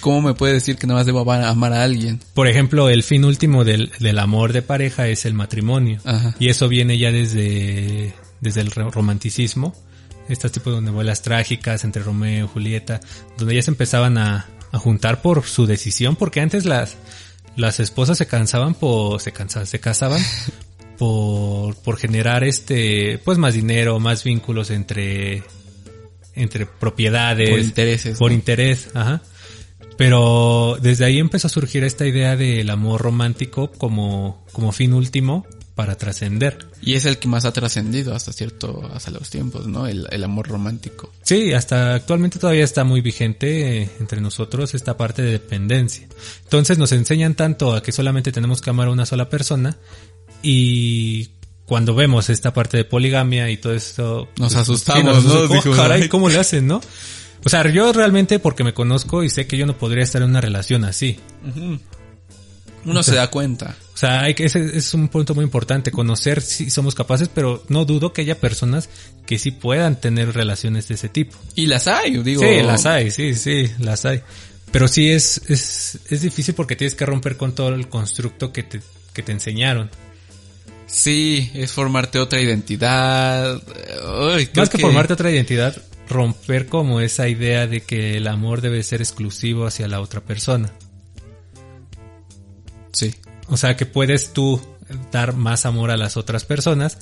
¿cómo 0.00 0.22
me 0.22 0.34
puede 0.34 0.54
decir 0.54 0.76
que 0.76 0.86
nada 0.86 1.00
más 1.00 1.06
debo 1.06 1.20
amar, 1.20 1.72
a 1.72 1.82
alguien? 1.82 2.20
Por 2.34 2.46
ejemplo, 2.48 2.88
el 2.88 3.02
fin 3.02 3.24
último 3.24 3.64
del, 3.64 3.90
del 3.98 4.18
amor 4.18 4.52
de 4.52 4.62
pareja 4.62 5.08
es 5.08 5.24
el 5.24 5.34
matrimonio. 5.34 6.00
Ajá. 6.04 6.34
Y 6.38 6.48
eso 6.48 6.68
viene 6.68 6.96
ya 6.98 7.10
desde, 7.12 8.14
desde 8.40 8.60
el 8.60 8.70
ro- 8.70 8.90
romanticismo. 8.90 9.74
Estos 10.28 10.52
tipos 10.52 10.74
de 10.74 10.80
novelas 10.80 11.22
trágicas 11.22 11.82
entre 11.84 12.02
Romeo 12.02 12.44
y 12.46 12.48
Julieta, 12.48 13.00
donde 13.36 13.54
ya 13.56 13.62
se 13.62 13.70
empezaban 13.72 14.16
a, 14.16 14.46
a 14.70 14.78
juntar 14.78 15.22
por 15.22 15.42
su 15.44 15.66
decisión, 15.66 16.14
porque 16.14 16.40
antes 16.40 16.64
las, 16.66 16.96
las 17.56 17.80
esposas 17.80 18.16
se 18.16 18.26
cansaban 18.26 18.74
por, 18.74 19.20
se 19.20 19.32
cansaban, 19.32 19.66
se 19.66 19.80
casaban 19.80 20.22
por, 20.98 21.74
por 21.76 21.96
generar 21.96 22.44
este, 22.44 23.18
pues 23.24 23.38
más 23.38 23.54
dinero, 23.54 23.98
más 23.98 24.22
vínculos 24.22 24.70
entre, 24.70 25.42
entre 26.34 26.66
propiedades. 26.66 27.50
Por 27.50 27.58
intereses, 27.58 28.18
Por 28.18 28.30
¿no? 28.30 28.34
interés, 28.36 28.88
ajá. 28.94 29.22
Pero 30.00 30.78
desde 30.80 31.04
ahí 31.04 31.18
empezó 31.18 31.46
a 31.46 31.50
surgir 31.50 31.84
esta 31.84 32.06
idea 32.06 32.34
del 32.34 32.70
amor 32.70 33.02
romántico 33.02 33.70
como, 33.70 34.42
como 34.50 34.72
fin 34.72 34.94
último 34.94 35.44
para 35.74 35.96
trascender. 35.96 36.68
Y 36.80 36.94
es 36.94 37.04
el 37.04 37.18
que 37.18 37.28
más 37.28 37.44
ha 37.44 37.52
trascendido 37.52 38.14
hasta 38.14 38.32
cierto, 38.32 38.90
hasta 38.94 39.10
los 39.10 39.28
tiempos, 39.28 39.66
¿no? 39.66 39.86
El, 39.86 40.06
el 40.10 40.24
amor 40.24 40.48
romántico. 40.48 41.12
Sí, 41.22 41.52
hasta 41.52 41.96
actualmente 41.96 42.38
todavía 42.38 42.64
está 42.64 42.82
muy 42.82 43.02
vigente 43.02 43.82
eh, 43.82 43.90
entre 44.00 44.22
nosotros 44.22 44.72
esta 44.72 44.96
parte 44.96 45.20
de 45.20 45.32
dependencia. 45.32 46.08
Entonces 46.44 46.78
nos 46.78 46.92
enseñan 46.92 47.34
tanto 47.34 47.74
a 47.74 47.82
que 47.82 47.92
solamente 47.92 48.32
tenemos 48.32 48.62
que 48.62 48.70
amar 48.70 48.88
a 48.88 48.92
una 48.92 49.04
sola 49.04 49.28
persona 49.28 49.76
y 50.42 51.28
cuando 51.66 51.94
vemos 51.94 52.30
esta 52.30 52.54
parte 52.54 52.78
de 52.78 52.84
poligamia 52.84 53.50
y 53.50 53.58
todo 53.58 53.74
esto... 53.74 54.30
Nos 54.38 54.54
pues, 54.54 54.56
asustamos, 54.56 55.22
sí, 55.22 55.28
nos 55.28 55.50
¿no? 55.50 55.58
Oh, 55.72 55.76
caray, 55.76 56.02
"Ay". 56.04 56.08
¿cómo 56.08 56.30
le 56.30 56.38
hacen, 56.38 56.66
no? 56.66 56.80
O 57.44 57.48
sea, 57.48 57.66
yo 57.70 57.92
realmente 57.92 58.38
porque 58.38 58.64
me 58.64 58.74
conozco 58.74 59.24
y 59.24 59.30
sé 59.30 59.46
que 59.46 59.56
yo 59.56 59.66
no 59.66 59.76
podría 59.78 60.04
estar 60.04 60.22
en 60.22 60.30
una 60.30 60.40
relación 60.40 60.84
así. 60.84 61.18
Uno 62.84 63.02
se 63.02 63.14
da 63.14 63.30
cuenta. 63.30 63.76
O 63.94 63.96
sea, 63.96 64.22
hay 64.22 64.34
que, 64.34 64.44
ese 64.44 64.76
es 64.76 64.94
un 64.94 65.08
punto 65.08 65.34
muy 65.34 65.44
importante, 65.44 65.90
conocer 65.90 66.40
si 66.40 66.70
somos 66.70 66.94
capaces, 66.94 67.28
pero 67.28 67.62
no 67.68 67.84
dudo 67.84 68.12
que 68.12 68.22
haya 68.22 68.38
personas 68.38 68.88
que 69.26 69.38
sí 69.38 69.50
puedan 69.50 70.00
tener 70.00 70.34
relaciones 70.34 70.88
de 70.88 70.94
ese 70.94 71.08
tipo. 71.08 71.36
Y 71.54 71.66
las 71.66 71.86
hay, 71.86 72.22
digo. 72.22 72.42
Sí, 72.42 72.62
las 72.62 72.86
hay, 72.86 73.10
sí, 73.10 73.34
sí, 73.34 73.66
las 73.78 74.04
hay. 74.06 74.22
Pero 74.72 74.88
sí 74.88 75.10
es, 75.10 75.42
es, 75.48 75.98
es 76.08 76.22
difícil 76.22 76.54
porque 76.54 76.76
tienes 76.76 76.94
que 76.94 77.04
romper 77.04 77.36
con 77.36 77.54
todo 77.54 77.70
el 77.70 77.88
constructo 77.88 78.52
que 78.52 78.62
te, 78.62 78.80
que 79.12 79.22
te 79.22 79.32
enseñaron. 79.32 79.90
Sí, 80.86 81.50
es 81.54 81.70
formarte 81.72 82.18
otra 82.18 82.40
identidad. 82.40 83.60
Uy, 84.34 84.48
Más 84.56 84.68
que, 84.68 84.78
formarte 84.78 85.12
otra 85.12 85.30
identidad, 85.30 85.76
romper 86.10 86.66
como 86.66 87.00
esa 87.00 87.28
idea 87.28 87.66
de 87.66 87.82
que 87.82 88.16
el 88.16 88.26
amor 88.26 88.60
debe 88.60 88.82
ser 88.82 89.00
exclusivo 89.00 89.66
hacia 89.66 89.88
la 89.88 90.00
otra 90.00 90.20
persona. 90.20 90.72
Sí. 92.92 93.14
O 93.48 93.56
sea, 93.56 93.76
que 93.76 93.86
puedes 93.86 94.32
tú 94.32 94.60
dar 95.10 95.34
más 95.34 95.66
amor 95.66 95.90
a 95.90 95.96
las 95.96 96.16
otras 96.16 96.44
personas. 96.44 96.98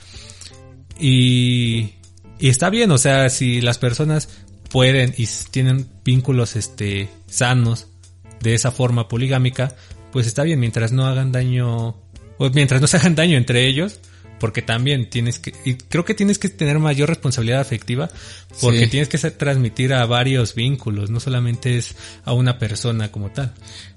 Y, 1.00 1.94
y 2.38 2.48
está 2.48 2.70
bien, 2.70 2.90
o 2.90 2.98
sea, 2.98 3.28
si 3.30 3.60
las 3.60 3.78
personas 3.78 4.28
pueden 4.70 5.14
y 5.16 5.26
tienen 5.50 5.88
vínculos 6.04 6.56
este 6.56 7.08
sanos 7.26 7.86
de 8.40 8.54
esa 8.54 8.70
forma 8.70 9.08
poligámica, 9.08 9.74
pues 10.12 10.26
está 10.26 10.42
bien 10.42 10.60
mientras 10.60 10.92
no 10.92 11.06
hagan 11.06 11.32
daño 11.32 11.96
o 12.38 12.50
mientras 12.50 12.80
no 12.80 12.86
se 12.86 12.96
hagan 12.96 13.14
daño 13.14 13.36
entre 13.36 13.66
ellos, 13.66 14.00
porque 14.40 14.62
también 14.62 15.10
tienes 15.10 15.38
que, 15.38 15.52
y 15.64 15.74
creo 15.74 16.04
que 16.04 16.14
tienes 16.14 16.38
que 16.38 16.48
tener 16.48 16.78
mayor 16.78 17.08
responsabilidad 17.08 17.60
afectiva, 17.60 18.10
porque 18.60 18.84
Sí. 18.84 18.86
tienes 18.88 19.08
que 19.08 19.18
transmitir 19.30 19.92
a 19.92 20.04
varios 20.06 20.54
vínculos, 20.54 21.10
no 21.10 21.20
solamente 21.20 21.76
es 21.78 21.94
a 22.24 22.32
una 22.32 22.58
persona 22.58 23.10
como 23.10 23.30
tal. 23.30 23.52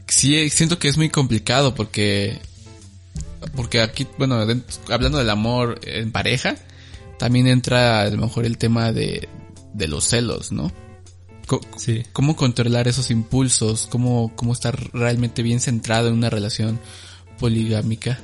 Sí, 0.08 0.50
siento 0.50 0.80
que 0.80 0.88
es 0.88 0.98
muy 0.98 1.10
complicado 1.10 1.74
porque, 1.76 2.40
porque 3.56 3.82
aquí, 3.82 4.08
bueno, 4.18 4.36
hablando 4.90 5.18
del 5.18 5.30
amor 5.30 5.80
en 5.84 6.12
pareja, 6.12 6.56
también 7.18 7.48
entra 7.48 8.02
a 8.02 8.10
lo 8.10 8.18
mejor 8.18 8.46
el 8.46 8.58
tema 8.58 8.92
de, 8.92 9.30
de 9.74 9.88
los 9.88 10.06
celos, 10.06 10.52
¿no? 10.52 10.72
Sí. 11.76 12.04
¿Cómo 12.14 12.38
controlar 12.38 12.88
esos 12.88 13.12
impulsos? 13.12 13.86
¿Cómo, 13.88 14.32
cómo 14.38 14.54
estar 14.54 14.90
realmente 14.94 15.44
bien 15.44 15.60
centrado 15.60 16.08
en 16.08 16.14
una 16.14 16.30
relación 16.30 16.80
poligámica 17.40 18.20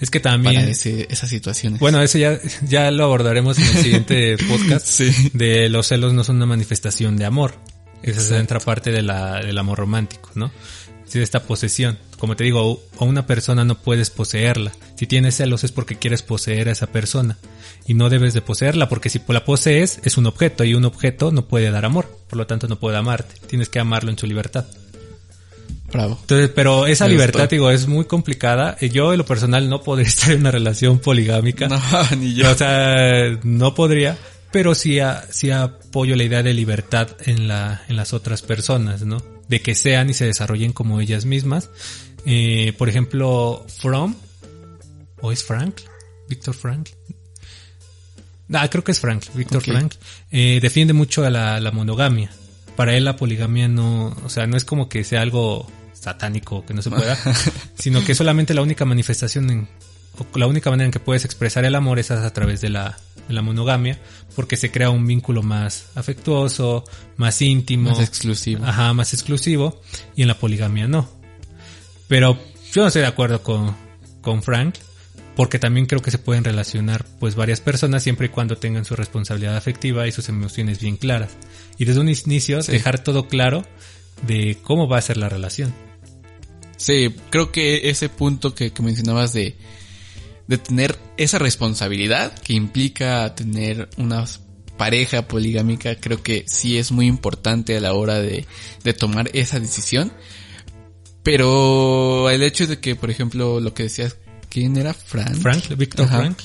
Es 0.00 0.10
que 0.10 0.20
también, 0.20 0.56
para 0.56 0.68
ese, 0.68 1.06
esas 1.10 1.30
situaciones? 1.30 1.80
bueno, 1.80 2.02
eso 2.02 2.18
ya, 2.18 2.38
ya 2.68 2.90
lo 2.90 3.04
abordaremos 3.04 3.58
en 3.58 3.64
el 3.64 3.82
siguiente 3.82 4.36
podcast. 4.48 4.86
sí. 4.86 5.30
De 5.32 5.68
los 5.68 5.88
celos 5.88 6.12
no 6.12 6.24
son 6.24 6.36
una 6.36 6.46
manifestación 6.46 7.16
de 7.16 7.24
amor. 7.24 7.54
Esa 8.02 8.20
es 8.20 8.42
otra 8.42 8.60
parte 8.60 8.92
de 8.92 9.02
la, 9.02 9.40
del 9.40 9.58
amor 9.58 9.78
romántico, 9.78 10.30
¿no? 10.34 10.52
Sí, 11.06 11.18
de 11.18 11.24
esta 11.24 11.42
posesión. 11.42 11.98
Como 12.18 12.34
te 12.36 12.44
digo, 12.44 12.82
a 12.98 13.04
una 13.04 13.26
persona 13.26 13.64
no 13.64 13.78
puedes 13.78 14.10
poseerla. 14.10 14.72
Si 14.96 15.06
tienes 15.06 15.36
celos 15.36 15.64
es 15.64 15.72
porque 15.72 15.96
quieres 15.96 16.22
poseer 16.22 16.68
a 16.68 16.72
esa 16.72 16.88
persona. 16.88 17.38
Y 17.86 17.94
no 17.94 18.10
debes 18.10 18.34
de 18.34 18.42
poseerla 18.42 18.88
porque 18.88 19.08
si 19.08 19.20
la 19.28 19.44
posees 19.44 20.00
es 20.02 20.16
un 20.16 20.26
objeto 20.26 20.64
y 20.64 20.74
un 20.74 20.84
objeto 20.84 21.30
no 21.30 21.46
puede 21.46 21.70
dar 21.70 21.84
amor. 21.84 22.08
Por 22.28 22.38
lo 22.38 22.46
tanto 22.46 22.66
no 22.66 22.78
puede 22.78 22.96
amarte. 22.96 23.34
Tienes 23.46 23.68
que 23.68 23.78
amarlo 23.78 24.10
en 24.10 24.18
su 24.18 24.26
libertad. 24.26 24.66
Bravo. 25.96 26.18
Entonces, 26.20 26.50
pero 26.54 26.86
esa 26.86 27.04
Me 27.06 27.12
libertad, 27.12 27.40
gustó. 27.40 27.54
digo, 27.54 27.70
es 27.70 27.86
muy 27.88 28.04
complicada. 28.04 28.76
Yo, 28.80 29.12
en 29.12 29.18
lo 29.18 29.24
personal, 29.26 29.68
no 29.68 29.82
podría 29.82 30.06
estar 30.08 30.32
en 30.32 30.40
una 30.40 30.50
relación 30.50 30.98
poligámica. 30.98 31.68
No, 31.68 31.80
ni 32.18 32.34
yo. 32.34 32.50
O 32.50 32.54
sea, 32.54 33.38
no 33.42 33.74
podría, 33.74 34.16
pero 34.52 34.74
sí, 34.74 35.00
a- 35.00 35.24
sí 35.30 35.50
apoyo 35.50 36.16
la 36.16 36.24
idea 36.24 36.42
de 36.42 36.54
libertad 36.54 37.08
en 37.24 37.48
la, 37.48 37.82
en 37.88 37.96
las 37.96 38.12
otras 38.12 38.42
personas, 38.42 39.02
¿no? 39.04 39.22
De 39.48 39.60
que 39.62 39.74
sean 39.74 40.10
y 40.10 40.14
se 40.14 40.26
desarrollen 40.26 40.72
como 40.72 41.00
ellas 41.00 41.24
mismas. 41.24 41.70
Eh, 42.26 42.72
por 42.76 42.88
ejemplo, 42.88 43.64
From, 43.78 44.14
o 45.20 45.30
es 45.32 45.44
Frank, 45.44 45.76
Víctor 46.28 46.54
Frank. 46.54 46.88
Ah, 48.52 48.68
creo 48.68 48.84
que 48.84 48.92
es 48.92 49.00
Frank, 49.00 49.24
Víctor 49.34 49.58
Ok. 49.58 49.64
Frank, 49.64 49.94
eh, 50.30 50.58
defiende 50.62 50.92
mucho 50.92 51.24
a 51.24 51.30
la, 51.30 51.58
la 51.60 51.70
monogamia. 51.72 52.30
Para 52.76 52.96
él 52.96 53.04
la 53.04 53.16
poligamia 53.16 53.68
no, 53.68 54.14
o 54.24 54.28
sea, 54.28 54.46
no 54.46 54.56
es 54.56 54.64
como 54.64 54.88
que 54.88 55.02
sea 55.02 55.22
algo 55.22 55.70
satánico 56.06 56.64
que 56.64 56.72
no 56.74 56.82
se 56.82 56.90
pueda, 56.98 57.18
sino 57.78 58.04
que 58.04 58.14
solamente 58.14 58.54
la 58.54 58.62
única 58.62 58.84
manifestación 58.84 59.50
en, 59.50 59.68
o 60.18 60.38
la 60.38 60.46
única 60.46 60.70
manera 60.70 60.86
en 60.86 60.92
que 60.92 61.00
puedes 61.00 61.24
expresar 61.24 61.64
el 61.64 61.74
amor 61.74 61.98
es 61.98 62.10
a 62.10 62.32
través 62.32 62.60
de 62.60 62.68
la, 62.70 62.96
de 63.28 63.34
la 63.34 63.42
monogamia, 63.42 63.98
porque 64.36 64.56
se 64.56 64.70
crea 64.70 64.90
un 64.90 65.06
vínculo 65.06 65.42
más 65.42 65.86
afectuoso, 65.96 66.84
más 67.16 67.42
íntimo, 67.42 67.90
Más 67.90 68.00
exclusivo. 68.00 68.64
ajá, 68.64 68.92
más 68.94 69.12
exclusivo, 69.14 69.80
y 70.14 70.22
en 70.22 70.28
la 70.28 70.38
poligamia 70.38 70.86
no. 70.86 71.08
Pero 72.08 72.38
yo 72.72 72.82
no 72.82 72.86
estoy 72.88 73.02
de 73.02 73.08
acuerdo 73.08 73.42
con, 73.42 73.74
con 74.20 74.42
Frank, 74.42 74.76
porque 75.34 75.58
también 75.58 75.86
creo 75.86 76.00
que 76.00 76.10
se 76.10 76.18
pueden 76.18 76.44
relacionar 76.44 77.04
pues 77.18 77.34
varias 77.34 77.60
personas 77.60 78.02
siempre 78.02 78.26
y 78.26 78.30
cuando 78.30 78.56
tengan 78.56 78.84
su 78.86 78.96
responsabilidad 78.96 79.56
afectiva 79.56 80.06
y 80.06 80.12
sus 80.12 80.28
emociones 80.30 80.80
bien 80.80 80.96
claras. 80.96 81.30
Y 81.78 81.84
desde 81.84 82.00
un 82.00 82.08
inicio 82.08 82.62
Sí. 82.62 82.72
dejar 82.72 83.00
todo 83.00 83.26
claro 83.28 83.64
de 84.26 84.56
cómo 84.62 84.88
va 84.88 84.96
a 84.96 85.02
ser 85.02 85.18
la 85.18 85.28
relación. 85.28 85.74
Sí, 86.76 87.14
creo 87.30 87.52
que 87.52 87.88
ese 87.88 88.08
punto 88.08 88.54
que, 88.54 88.72
que 88.72 88.82
mencionabas 88.82 89.32
de, 89.32 89.56
de 90.46 90.58
tener 90.58 90.98
esa 91.16 91.38
responsabilidad 91.38 92.38
que 92.38 92.52
implica 92.52 93.34
tener 93.34 93.88
una 93.96 94.24
pareja 94.76 95.26
poligámica, 95.26 95.96
creo 95.96 96.22
que 96.22 96.44
sí 96.46 96.76
es 96.78 96.92
muy 96.92 97.06
importante 97.06 97.76
a 97.76 97.80
la 97.80 97.94
hora 97.94 98.20
de, 98.20 98.46
de 98.84 98.94
tomar 98.94 99.30
esa 99.32 99.58
decisión. 99.58 100.12
Pero 101.22 102.30
el 102.30 102.42
hecho 102.42 102.66
de 102.66 102.78
que, 102.78 102.94
por 102.94 103.10
ejemplo, 103.10 103.58
lo 103.58 103.74
que 103.74 103.84
decías, 103.84 104.16
¿quién 104.48 104.76
era? 104.76 104.94
Frank. 104.94 105.34
Frank, 105.36 105.76
Víctor. 105.76 106.06
Frank. 106.06 106.38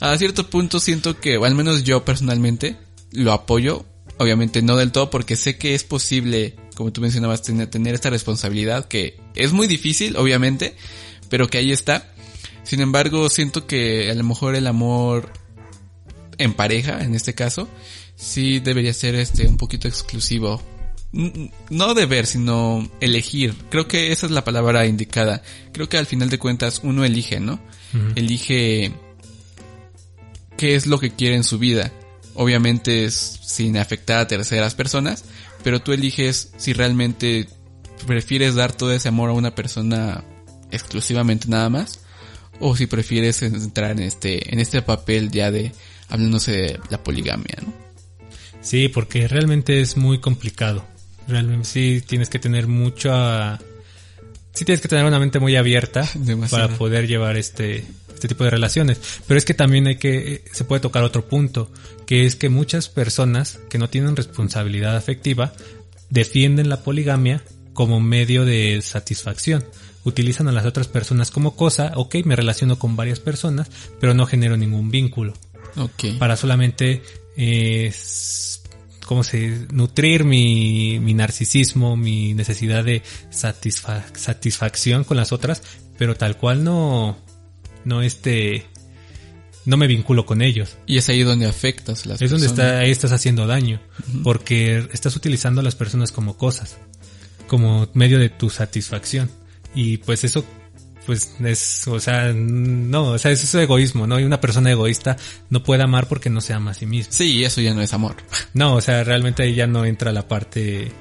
A 0.00 0.16
cierto 0.16 0.48
punto 0.50 0.80
siento 0.80 1.20
que, 1.20 1.36
o 1.36 1.44
al 1.44 1.54
menos 1.54 1.84
yo 1.84 2.04
personalmente, 2.04 2.76
lo 3.12 3.32
apoyo. 3.32 3.86
Obviamente 4.16 4.62
no 4.62 4.76
del 4.76 4.90
todo 4.90 5.10
porque 5.10 5.36
sé 5.36 5.56
que 5.58 5.76
es 5.76 5.84
posible, 5.84 6.56
como 6.78 6.92
tú 6.92 7.00
mencionabas, 7.00 7.42
tener, 7.42 7.66
tener 7.66 7.96
esta 7.96 8.08
responsabilidad 8.08 8.86
que 8.86 9.18
es 9.34 9.52
muy 9.52 9.66
difícil, 9.66 10.16
obviamente, 10.16 10.76
pero 11.28 11.48
que 11.48 11.58
ahí 11.58 11.72
está. 11.72 12.08
Sin 12.62 12.80
embargo, 12.80 13.28
siento 13.30 13.66
que 13.66 14.08
a 14.12 14.14
lo 14.14 14.22
mejor 14.22 14.54
el 14.54 14.64
amor 14.68 15.32
en 16.38 16.54
pareja, 16.54 17.02
en 17.02 17.16
este 17.16 17.34
caso, 17.34 17.68
sí 18.14 18.60
debería 18.60 18.94
ser 18.94 19.16
este 19.16 19.48
un 19.48 19.56
poquito 19.56 19.88
exclusivo. 19.88 20.62
No 21.68 21.94
deber, 21.94 22.26
sino 22.26 22.88
elegir. 23.00 23.56
Creo 23.70 23.88
que 23.88 24.12
esa 24.12 24.26
es 24.26 24.30
la 24.30 24.44
palabra 24.44 24.86
indicada. 24.86 25.42
Creo 25.72 25.88
que 25.88 25.98
al 25.98 26.06
final 26.06 26.30
de 26.30 26.38
cuentas 26.38 26.82
uno 26.84 27.04
elige, 27.04 27.40
¿no? 27.40 27.58
Elige 28.14 28.92
qué 30.56 30.76
es 30.76 30.86
lo 30.86 31.00
que 31.00 31.10
quiere 31.10 31.34
en 31.34 31.42
su 31.42 31.58
vida. 31.58 31.90
Obviamente 32.34 33.04
es 33.04 33.40
sin 33.42 33.78
afectar 33.78 34.18
a 34.20 34.28
terceras 34.28 34.76
personas, 34.76 35.24
pero 35.62 35.80
tú 35.80 35.92
eliges 35.92 36.52
si 36.56 36.72
realmente 36.72 37.48
prefieres 38.06 38.54
dar 38.54 38.72
todo 38.72 38.92
ese 38.92 39.08
amor 39.08 39.30
a 39.30 39.34
una 39.34 39.54
persona 39.54 40.24
exclusivamente 40.70 41.48
nada 41.48 41.68
más 41.68 42.00
o 42.60 42.76
si 42.76 42.86
prefieres 42.86 43.42
entrar 43.42 43.92
en 43.92 44.00
este 44.00 44.52
en 44.52 44.60
este 44.60 44.82
papel 44.82 45.30
ya 45.30 45.50
de 45.50 45.72
hablándose 46.08 46.52
de 46.52 46.80
la 46.90 47.02
poligamia, 47.02 47.56
¿no? 47.62 47.88
Sí, 48.60 48.88
porque 48.88 49.28
realmente 49.28 49.80
es 49.80 49.96
muy 49.96 50.20
complicado. 50.20 50.84
Realmente 51.26 51.68
sí 51.68 52.02
tienes 52.06 52.28
que 52.28 52.38
tener 52.38 52.66
mucha... 52.66 53.58
Sí 54.52 54.64
tienes 54.64 54.80
que 54.80 54.88
tener 54.88 55.04
una 55.04 55.18
mente 55.18 55.38
muy 55.38 55.56
abierta 55.56 56.08
Demasiado. 56.14 56.66
para 56.66 56.78
poder 56.78 57.06
llevar 57.06 57.36
este, 57.36 57.84
este 58.18 58.28
tipo 58.28 58.44
de 58.44 58.50
relaciones. 58.50 59.00
Pero 59.26 59.38
es 59.38 59.44
que 59.44 59.54
también 59.54 59.86
hay 59.86 59.96
que... 59.96 60.32
eh, 60.34 60.44
Se 60.52 60.64
puede 60.64 60.80
tocar 60.80 61.02
otro 61.04 61.26
punto, 61.28 61.70
que 62.06 62.26
es 62.26 62.36
que 62.36 62.48
muchas 62.48 62.88
personas 62.88 63.58
que 63.70 63.78
no 63.78 63.88
tienen 63.88 64.16
responsabilidad 64.16 64.96
afectiva 64.96 65.52
defienden 66.10 66.68
la 66.68 66.82
poligamia 66.82 67.42
como 67.72 68.00
medio 68.00 68.44
de 68.44 68.80
satisfacción. 68.82 69.64
Utilizan 70.04 70.48
a 70.48 70.52
las 70.52 70.64
otras 70.66 70.88
personas 70.88 71.30
como 71.30 71.54
cosa, 71.54 71.92
ok, 71.96 72.16
me 72.24 72.34
relaciono 72.36 72.78
con 72.78 72.96
varias 72.96 73.20
personas, 73.20 73.68
pero 74.00 74.14
no 74.14 74.26
genero 74.26 74.56
ningún 74.56 74.90
vínculo 74.90 75.34
Ok. 75.76 76.18
para 76.18 76.36
solamente 76.36 77.02
eh, 77.36 77.92
¿cómo 79.04 79.22
se 79.22 79.66
nutrir 79.70 80.24
mi, 80.24 80.98
mi 81.00 81.14
narcisismo, 81.14 81.96
mi 81.96 82.34
necesidad 82.34 82.84
de 82.84 83.02
satisfa- 83.30 84.04
satisfacción 84.14 85.04
con 85.04 85.16
las 85.16 85.32
otras, 85.32 85.62
pero 85.98 86.14
tal 86.16 86.36
cual 86.36 86.64
no 86.64 87.16
no 87.88 88.02
este 88.02 88.66
no 89.64 89.76
me 89.76 89.86
vinculo 89.86 90.24
con 90.24 90.40
ellos. 90.42 90.76
Y 90.86 90.96
es 90.98 91.08
ahí 91.08 91.22
donde 91.22 91.46
afectas 91.46 92.04
a 92.06 92.10
las 92.10 92.22
Es 92.22 92.30
donde 92.30 92.46
personas. 92.46 92.66
está 92.68 92.78
ahí 92.80 92.90
estás 92.90 93.12
haciendo 93.12 93.46
daño, 93.46 93.80
porque 94.24 94.88
estás 94.92 95.14
utilizando 95.16 95.60
a 95.60 95.64
las 95.64 95.74
personas 95.74 96.10
como 96.12 96.36
cosas, 96.36 96.76
como 97.46 97.88
medio 97.94 98.18
de 98.18 98.28
tu 98.30 98.48
satisfacción. 98.50 99.30
Y 99.74 99.98
pues 99.98 100.24
eso 100.24 100.44
pues 101.04 101.34
es, 101.42 101.88
o 101.88 101.98
sea, 102.00 102.32
no, 102.34 103.12
o 103.12 103.18
sea, 103.18 103.30
eso 103.30 103.44
es 103.44 103.54
egoísmo, 103.54 104.06
¿no? 104.06 104.20
Y 104.20 104.24
una 104.24 104.42
persona 104.42 104.70
egoísta 104.70 105.16
no 105.48 105.62
puede 105.62 105.82
amar 105.82 106.06
porque 106.06 106.28
no 106.28 106.42
se 106.42 106.52
ama 106.52 106.72
a 106.72 106.74
sí 106.74 106.84
misma. 106.84 107.12
Sí, 107.14 107.44
eso 107.44 107.62
ya 107.62 107.72
no 107.74 107.80
es 107.82 107.92
amor. 107.94 108.16
No, 108.54 108.74
o 108.74 108.80
sea, 108.82 109.04
realmente 109.04 109.42
ahí 109.42 109.54
ya 109.54 109.66
no 109.66 109.84
entra 109.86 110.12
la 110.12 110.28
parte 110.28 110.92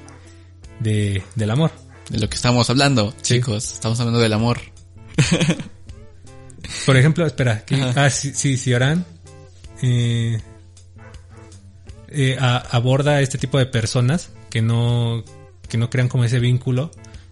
de, 0.79 1.23
del 1.35 1.49
amor. 1.51 1.71
De 2.09 2.19
lo 2.19 2.29
que 2.29 2.35
estamos 2.35 2.69
hablando, 2.69 3.13
Sí. 3.21 3.35
chicos. 3.35 3.73
Estamos 3.73 3.99
hablando 3.99 4.19
del 4.21 4.31
amor. 4.33 4.59
Por 6.85 6.97
ejemplo, 6.97 7.25
espera. 7.25 7.63
Ajá. 7.71 8.05
ah, 8.05 8.09
sí, 8.09 8.31
sí, 8.33 8.57
si 8.57 8.73
Orán 8.73 9.05
eh, 9.81 10.39
eh, 12.09 12.37
a- 12.39 12.57
aborda 12.75 13.21
este 13.21 13.37
tipo 13.37 13.57
de 13.57 13.65
personas 13.65 14.31
que 14.49 14.61
no, 14.61 15.23
que 15.69 15.77
no 15.77 15.89
crean 15.89 16.09
como 16.09 16.23
ese 16.23 16.39
vínculo. 16.39 16.91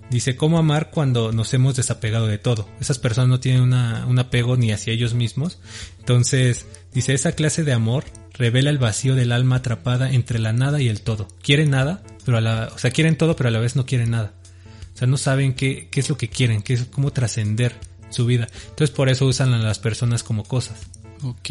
Dice, 0.09 0.35
¿cómo 0.35 0.59
amar 0.59 0.91
cuando 0.91 1.31
nos 1.31 1.51
hemos 1.55 1.75
desapegado 1.75 2.27
de 2.27 2.37
todo? 2.37 2.69
Esas 2.79 2.99
personas 2.99 3.27
no 3.29 3.39
tienen 3.39 3.63
una, 3.63 4.05
un 4.05 4.19
apego 4.19 4.55
ni 4.55 4.71
hacia 4.71 4.93
ellos 4.93 5.15
mismos. 5.15 5.57
Entonces, 5.99 6.67
dice, 6.93 7.15
esa 7.15 7.31
clase 7.31 7.63
de 7.63 7.73
amor 7.73 8.03
revela 8.33 8.69
el 8.69 8.77
vacío 8.77 9.15
del 9.15 9.31
alma 9.31 9.57
atrapada 9.57 10.11
entre 10.11 10.37
la 10.37 10.53
nada 10.53 10.79
y 10.79 10.89
el 10.89 11.01
todo. 11.01 11.27
Quieren 11.41 11.71
nada, 11.71 12.03
pero 12.23 12.37
a 12.37 12.41
la, 12.41 12.69
o 12.75 12.77
sea, 12.77 12.91
quieren 12.91 13.17
todo, 13.17 13.35
pero 13.35 13.49
a 13.49 13.51
la 13.51 13.59
vez 13.59 13.75
no 13.75 13.87
quieren 13.87 14.11
nada. 14.11 14.33
O 14.93 14.97
sea, 14.97 15.07
no 15.07 15.17
saben 15.17 15.55
qué, 15.55 15.87
qué 15.89 16.01
es 16.01 16.09
lo 16.09 16.17
que 16.17 16.29
quieren, 16.29 16.61
qué 16.61 16.73
es, 16.75 16.85
cómo 16.85 17.11
trascender 17.11 17.73
su 18.09 18.25
vida. 18.25 18.47
Entonces, 18.69 18.91
por 18.91 19.09
eso 19.09 19.25
usan 19.25 19.53
a 19.53 19.59
las 19.59 19.79
personas 19.79 20.23
como 20.23 20.43
cosas. 20.43 20.77
Ok. 21.23 21.49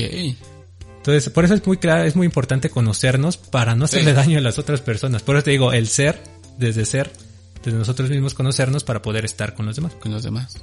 Entonces, 0.97 1.31
por 1.31 1.45
eso 1.45 1.55
es 1.55 1.67
muy 1.67 1.77
claro, 1.77 2.05
es 2.05 2.17
muy 2.17 2.25
importante 2.27 2.71
conocernos 2.71 3.37
para 3.37 3.75
no 3.75 3.85
hacerle 3.85 4.13
Sí. 4.13 4.17
daño 4.17 4.39
a 4.39 4.41
las 4.41 4.59
otras 4.59 4.81
personas. 4.81 5.23
Por 5.23 5.37
eso 5.37 5.45
te 5.45 5.51
digo, 5.51 5.73
el 5.73 5.89
ser, 5.89 6.23
desde 6.59 6.85
ser, 6.87 7.13
desde 7.63 7.77
nosotros 7.79 8.09
mismos 8.11 8.35
conocernos 8.35 8.85
para 8.85 9.03
poder 9.03 9.25
estar 9.25 9.55
con 9.55 9.67
los 9.67 9.77
demás. 9.77 9.93
Con 10.01 10.13
los 10.13 10.23
demás. 10.23 10.57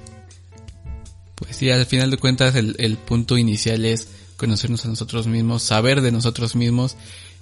Pues 1.36 1.56
sí, 1.56 1.70
al 1.72 1.86
final 1.86 2.12
de 2.12 2.18
cuentas 2.18 2.56
el, 2.56 2.76
el 2.80 2.98
punto 2.98 3.38
inicial 3.38 3.86
es 3.86 4.08
conocernos 4.38 4.86
a 4.86 4.88
nosotros 4.90 5.28
mismos, 5.28 5.64
saber 5.64 6.02
de 6.02 6.12
nosotros 6.12 6.56
mismos, 6.56 6.96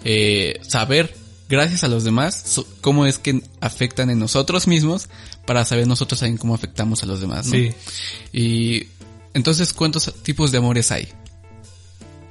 eh, 0.03 0.59
saber 0.67 1.13
gracias 1.49 1.83
a 1.83 1.87
los 1.87 2.03
demás 2.03 2.41
so- 2.45 2.67
cómo 2.81 3.05
es 3.05 3.17
que 3.17 3.41
afectan 3.59 4.09
en 4.09 4.19
nosotros 4.19 4.67
mismos 4.67 5.09
para 5.45 5.65
saber 5.65 5.87
nosotros 5.87 6.19
también 6.19 6.37
cómo 6.37 6.55
afectamos 6.55 7.03
a 7.03 7.07
los 7.07 7.19
demás, 7.19 7.47
¿no? 7.47 7.53
Sí. 7.53 7.71
Y 8.31 8.87
entonces, 9.33 9.73
¿cuántos 9.73 10.13
tipos 10.23 10.51
de 10.51 10.59
amores 10.59 10.91
hay? 10.91 11.09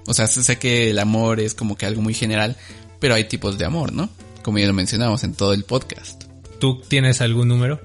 O 0.07 0.15
sea, 0.15 0.27
sé 0.27 0.43
sé 0.43 0.59
que 0.59 0.91
el 0.91 0.99
amor 0.99 1.41
es 1.41 1.55
como 1.55 1.77
que 1.77 1.85
algo 1.87 2.01
muy 2.01 2.15
general, 2.15 2.57
pero 3.01 3.15
hay 3.15 3.25
tipos 3.25 3.59
de 3.59 3.65
amor, 3.67 3.93
¿no? 3.93 4.09
Como 4.43 4.59
ya 4.59 4.67
lo 4.67 4.73
mencionamos 4.73 5.23
en 5.25 5.35
todo 5.35 5.53
el 5.53 5.65
podcast. 5.65 6.25
¿Tú 6.59 6.81
tienes 6.81 7.21
algún 7.21 7.49
número? 7.49 7.81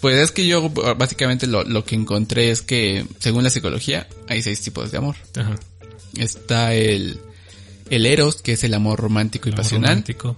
Pues 0.00 0.16
es 0.16 0.30
que 0.32 0.46
yo 0.46 0.68
básicamente 0.70 1.46
lo, 1.46 1.64
lo 1.64 1.84
que 1.84 1.94
encontré 1.94 2.50
es 2.50 2.62
que, 2.62 3.06
según 3.18 3.42
la 3.42 3.50
psicología, 3.50 4.06
hay 4.28 4.42
seis 4.42 4.60
tipos 4.60 4.90
de 4.92 4.98
amor. 4.98 5.16
Ajá. 5.36 5.56
Está 6.16 6.74
el, 6.74 7.18
el 7.90 8.06
eros, 8.06 8.40
que 8.42 8.52
es 8.52 8.64
el 8.64 8.74
amor 8.74 9.00
romántico 9.00 9.48
y 9.48 9.52
Amor 9.52 9.64
pasional. 9.64 9.90
romántico, 9.90 10.36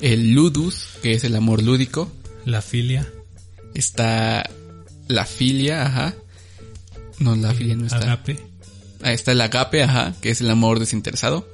El 0.00 0.32
ludus, 0.32 0.90
que 1.02 1.12
es 1.12 1.24
el 1.24 1.34
amor 1.34 1.62
lúdico. 1.62 2.10
la 2.44 2.62
filia, 2.62 3.08
Está 3.74 4.48
la 5.08 5.24
filia, 5.24 5.86
ajá. 5.86 6.14
No, 7.18 7.34
la 7.36 7.52
filia 7.54 7.76
no 7.76 7.86
está. 7.86 7.98
agape, 7.98 8.38
Ahí 9.02 9.14
está 9.14 9.32
el 9.32 9.40
agape, 9.40 9.82
ajá, 9.82 10.14
que 10.20 10.30
es 10.30 10.40
el 10.40 10.50
amor 10.50 10.78
desinteresado. 10.78 11.48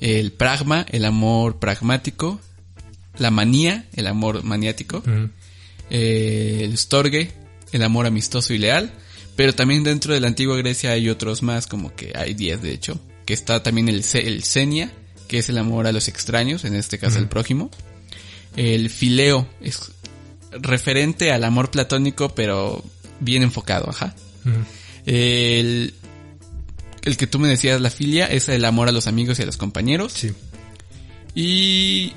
El 0.00 0.32
pragma, 0.32 0.86
el 0.90 1.04
amor 1.04 1.58
pragmático. 1.58 2.40
La 3.18 3.30
manía, 3.30 3.86
el 3.94 4.06
amor 4.06 4.44
maniático. 4.44 5.02
Eh, 5.90 6.60
el 6.62 6.76
storge, 6.78 7.32
el 7.72 7.82
amor 7.82 8.06
amistoso 8.06 8.54
y 8.54 8.58
leal. 8.58 8.92
Pero 9.34 9.54
también 9.54 9.82
dentro 9.84 10.14
de 10.14 10.20
la 10.20 10.28
antigua 10.28 10.56
Grecia 10.56 10.92
hay 10.92 11.08
otros 11.08 11.42
más, 11.42 11.66
como 11.66 11.94
que 11.94 12.12
hay 12.16 12.34
10 12.34 12.62
de 12.62 12.72
hecho. 12.72 13.00
Que 13.24 13.34
está 13.34 13.62
también 13.62 13.88
el, 13.88 14.04
el 14.14 14.44
xenia, 14.44 14.92
que 15.28 15.38
es 15.38 15.48
el 15.48 15.58
amor 15.58 15.86
a 15.86 15.92
los 15.92 16.08
extraños, 16.08 16.64
en 16.64 16.74
este 16.74 16.98
caso 16.98 17.18
el 17.18 17.28
prójimo. 17.28 17.70
El 18.56 18.90
fileo 18.90 19.46
es 19.60 19.92
referente 20.50 21.30
al 21.32 21.44
amor 21.44 21.70
platónico, 21.70 22.34
pero 22.34 22.82
bien 23.20 23.42
enfocado, 23.42 23.88
ajá. 23.90 24.14
El, 25.06 25.94
el 27.04 27.16
que 27.16 27.26
tú 27.26 27.38
me 27.38 27.48
decías, 27.48 27.80
la 27.80 27.90
filia, 27.90 28.26
es 28.26 28.48
el 28.48 28.64
amor 28.64 28.88
a 28.88 28.92
los 28.92 29.06
amigos 29.06 29.38
y 29.38 29.42
a 29.42 29.46
los 29.46 29.56
compañeros. 29.56 30.12
Sí. 30.12 30.32
Y 31.34 32.12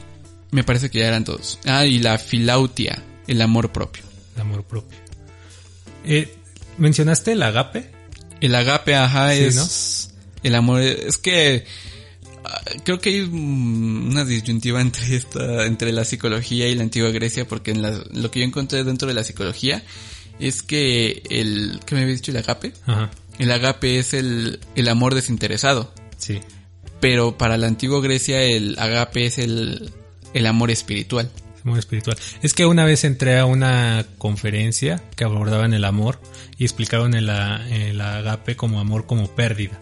me 0.51 0.63
parece 0.63 0.89
que 0.89 0.99
ya 0.99 1.07
eran 1.07 1.23
todos. 1.23 1.59
Ah, 1.65 1.85
y 1.85 1.99
la 1.99 2.17
filautia, 2.17 3.03
el 3.27 3.41
amor 3.41 3.71
propio. 3.71 4.03
el 4.35 4.41
amor 4.41 4.63
propio. 4.63 4.97
Eh, 6.05 6.33
¿Mencionaste 6.77 7.33
el 7.33 7.43
agape? 7.43 7.91
El 8.39 8.55
agape, 8.55 8.95
ajá, 8.95 9.33
Sí, 9.33 9.43
es 9.43 10.09
el 10.43 10.55
amor. 10.55 10.81
Es 10.81 11.17
que 11.17 11.65
creo 12.83 12.99
que 12.99 13.09
hay 13.09 13.21
una 13.21 14.25
disyuntiva 14.25 14.81
entre 14.81 15.15
esta, 15.15 15.65
entre 15.65 15.91
la 15.91 16.05
psicología 16.05 16.67
y 16.67 16.75
la 16.75 16.83
antigua 16.83 17.09
Grecia, 17.09 17.47
porque 17.47 17.71
en 17.71 17.81
la- 17.81 18.03
lo 18.11 18.31
que 18.31 18.39
yo 18.39 18.45
encontré 18.45 18.83
dentro 18.83 19.07
de 19.07 19.13
la 19.13 19.23
psicología 19.23 19.83
es 20.39 20.61
que 20.63 21.23
el, 21.29 21.79
¿qué 21.85 21.95
me 21.95 22.01
había 22.01 22.15
dicho? 22.15 22.31
El 22.31 22.37
agape. 22.37 22.73
Ajá. 22.85 23.11
El 23.39 23.51
agape 23.51 23.99
es 23.99 24.13
el, 24.13 24.59
el 24.75 24.87
amor 24.89 25.15
desinteresado. 25.15 25.93
Sí. 26.17 26.39
Pero 26.99 27.37
para 27.37 27.57
la 27.57 27.67
antigua 27.67 28.01
Grecia 28.01 28.41
el 28.43 28.75
agape 28.77 29.25
es 29.25 29.37
el, 29.39 29.91
el 30.33 30.45
amor 30.47 30.69
espiritual. 30.71 31.29
Amor 31.63 31.77
espiritual. 31.79 32.17
Es 32.41 32.53
que 32.55 32.65
una 32.65 32.85
vez 32.85 33.03
entré 33.03 33.37
a 33.37 33.45
una 33.45 34.03
conferencia 34.17 35.03
que 35.15 35.23
abordaban 35.23 35.73
el 35.73 35.85
amor 35.85 36.19
y 36.57 36.63
explicaban 36.63 37.13
el, 37.13 37.29
el 37.29 38.01
agape 38.01 38.55
como 38.55 38.79
amor 38.79 39.05
como 39.05 39.27
pérdida. 39.35 39.79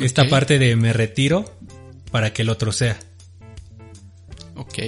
Esta 0.00 0.28
parte 0.28 0.58
de 0.58 0.76
me 0.76 0.92
retiro 0.92 1.56
para 2.10 2.32
que 2.32 2.42
el 2.42 2.48
otro 2.50 2.72
sea. 2.72 2.98
Ok. 4.56 4.78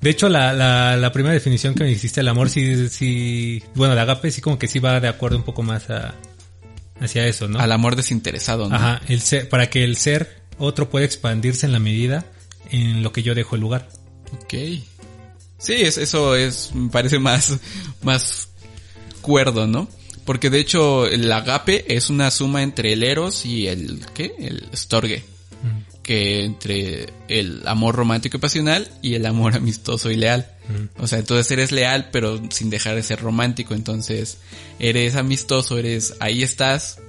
De 0.00 0.10
hecho, 0.10 0.28
la, 0.28 0.52
la, 0.52 0.96
la 0.96 1.12
primera 1.12 1.32
definición 1.34 1.74
que 1.74 1.84
me 1.84 1.90
hiciste 1.90 2.20
del 2.20 2.28
amor, 2.28 2.50
sí, 2.50 2.88
sí, 2.88 3.62
bueno, 3.74 3.94
el 3.94 3.98
agape 3.98 4.30
sí 4.30 4.40
como 4.40 4.58
que 4.58 4.68
sí 4.68 4.78
va 4.78 5.00
de 5.00 5.08
acuerdo 5.08 5.36
un 5.38 5.42
poco 5.42 5.62
más 5.62 5.88
a, 5.90 6.14
hacia 7.00 7.26
eso, 7.26 7.48
¿no? 7.48 7.58
Al 7.58 7.72
amor 7.72 7.96
desinteresado, 7.96 8.68
¿no? 8.68 8.76
Ajá, 8.76 9.00
el 9.08 9.20
ser, 9.20 9.48
para 9.48 9.70
que 9.70 9.82
el 9.84 9.96
ser 9.96 10.42
otro 10.58 10.90
pueda 10.90 11.04
expandirse 11.06 11.66
en 11.66 11.72
la 11.72 11.78
medida 11.78 12.26
en 12.70 13.02
lo 13.02 13.12
que 13.12 13.22
yo 13.22 13.34
dejo 13.34 13.54
el 13.56 13.62
lugar. 13.62 13.88
Ok. 14.42 14.54
Sí, 15.58 15.72
es- 15.72 15.96
eso 15.98 16.36
es, 16.36 16.72
me 16.74 16.90
parece 16.90 17.18
más, 17.18 17.58
más 18.02 18.50
cuerdo, 19.22 19.66
¿no? 19.66 19.88
Porque 20.26 20.50
de 20.50 20.60
hecho 20.60 21.06
el 21.06 21.30
agape 21.32 21.96
es 21.96 22.10
una 22.10 22.30
suma 22.30 22.62
entre 22.62 22.92
el 22.92 23.02
eros 23.02 23.46
y 23.46 23.66
el, 23.68 24.04
¿qué? 24.12 24.34
El 24.38 24.68
storge. 24.74 25.24
Que 26.06 26.44
entre 26.44 27.12
el 27.26 27.66
amor 27.66 27.96
romántico 27.96 28.36
y 28.36 28.40
pasional 28.40 28.88
y 29.02 29.14
el 29.14 29.26
amor 29.26 29.54
amistoso 29.56 30.10
y 30.10 30.16
leal. 30.16 30.48
O 30.98 31.06
sea, 31.06 31.18
entonces 31.18 31.50
eres 31.50 31.72
leal 31.72 32.10
pero 32.12 32.40
sin 32.50 32.70
dejar 32.70 32.94
de 32.94 33.02
ser 33.02 33.20
romántico. 33.20 33.74
Entonces 33.74 34.38
eres 34.78 35.16
amistoso, 35.16 35.78
eres, 35.78 36.14
ahí 36.20 36.42
estás, 36.44 37.00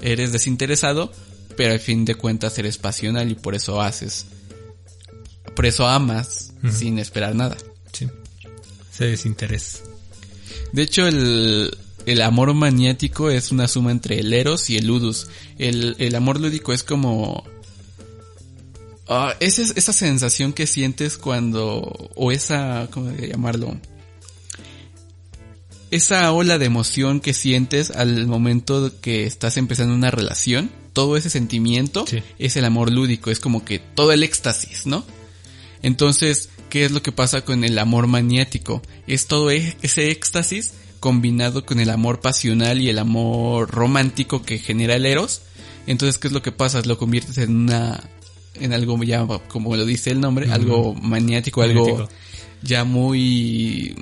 eres 0.00 0.32
desinteresado, 0.32 1.12
pero 1.56 1.72
al 1.72 1.80
fin 1.80 2.04
de 2.04 2.14
cuentas 2.14 2.56
eres 2.58 2.78
pasional 2.78 3.28
y 3.30 3.34
por 3.34 3.56
eso 3.56 3.80
haces. 3.80 4.26
Por 5.56 5.66
eso 5.66 5.86
amas 5.88 6.52
sin 6.70 6.98
esperar 6.98 7.34
nada. 7.34 7.56
Sí. 7.92 8.08
Ese 8.92 9.06
desinterés. 9.06 9.82
De 10.72 10.82
hecho, 10.82 11.06
el, 11.06 11.76
el 12.06 12.22
amor 12.22 12.52
maniático 12.54 13.30
es 13.30 13.50
una 13.50 13.68
suma 13.68 13.90
entre 13.90 14.20
el 14.20 14.32
eros 14.32 14.68
y 14.70 14.76
el 14.76 14.86
ludus. 14.86 15.28
El, 15.58 15.96
el 15.98 16.14
amor 16.14 16.40
lúdico 16.40 16.72
es 16.72 16.82
como... 16.82 17.44
ah, 19.08 19.34
esa, 19.40 19.62
es- 19.62 19.72
esa 19.76 19.92
sensación 19.92 20.52
que 20.52 20.66
sientes 20.66 21.18
cuando... 21.18 22.10
O 22.14 22.32
esa... 22.32 22.88
¿Cómo 22.90 23.10
llamarlo? 23.12 23.76
Esa 25.90 26.32
ola 26.32 26.58
de 26.58 26.66
emoción 26.66 27.20
que 27.20 27.34
sientes 27.34 27.90
al 27.90 28.26
momento 28.26 28.92
que 29.00 29.26
estás 29.26 29.56
empezando 29.56 29.94
una 29.94 30.10
relación. 30.10 30.70
Todo 30.92 31.16
ese 31.16 31.30
sentimiento 31.30 32.04
Sí. 32.06 32.22
es 32.38 32.56
el 32.56 32.64
amor 32.64 32.90
lúdico. 32.90 33.30
Es 33.30 33.38
como 33.40 33.64
que 33.64 33.78
todo 33.78 34.12
el 34.12 34.22
éxtasis, 34.22 34.86
¿no? 34.86 35.04
Entonces, 35.82 36.48
¿qué 36.70 36.84
es 36.84 36.90
lo 36.92 37.02
que 37.02 37.12
pasa 37.12 37.42
con 37.42 37.62
el 37.62 37.78
amor 37.78 38.06
maniático? 38.06 38.82
Es 39.06 39.26
todo 39.26 39.50
e- 39.50 39.76
ese 39.82 40.10
éxtasis 40.10 40.72
combinado 40.98 41.66
con 41.66 41.78
el 41.78 41.90
amor 41.90 42.20
pasional 42.20 42.80
y 42.80 42.88
el 42.88 42.98
amor 42.98 43.70
romántico 43.70 44.42
que 44.42 44.58
genera 44.58 44.94
el 44.96 45.04
eros. 45.06 45.42
Entonces, 45.86 46.16
¿qué 46.18 46.28
es 46.28 46.32
lo 46.32 46.42
que 46.42 46.52
pasa? 46.52 46.80
Lo 46.86 46.96
conviertes 46.96 47.36
en 47.38 47.54
una, 47.54 48.02
en 48.60 48.72
algo 48.72 49.02
ya, 49.02 49.26
como 49.48 49.76
lo 49.76 49.84
dice 49.84 50.10
el 50.10 50.20
nombre, 50.20 50.50
algo 50.52 50.94
maniático, 50.94 51.62
algo 51.62 51.84
Magnético. 51.86 52.08
ya 52.62 52.84
muy, 52.84 53.94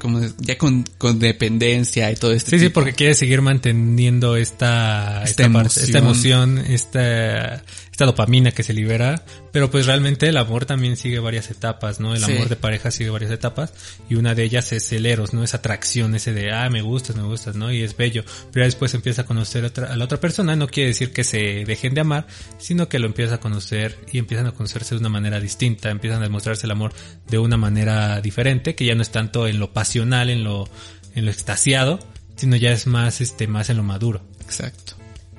como, 0.00 0.20
ya 0.38 0.58
con, 0.58 0.84
con 0.98 1.18
dependencia 1.18 2.10
y 2.10 2.16
todo 2.16 2.32
este 2.32 2.50
Sí, 2.50 2.58
sí, 2.66 2.68
porque 2.68 2.92
quiere 2.92 3.14
seguir 3.14 3.42
manteniendo 3.42 4.36
esta, 4.36 5.22
Esta 5.24 5.44
esta, 5.44 5.52
parte- 5.52 5.80
esta 5.80 5.98
emoción. 5.98 6.58
emoción, 6.58 6.72
esta, 6.72 7.64
esta 7.96 8.04
dopamina 8.04 8.50
que 8.52 8.62
se 8.62 8.74
libera, 8.74 9.24
pero 9.52 9.70
pues 9.70 9.86
realmente 9.86 10.28
el 10.28 10.36
amor 10.36 10.66
también 10.66 10.98
sigue 10.98 11.18
varias 11.18 11.50
etapas, 11.50 11.98
¿no? 11.98 12.14
El 12.14 12.22
Sí. 12.22 12.30
amor 12.30 12.50
de 12.50 12.56
pareja 12.56 12.90
sigue 12.90 13.08
varias 13.08 13.30
etapas 13.30 13.72
y 14.10 14.16
una 14.16 14.34
de 14.34 14.42
ellas 14.44 14.70
es 14.72 14.92
el 14.92 15.06
eros, 15.06 15.32
¿no? 15.32 15.42
Esa 15.42 15.56
atracción, 15.56 16.14
ese 16.14 16.34
de, 16.34 16.52
ah, 16.52 16.68
me 16.68 16.82
gustas, 16.82 17.16
me 17.16 17.22
gustas, 17.22 17.56
¿no? 17.56 17.72
Y 17.72 17.82
es 17.82 17.96
bello, 17.96 18.22
pero 18.52 18.66
después 18.66 18.92
empieza 18.92 19.22
a 19.22 19.24
conocer 19.24 19.64
otra- 19.64 19.90
a 19.90 19.96
la 19.96 20.04
otra 20.04 20.20
persona, 20.20 20.54
no 20.56 20.66
quiere 20.68 20.88
decir 20.90 21.10
que 21.14 21.24
se 21.24 21.64
dejen 21.64 21.94
de 21.94 22.02
amar, 22.02 22.26
sino 22.58 22.86
que 22.90 22.98
lo 22.98 23.06
empieza 23.06 23.36
a 23.36 23.40
conocer 23.40 23.96
y 24.12 24.18
empiezan 24.18 24.46
a 24.46 24.52
conocerse 24.52 24.94
de 24.94 25.00
una 25.00 25.08
manera 25.08 25.40
distinta, 25.40 25.88
empiezan 25.88 26.20
a 26.20 26.24
demostrarse 26.24 26.66
el 26.66 26.72
amor 26.72 26.92
de 27.30 27.38
una 27.38 27.56
manera 27.56 28.20
diferente, 28.20 28.74
que 28.74 28.84
ya 28.84 28.94
no 28.94 29.00
es 29.00 29.08
tanto 29.10 29.48
en 29.48 29.58
lo 29.58 29.72
pasional, 29.72 30.28
en 30.28 30.44
lo, 30.44 30.68
en 31.14 31.24
lo 31.24 31.30
extasiado, 31.30 31.98
sino 32.36 32.56
ya 32.56 32.72
es 32.72 32.86
más, 32.86 33.22
este, 33.22 33.46
más 33.46 33.70
en 33.70 33.78
lo 33.78 33.84
maduro. 33.84 34.20
Exacto. 34.44 34.92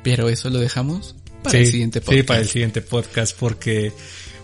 Pero 0.04 0.28
eso 0.30 0.50
lo 0.50 0.58
dejamos 0.58 1.16
para 1.44 1.52
Sí, 1.52 1.58
el 1.58 1.68
siguiente 1.72 2.02
podcast. 2.02 2.18
Sí, 2.18 2.24
para 2.24 2.40
el 2.42 2.48
siguiente 2.48 2.82
podcast, 2.82 3.38
porque... 3.38 3.92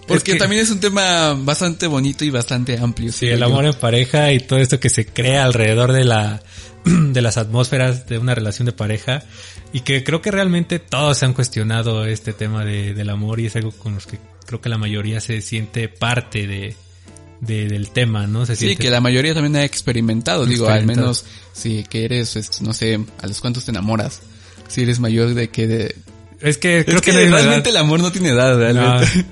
Porque 0.07 0.31
es 0.31 0.35
que- 0.35 0.35
también 0.35 0.61
es 0.61 0.69
un 0.69 0.79
tema 0.81 1.33
bastante 1.33 1.87
bonito 1.87 2.25
y 2.25 2.29
bastante 2.29 2.77
amplio. 2.77 3.11
Sí, 3.11 3.27
el 3.27 3.39
yo. 3.39 3.45
amor 3.45 3.65
en 3.65 3.73
pareja 3.73 4.33
y 4.33 4.39
todo 4.39 4.59
esto 4.59 4.77
que 4.79 4.89
se 4.89 5.05
crea 5.05 5.45
alrededor 5.45 5.93
de 5.93 6.03
la 6.03 6.43
de 6.85 7.21
las 7.21 7.37
atmósferas 7.37 8.05
de 8.07 8.17
una 8.17 8.35
relación 8.35 8.65
de 8.65 8.73
pareja 8.73 9.23
y 9.71 9.79
que 9.79 10.03
creo 10.03 10.21
que 10.21 10.29
realmente 10.31 10.79
todos 10.79 11.17
se 11.17 11.25
han 11.25 11.33
cuestionado 11.33 12.05
este 12.05 12.33
tema 12.33 12.65
de, 12.65 12.93
del 12.93 13.09
amor 13.09 13.39
y 13.39 13.45
es 13.45 13.55
algo 13.55 13.71
con 13.71 13.95
los 13.95 14.05
que 14.05 14.19
creo 14.45 14.59
que 14.59 14.67
la 14.67 14.77
mayoría 14.77 15.21
se 15.21 15.39
siente 15.41 15.87
parte 15.87 16.47
de, 16.47 16.75
de- 17.39 17.69
del 17.69 17.89
tema, 17.91 18.27
¿no? 18.27 18.45
Se 18.45 18.57
Sí, 18.57 18.65
siente 18.65 18.83
que 18.83 18.89
la 18.91 18.99
mayoría 18.99 19.33
también 19.33 19.55
ha 19.55 19.63
experimentado. 19.63 20.45
Digo, 20.45 20.67
al 20.67 20.85
menos 20.85 21.23
si 21.53 21.83
que 21.85 22.03
eres, 22.03 22.35
es- 22.35 22.61
no 22.61 22.73
sé, 22.73 22.99
a 23.21 23.27
los 23.27 23.39
cuantos 23.39 23.63
te 23.63 23.71
enamoras. 23.71 24.19
Si 24.67 24.81
eres 24.81 24.99
mayor 24.99 25.33
de 25.33 25.49
que 25.49 25.65
de... 25.67 25.95
es 26.43 26.57
que 26.57 26.83
creo 26.85 26.97
es 26.97 27.01
que, 27.01 27.11
no 27.13 27.35
realmente 27.37 27.69
el 27.69 27.77
amor 27.77 27.99
no 27.99 28.11
tiene 28.11 28.29
edad, 28.29 28.53
No. 28.53 28.59
realmente. 28.59 29.25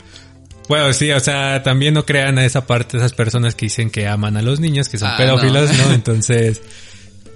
Bueno, 0.68 0.94
sí, 0.94 1.12
o 1.12 1.20
sea, 1.20 1.62
también 1.64 1.94
no 1.94 2.06
crean 2.06 2.38
a 2.40 2.46
esa 2.46 2.66
parte, 2.66 2.96
esas 2.98 3.14
personas 3.14 3.56
que 3.56 3.66
dicen 3.66 3.90
que 3.90 4.08
aman 4.08 4.38
a 4.38 4.42
los 4.42 4.60
niños, 4.62 4.88
que 4.88 4.98
son 4.98 5.10
Ah, 5.10 5.18
pedófilos, 5.18 5.70
no. 5.78 5.88
¿no? 5.88 5.94
Entonces, 5.94 6.62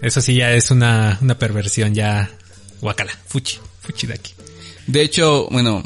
eso 0.02 0.22
sí 0.22 0.35
ya 0.35 0.53
es 0.53 0.72
una, 0.72 1.18
una 1.22 1.38
perversión 1.38 1.93
ya 1.93 2.31
Guacala, 2.81 3.11
fuchi, 3.27 3.57
fuchi 3.81 4.07
de 4.07 4.14
aquí. 4.14 4.31
De 4.88 5.02
hecho, 5.02 5.47
bueno, 5.52 5.84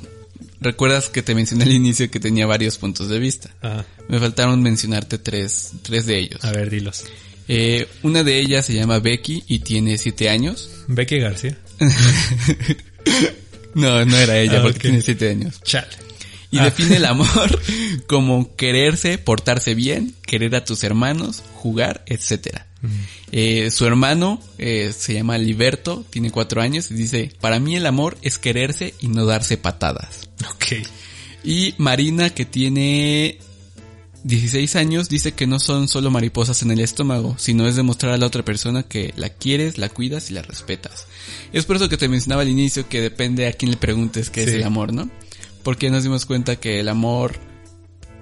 recuerdas 0.59 1.09
que 1.09 1.23
te 1.23 1.33
mencioné 1.33 1.63
al 1.63 1.71
inicio 1.71 2.11
que 2.11 2.19
tenía 2.19 2.45
varios 2.45 2.77
puntos 2.77 3.09
de 3.09 3.17
vista. 3.19 3.49
Ajá. 3.61 3.85
Me 4.09 4.19
faltaron 4.19 4.61
mencionarte 4.61 5.17
tres, 5.17 5.71
tres 5.81 6.05
de 6.05 6.19
ellos. 6.19 6.43
A 6.43 6.51
ver, 6.51 6.69
dilos. 6.69 7.05
Eh, 7.47 7.87
una 8.03 8.23
de 8.23 8.37
ellas 8.39 8.65
se 8.65 8.73
llama 8.73 8.99
Becky 8.99 9.43
y 9.47 9.59
tiene 9.59 9.97
siete 9.97 10.29
años. 10.29 10.69
Becky 10.87 11.17
García. 11.19 11.57
No, 13.73 14.03
no 14.05 14.17
era 14.17 14.37
ella 14.39 14.59
Ah, 14.59 14.61
porque 14.63 14.79
tiene 14.79 15.01
siete 15.01 15.29
años. 15.29 15.61
Chale. 15.63 15.87
Y 16.51 16.57
Ah. 16.57 16.63
define 16.65 16.95
el 16.97 17.05
amor 17.05 17.61
como 18.07 18.55
quererse, 18.55 19.17
portarse 19.17 19.75
bien, 19.75 20.15
querer 20.25 20.55
a 20.55 20.65
tus 20.65 20.83
hermanos, 20.83 21.43
jugar, 21.55 22.03
etcétera. 22.07 22.65
Eh, 23.31 23.69
su 23.71 23.85
hermano 23.85 24.41
eh, 24.57 24.93
se 24.97 25.13
llama 25.13 25.37
Liberto, 25.37 26.05
tiene 26.09 26.31
cuatro 26.31 26.61
años 26.61 26.89
y 26.91 26.93
dice, 26.95 27.31
para 27.41 27.59
mí 27.59 27.75
el 27.75 27.85
amor 27.85 28.17
es 28.21 28.37
quererse 28.37 28.93
y 29.01 29.09
no 29.09 29.25
darse 29.25 29.57
patadas. 29.57 30.29
Ok. 30.49 30.87
Y 31.43 31.75
Marina, 31.77 32.29
que 32.29 32.45
tiene 32.45 33.37
16 34.23 34.75
años, 34.77 35.09
dice 35.09 35.33
que 35.33 35.45
no 35.45 35.59
son 35.59 35.87
solo 35.87 36.09
mariposas 36.09 36.61
en 36.63 36.71
el 36.71 36.79
estómago, 36.79 37.35
sino 37.37 37.67
es 37.67 37.75
demostrar 37.75 38.13
a 38.13 38.17
la 38.17 38.25
otra 38.27 38.43
persona 38.43 38.83
que 38.83 39.13
la 39.17 39.29
quieres, 39.29 39.77
la 39.77 39.89
cuidas 39.89 40.31
y 40.31 40.33
la 40.33 40.41
respetas. 40.41 41.05
Es 41.51 41.65
por 41.65 41.75
eso 41.75 41.89
que 41.89 41.97
te 41.97 42.07
mencionaba 42.07 42.43
al 42.43 42.49
inicio 42.49 42.87
que 42.87 43.01
depende 43.01 43.47
a 43.47 43.53
quién 43.53 43.71
le 43.71 43.77
preguntes 43.77 44.29
qué 44.29 44.43
es 44.43 44.49
el 44.49 44.63
amor, 44.63 44.93
¿no? 44.93 45.09
Porque 45.63 45.89
nos 45.89 46.03
dimos 46.03 46.25
cuenta 46.25 46.57
que 46.57 46.79
el 46.79 46.89
amor 46.89 47.35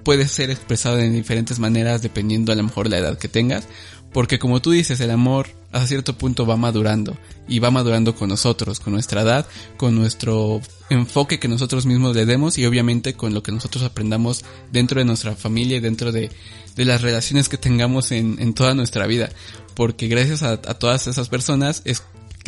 puede 0.04 0.28
ser 0.30 0.50
expresado 0.50 0.96
de 0.96 1.10
diferentes 1.10 1.60
maneras 1.60 2.02
dependiendo 2.02 2.54
a 2.54 2.56
lo 2.56 2.64
mejor 2.64 2.90
la 2.90 2.98
edad 2.98 3.18
que 3.18 3.28
tengas. 3.28 3.68
Porque 4.14 4.40
como 4.40 4.62
tú 4.62 4.72
dices, 4.72 5.02
el 5.02 5.12
amor 5.12 5.50
a 5.74 5.86
cierto 5.86 6.18
punto 6.18 6.46
va 6.46 6.56
madurando 6.56 7.18
y 7.48 7.60
va 7.60 7.72
madurando 7.72 8.16
con 8.16 8.30
nosotros, 8.30 8.80
con 8.80 8.94
nuestra 8.94 9.22
edad, 9.22 9.46
con 9.76 9.96
nuestro 9.96 10.62
enfoque 10.90 11.40
que 11.40 11.50
nosotros 11.50 11.86
mismos 11.86 12.16
le 12.16 12.26
demos 12.26 12.58
y 12.58 12.66
obviamente 12.66 13.16
con 13.16 13.34
lo 13.34 13.44
que 13.44 13.52
nosotros 13.52 13.84
aprendamos 13.84 14.46
dentro 14.72 15.00
de 15.00 15.06
nuestra 15.06 15.36
familia 15.36 15.78
y 15.78 15.82
dentro 15.82 16.14
de, 16.14 16.32
de 16.76 16.86
las 16.86 17.02
relaciones 17.02 17.50
que 17.50 17.58
tengamos 17.58 18.12
en, 18.12 18.38
en 18.40 18.54
toda 18.54 18.74
nuestra 18.74 19.08
vida. 19.08 19.30
Porque 19.76 20.08
gracias 20.08 20.42
a, 20.42 20.54
a 20.54 20.74
todas 20.76 21.08
esas 21.08 21.28
personas 21.28 21.82
es, 21.84 22.02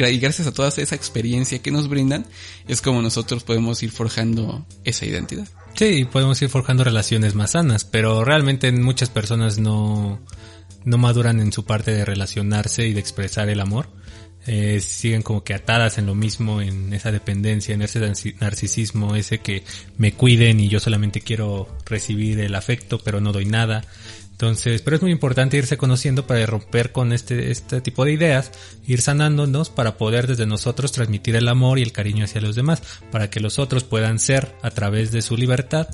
y 0.08 0.20
gracias 0.20 0.48
a 0.48 0.54
toda 0.54 0.70
esa 0.70 0.96
experiencia 0.96 1.60
que 1.60 1.72
nos 1.72 1.90
brindan, 1.90 2.26
es 2.68 2.82
como 2.82 3.02
nosotros 3.02 3.44
podemos 3.44 3.84
ir 3.84 3.92
forjando 3.92 4.66
esa 4.84 5.06
identidad. 5.06 5.48
Sí, 5.76 6.06
podemos 6.06 6.42
ir 6.42 6.50
forjando 6.50 6.84
relaciones 6.84 7.36
más 7.36 7.52
sanas, 7.52 7.84
pero 7.86 8.24
realmente 8.24 8.72
muchas 8.72 9.10
personas 9.10 9.60
no, 9.60 10.20
no 10.86 10.98
maduran 10.98 11.40
en 11.40 11.52
su 11.52 11.66
parte 11.66 11.92
de 11.94 12.06
relacionarse 12.06 12.88
y 12.88 12.94
de 12.94 13.00
expresar 13.00 13.50
el 13.50 13.60
amor. 13.60 13.90
Eh, 14.48 14.80
siguen 14.80 15.22
como 15.22 15.44
que 15.44 15.54
atadas 15.54 15.98
en 15.98 16.06
lo 16.06 16.16
mismo, 16.16 16.62
en 16.62 16.94
esa 16.94 17.12
dependencia, 17.12 17.76
en 17.76 17.82
ese 17.82 18.00
narci- 18.00 18.36
narcisismo, 18.40 19.16
ese 19.16 19.40
que 19.40 19.64
me 19.98 20.14
cuiden 20.14 20.60
y 20.60 20.70
yo 20.70 20.80
solamente 20.80 21.22
quiero 21.22 21.68
recibir 21.86 22.40
el 22.40 22.56
afecto, 22.56 23.00
pero 23.04 23.20
no 23.22 23.32
doy 23.32 23.46
nada. 23.46 23.84
Entonces, 24.40 24.82
pero 24.82 24.96
es 24.96 25.02
muy 25.02 25.12
importante 25.12 25.58
irse 25.58 25.76
conociendo 25.76 26.26
para 26.26 26.46
romper 26.46 26.94
con 26.94 27.12
este, 27.12 27.52
este 27.52 27.82
tipo 27.82 28.06
de 28.06 28.14
ideas, 28.14 28.54
ir 28.88 29.02
sanándonos 29.02 29.70
para 29.70 29.98
poder 29.98 30.28
desde 30.28 30.46
nosotros 30.46 30.94
transmitir 30.94 31.36
el 31.36 31.50
amor 31.50 31.78
y 31.78 31.82
el 31.82 31.92
cariño 31.92 32.24
hacia 32.24 32.40
los 32.40 32.56
demás, 32.56 32.82
para 33.12 33.30
que 33.30 33.42
los 33.42 33.60
otros 33.60 33.84
puedan 33.84 34.18
ser 34.18 34.56
a 34.62 34.72
través 34.72 35.12
de 35.12 35.22
su 35.22 35.36
libertad 35.36 35.90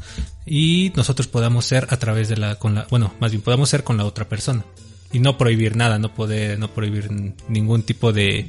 y 0.45 0.93
nosotros 0.95 1.27
podamos 1.27 1.65
ser 1.65 1.87
a 1.89 1.97
través 1.97 2.29
de 2.29 2.37
la, 2.37 2.59
con 2.59 2.75
la, 2.75 2.85
bueno, 2.91 3.15
más 3.19 3.31
bien 3.31 3.41
podamos 3.41 3.67
ser 3.67 3.83
con 3.83 3.97
la 3.97 4.05
otra 4.05 4.29
persona. 4.29 4.63
Y 5.11 5.17
no 5.17 5.39
prohibir 5.39 5.75
nada, 5.75 5.97
no 5.97 6.13
poder, 6.13 6.59
no 6.59 6.71
prohibir 6.71 7.09
ningún 7.47 7.81
tipo 7.81 8.13
de, 8.13 8.45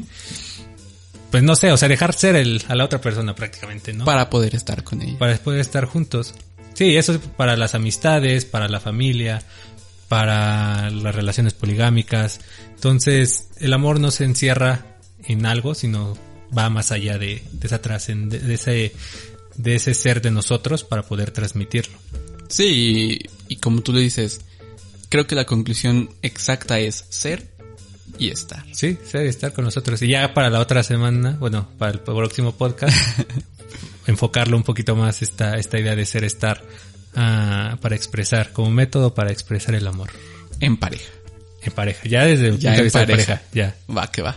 pues 1.31 1.43
no 1.43 1.57
sé, 1.57 1.73
o 1.73 1.79
sea, 1.79 1.89
dejar 1.89 2.13
ser 2.13 2.37
el, 2.37 2.63
a 2.69 2.75
la 2.75 2.85
otra 2.85 3.01
persona 3.01 3.35
prácticamente, 3.35 3.95
¿no? 3.95 4.05
Para 4.05 4.29
poder 4.29 4.57
estar 4.57 4.85
con 4.85 5.01
ella. 5.01 5.19
para 5.19 5.39
poder 5.39 5.61
estar 5.61 5.87
juntos. 5.87 6.35
Sí, 6.77 6.95
eso 6.95 7.15
es 7.15 7.19
para 7.39 7.57
las 7.57 7.75
amistades, 7.75 8.45
para 8.45 8.69
la 8.69 8.81
familia, 8.81 9.43
para 10.09 10.91
las 10.91 11.15
relaciones 11.15 11.55
poligámicas. 11.55 12.41
Entonces, 12.75 13.49
el 13.59 13.73
amor 13.73 14.01
no 14.01 14.11
se 14.11 14.25
encierra 14.25 14.99
en 15.25 15.47
algo, 15.47 15.75
sino 15.75 16.17
va 16.57 16.71
más 16.71 16.93
allá 16.93 17.19
de, 17.19 17.43
de 17.53 17.67
esa 17.67 17.79
de 17.79 18.55
ese, 18.55 18.93
de 19.57 19.75
ese 19.75 19.95
ser 19.95 20.23
de 20.23 20.31
nosotros 20.31 20.85
para 20.85 21.03
poder 21.03 21.31
transmitirlo. 21.31 21.99
Sí, 22.49 23.19
y, 23.49 23.55
y 23.55 23.57
como 23.57 23.81
tú 23.83 23.93
le 23.93 24.01
dices, 24.01 24.43
creo 25.09 25.27
que 25.27 25.35
la 25.35 25.45
conclusión 25.45 26.11
exacta 26.23 26.79
es 26.79 27.05
ser 27.09 27.57
y 28.19 28.31
estar. 28.31 28.65
Sí, 28.73 28.97
ser 29.05 29.27
y 29.27 29.29
estar 29.29 29.53
con 29.53 29.65
nosotros. 29.65 30.01
Y 30.03 30.09
ya 30.09 30.33
para 30.35 30.51
la 30.51 30.61
otra 30.61 30.83
semana, 30.83 31.37
bueno, 31.39 31.69
para 31.79 31.93
el 31.93 32.01
próximo 32.01 32.53
podcast, 32.53 32.97
enfocarlo 34.07 34.57
un 34.57 34.63
poquito 34.63 34.97
más 34.97 35.23
esta, 35.23 35.57
esta 35.57 35.79
idea 35.79 35.97
de 35.97 36.07
ser 36.07 36.25
estar 36.25 36.63
ah, 37.17 37.77
para 37.81 37.97
expresar, 37.97 38.53
como 38.53 38.71
método 38.71 39.15
para 39.15 39.33
expresar 39.33 39.75
el 39.75 39.87
amor. 39.87 40.11
En 40.61 40.77
pareja. 40.77 41.11
En 41.63 41.73
pareja, 41.73 42.09
ya 42.09 42.25
desde 42.25 42.49
el 42.49 42.59
Ya 42.59 42.77
en 42.77 42.91
pareja. 42.91 43.07
pareja, 43.07 43.43
ya. 43.53 43.75
Va, 43.95 44.11
que 44.11 44.23
va. 44.23 44.37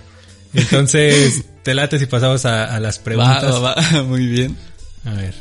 Entonces, 0.54 1.44
te 1.64 1.74
late 1.76 2.00
si 2.00 2.08
pasamos 2.08 2.46
a, 2.46 2.76
a 2.76 2.80
las 2.80 2.98
preguntas. 2.98 3.44
Va, 3.54 3.60
va, 3.60 3.76
va. 3.94 4.04
Muy 4.04 4.26
bien. 4.26 4.58
A 5.06 5.14
ver, 5.14 5.36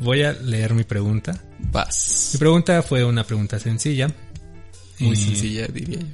voy 0.00 0.22
a 0.22 0.32
leer 0.34 0.74
mi 0.74 0.84
pregunta. 0.84 1.40
Vas. 1.72 2.30
Mi 2.34 2.38
pregunta 2.38 2.82
fue 2.82 3.04
una 3.04 3.24
pregunta 3.24 3.58
sencilla. 3.58 4.12
Muy 4.98 5.14
Eh, 5.14 5.16
sencilla, 5.16 5.66
diría 5.68 6.00
yo. 6.00 6.06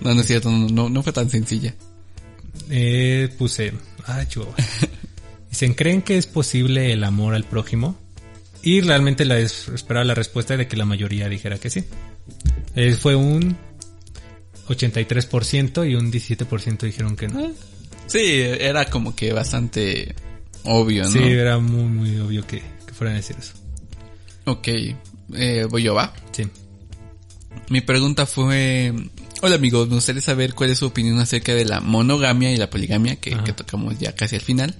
No, 0.00 0.14
no 0.14 0.20
es 0.22 0.26
cierto, 0.26 0.50
no, 0.50 0.68
no, 0.68 0.88
no 0.88 1.02
fue 1.02 1.12
tan 1.12 1.28
sencilla. 1.30 1.74
Eh, 2.70 3.28
puse, 3.38 3.72
ah. 4.06 4.24
Dicen, 5.50 5.74
¿creen 5.74 6.02
que 6.02 6.16
es 6.18 6.26
posible 6.26 6.92
el 6.92 7.04
amor 7.04 7.34
al 7.34 7.44
prójimo? 7.44 7.98
Y 8.66 8.80
realmente 8.80 9.24
la 9.24 9.38
es- 9.38 9.68
esperaba 9.68 10.04
la 10.04 10.14
respuesta 10.16 10.56
de 10.56 10.66
que 10.66 10.76
la 10.76 10.84
mayoría 10.84 11.28
dijera 11.28 11.56
que 11.58 11.70
sí. 11.70 11.84
Eh, 12.74 12.94
fue 13.00 13.14
un 13.14 13.56
83% 14.68 15.84
y 15.88 15.94
un 15.94 16.10
17% 16.10 16.86
dijeron 16.86 17.14
que 17.16 17.28
no. 17.28 17.52
Sí, 18.08 18.18
era 18.40 18.86
como 18.86 19.14
que 19.14 19.32
bastante 19.32 20.14
obvio, 20.64 21.04
¿no? 21.04 21.10
Sí, 21.10 21.18
era 21.22 21.58
muy, 21.58 21.84
muy 21.84 22.18
obvio 22.18 22.46
que, 22.46 22.60
que 22.86 22.92
fueran 22.92 23.14
a 23.14 23.18
decir 23.18 23.36
eso. 23.38 23.52
Ok, 24.46 24.68
eh, 25.34 25.66
voy 25.70 25.82
yo, 25.84 25.94
va. 25.94 26.12
Sí. 26.32 26.44
Mi 27.68 27.80
pregunta 27.80 28.26
fue, 28.26 28.92
hola 29.42 29.54
amigos, 29.56 29.88
me 29.88 29.94
gustaría 29.94 30.22
saber 30.22 30.54
cuál 30.54 30.70
es 30.70 30.78
su 30.78 30.86
opinión 30.86 31.18
acerca 31.20 31.54
de 31.54 31.64
la 31.64 31.80
monogamia 31.80 32.52
y 32.52 32.56
la 32.56 32.68
poligamia 32.70 33.16
que, 33.16 33.30
que 33.44 33.52
tocamos 33.52 33.98
ya 33.98 34.12
casi 34.14 34.36
al 34.36 34.42
final. 34.42 34.74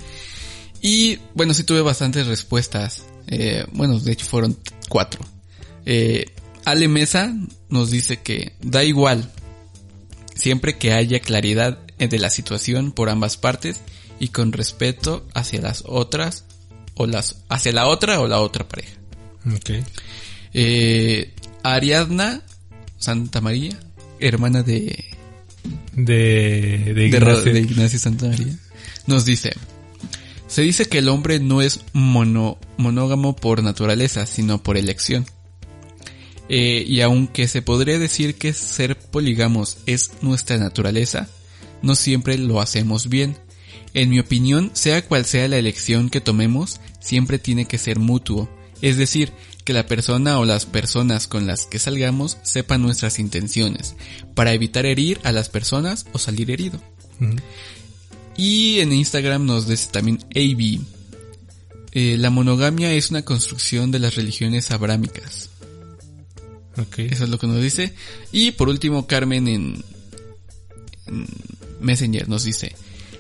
Y 0.83 1.19
bueno, 1.35 1.55
sí 1.55 1.65
tuve 1.65 1.81
bastantes 1.83 2.27
respuestas. 2.27 3.07
Eh, 3.27 3.65
bueno, 3.73 3.99
de 3.99 4.13
hecho 4.13 4.27
fueron 4.27 4.57
cuatro. 4.89 5.25
Eh, 5.85 6.27
Ale 6.65 6.89
Mesa 6.89 7.35
nos 7.69 7.91
dice 7.91 8.19
que 8.19 8.53
da 8.61 8.85
igual, 8.85 9.31
siempre 10.35 10.77
que 10.77 10.93
haya 10.93 11.21
claridad 11.21 11.79
de 11.99 12.19
la 12.19 12.31
situación 12.31 12.93
por 12.93 13.09
ambas 13.09 13.37
partes 13.37 13.81
y 14.19 14.29
con 14.29 14.53
respeto 14.53 15.27
hacia 15.35 15.61
las 15.61 15.83
otras 15.87 16.45
o 16.95 17.07
las 17.07 17.43
hacia 17.49 17.73
la 17.73 17.87
otra 17.87 18.21
o 18.21 18.27
la 18.27 18.41
otra 18.41 18.67
pareja. 18.69 18.95
Ok. 19.55 19.71
Eh, 20.55 21.33
Ariadna 21.63 22.43
Santa 22.99 23.41
María, 23.41 23.79
hermana 24.21 24.63
de, 24.63 25.05
De, 25.93 26.83
de 26.85 26.95
de, 26.95 27.07
Ignacio. 27.07 27.53
de 27.53 27.61
Ignacio 27.61 27.99
Santa 27.99 28.27
María, 28.27 28.59
nos 29.07 29.25
dice, 29.25 29.53
se 30.57 30.63
dice 30.63 30.87
que 30.87 30.97
el 30.97 31.11
hombre 31.11 31.39
no 31.39 31.61
es 31.61 31.81
monógamo 31.93 33.37
por 33.37 33.63
naturaleza, 33.63 34.25
sino 34.25 34.63
por 34.63 34.79
elección. 34.79 35.27
Eh, 36.49 36.83
y 36.89 37.03
aunque 37.03 37.47
se 37.47 37.61
podría 37.61 37.99
decir 37.99 38.37
que 38.37 38.55
ser 38.55 38.97
polígamos 38.99 39.77
es 39.85 40.13
nuestra 40.23 40.57
naturaleza, 40.57 41.29
no 41.83 41.95
siempre 41.95 42.39
lo 42.39 42.63
hacemos 42.63 43.11
bien. 43.11 43.37
En 43.93 44.09
mi 44.09 44.19
opinión, 44.19 44.71
sea 44.73 45.07
cual 45.07 45.27
sea 45.27 45.47
la 45.47 45.59
elección 45.59 46.09
que 46.09 46.23
tomemos, 46.23 46.81
siempre 47.01 47.39
tiene 47.39 47.67
que 47.67 47.77
ser 47.77 47.99
mutuo. 47.99 48.49
Es 48.81 48.97
decir, 48.97 49.35
que 49.63 49.75
la 49.75 49.87
persona 49.87 50.39
o 50.39 50.47
las 50.47 50.65
personas 50.65 51.27
con 51.27 51.47
las 51.47 51.67
que 51.67 51.79
salgamos 51.79 52.39
sepan 52.45 52.81
nuestras 52.81 53.19
intenciones, 53.19 53.95
para 54.35 54.55
evitar 54.55 54.87
herir 54.87 55.21
a 55.23 55.33
las 55.33 55.51
personas 55.51 56.07
o 56.13 56.19
salir 56.19 56.51
herido. 56.51 56.81
Ujú. 57.21 57.37
Y 58.37 58.81
en 58.81 58.93
Instagram 58.93 59.47
nos 59.47 59.67
dice 59.67 59.89
también 59.91 60.19
AB. 60.35 60.81
eh, 61.93 62.17
la 62.19 62.31
monogamia 62.31 62.93
es 62.93 63.11
una 63.11 63.23
construcción 63.23 63.91
de 63.91 63.99
las 63.99 64.15
religiones 64.17 64.71
abrámicas. 64.71 65.51
Eso 66.97 67.25
es 67.25 67.31
lo 67.31 67.39
que 67.39 67.47
nos 67.47 67.63
dice. 67.63 67.95
Y 68.33 68.51
por 68.53 68.69
último, 68.69 69.07
Carmen 69.07 69.49
en, 69.49 69.85
en 71.07 71.27
Messenger 71.81 72.29
nos 72.29 72.45
dice, 72.45 72.75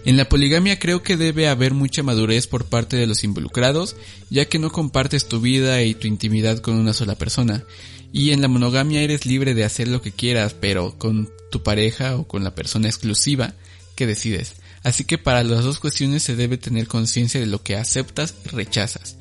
en 0.04 0.16
la 0.16 0.28
poligamia 0.28 0.78
creo 0.78 1.02
que 1.02 1.16
debe 1.16 1.48
haber 1.48 1.72
mucha 1.72 2.02
madurez 2.02 2.46
por 2.46 2.66
parte 2.66 2.96
de 2.96 3.06
los 3.06 3.24
involucrados, 3.24 3.96
ya 4.30 4.44
que 4.44 4.58
no 4.58 4.70
compartes 4.70 5.26
tu 5.26 5.40
vida 5.40 5.82
y 5.82 5.94
tu 5.94 6.06
intimidad 6.06 6.58
con 6.58 6.76
una 6.76 6.92
sola 6.92 7.14
persona. 7.14 7.64
Y 8.12 8.32
en 8.32 8.40
la 8.40 8.48
monogamia 8.48 9.02
eres 9.02 9.26
libre 9.26 9.54
de 9.54 9.64
hacer 9.64 9.88
lo 9.88 10.02
que 10.02 10.12
quieras, 10.12 10.54
pero 10.54 10.96
con 10.98 11.30
tu 11.50 11.62
pareja 11.62 12.16
o 12.16 12.28
con 12.28 12.44
la 12.44 12.54
persona 12.54 12.88
exclusiva 12.88 13.54
que 13.94 14.06
decides. 14.06 14.54
Así 14.86 15.02
que 15.02 15.18
para 15.18 15.42
las 15.42 15.64
dos 15.64 15.80
cuestiones 15.80 16.22
se 16.22 16.36
debe 16.36 16.58
tener 16.58 16.86
conciencia 16.86 17.40
de 17.40 17.46
lo 17.46 17.60
que 17.60 17.74
aceptas 17.74 18.36
y 18.44 18.50
rechazas. 18.50 19.16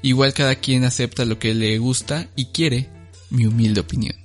Igual 0.00 0.32
cada 0.32 0.54
quien 0.54 0.84
acepta 0.84 1.26
lo 1.26 1.38
que 1.38 1.52
le 1.52 1.76
gusta 1.76 2.28
y 2.36 2.46
quiere, 2.46 2.88
mi 3.28 3.44
humilde 3.44 3.82
opinión. 3.82 4.16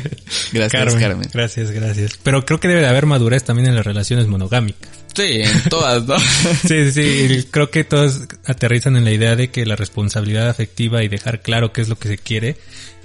Gracias, 0.52 0.94
Carmen. 0.96 1.26
Gracias, 1.32 1.70
gracias. 1.70 2.18
Pero 2.22 2.44
creo 2.44 2.60
que 2.60 2.68
debe 2.68 2.82
de 2.82 2.86
haber 2.86 3.06
madurez 3.06 3.44
también 3.44 3.70
en 3.70 3.76
las 3.76 3.86
relaciones 3.86 4.26
monogámicas. 4.26 4.90
Sí, 5.14 5.40
en 5.40 5.70
todas, 5.70 6.06
¿no? 6.06 6.18
sí, 6.68 6.92
sí, 6.92 7.28
sí. 7.28 7.48
Creo 7.50 7.70
que 7.70 7.84
todos 7.84 8.20
aterrizan 8.44 8.96
en 8.96 9.04
la 9.04 9.12
idea 9.12 9.36
de 9.36 9.48
que 9.48 9.64
la 9.64 9.76
responsabilidad 9.76 10.50
afectiva 10.50 11.02
y 11.02 11.08
dejar 11.08 11.40
claro 11.40 11.72
qué 11.72 11.80
es 11.80 11.88
lo 11.88 11.98
que 11.98 12.08
se 12.08 12.18
quiere 12.18 12.58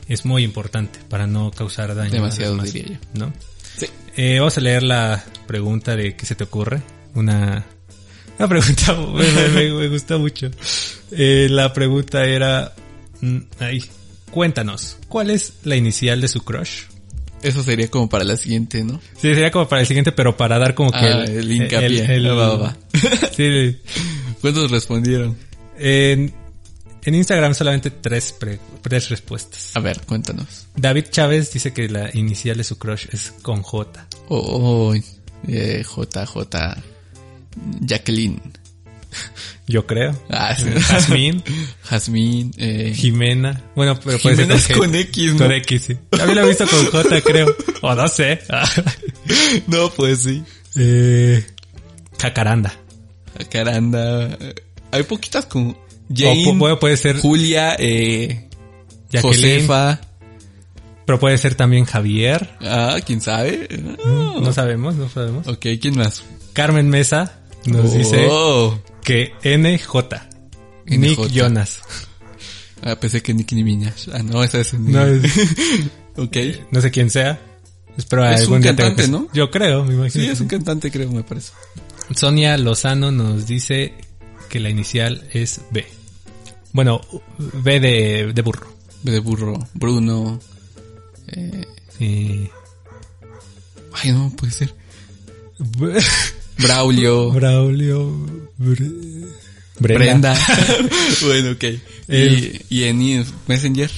es 0.10 0.26
muy 0.26 0.44
importante 0.44 0.99
para 1.07 1.28
no 1.28 1.52
causar 1.52 1.95
daño. 1.95 2.11
Demasiado, 2.11 2.57
diría 2.57 2.84
yo. 2.88 2.98
¿No? 3.14 3.34
Sí. 3.78 3.88
Eh, 4.18 4.40
vamos 4.40 4.57
a 4.57 4.61
leer 4.61 4.84
la 4.84 5.24
pregunta 5.48 5.95
de 5.95 6.18
qué 6.18 6.26
se 6.26 6.36
te 6.36 6.44
ocurre. 6.44 6.82
Una, 7.18 7.65
una 8.39 8.48
pregunta 8.48 8.94
me, 9.14 9.49
me, 9.49 9.73
me 9.73 9.88
gusta 9.89 10.18
mucho. 10.18 10.49
Eh, 11.11 11.48
la 11.49 11.73
pregunta 11.73 12.23
era, 12.26 12.73
mm, 13.22 13.38
ahí, 13.60 13.84
cuéntanos, 14.31 14.98
¿cuál 15.07 15.30
es 15.31 15.53
la 15.64 15.76
inicial 15.76 16.22
de 16.22 16.27
su 16.27 16.41
crush? 16.44 16.84
Eso 17.41 17.64
sería 17.64 17.88
como 17.89 18.10
para 18.10 18.23
la 18.23 18.35
siguiente, 18.35 18.84
¿no? 18.84 18.99
Sí, 19.15 19.34
sería 19.34 19.52
como 19.52 19.68
para 19.68 19.81
el 19.81 19.88
siguiente, 19.88 20.11
pero 20.11 20.35
para 20.35 20.57
dar 20.57 20.73
como 20.73 20.91
que 20.91 20.98
Ah, 20.98 21.23
el 21.23 21.52
hincapié. 21.52 21.88
el- 22.06 22.26
el- 22.26 22.30
Va, 22.38 22.49
va, 22.49 22.56
va. 22.57 22.77
sí, 23.35 23.77
¿Cuántos 24.41 24.72
respondieron? 24.72 25.38
en, 25.80 26.34
en 27.03 27.15
Instagram 27.15 27.53
solamente 27.53 27.91
tres, 27.91 28.31
pre- 28.34 28.60
tres 28.81 29.10
respuestas. 29.10 29.72
A 29.76 29.80
ver, 29.80 30.02
cuéntanos. 30.02 30.68
David 30.76 31.06
Chávez 31.11 31.53
dice 31.53 31.73
que 31.73 31.88
la 31.89 32.10
inicial 32.15 32.57
de 32.57 32.64
su 32.64 32.77
crush 32.80 33.06
es 33.11 33.34
con 33.44 33.61
J. 33.61 34.07
Oh, 34.30 34.94
eh, 35.48 35.84
JJ 35.85 36.81
Jacqueline. 37.81 38.41
Yo 39.67 39.85
creo. 39.85 40.17
Ah, 40.29 40.55
sí. 40.55 40.65
Jazmín, 40.79 41.43
Jazmín. 41.84 42.51
Eh, 42.57 42.93
Jimena. 42.95 43.61
Bueno, 43.75 43.99
pero 44.03 44.17
puede 44.19 44.35
Jimena 44.38 44.57
ser 44.59 44.71
es 44.71 44.77
con. 44.77 44.95
X, 44.95 45.34
¿no? 45.34 45.38
Con 45.39 45.51
X, 45.51 45.84
sí. 45.88 45.97
También 46.11 46.35
lo 46.39 46.45
he 46.45 46.47
visto 46.49 46.65
con 46.67 46.85
J, 46.85 47.21
creo. 47.21 47.55
O 47.81 47.93
no 47.95 48.07
sé. 48.07 48.39
no, 49.67 49.89
pues 49.91 50.23
sí. 50.23 50.43
eh, 50.77 51.45
Jacaranda. 52.19 52.73
Caranda. 53.49 54.25
Eh, 54.39 54.55
Hay 54.91 55.03
poquitas 55.03 55.45
como 55.45 55.71
O 55.71 55.77
Jane, 56.15 56.45
pu- 56.45 56.57
puede, 56.59 56.75
puede 56.77 56.97
ser 56.97 57.17
Julia, 57.19 57.75
eh, 57.77 58.47
Josefa. 59.21 59.99
pero 61.05 61.19
puede 61.19 61.38
ser 61.38 61.55
también 61.55 61.84
Javier. 61.85 62.55
Ah, 62.61 62.97
quién 63.05 63.19
sabe. 63.21 63.67
Ah. 64.05 64.35
No 64.41 64.53
sabemos, 64.53 64.95
no 64.95 65.09
sabemos. 65.09 65.45
Ok, 65.47 65.65
¿quién 65.81 65.97
más? 65.97 66.23
Carmen 66.53 66.88
Mesa 66.89 67.41
nos 67.68 67.94
dice 67.94 68.27
Oh. 68.30 68.80
que 69.03 69.34
NJ. 69.44 70.22
Nick 70.85 71.18
NJ. 71.19 71.27
Jonas. 71.34 71.80
Ah, 72.81 72.95
pensé 72.99 73.22
que 73.22 73.34
Nicki 73.34 73.64
Minaj. 73.64 73.94
Ah, 74.14 74.23
no, 74.23 74.44
esa 74.44 74.60
es 74.60 74.73
No, 74.76 75.06
es- 75.06 75.23
Ok. 76.18 76.38
no 76.72 76.81
sé 76.81 76.91
quién 76.91 77.10
sea. 77.10 77.39
Espero 77.98 78.27
Es 78.30 78.41
algún 78.41 78.57
un 78.57 78.61
día 78.61 78.76
cantante, 78.76 79.03
que- 79.03 79.07
¿no? 79.10 79.27
Yo 79.34 79.49
creo, 79.49 79.84
me 79.84 79.95
imagino. 79.95 80.23
Sí, 80.23 80.30
es 80.30 80.39
un 80.39 80.48
cantante, 80.48 80.91
creo, 80.91 81.11
me 81.11 81.23
parece. 81.23 81.52
Sonia 82.15 82.57
Lozano 82.57 83.11
nos 83.11 83.48
dice 83.48 83.94
que 84.49 84.60
la 84.60 84.69
inicial 84.69 85.27
es 85.34 85.61
B. 85.72 85.85
Bueno, 86.73 87.02
B 87.38 87.80
de, 87.80 88.31
de 88.34 88.41
burro. 88.44 88.68
De 89.03 89.19
burro. 89.19 89.68
Bruno. 89.73 90.39
Eh, 91.99 92.49
ay, 93.94 94.11
no, 94.11 94.31
puede 94.38 94.52
ser. 94.53 94.73
Braulio. 96.59 97.31
Braulio. 97.31 98.25
Bre- 98.59 99.23
Brenda. 99.79 100.35
bueno, 101.25 101.51
ok. 101.51 101.63
El- 102.07 102.61
Y, 102.69 102.79
y 102.79 102.84
en 102.85 103.25
Messenger. 103.47 103.91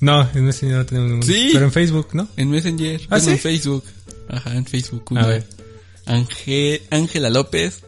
No, 0.00 0.28
en 0.34 0.48
ese 0.48 0.66
no 0.66 0.84
tenemos 0.86 1.10
ningún. 1.10 1.26
Sí. 1.26 1.50
Pero 1.52 1.64
en 1.64 1.72
Facebook, 1.72 2.08
¿no? 2.12 2.28
En 2.36 2.50
Messenger. 2.50 3.00
¿Ah, 3.04 3.06
Bueno, 3.18 3.24
sí? 3.24 3.30
en 3.32 3.38
Facebook. 3.38 3.84
Ajá, 4.28 4.54
en 4.54 4.66
Facebook. 4.66 5.04
A 5.18 5.26
ver. 5.26 5.46
Ángel, 6.06 6.82
Ángela 6.90 7.30
López 7.30 7.82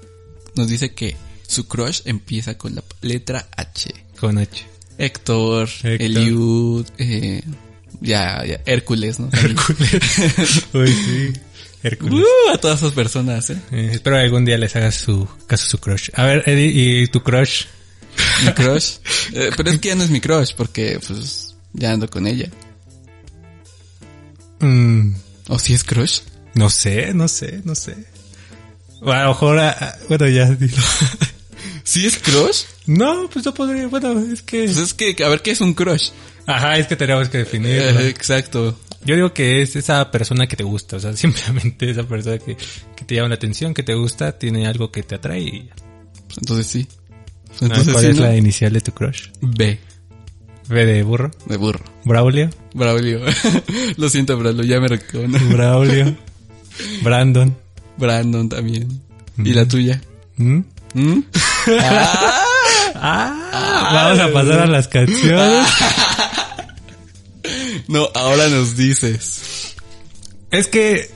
nos 0.56 0.68
dice 0.68 0.92
que 0.92 1.16
su 1.46 1.66
crush 1.68 2.00
empieza 2.04 2.56
con 2.58 2.74
la 2.74 2.82
letra 3.02 3.48
H. 3.56 3.92
Con 4.18 4.38
H. 4.38 4.66
Héctor, 4.98 5.68
Héctor. 5.82 6.00
Eliud, 6.00 6.86
eh, 6.98 7.42
ya, 8.00 8.44
ya, 8.44 8.60
Hércules, 8.66 9.18
¿no? 9.20 9.30
Hércules. 9.32 10.64
Uy, 10.74 10.92
sí. 10.92 11.32
Hércules. 11.82 12.24
Uh, 12.24 12.52
a 12.52 12.58
todas 12.58 12.80
esas 12.80 12.92
personas, 12.92 13.50
¿eh? 13.50 13.60
Eh, 13.72 13.90
espero 13.92 14.16
que 14.16 14.22
algún 14.22 14.44
día 14.44 14.58
les 14.58 14.74
hagas 14.76 14.96
su 14.96 15.28
caso 15.46 15.66
su 15.66 15.78
crush. 15.78 16.10
A 16.14 16.24
ver, 16.24 16.42
Eddie, 16.46 17.02
¿y 17.02 17.06
tu 17.06 17.22
crush? 17.22 17.64
Mi 18.44 18.52
crush. 18.52 18.96
Eh, 19.32 19.50
pero 19.56 19.70
es 19.70 19.78
que 19.78 19.88
ya 19.88 19.94
no 19.94 20.04
es 20.04 20.10
mi 20.10 20.20
crush 20.20 20.54
porque, 20.56 20.98
pues, 21.06 21.56
ya 21.72 21.92
ando 21.92 22.08
con 22.08 22.26
ella. 22.26 22.50
Mm, 24.60 25.14
¿O 25.48 25.58
si 25.58 25.74
es 25.74 25.84
crush? 25.84 26.20
no 26.54 26.68
sé, 26.68 27.14
no 27.14 27.28
sé, 27.28 27.60
no 27.64 27.74
sé. 27.74 27.96
O 29.00 29.10
a 29.10 29.22
lo 29.22 29.28
mejor, 29.28 29.58
ah, 29.58 29.76
ah, 29.80 29.94
bueno, 30.08 30.28
ya 30.28 30.50
dilo. 30.50 30.76
¿Sí 31.84 32.06
es 32.06 32.18
crush? 32.18 32.64
no, 32.86 33.28
pues 33.30 33.44
yo 33.44 33.54
podría, 33.54 33.86
bueno, 33.86 34.18
es 34.32 34.42
que... 34.42 34.64
Pues 34.64 34.76
es 34.76 34.94
que, 34.94 35.16
a 35.24 35.28
ver, 35.28 35.42
¿qué 35.42 35.52
es 35.52 35.60
un 35.60 35.74
crush? 35.74 36.10
Ajá, 36.46 36.76
es 36.76 36.86
que 36.86 36.96
tenemos 36.96 37.28
que 37.28 37.38
definirlo. 37.38 38.00
Eh, 38.00 38.08
exacto. 38.08 38.78
Yo 39.04 39.14
digo 39.14 39.32
que 39.32 39.62
es 39.62 39.76
esa 39.76 40.10
persona 40.10 40.46
que 40.46 40.56
te 40.56 40.64
gusta, 40.64 40.96
o 40.96 41.00
sea, 41.00 41.12
simplemente 41.16 41.90
esa 41.90 42.02
persona 42.04 42.38
que, 42.38 42.56
que 42.96 43.04
te 43.04 43.14
llama 43.14 43.28
la 43.30 43.34
atención, 43.36 43.74
que 43.74 43.82
te 43.82 43.94
gusta, 43.94 44.38
tiene 44.38 44.66
algo 44.66 44.90
que 44.92 45.02
te 45.02 45.14
atrae 45.14 45.40
y... 45.40 45.70
Pues 46.26 46.38
entonces 46.38 46.66
sí. 46.66 46.86
Pues 47.48 47.62
Ah, 47.62 47.64
entonces 47.66 47.92
¿Cuál 47.92 48.04
sí, 48.04 48.10
es 48.10 48.16
¿no? 48.16 48.22
la 48.22 48.36
inicial 48.36 48.72
de 48.72 48.80
tu 48.80 48.92
crush? 48.92 49.28
B. 49.40 49.78
B 50.68 50.84
de 50.86 51.02
burro. 51.02 51.30
De 51.46 51.56
burro. 51.56 51.84
Braulio. 52.04 52.48
Braulio. 52.74 53.20
Lo 53.96 54.08
siento, 54.08 54.36
Braulio, 54.38 54.62
ya 54.64 54.78
me 54.78 54.86
reconoce. 54.88 55.44
Braulio. 55.46 56.16
Brandon. 57.02 57.56
Brandon 57.96 58.48
también. 58.48 59.02
¿Y 59.38 59.52
la 59.52 59.66
tuya? 59.66 60.00
¿Mm? 60.36 60.60
¿Mm? 60.94 61.22
Ah, 62.94 63.90
vamos 63.92 64.18
a 64.20 64.32
pasar 64.32 64.60
a 64.60 64.66
las 64.66 64.86
canciones. 64.88 65.66
No, 67.88 68.08
ahora 68.14 68.48
nos 68.48 68.76
dices. 68.76 69.74
Es 70.50 70.66
que... 70.68 71.10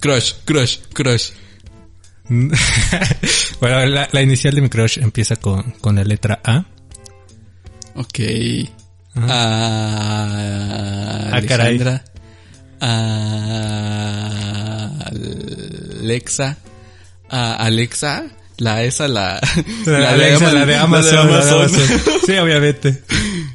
Crush, 0.00 0.32
crush, 0.44 0.78
crush. 0.92 1.30
bueno, 3.60 3.86
la, 3.86 4.08
la 4.10 4.22
inicial 4.22 4.54
de 4.54 4.60
mi 4.62 4.68
crush 4.68 4.98
empieza 4.98 5.36
con, 5.36 5.70
con 5.80 5.94
la 5.96 6.04
letra 6.04 6.40
A. 6.44 6.64
Ok. 7.96 8.18
Ah, 9.16 10.30
Ah, 11.32 11.40
caray. 11.46 11.76
Alejandra. 11.78 12.04
Ah, 12.80 14.90
Alexa. 16.00 16.56
Ah, 17.30 17.54
Alexa. 17.60 18.24
La 18.58 18.82
esa, 18.84 19.08
la... 19.08 19.40
La, 19.86 20.10
Alexa, 20.10 20.52
la 20.52 20.66
de 20.66 20.76
Amazon. 20.76 21.16
la 21.16 21.26
de 21.26 21.32
Amazon. 21.50 21.60
Amazon. 21.60 22.00
Sí, 22.26 22.36
obviamente. 22.38 23.02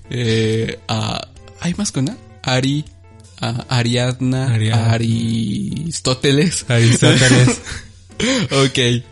Eh, 0.10 0.80
ah, 0.90 1.29
¿Hay 1.62 1.74
más 1.76 1.92
con 1.92 2.10
A? 2.10 2.18
Ari. 2.44 2.86
ah, 3.42 3.66
Ariadna. 3.70 4.54
Ariadna. 4.54 4.92
Aristóteles. 4.94 6.66
Aristóteles. 6.70 7.62
ok. 8.52 9.04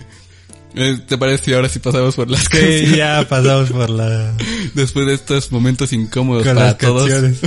Eh, 0.79 0.99
¿Te 1.07 1.17
parece 1.17 1.45
si 1.45 1.53
ahora 1.53 1.69
sí 1.69 1.79
pasamos 1.79 2.15
por 2.15 2.29
las 2.29 2.41
Sí, 2.41 2.47
canciones? 2.49 2.95
ya 2.95 3.27
pasamos 3.27 3.71
por 3.71 3.89
la... 3.89 4.35
Después 4.75 5.07
de 5.07 5.13
estos 5.15 5.51
momentos 5.51 5.91
incómodos 5.93 6.43
Con 6.43 6.55
para 6.55 6.67
las 6.67 6.77
todos. 6.77 7.09
canciones. 7.09 7.39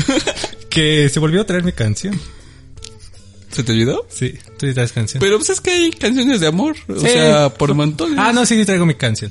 que 0.69 1.09
se 1.09 1.21
volvió 1.21 1.43
a 1.43 1.47
traer 1.47 1.63
mi 1.63 1.73
canción. 1.73 2.19
¿Se 3.53 3.63
te 3.65 3.73
olvidó? 3.73 4.07
Sí, 4.09 4.35
tú 4.59 4.67
sí 4.67 4.75
traes 4.75 4.93
canción. 4.93 5.21
Pero 5.21 5.37
pues 5.37 5.51
es 5.51 5.61
que 5.61 5.71
hay 5.71 5.91
canciones 5.91 6.41
de 6.41 6.47
amor. 6.47 6.77
O 6.89 6.95
Sí. 7.01 7.09
sea, 7.09 7.51
por 7.51 7.75
montones. 7.75 8.17
Ah, 8.19 8.33
no, 8.33 8.47
sí, 8.47 8.57
sí 8.57 8.65
traigo 8.65 8.87
mi 8.87 8.95
canción. 8.95 9.31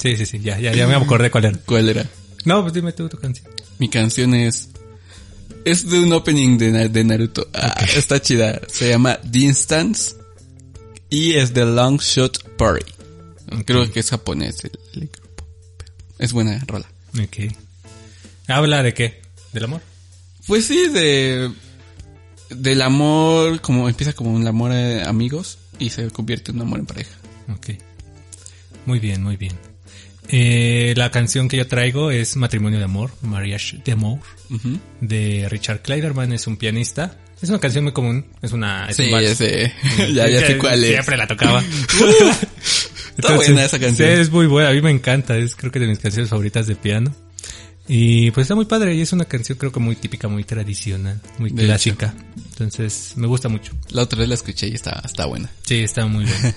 Sí, 0.00 0.16
sí, 0.16 0.26
sí, 0.26 0.38
ya, 0.40 0.58
ya, 0.60 0.72
ya 0.74 0.86
me 0.86 0.94
acordé 0.94 1.30
cuál 1.30 1.46
era. 1.46 1.58
¿Cuál 1.66 1.88
era? 1.88 2.06
No, 2.44 2.62
pues 2.62 2.72
dime 2.74 2.92
tú 2.92 3.08
tu 3.08 3.16
canción. 3.18 3.46
Mi 3.78 3.88
canción 3.88 4.34
es... 4.34 4.68
Es 5.64 5.88
de 5.88 6.00
un 6.00 6.12
opening 6.12 6.58
de, 6.58 6.88
de 6.88 7.04
Naruto. 7.04 7.48
Ah, 7.52 7.74
está 7.96 8.20
chida. 8.20 8.60
Se 8.68 8.88
llama 8.88 9.18
The 9.20 9.38
Instance. 9.40 10.14
Y 11.10 11.34
es 11.34 11.54
de 11.54 11.64
Long 11.64 12.00
Shot 12.00 12.56
Party. 12.56 12.92
Creo 13.64 13.90
que 13.90 14.00
es 14.00 14.10
japonés 14.10 14.64
el, 14.64 14.78
el 14.94 15.08
grupo. 15.08 15.44
Es 16.18 16.32
buena 16.32 16.62
rola. 16.66 16.86
Ok. 17.14 17.52
¿Habla 18.46 18.82
de 18.82 18.94
qué? 18.94 19.22
¿Del 19.52 19.64
amor? 19.64 19.82
Pues 20.46 20.66
sí, 20.66 20.88
de... 20.88 21.50
Del 22.50 22.80
amor, 22.80 23.60
como 23.60 23.88
empieza 23.88 24.14
como 24.14 24.32
un 24.32 24.46
amor 24.46 24.72
de 24.72 25.02
amigos 25.02 25.58
y 25.78 25.90
se 25.90 26.10
convierte 26.10 26.50
en 26.50 26.56
un 26.56 26.62
amor 26.62 26.78
en 26.78 26.86
pareja. 26.86 27.14
Ok. 27.54 27.70
Muy 28.86 29.00
bien, 29.00 29.22
muy 29.22 29.36
bien. 29.36 29.52
Eh, 30.28 30.92
la 30.96 31.10
canción 31.10 31.48
que 31.48 31.56
yo 31.56 31.66
traigo 31.66 32.10
es 32.10 32.36
Matrimonio 32.36 32.78
de 32.78 32.84
Amor, 32.84 33.10
Mariage 33.22 33.80
de 33.84 33.92
Amor, 33.92 34.18
Ujú. 34.50 34.78
de 35.00 35.46
Richard 35.48 35.80
Kleiderman, 35.82 36.32
es 36.32 36.46
un 36.46 36.56
pianista. 36.56 37.16
Es 37.40 37.48
una 37.50 37.60
canción 37.60 37.84
muy 37.84 37.92
común, 37.92 38.26
es 38.42 38.52
una... 38.52 38.88
Es 38.88 38.96
Sí, 38.96 39.12
un 39.12 39.20
ya 39.20 39.34
sé. 39.34 39.72
ya, 40.12 40.28
ya 40.28 40.44
sé 40.46 40.58
cuál 40.58 40.82
es. 40.82 40.90
Siempre 40.90 41.16
la 41.16 41.26
tocaba. 41.26 41.62
Está 43.16 43.34
buena 43.34 43.64
esa 43.64 43.78
canción. 43.78 44.08
Sí, 44.08 44.20
es 44.20 44.30
muy 44.30 44.46
buena, 44.46 44.70
a 44.70 44.72
mí 44.72 44.80
me 44.80 44.90
encanta, 44.90 45.36
es 45.36 45.56
creo 45.56 45.72
que 45.72 45.78
de 45.80 45.86
mis 45.88 45.98
canciones 45.98 46.30
favoritas 46.30 46.66
de 46.66 46.76
piano. 46.76 47.14
Y 47.90 48.30
pues 48.32 48.44
está 48.44 48.54
muy 48.54 48.66
padre 48.66 48.94
y 48.94 49.00
es 49.00 49.12
una 49.14 49.24
canción 49.24 49.56
creo 49.56 49.72
que 49.72 49.80
muy 49.80 49.96
típica, 49.96 50.28
muy 50.28 50.44
tradicional, 50.44 51.20
muy 51.38 51.50
De 51.50 51.64
clásica. 51.64 52.14
Entonces 52.50 53.14
me 53.16 53.26
gusta 53.26 53.48
mucho. 53.48 53.72
La 53.90 54.02
otra 54.02 54.18
vez 54.18 54.28
la 54.28 54.34
escuché 54.34 54.68
y 54.68 54.74
está, 54.74 55.00
está 55.04 55.24
buena. 55.24 55.50
Sí, 55.62 55.76
está 55.82 56.04
muy 56.06 56.26
buena. 56.26 56.54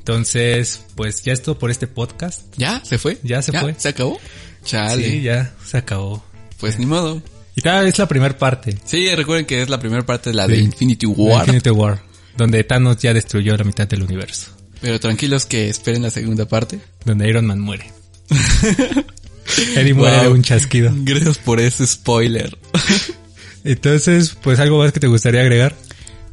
Entonces, 0.00 0.80
pues 0.94 1.22
ya 1.22 1.32
es 1.34 1.42
todo 1.42 1.58
por 1.58 1.70
este 1.70 1.86
podcast. 1.86 2.42
¿Ya? 2.56 2.82
¿Se 2.84 2.98
fue? 2.98 3.18
Ya 3.22 3.42
se 3.42 3.52
fue. 3.52 3.74
¿Se 3.78 3.88
acabó? 3.90 4.18
Chale. 4.64 5.08
Sí, 5.08 5.20
ya 5.22 5.54
se 5.64 5.76
acabó. 5.76 6.24
Pues 6.58 6.78
ni 6.78 6.86
modo. 6.86 7.22
Y 7.54 7.60
tal 7.60 7.86
es 7.86 7.98
la 7.98 8.08
primera 8.08 8.36
parte. 8.36 8.76
Sí, 8.84 9.14
recuerden 9.14 9.44
que 9.44 9.60
es 9.62 9.68
la 9.68 9.78
primera 9.78 10.04
parte 10.04 10.30
de 10.30 10.36
la 10.36 10.46
de. 10.48 10.56
Infinity 10.58 11.04
War. 11.06 11.42
Infinity 11.46 11.70
War, 11.70 12.02
donde 12.36 12.64
Thanos 12.64 12.96
ya 12.98 13.12
destruyó 13.12 13.56
la 13.56 13.64
mitad 13.64 13.86
del 13.86 14.02
universo, 14.02 14.50
Pero 14.80 14.98
tranquilos 14.98 15.44
que 15.44 15.68
esperen 15.68 16.02
la 16.02 16.10
segunda 16.10 16.46
parte. 16.46 16.80
donde 17.04 17.28
Iron 17.28 17.44
Man 17.46 17.60
muere. 17.60 17.92
Eddie 19.76 19.94
muere 19.94 20.22
de 20.22 20.28
un 20.28 20.42
chasquido. 20.42 20.92
Gracias 20.94 21.38
por 21.38 21.60
ese 21.60 21.86
spoiler. 21.86 22.56
Entonces, 23.64 24.36
pues 24.42 24.58
algo 24.60 24.78
más 24.78 24.92
que 24.92 25.00
te 25.00 25.08
gustaría 25.08 25.42
agregar. 25.42 25.74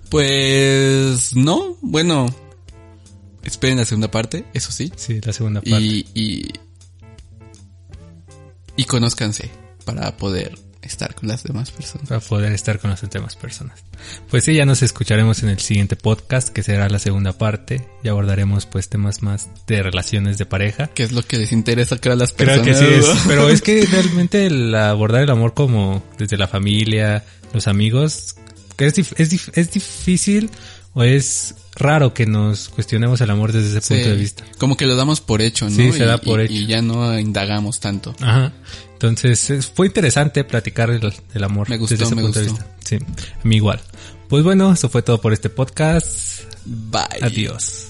Pues 0.09 1.35
no, 1.35 1.77
bueno. 1.81 2.33
Esperen 3.47 3.77
la 3.77 3.85
segunda 3.85 4.11
parte, 4.11 4.45
eso 4.53 4.71
sí. 4.71 4.91
Sí, 4.95 5.19
la 5.23 5.33
segunda 5.33 5.61
parte. 5.61 5.79
Y, 5.81 6.05
y, 6.13 6.51
y 8.75 8.83
conózcanse 8.85 9.49
para 9.85 10.15
poder 10.17 10.57
estar 10.81 11.15
con 11.15 11.27
las 11.27 11.43
demás 11.43 11.71
personas. 11.71 12.07
para 12.07 12.19
poder 12.21 12.51
estar 12.53 12.79
con 12.79 12.91
las 12.91 13.01
demás 13.09 13.35
personas. 13.35 13.83
Pues 14.29 14.43
sí, 14.43 14.53
ya 14.53 14.65
nos 14.65 14.83
escucharemos 14.83 15.43
en 15.43 15.49
el 15.49 15.59
siguiente 15.59 15.95
podcast, 15.95 16.49
que 16.49 16.63
será 16.63 16.87
la 16.89 16.99
segunda 16.99 17.33
parte, 17.33 17.87
y 18.03 18.07
abordaremos 18.09 18.65
pues 18.65 18.87
temas 18.89 19.21
más 19.23 19.49
de 19.65 19.81
relaciones 19.83 20.37
de 20.37 20.45
pareja. 20.45 20.87
¿Qué 20.87 21.03
es 21.03 21.11
lo 21.11 21.23
que 21.23 21.37
les 21.37 21.51
interesa 21.51 21.97
creo 21.97 22.13
a 22.13 22.17
las 22.17 22.31
Creo 22.33 22.61
personas? 22.63 22.79
que 22.79 22.85
sí 22.85 22.93
es, 23.11 23.17
pero 23.27 23.49
es 23.49 23.61
que 23.61 23.85
realmente 23.91 24.45
el 24.45 24.73
abordar 24.75 25.23
el 25.23 25.29
amor 25.29 25.53
como 25.53 26.03
desde 26.17 26.37
la 26.37 26.47
familia, 26.47 27.25
los 27.53 27.67
amigos, 27.67 28.35
que 28.77 28.85
es, 28.85 28.95
dif- 28.95 29.13
es, 29.17 29.31
dif- 29.31 29.51
es 29.55 29.71
difícil 29.71 30.49
o 30.97 31.03
es 31.03 31.53
raro 31.75 32.13
que 32.13 32.25
nos 32.25 32.69
cuestionemos 32.69 33.21
el 33.21 33.29
amor 33.29 33.51
desde 33.51 33.69
ese 33.77 33.81
Sí, 33.81 33.93
punto 33.93 34.09
de 34.09 34.15
vista. 34.15 34.43
Como 34.57 34.75
que 34.77 34.85
lo 34.87 34.95
damos 34.95 35.21
por 35.21 35.41
hecho, 35.43 35.65
¿no? 35.69 35.75
Sí, 35.75 35.91
se 35.91 36.03
Y- 36.03 36.07
da 36.07 36.17
por 36.17 36.39
y- 36.41 36.45
hecho. 36.45 36.53
Y 36.53 36.65
ya 36.65 36.81
no 36.81 37.17
indagamos 37.19 37.79
tanto. 37.79 38.15
Ajá. 38.19 38.51
Entonces, 38.93 39.49
es- 39.51 39.67
fue 39.67 39.85
interesante 39.87 40.43
platicar 40.43 40.89
el, 40.89 41.13
el 41.35 41.43
amor 41.43 41.69
Me 41.69 41.77
gustó, 41.77 41.93
desde 41.93 42.05
ese 42.05 42.15
me 42.15 42.23
punto 42.23 42.39
de 42.39 42.47
gustó. 42.47 42.63
vista. 42.65 42.77
Sí, 42.83 42.95
a 42.95 43.47
mí 43.47 43.57
igual. 43.57 43.79
Pues 44.27 44.43
bueno, 44.43 44.73
eso 44.73 44.89
fue 44.89 45.03
todo 45.03 45.21
por 45.21 45.33
este 45.33 45.49
podcast. 45.49 46.41
Bye. 46.65 47.01
Adiós. 47.21 47.86